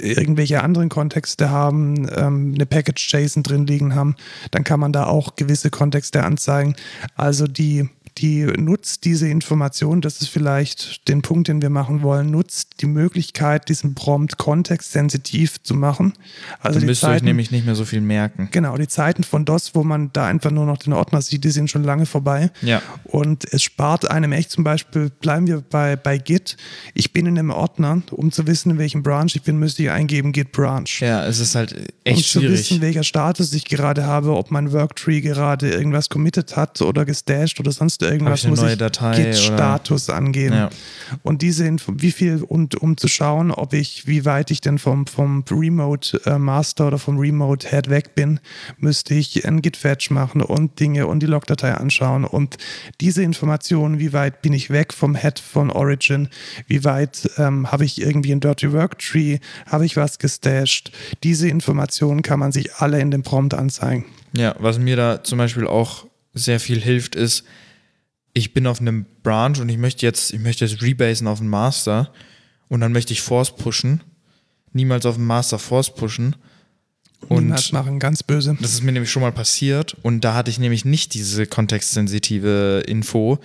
irgendwelche 0.00 0.62
anderen 0.62 0.88
Kontexte 0.88 1.50
haben, 1.50 2.08
ähm, 2.16 2.52
eine 2.54 2.66
Package 2.66 3.12
JSON 3.12 3.42
drin 3.42 3.66
liegen 3.66 3.94
haben, 3.94 4.16
dann 4.50 4.64
kann 4.64 4.80
man 4.80 4.92
da 4.92 5.06
auch 5.06 5.36
gewisse 5.36 5.70
Kontexte 5.70 6.24
anzeigen. 6.24 6.74
Also 7.14 7.46
die, 7.46 7.88
die 8.18 8.44
nutzt 8.44 9.04
diese 9.04 9.28
Information, 9.28 10.00
das 10.00 10.22
ist 10.22 10.28
vielleicht 10.28 11.06
den 11.08 11.20
Punkt, 11.22 11.48
den 11.48 11.60
wir 11.60 11.68
machen 11.68 12.02
wollen, 12.02 12.30
nutzt 12.30 12.80
die 12.80 12.86
Möglichkeit, 12.86 13.68
diesen 13.68 13.94
Prompt 13.94 14.38
kontextsensitiv 14.38 15.62
zu 15.62 15.74
machen. 15.74 16.14
Also 16.60 16.78
Dann 16.78 16.86
müsst 16.86 17.04
ihr 17.04 17.10
euch 17.10 17.22
nämlich 17.22 17.50
nicht 17.50 17.66
mehr 17.66 17.74
so 17.74 17.84
viel 17.84 18.00
merken. 18.00 18.48
Genau, 18.52 18.76
die 18.76 18.88
Zeiten 18.88 19.22
von 19.22 19.44
DOS, 19.44 19.74
wo 19.74 19.84
man 19.84 20.10
da 20.12 20.26
einfach 20.26 20.50
nur 20.50 20.64
noch 20.64 20.78
den 20.78 20.94
Ordner 20.94 21.20
sieht, 21.20 21.44
die 21.44 21.50
sind 21.50 21.70
schon 21.70 21.84
lange 21.84 22.06
vorbei. 22.06 22.50
Ja. 22.62 22.80
Und 23.04 23.44
es 23.52 23.62
spart 23.62 24.10
einem 24.10 24.32
echt 24.32 24.50
zum 24.50 24.64
Beispiel, 24.64 25.10
bleiben 25.10 25.46
wir 25.46 25.60
bei, 25.60 25.96
bei 25.96 26.16
Git. 26.16 26.56
Ich 26.94 27.12
bin 27.12 27.26
in 27.26 27.38
einem 27.38 27.50
Ordner, 27.50 28.00
um 28.12 28.32
zu 28.32 28.46
wissen, 28.46 28.70
in 28.70 28.78
welchem 28.78 29.02
Branch 29.02 29.30
ich 29.34 29.42
bin, 29.42 29.58
müsste 29.58 29.82
ich 29.82 29.90
eingeben 29.90 30.32
Git 30.32 30.52
Branch. 30.52 30.88
Ja, 31.00 31.26
es 31.26 31.38
ist 31.38 31.54
halt 31.54 31.74
um 31.74 31.84
echt 32.04 32.30
zu 32.30 32.40
schwierig. 32.40 32.58
wissen, 32.60 32.80
welcher 32.80 33.04
Status 33.04 33.52
ich 33.52 33.66
gerade 33.66 34.06
habe, 34.06 34.34
ob 34.34 34.50
mein 34.50 34.72
Worktree 34.72 35.20
gerade 35.20 35.70
irgendwas 35.70 36.08
committed 36.08 36.56
hat 36.56 36.80
oder 36.80 37.04
gestasht 37.04 37.60
oder 37.60 37.72
sonst 37.72 38.05
irgendwas, 38.10 38.44
ich 38.44 38.50
muss 38.50 38.62
ich 38.62 38.78
Git-Status 38.78 40.10
angeben. 40.10 40.54
Ja. 40.54 40.70
Und 41.22 41.42
diese 41.42 41.66
Info, 41.66 41.92
wie 41.96 42.12
viel, 42.12 42.42
und 42.42 42.74
um 42.76 42.96
zu 42.96 43.08
schauen, 43.08 43.50
ob 43.50 43.72
ich, 43.72 44.06
wie 44.06 44.24
weit 44.24 44.50
ich 44.50 44.60
denn 44.60 44.78
vom, 44.78 45.06
vom 45.06 45.44
Remote 45.50 46.20
äh, 46.24 46.38
Master 46.38 46.88
oder 46.88 46.98
vom 46.98 47.18
Remote 47.18 47.68
Head 47.68 47.90
weg 47.90 48.14
bin, 48.14 48.40
müsste 48.78 49.14
ich 49.14 49.46
ein 49.46 49.62
Git-Fetch 49.62 50.10
machen 50.10 50.42
und 50.42 50.80
Dinge 50.80 51.06
und 51.06 51.20
die 51.20 51.26
Logdatei 51.26 51.74
anschauen. 51.74 52.24
Und 52.24 52.56
diese 53.00 53.22
Informationen, 53.22 53.98
wie 53.98 54.12
weit 54.12 54.42
bin 54.42 54.52
ich 54.52 54.70
weg 54.70 54.92
vom 54.92 55.14
Head 55.14 55.38
von 55.38 55.70
Origin, 55.70 56.28
wie 56.66 56.84
weit 56.84 57.30
ähm, 57.38 57.70
habe 57.70 57.84
ich 57.84 58.00
irgendwie 58.00 58.32
ein 58.32 58.40
Dirty 58.40 58.72
Work 58.72 58.98
Tree, 58.98 59.38
habe 59.66 59.86
ich 59.86 59.96
was 59.96 60.18
gestasht, 60.18 60.92
diese 61.22 61.48
Informationen 61.48 62.22
kann 62.22 62.38
man 62.38 62.52
sich 62.52 62.74
alle 62.76 63.00
in 63.00 63.10
dem 63.10 63.22
Prompt 63.22 63.54
anzeigen. 63.54 64.06
Ja, 64.36 64.54
was 64.58 64.78
mir 64.78 64.96
da 64.96 65.22
zum 65.22 65.38
Beispiel 65.38 65.66
auch 65.66 66.06
sehr 66.34 66.60
viel 66.60 66.80
hilft, 66.80 67.14
ist, 67.16 67.44
ich 68.36 68.52
bin 68.52 68.66
auf 68.66 68.82
einem 68.82 69.06
Branch 69.22 69.58
und 69.60 69.70
ich 69.70 69.78
möchte 69.78 70.04
jetzt, 70.04 70.34
ich 70.34 70.40
möchte 70.40 70.66
jetzt 70.66 70.82
rebasen 70.82 71.26
auf 71.26 71.38
den 71.38 71.48
Master 71.48 72.12
und 72.68 72.80
dann 72.80 72.92
möchte 72.92 73.14
ich 73.14 73.22
Force 73.22 73.56
pushen. 73.56 74.02
Niemals 74.74 75.06
auf 75.06 75.14
den 75.14 75.24
Master 75.24 75.58
Force 75.58 75.94
pushen. 75.94 76.36
Und 77.28 77.44
Niemals 77.44 77.72
machen, 77.72 77.98
ganz 77.98 78.22
böse. 78.22 78.54
das 78.60 78.74
ist 78.74 78.82
mir 78.82 78.92
nämlich 78.92 79.10
schon 79.10 79.22
mal 79.22 79.32
passiert 79.32 79.96
und 80.02 80.20
da 80.20 80.34
hatte 80.34 80.50
ich 80.50 80.58
nämlich 80.58 80.84
nicht 80.84 81.14
diese 81.14 81.46
kontextsensitive 81.46 82.82
Info. 82.86 83.38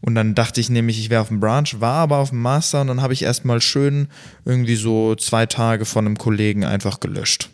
Und 0.00 0.16
dann 0.16 0.34
dachte 0.34 0.60
ich 0.60 0.68
nämlich, 0.68 0.98
ich 0.98 1.08
wäre 1.08 1.22
auf 1.22 1.28
dem 1.28 1.38
Branch, 1.38 1.68
war 1.78 1.94
aber 1.94 2.16
auf 2.16 2.30
dem 2.30 2.42
Master 2.42 2.80
und 2.80 2.88
dann 2.88 3.00
habe 3.00 3.12
ich 3.12 3.22
erstmal 3.22 3.60
schön 3.60 4.08
irgendwie 4.44 4.74
so 4.74 5.14
zwei 5.14 5.46
Tage 5.46 5.84
von 5.84 6.04
einem 6.04 6.18
Kollegen 6.18 6.64
einfach 6.64 6.98
gelöscht. 6.98 7.48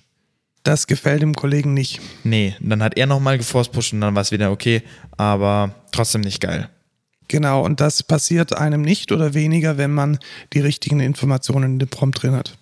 Das 0.63 0.87
gefällt 0.87 1.21
dem 1.21 1.35
Kollegen 1.35 1.75
nicht. 1.75 2.01
Nee, 2.25 2.57
dann 2.61 2.83
hat 2.83 2.97
er 2.97 3.05
nochmal 3.05 3.37
geforce 3.37 3.69
pusht 3.69 3.93
und 3.93 4.01
dann 4.01 4.15
war 4.15 4.23
es 4.23 4.33
wieder 4.33 4.51
okay, 4.51 4.83
aber 5.19 5.75
trotzdem 5.93 6.23
nicht 6.23 6.41
geil. 6.41 6.71
Genau, 7.29 7.63
und 7.63 7.81
das 7.81 8.03
passiert 8.03 8.57
einem 8.57 8.83
nicht 8.83 9.13
oder 9.13 9.35
weniger, 9.35 9.77
wenn 9.77 9.93
man 9.93 10.19
die 10.55 10.61
richtigen 10.61 11.01
Informationen 11.01 11.75
in 11.75 11.79
dem 11.79 11.89
Prompt 11.89 12.23
drin 12.23 12.35
hat. 12.35 12.57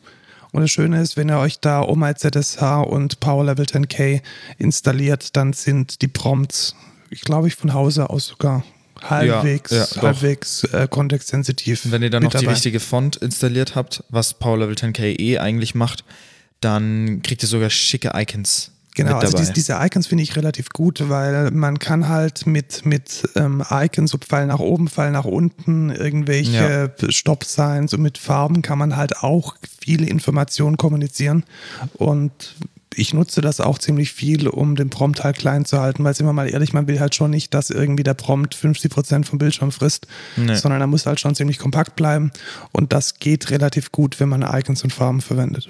Und 0.53 0.63
das 0.63 0.71
Schöne 0.71 1.01
ist, 1.01 1.17
wenn 1.17 1.29
ihr 1.29 1.39
euch 1.39 1.61
da 1.61 1.83
OMI-ZSH 1.83 2.83
und 2.87 3.21
Power 3.21 3.45
Level 3.45 3.65
10K 3.65 4.23
installiert, 4.59 5.37
dann 5.37 5.53
sind 5.53 6.03
die 6.03 6.09
Prompts, 6.09 6.75
ich 7.11 7.21
glaube 7.21 7.49
ich, 7.49 7.55
von 7.55 7.75
Hause 7.75 8.11
aus 8.11 8.27
sogar 8.29 8.65
halbwegs, 9.03 9.71
ja, 9.71 9.87
doch. 9.87 10.03
halbwegs 10.03 10.65
äh, 10.65 10.89
kontextsensitiv. 10.89 11.85
Und 11.85 11.93
wenn 11.93 12.03
ihr 12.03 12.11
dann 12.11 12.23
noch 12.23 12.31
die 12.31 12.39
dabei. 12.39 12.53
richtige 12.53 12.81
Font 12.81 13.17
installiert 13.17 13.75
habt, 13.75 14.03
was 14.09 14.35
Power 14.35 14.59
Level 14.59 14.75
10K 14.75 15.21
eh 15.21 15.39
eigentlich 15.39 15.75
macht, 15.75 16.05
dann 16.61 17.21
kriegt 17.23 17.43
ihr 17.43 17.49
sogar 17.49 17.71
schicke 17.71 18.13
Icons 18.15 18.73
Genau, 18.97 19.17
also 19.19 19.33
dabei. 19.33 19.45
dies, 19.45 19.53
diese 19.53 19.75
Icons 19.81 20.07
finde 20.09 20.25
ich 20.25 20.35
relativ 20.37 20.71
gut, 20.71 21.09
weil 21.09 21.51
man 21.53 21.79
kann 21.79 22.09
halt 22.09 22.47
mit, 22.47 22.85
mit 22.85 23.29
ähm, 23.37 23.63
Icons, 23.71 24.11
so 24.11 24.19
Pfeil 24.19 24.47
nach 24.47 24.59
oben, 24.59 24.89
Pfeil 24.89 25.13
nach 25.13 25.27
unten, 25.27 25.91
irgendwelche 25.91 26.95
Stop-Signs 27.09 27.93
und 27.95 28.01
mit 28.03 28.19
Farben 28.19 28.63
kann 28.63 28.79
man 28.79 28.97
halt 28.97 29.19
auch 29.23 29.57
viele 29.81 30.07
Informationen 30.07 30.77
kommunizieren 30.79 31.45
und 31.95 32.57
ich 32.99 33.13
nutze 33.13 33.43
das 33.43 33.61
auch 33.61 33.79
ziemlich 33.79 34.13
viel, 34.13 34.49
um 34.49 34.75
den 34.75 34.89
Prompt 34.89 35.23
halt 35.23 35.37
klein 35.37 35.67
zu 35.67 35.79
halten, 35.79 36.03
weil 36.03 36.15
sind 36.15 36.25
wir 36.25 36.33
mal 36.33 36.49
ehrlich, 36.49 36.73
man 36.73 36.87
will 36.89 36.99
halt 36.99 37.15
schon 37.15 37.31
nicht, 37.31 37.53
dass 37.53 37.69
irgendwie 37.69 38.03
der 38.05 38.15
Prompt 38.15 38.57
50% 38.57 39.27
vom 39.27 39.39
Bildschirm 39.39 39.71
frisst, 39.73 40.07
Nee. 40.37 40.55
sondern 40.55 40.81
er 40.81 40.87
muss 40.87 41.05
halt 41.05 41.21
schon 41.21 41.35
ziemlich 41.35 41.59
kompakt 41.59 41.97
bleiben 41.97 42.31
und 42.73 42.95
das 42.95 43.19
geht 43.19 43.51
relativ 43.51 43.93
gut, 43.93 44.19
wenn 44.19 44.31
man 44.31 44.41
Icons 44.43 44.83
und 44.83 44.95
Farben 44.95 45.21
verwendet. 45.21 45.69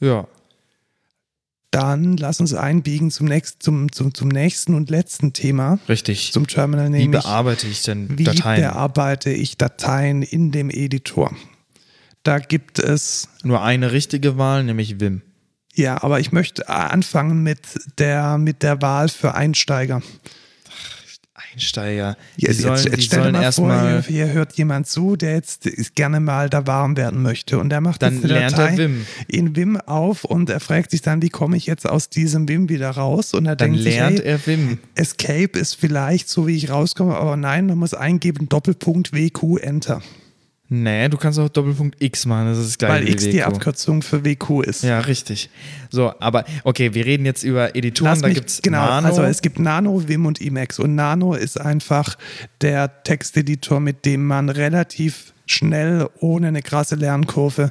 ja, 0.00 0.26
Dann 1.70 2.16
lass 2.16 2.40
uns 2.40 2.54
einbiegen 2.54 3.10
zum, 3.10 3.26
nächst, 3.26 3.62
zum, 3.62 3.92
zum, 3.92 4.14
zum 4.14 4.28
nächsten 4.28 4.74
und 4.74 4.88
letzten 4.88 5.32
Thema, 5.32 5.78
richtig. 5.88 6.32
zum 6.32 6.46
Terminal, 6.46 6.86
Wie 6.86 6.98
nämlich 6.98 7.22
bearbeite 7.22 7.66
ich 7.66 7.82
denn 7.82 8.16
wie 8.18 8.24
Dateien? 8.24 8.62
bearbeite 8.62 9.30
ich 9.30 9.58
Dateien 9.58 10.22
in 10.22 10.52
dem 10.52 10.70
Editor. 10.70 11.34
Da 12.22 12.38
gibt 12.38 12.78
es, 12.78 13.28
Nur 13.42 13.62
eine 13.62 13.92
richtige 13.92 14.38
Wahl, 14.38 14.64
nämlich 14.64 15.00
Vim. 15.00 15.22
ja, 15.74 16.02
aber 16.02 16.18
ich 16.20 16.32
möchte 16.32 16.68
anfangen 16.68 17.42
mit 17.42 17.60
der, 17.98 18.38
mit 18.38 18.62
der 18.62 18.80
Wahl 18.80 19.08
für 19.08 19.34
Einsteiger. 19.34 20.02
Einsteiger. 21.56 22.16
Die 22.36 22.46
Jetzt, 22.46 22.60
sollen, 22.60 22.76
jetzt, 22.76 22.86
jetzt 22.86 23.04
stell 23.04 23.32
dir 23.32 23.50
sollen 23.52 23.70
mal 23.70 23.80
vor, 23.80 24.02
hier, 24.02 24.26
hier 24.26 24.32
hört 24.32 24.52
jemand 24.54 24.86
zu, 24.86 25.16
der 25.16 25.34
jetzt 25.34 25.66
gerne 25.94 26.20
mal 26.20 26.50
da 26.50 26.66
warm 26.66 26.96
werden 26.96 27.22
möchte 27.22 27.58
und 27.58 27.70
der 27.70 27.80
macht 27.80 28.02
Dann 28.02 28.14
jetzt 28.14 28.24
lernt 28.24 28.52
Datei 28.52 28.72
er 28.72 28.78
Vim. 28.78 29.06
in 29.26 29.56
Vim 29.56 29.76
auf 29.80 30.24
und 30.24 30.50
er 30.50 30.60
fragt 30.60 30.90
sich 30.90 31.00
dann, 31.00 31.22
wie 31.22 31.30
komme 31.30 31.56
ich 31.56 31.66
jetzt 31.66 31.88
aus 31.88 32.10
diesem 32.10 32.46
Vim 32.48 32.68
wieder 32.68 32.90
raus? 32.90 33.32
Und 33.32 33.46
er 33.46 33.56
Dann 33.56 33.72
denkt 33.72 33.84
sich, 33.84 33.96
lernt 33.96 34.18
hey, 34.18 34.26
er 34.26 34.46
Vim. 34.46 34.78
Escape 34.94 35.58
ist 35.58 35.74
vielleicht 35.74 36.28
so, 36.28 36.46
wie 36.46 36.56
ich 36.56 36.70
rauskomme, 36.70 37.16
aber 37.16 37.36
nein, 37.36 37.66
man 37.66 37.78
muss 37.78 37.94
eingeben 37.94 38.48
Doppelpunkt 38.48 39.12
WQ 39.12 39.58
Enter. 39.58 40.02
Nee, 40.68 41.08
du 41.08 41.16
kannst 41.16 41.38
auch 41.38 41.48
Doppelpunkt 41.48 42.02
X 42.02 42.26
machen, 42.26 42.46
das 42.46 42.58
ist 42.58 42.68
das 42.70 42.78
gleiche 42.78 43.04
Weil 43.04 43.12
X 43.12 43.24
die 43.24 43.34
WQ. 43.34 43.44
Abkürzung 43.44 44.02
für 44.02 44.24
WQ 44.24 44.62
ist. 44.62 44.82
Ja, 44.82 44.98
richtig. 44.98 45.48
So, 45.90 46.12
aber 46.18 46.44
okay, 46.64 46.92
wir 46.92 47.06
reden 47.06 47.24
jetzt 47.24 47.44
über 47.44 47.76
Editoren, 47.76 48.10
Lass 48.12 48.22
da 48.22 48.30
gibt 48.30 48.50
es 48.50 48.62
genau, 48.62 48.84
Nano. 48.84 49.06
also 49.06 49.22
es 49.22 49.42
gibt 49.42 49.60
Nano, 49.60 50.08
Vim 50.08 50.26
und 50.26 50.40
Emacs. 50.40 50.80
Und 50.80 50.96
Nano 50.96 51.34
ist 51.34 51.60
einfach 51.60 52.16
der 52.62 53.04
Texteditor, 53.04 53.78
mit 53.78 54.04
dem 54.04 54.26
man 54.26 54.48
relativ 54.48 55.32
schnell, 55.46 56.08
ohne 56.18 56.48
eine 56.48 56.62
krasse 56.62 56.96
Lernkurve, 56.96 57.70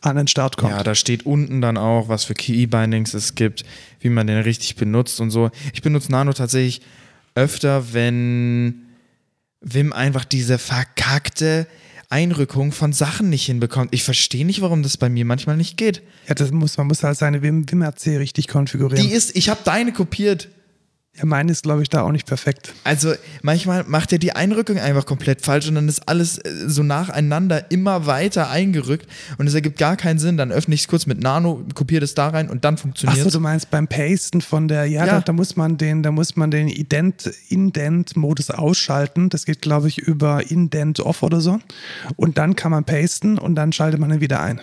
an 0.00 0.16
den 0.16 0.26
Start 0.26 0.56
kommt. 0.56 0.72
Ja, 0.72 0.82
da 0.82 0.96
steht 0.96 1.26
unten 1.26 1.60
dann 1.60 1.76
auch, 1.76 2.08
was 2.08 2.24
für 2.24 2.34
Key-Bindings 2.34 3.14
es 3.14 3.36
gibt, 3.36 3.64
wie 4.00 4.08
man 4.08 4.26
den 4.26 4.40
richtig 4.40 4.74
benutzt 4.74 5.20
und 5.20 5.30
so. 5.30 5.50
Ich 5.72 5.82
benutze 5.82 6.10
Nano 6.10 6.32
tatsächlich 6.32 6.82
öfter, 7.36 7.92
wenn 7.92 8.82
Wim 9.60 9.92
einfach 9.92 10.24
diese 10.24 10.58
verkackte 10.58 11.68
Einrückung 12.12 12.72
von 12.72 12.92
Sachen 12.92 13.30
nicht 13.30 13.46
hinbekommt. 13.46 13.94
Ich 13.94 14.04
verstehe 14.04 14.44
nicht, 14.44 14.60
warum 14.60 14.82
das 14.82 14.98
bei 14.98 15.08
mir 15.08 15.24
manchmal 15.24 15.56
nicht 15.56 15.78
geht. 15.78 16.02
Ja, 16.28 16.34
das 16.34 16.52
muss, 16.52 16.76
man 16.76 16.86
muss 16.86 17.02
halt 17.02 17.16
seine 17.16 17.42
Vim, 17.42 17.70
Vim-RC 17.70 18.18
richtig 18.18 18.48
konfigurieren. 18.48 19.04
Die 19.04 19.12
ist, 19.12 19.34
ich 19.34 19.48
habe 19.48 19.60
deine 19.64 19.92
kopiert. 19.92 20.48
Ja, 21.14 21.26
meine 21.26 21.52
ist, 21.52 21.64
glaube 21.64 21.82
ich, 21.82 21.90
da 21.90 22.02
auch 22.02 22.10
nicht 22.10 22.26
perfekt. 22.26 22.72
Also 22.84 23.12
manchmal 23.42 23.84
macht 23.84 24.12
er 24.12 24.18
die 24.18 24.32
Einrückung 24.32 24.78
einfach 24.78 25.04
komplett 25.04 25.42
falsch 25.42 25.68
und 25.68 25.74
dann 25.74 25.86
ist 25.86 26.08
alles 26.08 26.38
äh, 26.38 26.68
so 26.68 26.82
nacheinander 26.82 27.70
immer 27.70 28.06
weiter 28.06 28.48
eingerückt 28.48 29.06
und 29.36 29.46
es 29.46 29.52
ergibt 29.52 29.76
gar 29.78 29.96
keinen 29.98 30.18
Sinn. 30.18 30.38
Dann 30.38 30.50
öffne 30.50 30.74
ich 30.74 30.82
es 30.82 30.88
kurz 30.88 31.04
mit 31.04 31.20
Nano, 31.20 31.62
kopiere 31.74 32.00
das 32.00 32.14
da 32.14 32.28
rein 32.28 32.48
und 32.48 32.64
dann 32.64 32.78
funktioniert 32.78 33.18
Achso, 33.18 33.28
es. 33.28 33.34
du 33.34 33.40
meinst 33.40 33.70
beim 33.70 33.88
Pasten 33.88 34.40
von 34.40 34.68
der, 34.68 34.86
ja, 34.86 35.04
Ja. 35.04 35.14
Da, 35.16 35.20
da 35.20 35.32
muss 35.34 35.54
man 35.54 35.76
den, 35.76 36.02
da 36.02 36.10
muss 36.10 36.34
man 36.36 36.50
den 36.50 36.68
Ident, 36.68 37.30
Indent-Modus 37.48 38.50
ausschalten. 38.50 39.28
Das 39.28 39.44
geht, 39.44 39.60
glaube 39.60 39.88
ich, 39.88 39.98
über 39.98 40.50
Indent 40.50 40.98
off 41.00 41.22
oder 41.22 41.42
so. 41.42 41.58
Und 42.16 42.38
dann 42.38 42.56
kann 42.56 42.70
man 42.70 42.84
pasten 42.84 43.36
und 43.36 43.54
dann 43.54 43.72
schaltet 43.72 44.00
man 44.00 44.10
ihn 44.10 44.20
wieder 44.22 44.40
ein. 44.40 44.62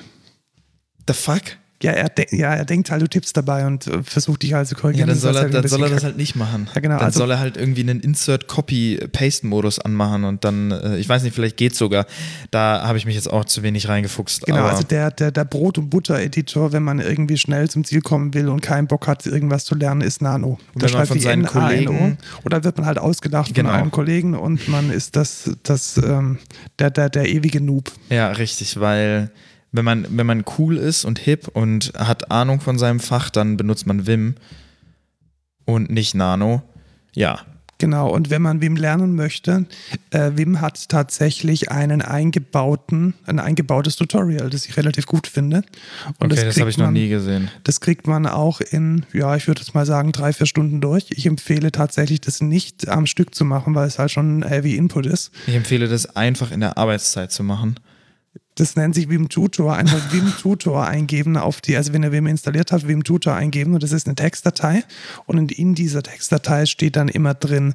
The 1.07 1.13
fuck? 1.13 1.43
Ja, 1.81 1.91
er, 1.93 2.11
ja, 2.31 2.53
er 2.55 2.65
denkt 2.65 2.91
halt, 2.91 3.01
du 3.01 3.07
tippst 3.07 3.37
dabei 3.37 3.65
und 3.65 3.87
äh, 3.87 4.03
versucht 4.03 4.43
dich 4.43 4.51
halt 4.53 4.67
zu 4.67 4.75
Ja, 4.75 4.81
korrigieren. 4.81 5.07
dann 5.07 5.15
Das 5.15 5.21
soll 5.21 5.35
er, 5.35 5.41
halt 5.43 5.53
dann 5.53 5.65
soll 5.67 5.83
er 5.83 5.89
das 5.89 6.03
halt 6.03 6.17
nicht 6.17 6.35
machen. 6.35 6.69
Ja, 6.75 6.81
genau, 6.81 6.97
Dann 6.97 7.05
also- 7.05 7.19
soll 7.19 7.31
er 7.31 7.39
halt 7.39 7.55
irgendwie 7.55 7.81
einen 7.81 8.01
Insert-Copy-Paste-Modus 8.01 9.79
anmachen 9.79 10.23
und 10.23 10.43
dann, 10.43 10.71
äh, 10.71 10.97
ich 10.97 11.07
weiß 11.07 11.23
nicht, 11.23 11.33
vielleicht 11.33 11.57
geht's 11.57 11.77
sogar. 11.77 12.05
Da 12.51 12.83
habe 12.85 12.97
ich 12.97 13.05
mich 13.05 13.15
jetzt 13.15 13.31
auch 13.31 13.45
zu 13.45 13.63
wenig 13.63 13.87
reingefuchst. 13.87 14.45
Genau, 14.45 14.65
also 14.65 14.83
der, 14.83 15.11
der, 15.11 15.31
der 15.31 15.45
Brot- 15.45 15.77
und 15.77 15.89
Butter-Editor, 15.89 16.71
wenn 16.73 16.83
man 16.83 16.99
irgendwie 16.99 17.37
schnell 17.37 17.69
zum 17.69 17.83
Ziel 17.83 18.01
kommen 18.01 18.33
will 18.33 18.49
und 18.49 18.61
keinen 18.61 18.87
Bock 18.87 19.07
hat, 19.07 19.25
irgendwas 19.25 19.65
zu 19.65 19.75
lernen, 19.75 20.01
ist 20.01 20.21
Nano. 20.21 20.59
Und 20.73 20.83
wenn 20.83 20.91
man 20.91 21.05
von 21.05 21.19
seinen. 21.19 21.45
Kollegen- 21.45 22.17
Oder 22.45 22.63
wird 22.63 22.77
man 22.77 22.85
halt 22.85 22.97
ausgedacht 22.99 23.53
Genau. 23.53 23.69
von 23.69 23.79
einem 23.79 23.91
Kollegen 23.91 24.35
und 24.35 24.67
man 24.67 24.91
ist 24.91 25.15
das, 25.15 25.49
das 25.63 25.97
ähm, 25.97 26.37
der, 26.77 26.91
der, 26.91 27.09
der 27.09 27.27
ewige 27.29 27.61
Noob. 27.61 27.91
Ja, 28.09 28.31
richtig, 28.31 28.79
weil 28.79 29.31
wenn 29.71 29.85
man, 29.85 30.05
wenn 30.09 30.25
man 30.25 30.43
cool 30.57 30.77
ist 30.77 31.05
und 31.05 31.19
hip 31.19 31.47
und 31.47 31.93
hat 31.97 32.31
Ahnung 32.31 32.59
von 32.61 32.77
seinem 32.77 32.99
Fach, 32.99 33.29
dann 33.29 33.57
benutzt 33.57 33.85
man 33.87 34.07
Vim 34.07 34.35
und 35.65 35.89
nicht 35.89 36.15
Nano. 36.15 36.63
Ja, 37.13 37.39
Genau, 37.81 38.09
und 38.13 38.29
wenn 38.29 38.41
man 38.41 38.61
Wim 38.61 38.75
lernen 38.75 39.15
möchte, 39.15 39.65
äh, 40.11 40.31
Wim 40.35 40.59
hat 40.59 40.89
tatsächlich 40.89 41.71
einen 41.71 42.01
eingebauten, 42.01 43.13
ein 43.25 43.39
eingebautes 43.39 43.95
Tutorial, 43.95 44.49
das 44.49 44.65
ich 44.65 44.75
relativ 44.75 45.05
gut 45.05 45.27
finde. 45.27 45.61
Und 46.19 46.33
okay, 46.33 46.35
das 46.35 46.39
kriegt 46.43 46.59
habe 46.59 46.69
ich 46.71 46.77
noch 46.77 46.87
man- 46.87 46.93
nie 46.93 47.07
gesehen. 47.07 47.49
Das 47.63 47.79
kriegt 47.79 48.05
man 48.05 48.27
auch 48.27 48.59
in, 48.59 49.05
ja, 49.13 49.33
ich 49.37 49.47
würde 49.47 49.61
jetzt 49.61 49.73
mal 49.75 49.85
sagen, 49.85 50.11
drei, 50.11 50.33
vier 50.33 50.45
Stunden 50.45 50.81
durch. 50.81 51.05
Ich 51.11 51.25
empfehle 51.25 51.71
tatsächlich, 51.71 52.19
das 52.19 52.41
nicht 52.41 52.89
am 52.89 53.05
Stück 53.05 53.33
zu 53.33 53.45
machen, 53.45 53.73
weil 53.75 53.87
es 53.87 53.97
halt 53.97 54.11
schon 54.11 54.39
ein 54.39 54.43
heavy 54.45 54.75
Input 54.75 55.05
ist. 55.05 55.31
Ich 55.47 55.55
empfehle 55.55 55.87
das 55.87 56.17
einfach 56.17 56.51
in 56.51 56.59
der 56.59 56.77
Arbeitszeit 56.77 57.31
zu 57.31 57.45
machen. 57.45 57.75
Das 58.59 58.75
nennt 58.75 58.95
sich 58.95 59.09
Vim 59.09 59.29
Tutor. 59.29 59.75
Einfach 59.75 59.99
Vim 60.11 60.33
Tutor 60.39 60.85
eingeben 60.85 61.37
auf 61.37 61.61
die, 61.61 61.77
also 61.77 61.93
wenn 61.93 62.03
ihr 62.03 62.11
Vim 62.11 62.27
installiert 62.27 62.71
habt, 62.71 62.87
Vim 62.87 63.03
Tutor 63.03 63.33
eingeben 63.33 63.73
und 63.73 63.83
das 63.83 63.91
ist 63.91 64.07
eine 64.07 64.15
Textdatei. 64.15 64.83
Und 65.25 65.51
in, 65.51 65.75
dieser 65.75 66.03
Textdatei 66.03 66.65
steht 66.65 66.95
dann 66.95 67.07
immer 67.07 67.33
drin, 67.33 67.73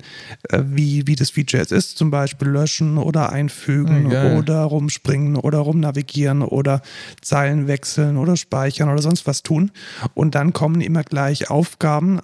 äh, 0.51 0.62
wie, 0.66 1.07
wie 1.07 1.16
das 1.16 1.30
Feature 1.30 1.62
jetzt 1.62 1.72
ist. 1.72 1.97
Zum 1.97 2.11
Beispiel 2.11 2.49
löschen 2.49 2.99
oder 2.99 3.32
einfügen 3.32 4.11
geil. 4.11 4.39
oder 4.39 4.62
rumspringen 4.62 5.37
oder 5.37 5.59
rumnavigieren 5.59 6.43
oder 6.43 6.82
Zeilen 7.22 7.66
wechseln 7.66 8.16
oder 8.16 8.37
speichern 8.37 8.91
oder 8.91 9.03
sonst 9.03 9.26
was 9.26 9.43
tun. 9.43 9.70
Und 10.14 10.35
dann 10.35 10.53
kommen 10.53 10.80
immer 10.80 11.03
gleich 11.03 11.51
Aufgaben 11.51 12.20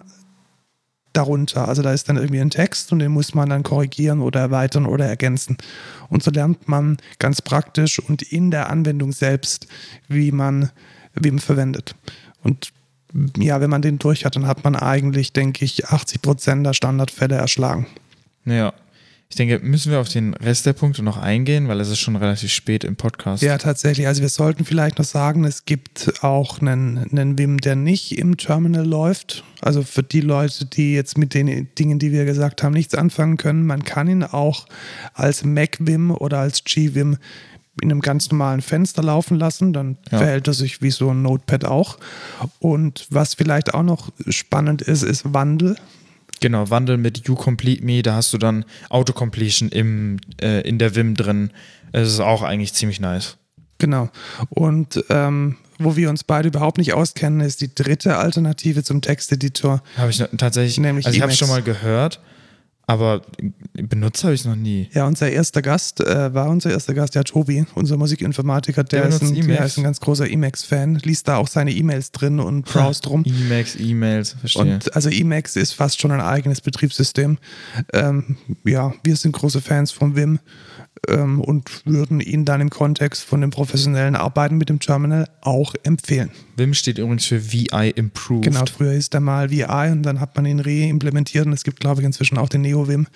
darunter. 1.13 1.69
Also 1.69 1.83
da 1.83 1.93
ist 1.93 2.09
dann 2.09 2.17
irgendwie 2.17 2.41
ein 2.41 2.51
Text 2.51 2.93
und 2.93 3.01
den 3.01 3.13
muss 3.13 3.35
man 3.35 3.51
dann 3.51 3.63
korrigieren 3.63 4.21
oder 4.21 4.41
erweitern 4.41 4.87
oder 4.87 5.07
ergänzen. 5.07 5.57
Und 6.09 6.23
so 6.23 6.31
lernt 6.31 6.69
man 6.69 6.99
ganz 7.19 7.43
praktisch 7.43 7.99
und 7.99 8.23
in 8.23 8.51
der 8.51 8.71
Anwendung 8.71 9.13
selbst, 9.13 9.67
wie 10.09 10.33
man 10.33 10.71
Vim 11.15 11.39
verwendet. 11.39 11.95
Und 12.43 12.73
ja, 13.37 13.61
wenn 13.61 13.71
man 13.71 13.83
den 13.83 13.99
durch 13.99 14.25
hat, 14.25 14.37
dann 14.37 14.47
hat 14.47 14.65
man 14.65 14.77
eigentlich, 14.77 15.33
denke 15.33 15.65
ich, 15.65 15.89
80 15.89 16.23
Prozent 16.23 16.67
der 16.67 16.75
Standardfälle 16.75 17.35
erschlagen. 17.35 17.87
Ja. 18.45 18.73
Ich 19.31 19.37
denke, 19.37 19.61
müssen 19.61 19.93
wir 19.93 20.01
auf 20.01 20.09
den 20.09 20.35
Rest 20.35 20.67
der 20.67 20.73
Punkte 20.73 21.05
noch 21.05 21.17
eingehen, 21.17 21.69
weil 21.69 21.79
es 21.79 21.89
ist 21.89 22.01
schon 22.01 22.17
relativ 22.17 22.51
spät 22.51 22.83
im 22.83 22.97
Podcast. 22.97 23.45
Ja, 23.45 23.59
tatsächlich. 23.59 24.09
Also 24.09 24.23
wir 24.23 24.29
sollten 24.29 24.65
vielleicht 24.65 24.99
noch 24.99 25.05
sagen, 25.05 25.45
es 25.45 25.65
gibt 25.67 26.13
auch 26.25 26.61
einen, 26.61 26.99
einen 26.99 27.39
Vim, 27.39 27.59
der 27.59 27.77
nicht 27.77 28.19
im 28.19 28.37
Terminal 28.37 28.85
läuft. 28.85 29.45
Also 29.63 29.85
für 29.85 30.03
die 30.03 30.21
Leute, 30.21 30.67
die 30.67 30.95
jetzt 30.95 31.17
mit 31.17 31.33
den 31.33 31.69
Dingen, 31.79 32.01
die 32.01 32.11
wir 32.11 32.25
gesagt 32.25 32.65
haben, 32.65 32.73
nichts 32.73 32.97
anfangen 32.97 33.37
können, 33.37 33.67
man 33.67 33.85
kann 33.85 34.09
ihn 34.09 34.25
auch 34.25 34.67
als 35.15 35.45
Mac-Vim 35.45 36.11
oder 36.11 36.41
als 36.41 36.65
G-Vim 36.65 37.17
in 37.83 37.91
einem 37.93 38.01
ganz 38.01 38.33
normalen 38.33 38.63
Fenster 38.63 39.01
laufen 39.03 39.39
lassen, 39.39 39.73
dann 39.73 39.97
Ja. 40.11 40.19
verhält 40.19 40.49
er 40.49 40.55
sich 40.55 40.83
wie 40.83 40.91
so 40.91 41.11
ein 41.11 41.23
Notepad 41.23 41.65
auch. 41.67 41.99
Und 42.59 43.07
was 43.11 43.35
vielleicht 43.35 43.75
auch 43.75 43.85
noch 43.85 44.11
spannend 44.29 44.83
ist, 44.83 45.05
ist 45.05 45.33
Wandel. 45.33 45.77
Genau, 46.41 46.71
Wandel 46.71 46.97
mit 46.97 47.29
You 47.29 47.35
Complete 47.35 47.85
Me, 47.85 48.03
da 48.03 48.15
hast 48.15 48.33
du 48.33 48.39
dann 48.39 48.65
Autocompletion 48.89 49.69
im, 49.69 50.19
äh, 50.41 50.67
in 50.67 50.79
der 50.79 50.95
Vim 50.95 51.15
drin. 51.15 51.51
Es 51.93 52.09
ist 52.09 52.21
auch 52.21 52.43
eigentlich 52.43 52.73
ziemlich 52.75 53.01
nice. 53.01 53.37
Genau. 53.79 54.11
Und 54.51 55.05
ähm, 55.11 55.57
wo 55.79 55.97
wir 55.97 56.11
uns 56.11 56.25
beide 56.25 56.49
überhaupt 56.49 56.79
nicht 56.79 56.93
auskennen, 56.93 57.41
ist 57.41 57.61
die 57.61 57.75
dritte 57.75 58.17
Alternative 58.17 58.85
zum 58.85 59.01
Texteditor. 59.01 59.83
Habe 59.97 60.11
ich 60.11 60.23
tatsächlich, 60.37 60.79
Nämlich 60.79 61.07
also 61.07 61.17
ich 61.17 61.23
habe 61.23 61.31
Emacs. 61.31 61.39
schon 61.39 61.49
mal 61.49 61.63
gehört, 61.63 62.21
aber 62.91 63.23
benutzt 63.73 64.25
habe 64.25 64.35
ich 64.35 64.41
es 64.41 64.47
noch 64.47 64.57
nie. 64.57 64.89
Ja, 64.93 65.07
unser 65.07 65.31
erster 65.31 65.63
Gast 65.63 66.01
äh, 66.01 66.35
war 66.35 66.49
unser 66.49 66.71
erster 66.73 66.93
Gast, 66.93 67.15
ja, 67.15 67.23
Tobi, 67.23 67.65
unser 67.77 67.97
Musikinformatiker, 67.97 68.83
der, 68.83 69.03
Der 69.03 69.09
ist, 69.11 69.23
ein, 69.23 69.35
der 69.35 69.45
Emacs. 69.45 69.67
ist 69.67 69.79
ein 69.79 69.85
ganz 69.85 70.01
großer 70.01 70.29
Emacs-Fan, 70.29 70.97
liest 70.97 71.29
da 71.29 71.37
auch 71.37 71.47
seine 71.47 71.71
E-Mails 71.71 72.11
drin 72.11 72.41
und 72.41 72.65
browst 72.65 73.09
rum. 73.09 73.23
E-Mails, 73.25 73.77
E-Mails, 73.79 74.35
verstehe. 74.41 74.63
Und 74.63 74.93
also 74.97 75.09
Emacs 75.09 75.55
ist 75.55 75.73
fast 75.73 76.01
schon 76.01 76.11
ein 76.11 76.21
eigenes 76.21 76.61
Betriebssystem. 76.61 77.39
Ähm, 77.93 78.37
ja, 78.65 78.93
wir 79.05 79.15
sind 79.15 79.33
große 79.33 79.61
Fans 79.61 79.93
von 79.93 80.17
Vim 80.17 80.41
ähm, 81.09 81.41
und 81.41 81.85
würden 81.87 82.21
ihn 82.21 82.45
dann 82.45 82.61
im 82.61 82.71
Kontext 82.71 83.25
von 83.25 83.41
dem 83.41 83.51
professionellen 83.51 84.17
Arbeiten 84.17 84.57
mit 84.59 84.69
dem 84.69 84.81
Terminal 84.81 85.29
auch 85.41 85.75
empfehlen. 85.83 86.31
Vim 86.57 86.75
steht 86.75 86.99
übrigens 86.99 87.27
für 87.27 87.53
VI 87.53 87.91
Improved. 87.97 88.45
Genau, 88.45 88.65
früher 88.67 88.93
ist 88.93 89.15
er 89.15 89.21
mal 89.21 89.51
VI 89.51 89.91
und 89.93 90.03
dann 90.03 90.21
hat 90.21 90.37
man 90.37 90.47
ihn 90.47 90.61
reimplementiert 90.61 91.47
und 91.47 91.53
es 91.53 91.65
gibt, 91.65 91.81
glaube 91.81 92.01
ich, 92.03 92.07
inzwischen 92.07 92.39
auch 92.39 92.49
den 92.49 92.61
NeoVim. 92.63 93.07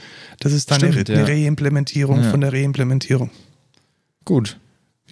Das 0.40 0.52
ist 0.52 0.70
dann 0.70 0.78
Stimmt, 0.78 1.10
eine, 1.10 1.18
ja. 1.20 1.24
eine 1.24 1.28
Reimplementierung 1.32 2.22
Ja. 2.22 2.30
von 2.30 2.40
der 2.40 2.52
Reimplementierung. 2.52 3.30
Gut. 4.24 4.58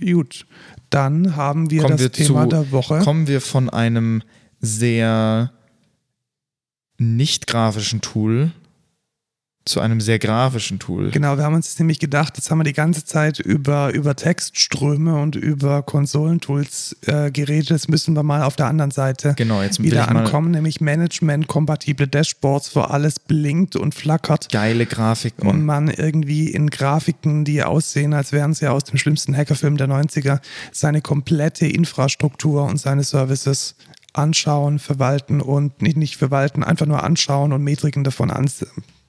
Gut, 0.00 0.46
dann 0.90 1.36
haben 1.36 1.70
wir 1.70 1.82
Kommen 1.82 1.92
das 1.92 2.00
wir 2.00 2.12
Thema 2.12 2.44
zu, 2.44 2.48
der 2.48 2.70
Woche. 2.72 2.98
kommen 3.00 3.26
wir 3.28 3.40
von 3.40 3.68
einem 3.70 4.22
sehr 4.60 5.52
nicht 6.98 7.46
grafischen 7.46 8.00
Tool 8.00 8.52
zu 9.64 9.80
einem 9.80 10.00
sehr 10.00 10.18
grafischen 10.18 10.78
Tool. 10.78 11.10
Genau, 11.10 11.36
wir 11.36 11.44
haben 11.44 11.54
uns 11.54 11.78
nämlich 11.78 12.00
gedacht, 12.00 12.36
jetzt 12.36 12.50
haben 12.50 12.58
wir 12.58 12.64
die 12.64 12.72
ganze 12.72 13.04
Zeit 13.04 13.38
über, 13.38 13.92
über 13.92 14.16
Textströme 14.16 15.20
und 15.20 15.36
über 15.36 15.82
Konsolentools 15.82 16.96
äh, 17.06 17.30
geredet. 17.30 17.70
Jetzt 17.70 17.88
müssen 17.88 18.14
wir 18.14 18.22
mal 18.22 18.42
auf 18.42 18.56
der 18.56 18.66
anderen 18.66 18.90
Seite 18.90 19.34
Genau, 19.36 19.62
jetzt 19.62 19.82
wieder 19.82 20.08
ankommen, 20.08 20.50
nämlich 20.50 20.80
Management-kompatible 20.80 22.08
Dashboards, 22.08 22.74
wo 22.74 22.80
alles 22.80 23.20
blinkt 23.20 23.76
und 23.76 23.94
flackert. 23.94 24.50
geile 24.50 24.86
Grafiken. 24.86 25.48
und 25.48 25.64
man 25.64 25.88
irgendwie 25.88 26.48
in 26.48 26.70
Grafiken, 26.70 27.44
die 27.44 27.62
aussehen, 27.62 28.14
als 28.14 28.32
wären 28.32 28.54
sie 28.54 28.66
aus 28.68 28.84
dem 28.84 28.98
schlimmsten 28.98 29.36
Hackerfilm 29.36 29.76
der 29.76 29.88
90er, 29.88 30.40
seine 30.72 31.02
komplette 31.02 31.66
Infrastruktur 31.66 32.64
und 32.64 32.78
seine 32.78 33.04
Services 33.04 33.76
anschauen, 34.12 34.78
verwalten 34.78 35.40
und 35.40 35.80
nicht, 35.80 35.96
nicht 35.96 36.16
verwalten, 36.16 36.62
einfach 36.62 36.86
nur 36.86 37.02
anschauen 37.02 37.52
und 37.52 37.62
Metriken 37.62 38.04
davon 38.04 38.30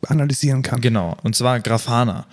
analysieren 0.09 0.61
kann. 0.61 0.81
Genau, 0.81 1.17
und 1.23 1.35
zwar 1.35 1.59
Grafana. 1.59 2.25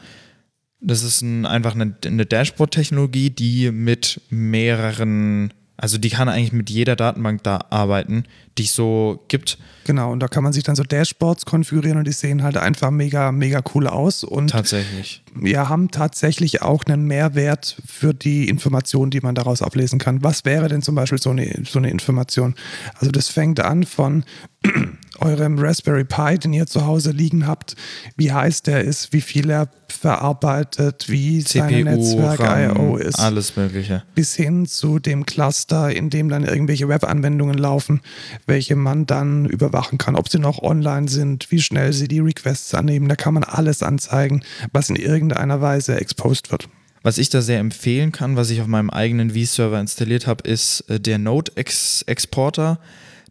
Das 0.80 1.02
ist 1.02 1.20
ein, 1.20 1.44
einfach 1.44 1.74
eine, 1.74 1.94
eine 2.04 2.24
Dashboard-Technologie, 2.26 3.30
die 3.30 3.70
mit 3.70 4.20
mehreren, 4.30 5.52
also 5.76 5.98
die 5.98 6.08
kann 6.08 6.28
eigentlich 6.28 6.52
mit 6.52 6.70
jeder 6.70 6.96
Datenbank 6.96 7.42
da 7.42 7.66
arbeiten, 7.70 8.24
es 8.66 8.74
so 8.74 9.24
gibt. 9.28 9.58
Genau, 9.84 10.12
und 10.12 10.20
da 10.20 10.28
kann 10.28 10.44
man 10.44 10.52
sich 10.52 10.62
dann 10.62 10.76
so 10.76 10.82
Dashboards 10.82 11.46
konfigurieren 11.46 11.98
und 11.98 12.06
die 12.06 12.12
sehen 12.12 12.42
halt 12.42 12.56
einfach 12.56 12.90
mega, 12.90 13.32
mega 13.32 13.62
cool 13.74 13.86
aus. 13.86 14.22
Und 14.22 14.50
Tatsächlich. 14.50 15.22
wir 15.34 15.68
haben 15.68 15.90
tatsächlich 15.90 16.62
auch 16.62 16.84
einen 16.84 17.06
Mehrwert 17.06 17.76
für 17.86 18.14
die 18.14 18.48
Informationen, 18.48 19.10
die 19.10 19.20
man 19.20 19.34
daraus 19.34 19.62
ablesen 19.62 19.98
kann. 19.98 20.22
Was 20.22 20.44
wäre 20.44 20.68
denn 20.68 20.82
zum 20.82 20.94
Beispiel 20.94 21.20
so 21.20 21.30
eine, 21.30 21.62
so 21.64 21.78
eine 21.78 21.90
Information? 21.90 22.54
Also 22.94 23.10
das 23.10 23.28
fängt 23.28 23.60
an 23.60 23.84
von 23.84 24.24
eurem 25.18 25.58
Raspberry 25.58 26.04
Pi, 26.04 26.38
den 26.38 26.52
ihr 26.52 26.66
zu 26.66 26.86
Hause 26.86 27.10
liegen 27.10 27.46
habt, 27.46 27.76
wie 28.16 28.32
heiß 28.32 28.62
der 28.62 28.82
ist, 28.84 29.12
wie 29.12 29.20
viel 29.20 29.50
er 29.50 29.68
verarbeitet, 29.88 31.06
wie 31.08 31.40
seine 31.40 31.84
Netzwerk-IO 31.84 32.96
ist. 32.96 33.18
Alles 33.18 33.56
Mögliche. 33.56 34.02
Bis 34.14 34.34
hin 34.34 34.66
zu 34.66 34.98
dem 34.98 35.26
Cluster, 35.26 35.90
in 35.90 36.10
dem 36.10 36.28
dann 36.28 36.44
irgendwelche 36.44 36.88
Web-Anwendungen 36.88 37.58
laufen, 37.58 38.00
welche 38.50 38.76
man 38.76 39.06
dann 39.06 39.46
überwachen 39.46 39.96
kann, 39.96 40.16
ob 40.16 40.28
sie 40.28 40.40
noch 40.40 40.60
online 40.60 41.08
sind, 41.08 41.50
wie 41.50 41.62
schnell 41.62 41.92
sie 41.92 42.08
die 42.08 42.18
Requests 42.18 42.74
annehmen. 42.74 43.08
Da 43.08 43.14
kann 43.16 43.32
man 43.32 43.44
alles 43.44 43.82
anzeigen, 43.82 44.42
was 44.72 44.90
in 44.90 44.96
irgendeiner 44.96 45.62
Weise 45.62 45.98
exposed 45.98 46.50
wird. 46.50 46.68
Was 47.02 47.16
ich 47.16 47.30
da 47.30 47.40
sehr 47.40 47.60
empfehlen 47.60 48.12
kann, 48.12 48.36
was 48.36 48.50
ich 48.50 48.60
auf 48.60 48.66
meinem 48.66 48.90
eigenen 48.90 49.30
V-Server 49.30 49.80
installiert 49.80 50.26
habe, 50.26 50.46
ist 50.46 50.80
äh, 50.90 51.00
der 51.00 51.18
Node-Exporter. 51.18 52.78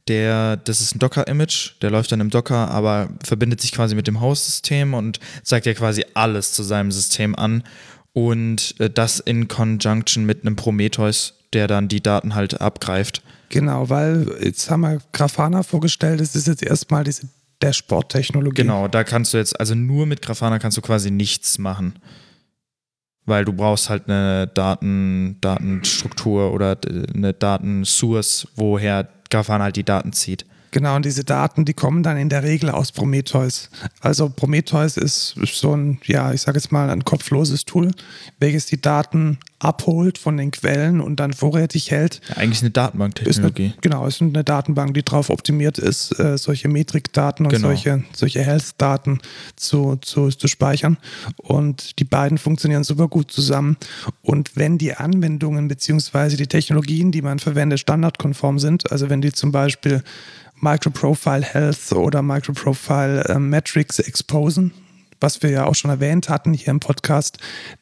Der, 0.07 0.57
das 0.57 0.81
ist 0.81 0.95
ein 0.95 0.99
Docker-Image, 0.99 1.81
der 1.81 1.91
läuft 1.91 2.11
dann 2.11 2.21
im 2.21 2.31
Docker, 2.31 2.71
aber 2.71 3.09
verbindet 3.23 3.61
sich 3.61 3.73
quasi 3.73 3.93
mit 3.93 4.07
dem 4.07 4.21
Host-System 4.21 4.95
und 4.95 5.19
zeigt 5.43 5.67
ja 5.67 5.73
quasi 5.75 6.03
alles 6.15 6.53
zu 6.53 6.63
seinem 6.63 6.91
System 6.91 7.35
an. 7.35 7.63
Und 8.13 8.73
äh, 8.79 8.89
das 8.89 9.19
in 9.19 9.49
Conjunction 9.49 10.25
mit 10.25 10.45
einem 10.45 10.55
Prometheus, 10.55 11.38
der 11.53 11.67
dann 11.67 11.87
die 11.87 12.01
Daten 12.01 12.35
halt 12.35 12.61
abgreift. 12.61 13.21
Genau, 13.49 13.89
weil 13.89 14.27
jetzt 14.41 14.69
haben 14.69 14.81
wir 14.81 14.99
Grafana 15.11 15.63
vorgestellt, 15.63 16.21
es 16.21 16.35
ist 16.35 16.47
jetzt 16.47 16.63
erstmal 16.63 17.03
diese 17.03 17.27
Dashboard-Technologie. 17.59 18.61
Genau, 18.61 18.87
da 18.87 19.03
kannst 19.03 19.33
du 19.33 19.37
jetzt, 19.37 19.59
also 19.59 19.75
nur 19.75 20.05
mit 20.05 20.21
Grafana 20.21 20.59
kannst 20.59 20.77
du 20.77 20.81
quasi 20.81 21.11
nichts 21.11 21.57
machen. 21.57 21.99
Weil 23.25 23.45
du 23.45 23.53
brauchst 23.53 23.89
halt 23.89 24.07
eine 24.07 24.47
Daten, 24.47 25.37
Datenstruktur 25.41 26.51
oder 26.53 26.77
eine 27.13 27.33
Datensource, 27.33 28.47
woher 28.55 29.07
Grafana 29.29 29.65
halt 29.65 29.75
die 29.75 29.83
Daten 29.83 30.13
zieht. 30.13 30.45
Genau, 30.71 30.95
und 30.95 31.05
diese 31.05 31.23
Daten, 31.23 31.65
die 31.65 31.73
kommen 31.73 32.03
dann 32.03 32.17
in 32.17 32.29
der 32.29 32.43
Regel 32.43 32.69
aus 32.69 32.91
Prometheus. 32.91 33.69
Also 34.01 34.29
Prometheus 34.29 34.97
ist 34.97 35.35
so 35.45 35.75
ein, 35.75 35.99
ja, 36.05 36.31
ich 36.31 36.41
sage 36.41 36.57
jetzt 36.57 36.71
mal, 36.71 36.89
ein 36.89 37.03
kopfloses 37.03 37.65
Tool, 37.65 37.91
welches 38.39 38.65
die 38.67 38.79
Daten 38.79 39.39
abholt 39.59 40.17
von 40.17 40.37
den 40.37 40.51
Quellen 40.51 41.01
und 41.01 41.19
dann 41.19 41.33
vorrätig 41.33 41.91
hält. 41.91 42.21
Ja, 42.29 42.37
eigentlich 42.37 42.61
eine 42.61 42.71
Datenbanktechnologie. 42.71 43.73
genau, 43.81 44.07
es 44.07 44.15
ist 44.15 44.21
eine 44.21 44.43
Datenbank, 44.43 44.93
die 44.93 45.03
darauf 45.03 45.29
optimiert 45.29 45.77
ist, 45.77 46.17
äh, 46.17 46.37
solche 46.37 46.69
Metrikdaten 46.69 47.45
und 47.45 47.51
genau. 47.51 47.67
solche, 47.67 48.03
solche 48.13 48.41
Health-Daten 48.41 49.19
zu, 49.57 49.97
zu, 49.97 50.29
zu 50.29 50.47
speichern. 50.47 50.97
Und 51.37 51.99
die 51.99 52.05
beiden 52.05 52.37
funktionieren 52.37 52.85
super 52.85 53.09
gut 53.09 53.31
zusammen. 53.31 53.75
Und 54.21 54.55
wenn 54.55 54.77
die 54.77 54.93
Anwendungen 54.93 55.67
bzw. 55.67 56.37
die 56.37 56.47
Technologien, 56.47 57.11
die 57.11 57.21
man 57.21 57.39
verwendet, 57.39 57.81
standardkonform 57.81 58.59
sind, 58.59 58.91
also 58.91 59.09
wenn 59.09 59.21
die 59.21 59.33
zum 59.33 59.51
Beispiel 59.51 60.03
Microprofile 60.61 61.41
Health 61.41 61.91
oder 61.91 62.21
Microprofile 62.21 63.23
äh, 63.25 63.39
Metrics 63.39 63.99
exposen, 63.99 64.71
was 65.19 65.41
wir 65.41 65.49
ja 65.49 65.65
auch 65.65 65.75
schon 65.75 65.91
erwähnt 65.91 66.29
hatten 66.29 66.53
hier 66.53 66.69
im 66.69 66.79
Podcast, 66.79 67.37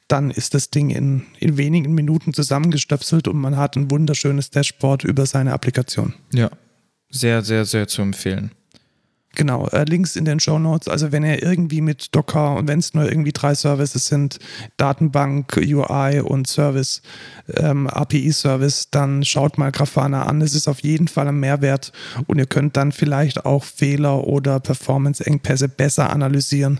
dann 0.07 0.31
ist 0.31 0.53
das 0.53 0.69
Ding 0.69 0.89
in, 0.89 1.25
in 1.39 1.57
wenigen 1.57 1.93
Minuten 1.93 2.33
zusammengestöpselt 2.33 3.27
und 3.27 3.37
man 3.37 3.57
hat 3.57 3.75
ein 3.75 3.91
wunderschönes 3.91 4.49
Dashboard 4.51 5.03
über 5.03 5.25
seine 5.25 5.53
Applikation. 5.53 6.13
Ja, 6.33 6.49
sehr, 7.09 7.41
sehr, 7.41 7.65
sehr 7.65 7.87
zu 7.87 8.01
empfehlen. 8.01 8.51
Genau, 9.37 9.67
äh, 9.67 9.83
Links 9.83 10.15
in 10.15 10.25
den 10.25 10.39
Show 10.39 10.57
Notes. 10.57 10.87
Also 10.87 11.11
wenn 11.11 11.23
ihr 11.23 11.43
irgendwie 11.43 11.79
mit 11.79 12.15
Docker 12.15 12.55
und 12.55 12.67
wenn 12.67 12.79
es 12.79 12.95
nur 12.95 13.07
irgendwie 13.07 13.31
drei 13.31 13.53
Services 13.53 14.07
sind, 14.07 14.39
Datenbank, 14.77 15.57
UI 15.57 16.21
und 16.21 16.47
Service, 16.47 17.03
ähm, 17.53 17.85
API-Service, 17.87 18.89
dann 18.89 19.23
schaut 19.23 19.59
mal 19.59 19.71
Grafana 19.71 20.23
an. 20.23 20.41
Es 20.41 20.55
ist 20.55 20.67
auf 20.67 20.79
jeden 20.79 21.07
Fall 21.07 21.27
ein 21.27 21.39
Mehrwert 21.39 21.91
und 22.25 22.39
ihr 22.39 22.47
könnt 22.47 22.77
dann 22.77 22.91
vielleicht 22.91 23.45
auch 23.45 23.63
Fehler 23.63 24.25
oder 24.25 24.59
Performance-Engpässe 24.59 25.69
besser 25.69 26.09
analysieren, 26.09 26.79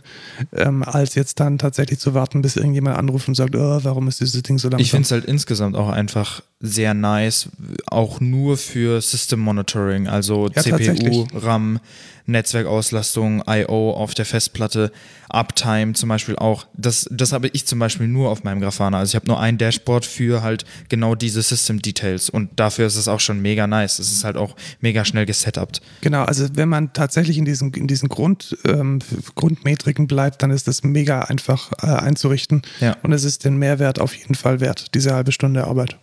ähm, 0.52 0.82
als 0.82 1.14
jetzt 1.14 1.40
dann 1.40 1.60
tatsächlich 1.60 2.00
zu 2.00 2.16
warten, 2.16 2.42
bis 2.42 2.56
irgendjemand 2.56 2.98
anruft 2.98 3.28
und 3.28 3.36
sagt, 3.36 3.56
oh, 3.56 3.80
warum 3.84 4.08
ist 4.08 4.20
dieses 4.20 4.42
Ding 4.42 4.58
so 4.58 4.68
langsam? 4.70 4.82
Ich 4.82 4.90
finde 4.90 5.04
es 5.04 5.12
halt 5.12 5.26
insgesamt 5.26 5.76
auch 5.76 5.90
einfach 5.90 6.42
sehr 6.60 6.94
nice, 6.94 7.50
auch 7.86 8.20
nur 8.20 8.58
für 8.58 9.00
System 9.02 9.40
Monitoring, 9.40 10.08
also 10.08 10.50
ja, 10.56 10.62
CPU, 10.64 11.28
RAM, 11.34 11.80
Netzwerkauslastung, 12.26 13.44
I.O. 13.48 13.92
auf 13.92 14.14
der 14.14 14.26
Festplatte, 14.26 14.92
Uptime 15.30 15.94
zum 15.94 16.10
Beispiel 16.10 16.36
auch. 16.36 16.68
Das, 16.76 17.08
das 17.12 17.32
habe 17.32 17.48
ich 17.50 17.66
zum 17.68 17.80
Beispiel 17.80 18.08
nur 18.08 18.30
auf 18.30 18.44
meinem 18.44 18.60
Grafana. 18.60 19.00
Also 19.00 19.12
ich 19.12 19.16
habe 19.16 19.28
nur 19.28 19.40
ein 19.40 19.58
Dashboard 19.58 20.06
für 20.06 20.42
halt 20.42 20.66
genau 20.90 21.16
diese 21.16 21.42
System 21.42 21.82
Details 21.82 22.30
und 22.30 22.50
dafür 22.58 22.88
ist 22.88 22.96
es 22.96 23.08
auch 23.08 23.20
schon 23.20 23.42
mega 23.42 23.68
nice. 23.68 24.00
Es 24.00 24.12
ist 24.12 24.24
halt 24.24 24.36
auch 24.36 24.56
mega 24.82 25.06
schnell 25.06 25.26
gesetupt. 25.26 25.82
Genau, 26.02 26.24
also 26.24 26.48
wenn 26.54 26.70
man 26.70 26.92
tatsächlich 26.92 27.38
in 27.38 27.46
diesen, 27.46 27.74
in 27.74 27.88
diesen 27.88 28.10
Grund, 28.10 28.58
ähm, 28.66 29.00
Grundmetriken 29.36 30.08
bleibt, 30.08 30.42
dann 30.42 30.52
ist 30.52 30.68
das 30.68 30.84
mega 30.84 31.22
einfach 31.22 31.72
äh, 31.82 31.88
einzurichten 31.88 32.64
ja. 32.80 32.98
und 33.04 33.14
es 33.14 33.24
ist 33.24 33.46
den 33.46 33.58
Mehrwert 33.58 34.00
auf 34.00 34.14
jeden 34.16 34.36
Fall 34.36 34.60
wert, 34.60 34.94
diese 34.96 35.14
halbe 35.14 35.32
Stunde 35.32 35.66
Arbeit. 35.66 35.98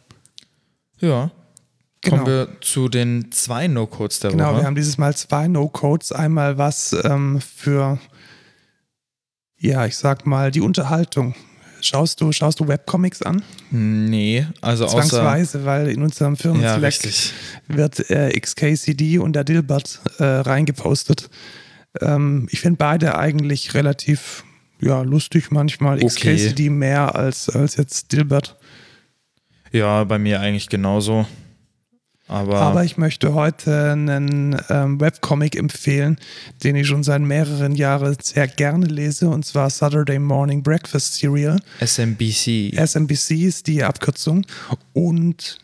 Ja. 0.99 1.31
Genau. 2.01 2.17
Kommen 2.17 2.27
wir 2.27 2.49
zu 2.61 2.89
den 2.89 3.33
zwei 3.33 3.67
No-Codes 3.67 4.21
der 4.21 4.31
genau, 4.31 4.45
Woche. 4.45 4.51
Genau, 4.51 4.63
wir 4.63 4.67
haben 4.67 4.75
dieses 4.75 4.99
Mal 4.99 5.17
zwei 5.17 5.49
No-Codes. 5.49 6.13
Einmal 6.13 6.59
was 6.59 6.95
ähm, 7.05 7.41
für, 7.41 7.99
ja, 9.59 9.87
ich 9.87 9.97
sag 9.97 10.27
mal, 10.27 10.51
die 10.51 10.61
Unterhaltung. 10.61 11.35
Schaust 11.81 12.21
du, 12.21 12.33
schaust 12.33 12.61
du 12.61 12.69
Webcomics 12.69 13.23
an? 13.23 13.43
Nee, 13.71 14.47
also 14.63 14.87
Zwangsweise, 14.87 15.59
außer, 15.59 15.67
weil 15.67 15.89
in 15.89 16.03
unserem 16.03 16.37
Firmen 16.37 16.63
ja, 16.63 16.81
wird 16.81 18.11
äh, 18.11 18.41
XKCD 18.41 19.19
und 19.19 19.35
der 19.35 19.45
Dilbert 19.45 20.01
äh, 20.19 20.25
reingepostet. 20.25 21.29
Ähm, 22.01 22.49
ich 22.51 22.61
finde 22.61 22.79
beide 22.79 23.19
eigentlich 23.19 23.75
relativ 23.75 24.45
ja, 24.81 25.03
lustig 25.03 25.51
manchmal. 25.51 25.97
Okay. 25.97 26.07
XKCD 26.07 26.71
mehr 26.71 27.15
als, 27.15 27.49
als 27.51 27.77
jetzt 27.77 28.13
Dilbert. 28.13 28.57
Ja, 29.75 30.05
bei 30.05 30.21
mir 30.21 30.41
eigentlich 30.41 30.69
genauso. 30.69 31.27
Aber, 32.29 32.61
Aber 32.61 32.85
ich 32.85 32.97
möchte 32.97 33.35
heute 33.35 33.91
einen 33.91 34.57
ähm, 34.71 35.01
Webcomic 35.01 35.57
empfehlen, 35.57 36.17
den 36.63 36.77
ich 36.77 36.87
schon 36.87 37.03
seit 37.03 37.21
mehreren 37.21 37.75
Jahren 37.75 38.17
sehr 38.23 38.47
gerne 38.47 38.87
lese, 38.87 39.29
und 39.29 39.45
zwar 39.45 39.69
Saturday 39.69 40.21
Morning 40.21 40.63
Breakfast 40.63 41.17
Serial. 41.17 41.59
SMBC. 41.85 42.73
SMBC 42.77 43.33
ist 43.43 43.67
die 43.67 43.83
Abkürzung. 43.83 44.47
Und 44.93 45.59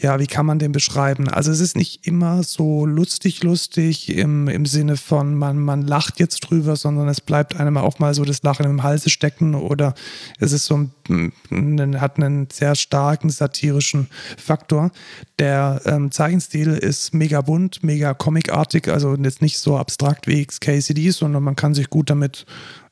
ja, 0.00 0.18
wie 0.18 0.26
kann 0.26 0.46
man 0.46 0.58
den 0.58 0.72
beschreiben? 0.72 1.28
Also 1.28 1.52
es 1.52 1.60
ist 1.60 1.76
nicht 1.76 2.06
immer 2.06 2.42
so 2.42 2.86
lustig, 2.86 3.42
lustig 3.42 4.08
im, 4.08 4.48
im 4.48 4.64
Sinne 4.64 4.96
von, 4.96 5.34
man, 5.34 5.58
man 5.58 5.82
lacht 5.82 6.20
jetzt 6.20 6.40
drüber, 6.40 6.76
sondern 6.76 7.08
es 7.08 7.20
bleibt 7.20 7.60
einem 7.60 7.76
auch 7.76 7.98
mal 7.98 8.14
so 8.14 8.24
das 8.24 8.42
Lachen 8.42 8.64
im 8.64 8.82
Halse 8.82 9.10
stecken 9.10 9.54
oder 9.54 9.94
es 10.38 10.52
ist 10.52 10.64
so 10.64 10.88
ein, 11.08 12.00
hat 12.00 12.16
einen 12.16 12.48
sehr 12.50 12.76
starken 12.76 13.28
satirischen 13.28 14.08
Faktor. 14.38 14.90
Der 15.38 15.82
ähm, 15.84 16.10
Zeichenstil 16.10 16.68
ist 16.68 17.12
mega 17.12 17.42
bunt, 17.42 17.82
mega 17.82 18.14
comicartig, 18.14 18.88
also 18.88 19.14
jetzt 19.16 19.42
nicht 19.42 19.58
so 19.58 19.76
abstrakt 19.76 20.26
wie 20.26 20.44
XKCD, 20.44 21.10
sondern 21.10 21.42
man 21.42 21.56
kann 21.56 21.74
sich 21.74 21.90
gut 21.90 22.08
damit 22.08 22.46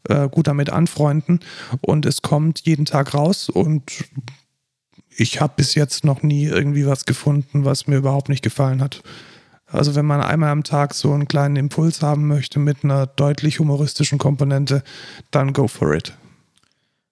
äh, 0.09 0.29
gut 0.29 0.47
damit 0.47 0.71
anfreunden 0.71 1.41
und 1.81 2.07
es 2.07 2.23
kommt 2.23 2.61
jeden 2.61 2.85
Tag 2.85 3.15
raus 3.15 3.49
und 3.49 3.83
ich 5.19 5.41
habe 5.41 5.55
bis 5.57 5.75
jetzt 5.75 6.05
noch 6.05 6.23
nie 6.23 6.45
irgendwie 6.45 6.87
was 6.87 7.05
gefunden, 7.05 7.65
was 7.65 7.89
mir 7.89 7.97
überhaupt 7.97 8.29
nicht 8.29 8.43
gefallen 8.43 8.81
hat. 8.81 9.03
Also 9.67 9.97
wenn 9.97 10.07
man 10.07 10.21
einmal 10.21 10.51
am 10.51 10.63
Tag 10.63 10.95
so 10.95 11.13
einen 11.13 11.27
kleinen 11.27 11.57
Impuls 11.57 12.01
haben 12.01 12.29
möchte 12.29 12.59
mit 12.61 12.85
einer 12.85 13.07
deutlich 13.07 13.59
humoristischen 13.59 14.19
Komponente, 14.19 14.83
dann 15.31 15.53
go 15.53 15.67
for 15.67 15.93
it. 15.93 16.15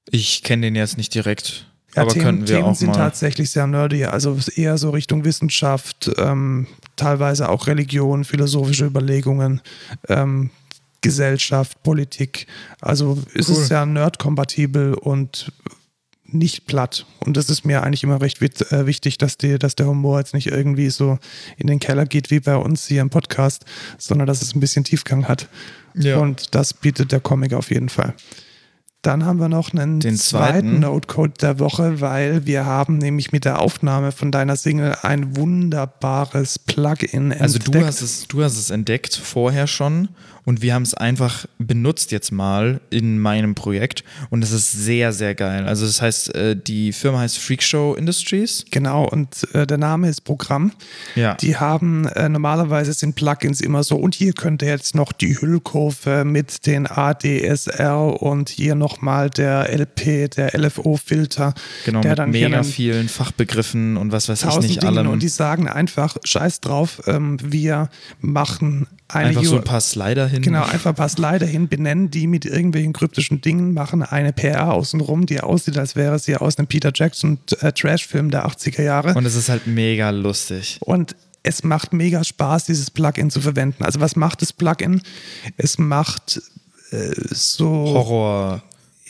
Ich 0.08 0.42
kenne 0.44 0.66
den 0.66 0.76
jetzt 0.76 0.96
nicht 0.96 1.12
direkt. 1.14 1.66
Ja, 1.94 2.02
aber 2.02 2.12
Themen, 2.12 2.24
könnten 2.24 2.48
wir 2.48 2.56
Themen 2.56 2.68
auch 2.68 2.74
sind 2.76 2.88
mal. 2.88 2.94
tatsächlich 2.94 3.50
sehr 3.50 3.66
nerdy. 3.66 4.04
Also 4.04 4.38
eher 4.54 4.78
so 4.78 4.90
Richtung 4.90 5.24
Wissenschaft, 5.24 6.10
ähm, 6.16 6.68
teilweise 6.94 7.48
auch 7.48 7.66
Religion, 7.66 8.24
philosophische 8.24 8.86
Überlegungen, 8.86 9.60
ähm, 10.08 10.50
Gesellschaft, 11.00 11.82
Politik. 11.82 12.46
Also 12.80 13.18
ist 13.34 13.48
cool. 13.48 13.56
es 13.56 13.68
sehr 13.68 13.84
nerdkompatibel 13.84 14.94
und 14.94 15.52
nicht 16.28 16.66
platt. 16.66 17.06
Und 17.20 17.36
das 17.36 17.50
ist 17.50 17.64
mir 17.64 17.82
eigentlich 17.82 18.02
immer 18.02 18.20
recht 18.20 18.40
äh, 18.42 18.86
wichtig, 18.86 19.18
dass, 19.18 19.36
die, 19.38 19.58
dass 19.58 19.76
der 19.76 19.86
Humor 19.86 20.18
jetzt 20.18 20.34
nicht 20.34 20.48
irgendwie 20.48 20.90
so 20.90 21.18
in 21.56 21.66
den 21.66 21.78
Keller 21.78 22.04
geht 22.06 22.30
wie 22.30 22.40
bei 22.40 22.56
uns 22.56 22.86
hier 22.86 23.00
im 23.00 23.10
Podcast, 23.10 23.64
sondern 23.98 24.26
dass 24.26 24.42
es 24.42 24.54
ein 24.54 24.60
bisschen 24.60 24.84
Tiefgang 24.84 25.28
hat. 25.28 25.48
Ja. 25.94 26.18
Und 26.18 26.54
das 26.54 26.74
bietet 26.74 27.12
der 27.12 27.20
Comic 27.20 27.54
auf 27.54 27.70
jeden 27.70 27.88
Fall. 27.88 28.14
Dann 29.02 29.24
haben 29.24 29.38
wir 29.38 29.48
noch 29.48 29.72
einen 29.72 30.00
Den 30.00 30.16
zweiten 30.16 30.68
zweiten. 30.68 30.80
Notecode 30.80 31.40
der 31.40 31.60
Woche, 31.60 32.00
weil 32.00 32.44
wir 32.44 32.66
haben 32.66 32.98
nämlich 32.98 33.30
mit 33.30 33.44
der 33.44 33.60
Aufnahme 33.60 34.10
von 34.10 34.32
deiner 34.32 34.56
Single 34.56 34.96
ein 35.02 35.36
wunderbares 35.36 36.58
Plugin 36.58 37.32
Also 37.32 37.58
entdeckt. 37.58 37.74
du 37.74 37.86
hast 37.86 38.00
es, 38.02 38.26
du 38.26 38.42
hast 38.42 38.58
es 38.58 38.70
entdeckt 38.70 39.14
vorher 39.14 39.68
schon 39.68 40.08
und 40.46 40.62
wir 40.62 40.72
haben 40.74 40.84
es 40.84 40.94
einfach 40.94 41.44
benutzt 41.58 42.12
jetzt 42.12 42.30
mal 42.30 42.80
in 42.88 43.18
meinem 43.18 43.54
Projekt 43.54 44.04
und 44.30 44.42
es 44.42 44.52
ist 44.52 44.72
sehr, 44.72 45.12
sehr 45.12 45.34
geil. 45.34 45.66
Also 45.66 45.84
das 45.84 46.00
heißt, 46.00 46.34
äh, 46.34 46.56
die 46.56 46.92
Firma 46.92 47.18
heißt 47.18 47.36
Freakshow 47.36 47.94
Industries. 47.94 48.64
Genau, 48.70 49.06
und 49.06 49.46
äh, 49.54 49.66
der 49.66 49.76
Name 49.76 50.08
ist 50.08 50.22
Programm. 50.22 50.72
Ja. 51.16 51.34
Die 51.34 51.56
haben 51.56 52.06
äh, 52.06 52.28
normalerweise 52.28 52.92
sind 52.92 53.16
Plugins 53.16 53.60
immer 53.60 53.82
so, 53.82 53.96
und 53.96 54.14
hier 54.14 54.32
könnt 54.32 54.62
ihr 54.62 54.68
jetzt 54.68 54.94
noch 54.94 55.12
die 55.12 55.38
Hüllkurve 55.38 56.24
mit 56.24 56.64
den 56.66 56.86
ADSR 56.86 58.22
und 58.22 58.48
hier 58.48 58.76
nochmal 58.76 59.30
der 59.30 59.68
LP, 59.76 60.30
der 60.30 60.56
LFO-Filter, 60.56 61.54
Genau, 61.84 62.02
der 62.02 62.26
mit 62.26 62.40
mega 62.40 62.62
vielen 62.62 63.08
Fachbegriffen 63.08 63.96
und 63.96 64.12
was 64.12 64.28
weiß 64.28 64.44
ich 64.44 64.58
nicht 64.60 64.82
Dingen 64.82 64.98
allem. 64.98 65.08
und 65.08 65.22
die 65.24 65.28
sagen 65.28 65.68
einfach, 65.68 66.16
scheiß 66.22 66.60
drauf, 66.60 67.02
ähm, 67.08 67.36
wir 67.42 67.90
machen 68.20 68.86
eine 69.08 69.28
Einfach 69.28 69.44
so 69.44 69.56
ein 69.56 69.64
paar 69.64 69.80
Slider 69.80 70.26
hin. 70.26 70.35
Genau, 70.42 70.64
einfach 70.64 71.08
Slider 71.08 71.46
hin, 71.46 71.68
benennen 71.68 72.10
die 72.10 72.26
mit 72.26 72.44
irgendwelchen 72.44 72.92
kryptischen 72.92 73.40
Dingen, 73.40 73.72
machen 73.74 74.02
eine 74.02 74.32
PR 74.32 74.72
außenrum, 74.72 75.26
die 75.26 75.40
aussieht, 75.40 75.78
als 75.78 75.96
wäre 75.96 76.18
sie 76.18 76.36
aus 76.36 76.58
einem 76.58 76.66
Peter 76.66 76.90
Jackson 76.94 77.38
äh, 77.60 77.72
Trash-Film 77.72 78.30
der 78.30 78.46
80er 78.46 78.82
Jahre. 78.82 79.14
Und 79.14 79.24
es 79.26 79.34
ist 79.36 79.48
halt 79.48 79.66
mega 79.66 80.10
lustig. 80.10 80.78
Und 80.80 81.16
es 81.42 81.62
macht 81.62 81.92
mega 81.92 82.24
Spaß, 82.24 82.64
dieses 82.64 82.90
Plugin 82.90 83.30
zu 83.30 83.40
verwenden. 83.40 83.84
Also 83.84 84.00
was 84.00 84.16
macht 84.16 84.42
das 84.42 84.52
Plugin? 84.52 85.00
Es 85.56 85.78
macht 85.78 86.40
äh, 86.90 87.10
so 87.30 87.66
Horror, 87.68 88.62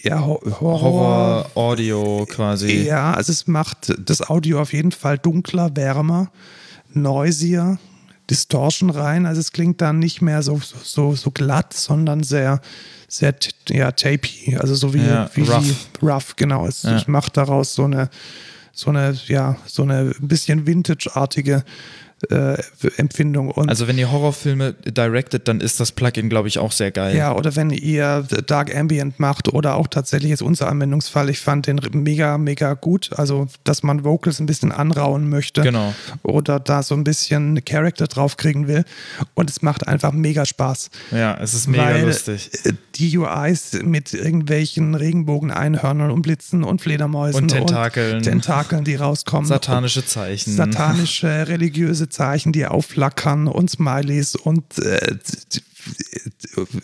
ja, 0.03 0.20
Ho- 0.24 0.40
Horror. 0.61 0.81
Horror, 0.82 1.51
Audio 1.55 2.27
quasi. 2.31 2.82
Ja, 2.82 3.12
also 3.15 3.32
es 3.32 3.47
macht 3.47 3.94
das 3.98 4.20
Audio 4.28 4.61
auf 4.61 4.73
jeden 4.74 4.93
Fall 4.93 5.16
dunkler, 5.19 5.74
wärmer, 5.77 6.31
noisier, 6.93 7.78
Distortion 8.31 8.90
rein. 8.90 9.27
Also 9.27 9.40
es 9.40 9.53
klingt 9.53 9.81
dann 9.81 9.98
nicht 9.98 10.23
mehr 10.23 10.43
so, 10.43 10.61
so, 10.82 11.15
so 11.15 11.31
glatt, 11.31 11.73
sondern 11.73 12.23
sehr, 12.23 12.61
sehr 13.09 13.35
ja, 13.69 13.93
tapy. 13.93 14.57
Also 14.59 14.74
so 14.74 14.94
wie, 14.94 14.98
Ja, 15.07 15.31
wie 15.35 15.43
rough. 15.43 15.89
Rough, 16.03 16.36
genau. 16.36 16.66
Es, 16.66 16.82
Ja. 16.82 16.97
Ich 16.97 17.09
mache 17.09 17.31
daraus 17.32 17.74
so 17.74 17.85
eine, 17.85 18.09
so 18.73 18.90
eine, 18.90 19.16
ja, 19.27 19.57
so 19.66 19.82
eine 19.82 20.12
bisschen 20.20 20.66
Vintage-artige 20.66 21.65
äh, 22.30 22.56
Empfindung. 22.97 23.51
Und 23.51 23.68
Also 23.68 23.86
wenn 23.88 23.98
ihr 23.98 24.10
Horrorfilme 24.10 24.72
directed, 24.86 25.48
dann 25.48 25.60
ist 25.60 25.80
das 25.80 25.93
Plugin, 25.93 26.28
glaube 26.30 26.48
ich, 26.48 26.59
auch 26.59 26.72
sehr 26.72 26.90
geil. 26.90 27.14
Ja, 27.16 27.34
oder 27.34 27.56
wenn 27.56 27.70
ihr 27.70 28.22
Dark 28.47 28.74
Ambient 28.74 29.20
macht 29.20 29.52
oder 29.52 29.74
auch 29.76 29.86
tatsächlich 29.86 30.30
jetzt 30.30 30.43
unser 30.43 30.68
Anwendungsfall, 30.68 31.28
ich 31.28 31.40
fand 31.40 31.66
den 31.66 31.80
mega, 31.93 32.38
mega 32.38 32.74
gut. 32.74 33.10
Also, 33.16 33.48
dass 33.64 33.82
man 33.82 34.02
Vocals 34.05 34.40
ein 34.40 34.47
bisschen 34.47 34.72
anrauen 34.72 35.28
möchte. 35.28 35.60
Genau. 35.62 35.94
Oder 36.22 36.59
da 36.59 36.82
so 36.82 36.94
ein 36.94 37.05
bisschen 37.05 37.62
Character 37.64 38.06
drauf 38.06 38.36
kriegen 38.38 38.66
will. 38.66 38.84
Und 39.34 39.51
es 39.51 39.60
macht 39.62 39.86
einfach 39.86 40.12
mega 40.12 40.47
Spaß. 40.47 40.90
Ja, 41.12 41.36
es 41.40 41.52
ist 41.55 41.66
mega 41.68 41.84
weil 41.84 42.06
lustig. 42.06 42.51
äh, 42.64 42.72
die 42.94 43.18
UIs 43.18 43.74
mit 43.82 44.14
irgendwelchen 44.14 44.94
Regenbogen-Einhörnern 44.94 46.10
und 46.10 46.22
Blitzen 46.22 46.64
und 46.64 46.80
Fledermäusen 46.80 47.43
Und 47.43 47.48
Tentakeln. 47.48 48.16
und 48.16 48.22
Tentakeln, 48.22 48.84
die 48.84 48.94
rauskommen. 48.94 49.47
Satanische 49.47 50.05
Zeichen. 50.06 50.55
Satanische, 50.55 51.47
religiöse 51.48 52.05
Zeichen, 52.08 52.52
die 52.52 52.66
aufflackern 52.66 53.48
und 53.48 53.70
Smileys 53.70 54.34
und 54.34 54.78
äh, 54.78 55.16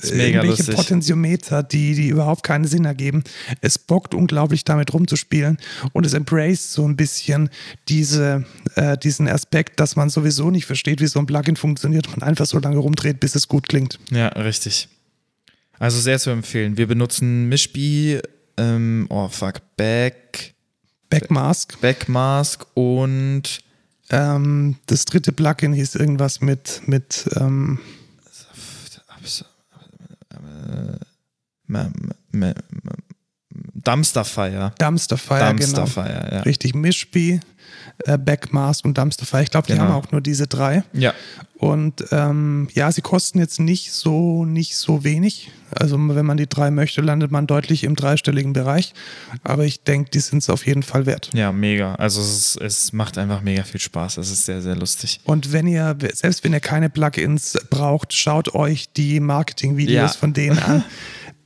irgendwelche 0.03 0.47
lustig. 0.47 0.75
Potentiometer, 0.75 1.63
die, 1.63 1.95
die 1.95 2.09
überhaupt 2.09 2.43
keinen 2.43 2.65
Sinn 2.65 2.85
ergeben. 2.85 3.25
Es 3.61 3.79
bockt 3.79 4.15
unglaublich 4.15 4.65
damit 4.65 4.93
rumzuspielen 4.93 5.59
und 5.93 6.07
es 6.07 6.15
embraced 6.15 6.73
so 6.73 6.87
ein 6.87 6.97
bisschen 6.97 7.51
diese, 7.89 8.45
äh, 8.77 8.97
diesen 8.99 9.29
Aspekt, 9.29 9.81
dass 9.81 9.97
man 9.97 10.11
sowieso 10.11 10.51
nicht 10.51 10.67
versteht, 10.67 11.01
wie 11.01 11.07
so 11.07 11.19
ein 11.19 11.27
Plugin 11.27 11.57
funktioniert 11.57 12.09
und 12.09 12.23
einfach 12.23 12.47
so 12.47 12.59
lange 12.59 12.79
rumdreht, 12.79 13.21
bis 13.21 13.35
es 13.35 13.49
gut 13.49 13.69
klingt. 13.69 13.99
Ja, 14.11 14.29
richtig. 14.29 14.89
Also 15.79 16.01
sehr 16.01 16.19
zu 16.19 16.31
empfehlen. 16.31 16.77
Wir 16.77 16.87
benutzen 16.87 17.49
Mishpi, 17.49 18.21
ähm, 18.57 19.07
oh 19.09 19.29
fuck, 19.29 19.61
Back, 19.77 20.55
Backmask. 21.11 21.81
Backmask 21.81 22.67
und 22.75 23.61
Ähm, 24.13 24.77
das 24.87 25.07
dritte 25.07 25.33
Plugin 25.33 25.73
hieß 25.73 25.95
irgendwas 25.95 26.41
mit, 26.41 26.83
mit 26.87 27.29
ähm, 27.37 27.81
äh, 32.41 32.55
Dumpsterfire. 33.75 34.73
Dumpsterfire, 34.79 35.55
genau. 35.55 35.77
Dumpsterfire, 35.77 36.29
ja. 36.33 36.41
Richtig, 36.43 36.75
Mishpi, 36.75 37.41
äh, 38.05 38.19
Backmask 38.19 38.85
und 38.85 38.99
Dumpsterfire. 38.99 39.43
Ich 39.43 39.51
glaube, 39.51 39.67
die 39.67 39.73
Genau. 39.75 39.85
haben 39.85 39.93
auch 39.93 40.11
nur 40.13 40.21
diese 40.21 40.47
drei. 40.47 40.83
Ja, 40.93 41.15
Und 41.59 42.05
ähm, 42.11 42.69
ja, 42.75 42.91
sie 42.91 43.03
kosten 43.03 43.39
jetzt 43.39 43.61
nicht 43.61 43.93
so, 43.93 44.45
nicht 44.45 44.77
so 44.77 45.05
wenig. 45.05 45.51
Also 45.75 45.97
wenn 45.97 46.27
man 46.27 46.37
die 46.37 46.49
drei 46.49 46.71
möchte, 46.71 47.01
landet 47.01 47.31
man 47.31 47.47
deutlich 47.47 47.85
im 47.85 47.95
dreistelligen 47.97 48.53
Bereich. 48.53 48.93
Aber 49.45 49.65
ich 49.65 49.83
denke, 49.85 50.11
die 50.11 50.21
sind 50.21 50.43
es 50.43 50.51
auf 50.51 50.67
jeden 50.67 50.83
Fall 50.83 51.07
wert. 51.07 51.31
ja, 51.33 51.51
mega. 51.53 51.95
Also 51.95 52.21
es, 52.21 52.57
ist, 52.57 52.61
es 52.61 52.93
macht 52.93 53.17
einfach 53.17 53.41
mega 53.43 53.63
viel 53.63 53.81
Spaß. 53.81 54.19
Es 54.19 54.31
ist 54.31 54.45
sehr, 54.45 54.61
sehr 54.61 54.77
lustig. 54.77 55.21
Und 55.25 55.53
wenn 55.53 55.67
ihr, 55.67 55.97
selbst 56.15 56.45
wenn 56.45 56.53
ihr 56.53 56.61
keine 56.61 56.91
Plugins 56.91 57.59
braucht, 57.71 58.13
schaut 58.13 58.55
euch 58.55 58.93
die 58.93 59.21
Marketingvideos 59.21 59.95
Ja. 60.15 60.19
von 60.19 60.33
denen 60.33 60.59
an. 60.59 60.85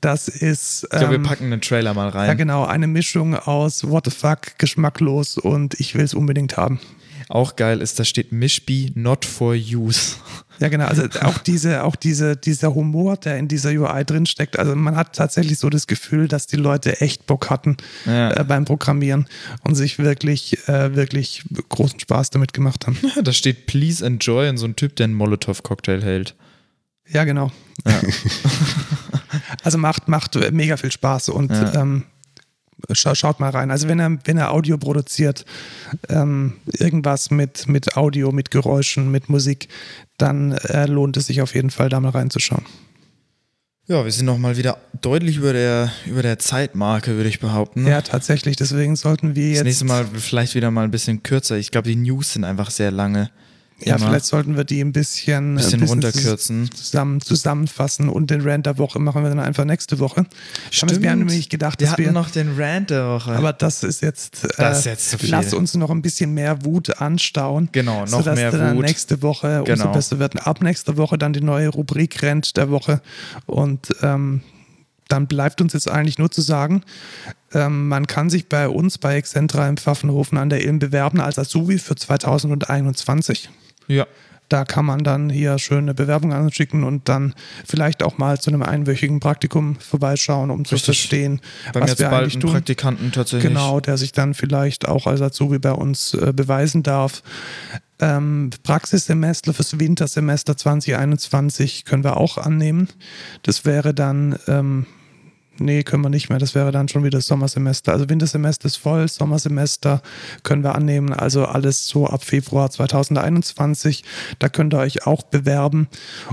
Das 0.01 0.29
ist 0.29 0.85
Ich 0.85 0.91
glaube, 0.91 1.15
ähm, 1.17 1.23
wir 1.23 1.29
packen 1.29 1.45
einen 1.47 1.61
Trailer 1.61 1.95
mal 1.95 2.09
rein. 2.09 2.29
ja 2.29 2.35
genau 2.35 2.65
eine 2.65 2.87
Mischung 2.87 3.35
aus 3.35 3.89
What 3.89 4.05
the 4.07 4.11
fuck, 4.11 4.59
geschmacklos 4.59 5.39
und 5.39 5.79
ich 5.81 5.95
will 5.95 6.05
es 6.05 6.15
unbedingt 6.15 6.57
haben. 6.57 6.81
Auch 7.29 7.57
geil 7.57 7.81
ist, 7.81 7.99
da 7.99 8.05
steht 8.05 8.31
Mishpi 8.31 8.93
not 8.95 9.25
for 9.25 9.53
use. 9.55 10.13
Ja, 10.61 10.69
genau. 10.69 10.87
Also 10.87 11.03
auch 11.23 11.39
diese, 11.39 11.83
auch 11.83 11.97
diese, 11.97 12.37
dieser 12.37 12.73
Humor, 12.75 13.17
der 13.17 13.37
in 13.37 13.49
dieser 13.49 13.71
UI 13.71 14.05
drinsteckt. 14.05 14.59
Also 14.59 14.77
man 14.77 14.95
hat 14.95 15.15
tatsächlich 15.17 15.59
so 15.59 15.69
das 15.69 15.89
Gefühl, 15.89 16.29
dass 16.29 16.47
die 16.47 16.57
Leute 16.57 17.01
echt 17.01 17.27
Bock 17.27 17.51
hatten 17.51 17.77
Ja. 18.07 18.31
äh, 18.31 18.45
beim 18.45 18.65
Programmieren 18.65 19.27
und 19.65 19.75
sich 19.75 19.99
wirklich, 19.99 20.67
äh, 20.69 20.95
wirklich 20.95 21.43
großen 21.69 21.99
Spaß 21.99 22.31
damit 22.31 22.53
gemacht 22.53 22.87
haben. 22.87 22.97
da 23.23 23.33
steht 23.33 23.67
Please 23.67 24.07
enjoy 24.07 24.49
und 24.49 24.59
so 24.59 24.67
ein 24.67 24.77
Typ, 24.77 24.95
der 24.97 25.05
einen 25.05 25.15
Molotow-Cocktail 25.15 26.03
hält. 26.03 26.37
Ja, 27.09 27.25
genau. 27.25 27.51
also 29.67 29.79
macht, 29.79 30.09
macht 30.09 30.37
mega 30.53 30.77
viel 30.77 30.93
Spaß 30.93 31.29
und 31.31 31.51
Ja. 31.51 31.75
ähm, 31.83 32.05
scha 32.93 33.15
schaut 33.15 33.41
mal 33.41 33.51
rein. 33.51 33.71
Also 33.71 33.89
wenn 33.89 33.99
er, 33.99 34.17
wenn 34.25 34.39
er 34.39 34.53
Audio 34.53 34.79
produziert, 34.79 35.45
ähm, 36.09 36.55
irgendwas 36.79 37.31
mit, 37.31 37.67
mit 37.69 37.97
Audio, 37.97 38.31
mit 38.33 38.51
Geräuschen, 38.51 39.11
mit 39.11 39.29
Musik, 39.29 39.69
dann 40.19 40.53
äh, 40.53 40.87
lohnt 40.87 41.17
es 41.17 41.27
sich 41.27 41.43
auf 41.43 41.55
jeden 41.55 41.71
Fall, 41.71 41.89
da 41.89 41.99
mal 42.01 42.11
reinzuschauen. 42.11 42.65
Ja, 43.89 44.05
wir 44.05 44.11
sind 44.13 44.27
noch 44.27 44.39
mal 44.39 44.57
wieder 44.57 44.79
deutlich 45.01 45.37
über 45.37 45.53
der, 45.53 45.93
über 46.07 46.23
der 46.23 46.39
Zeitmarke, 46.39 47.17
würde 47.17 47.29
ich 47.29 47.39
behaupten. 47.41 47.87
Ja, 47.87 48.03
tatsächlich. 48.03 48.57
Deswegen 48.57 48.97
sollten 48.97 49.37
wir 49.37 49.49
das 49.49 49.57
jetzt. 49.59 49.65
nächste 49.65 49.85
Mal 49.85 50.07
vielleicht 50.15 50.55
wieder 50.57 50.71
mal 50.73 50.83
ein 50.85 50.91
bisschen 50.91 51.23
kürzer. 51.23 51.57
Ich 51.57 51.71
glaube, 51.71 51.89
die 51.89 51.97
News 51.97 52.33
sind 52.33 52.45
einfach 52.45 52.71
sehr 52.71 52.91
lange. 52.91 53.31
Ja, 53.79 53.97
Immer. 53.97 54.07
vielleicht 54.09 54.25
sollten 54.25 54.57
wir 54.57 54.65
die 54.65 54.81
ein 54.81 54.93
bisschen, 54.93 55.57
Bisschen 55.57 55.83
ein 55.83 55.89
runterkürzen. 55.89 56.71
Zusammen, 56.75 57.21
zusammenfassen 57.21 58.09
und 58.09 58.31
den 58.31 58.41
Rant 58.41 58.65
der 58.65 58.79
Woche 58.79 58.99
machen 58.99 59.23
wir 59.23 59.29
dann 59.29 59.39
einfach 59.39 59.67
nächste 59.67 59.99
Woche. 59.99 60.25
Stimmt. 60.71 61.03
Wir 61.03 61.11
haben 61.11 61.19
nämlich 61.19 61.51
gedacht, 61.51 61.79
Wir 61.81 61.85
dass 61.87 61.93
hatten 61.93 62.05
wir. 62.05 62.13
noch 62.13 62.31
den 62.31 62.59
Rant 62.59 62.89
der 62.89 63.07
Woche. 63.07 63.33
aber 63.33 63.53
das 63.53 63.83
ist 63.83 64.01
jetzt. 64.01 64.47
Das 64.57 64.79
ist 64.79 64.87
äh, 64.87 64.91
jetzt 64.91 65.11
zu 65.11 65.19
viel. 65.19 65.29
Lass 65.31 65.53
uns 65.53 65.75
noch 65.75 65.91
ein 65.91 66.01
bisschen 66.01 66.33
mehr 66.33 66.65
Wut 66.65 67.03
anstauen. 67.03 67.69
Genau, 67.73 68.07
noch 68.07 68.25
mehr 68.25 68.51
dann 68.51 68.77
Wut. 68.79 68.87
nächste 68.87 69.21
Woche 69.21 69.61
umso 69.61 69.73
Genau. 69.75 69.93
besser 69.93 70.19
wird. 70.19 70.47
Ab 70.47 70.63
nächster 70.63 70.97
Woche 70.97 71.19
dann 71.19 71.35
die 71.35 71.43
neue 71.43 71.69
Rubrik 71.69 72.23
Rant 72.23 72.57
der 72.57 72.71
Woche. 72.71 73.03
Und 73.45 73.95
ähm, 74.01 74.41
dann 75.09 75.27
bleibt 75.27 75.61
uns 75.61 75.75
jetzt 75.75 75.91
eigentlich 75.91 76.19
nur 76.19 76.31
zu 76.31 76.41
sagen, 76.41 76.83
ähm, 77.53 77.89
man 77.89 78.07
kann 78.07 78.31
sich 78.31 78.49
bei 78.49 78.69
uns 78.71 78.97
bei 78.97 79.17
Excentra 79.17 79.69
im 79.69 79.77
Pfaffenhofen 79.77 80.39
an 80.39 80.49
der 80.49 80.65
Ilm 80.65 80.79
bewerben 80.79 81.21
als 81.21 81.39
Azubi 81.39 81.79
für 81.79 81.95
2021. 81.95 83.51
ja. 83.89 84.07
Da 84.49 84.65
kann 84.65 84.85
man 84.85 85.03
dann 85.03 85.29
hier 85.29 85.59
schöne 85.59 85.93
Bewerbung 85.93 86.33
anschicken 86.33 86.85
und 86.85 87.09
dann 87.09 87.35
vielleicht 87.67 88.05
auch 88.05 88.17
mal 88.17 88.41
zu 88.41 88.51
einem 88.51 88.63
einwöchigen 88.63 89.19
Praktikum 89.19 89.75
vorbeischauen, 89.77 90.53
um 90.53 90.65
zu 90.65 90.77
Richtig. 90.77 90.99
verstehen, 90.99 91.41
Beim 91.73 91.83
was 91.83 91.99
wir 91.99 92.13
eigentlich 92.13 92.39
tun. 92.39 92.53
Praktikanten 92.53 93.11
tatsächlich. 93.11 93.53
Genau, 93.53 93.81
der 93.81 93.97
sich 93.97 94.13
dann 94.13 94.35
vielleicht 94.35 94.87
auch 94.87 95.09
als 95.09 95.21
Azubi 95.21 95.59
bei 95.59 95.73
uns 95.73 96.15
äh, 96.15 96.33
beweisen 96.33 96.85
darf. 96.85 97.25
Ähm, 97.99 98.51
Praxissemester 98.63 99.53
fürs 99.53 99.81
Wintersemester 99.81 100.57
2021 100.57 101.85
können 101.85 102.05
wir 102.05 102.17
auch 102.17 102.39
annehmen. 102.39 102.89
Das 103.43 103.65
wäre 103.65 103.95
dann 103.95 104.39
ähm, 104.47 104.87
nee, 105.59 105.83
können 105.83 106.03
wir 106.03 106.09
nicht 106.09 106.29
mehr. 106.29 106.39
Das 106.39 106.55
wäre 106.55 106.73
dann 106.73 106.89
schon 106.89 107.05
wieder 107.05 107.21
Sommersemester. 107.21 107.93
Also 107.93 108.09
Wintersemester 108.09 108.67
ist 108.67 108.77
voll, 108.77 109.09
Sommersemester 109.09 110.03
können 110.43 110.63
wir 110.63 110.75
annehmen. 110.75 111.13
Also 111.13 111.45
alles 111.47 111.87
so 111.87 112.07
ab 112.07 112.25
Februar 112.25 112.71
2021. 112.71 114.05
Da 114.39 114.49
könnt 114.49 114.75
ihr 114.75 114.79
euch 114.79 115.07
auch 115.07 115.23
bewerben. 115.23 115.89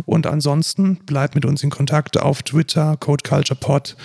Und 0.05 0.27
ansonsten 0.27 0.97
bleibt 1.05 1.35
mit 1.35 1.45
uns 1.45 1.63
in 1.63 1.69
Kontakt 1.69 2.17
auf 2.19 2.43
Twitter, 2.43 2.97
CodeCulturePod 2.97 3.95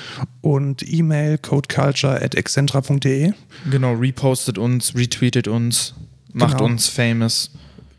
und 0.40 0.82
E-Mail 0.90 1.38
codeculture.excentra.de. 1.38 3.32
Genau, 3.70 3.94
repostet 3.94 4.58
uns, 4.58 4.94
retweetet 4.94 5.48
uns, 5.48 5.94
macht 6.32 6.58
Genau. 6.58 6.64
uns 6.70 6.88
famous. 6.88 7.50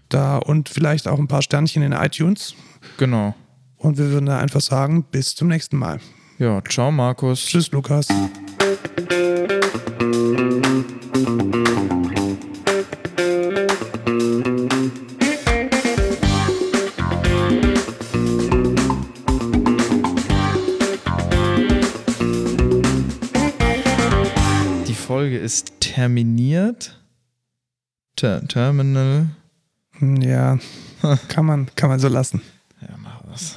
Da 0.09 0.37
und 0.37 0.69
vielleicht 0.69 1.07
auch 1.07 1.19
ein 1.19 1.27
paar 1.27 1.41
Sternchen 1.41 1.83
in 1.83 1.91
iTunes. 1.91 2.55
Genau. 2.97 3.35
Und 3.77 3.97
wir 3.97 4.11
würden 4.11 4.25
da 4.25 4.39
einfach 4.39 4.61
sagen, 4.61 5.05
bis 5.11 5.35
zum 5.35 5.47
nächsten 5.47 5.77
Mal. 5.77 5.99
Ja, 6.39 6.61
ciao 6.63 6.89
Markus. 6.89 7.45
Tschüss, 7.45 7.69
Lukas. 7.71 8.07
Die 24.87 24.93
Folge 24.93 25.37
ist 25.37 25.73
terminiert. 25.79 26.99
Ter 28.15 28.45
Terminal. 28.47 29.27
Hm, 29.97 30.21
Ja, 30.21 30.57
kann 31.27 31.45
man, 31.45 31.69
kann 31.75 31.89
man 31.89 31.99
so 31.99 32.07
lassen. 32.07 32.41
Ja, 32.81 32.95
mach 32.97 33.21
was. 33.27 33.55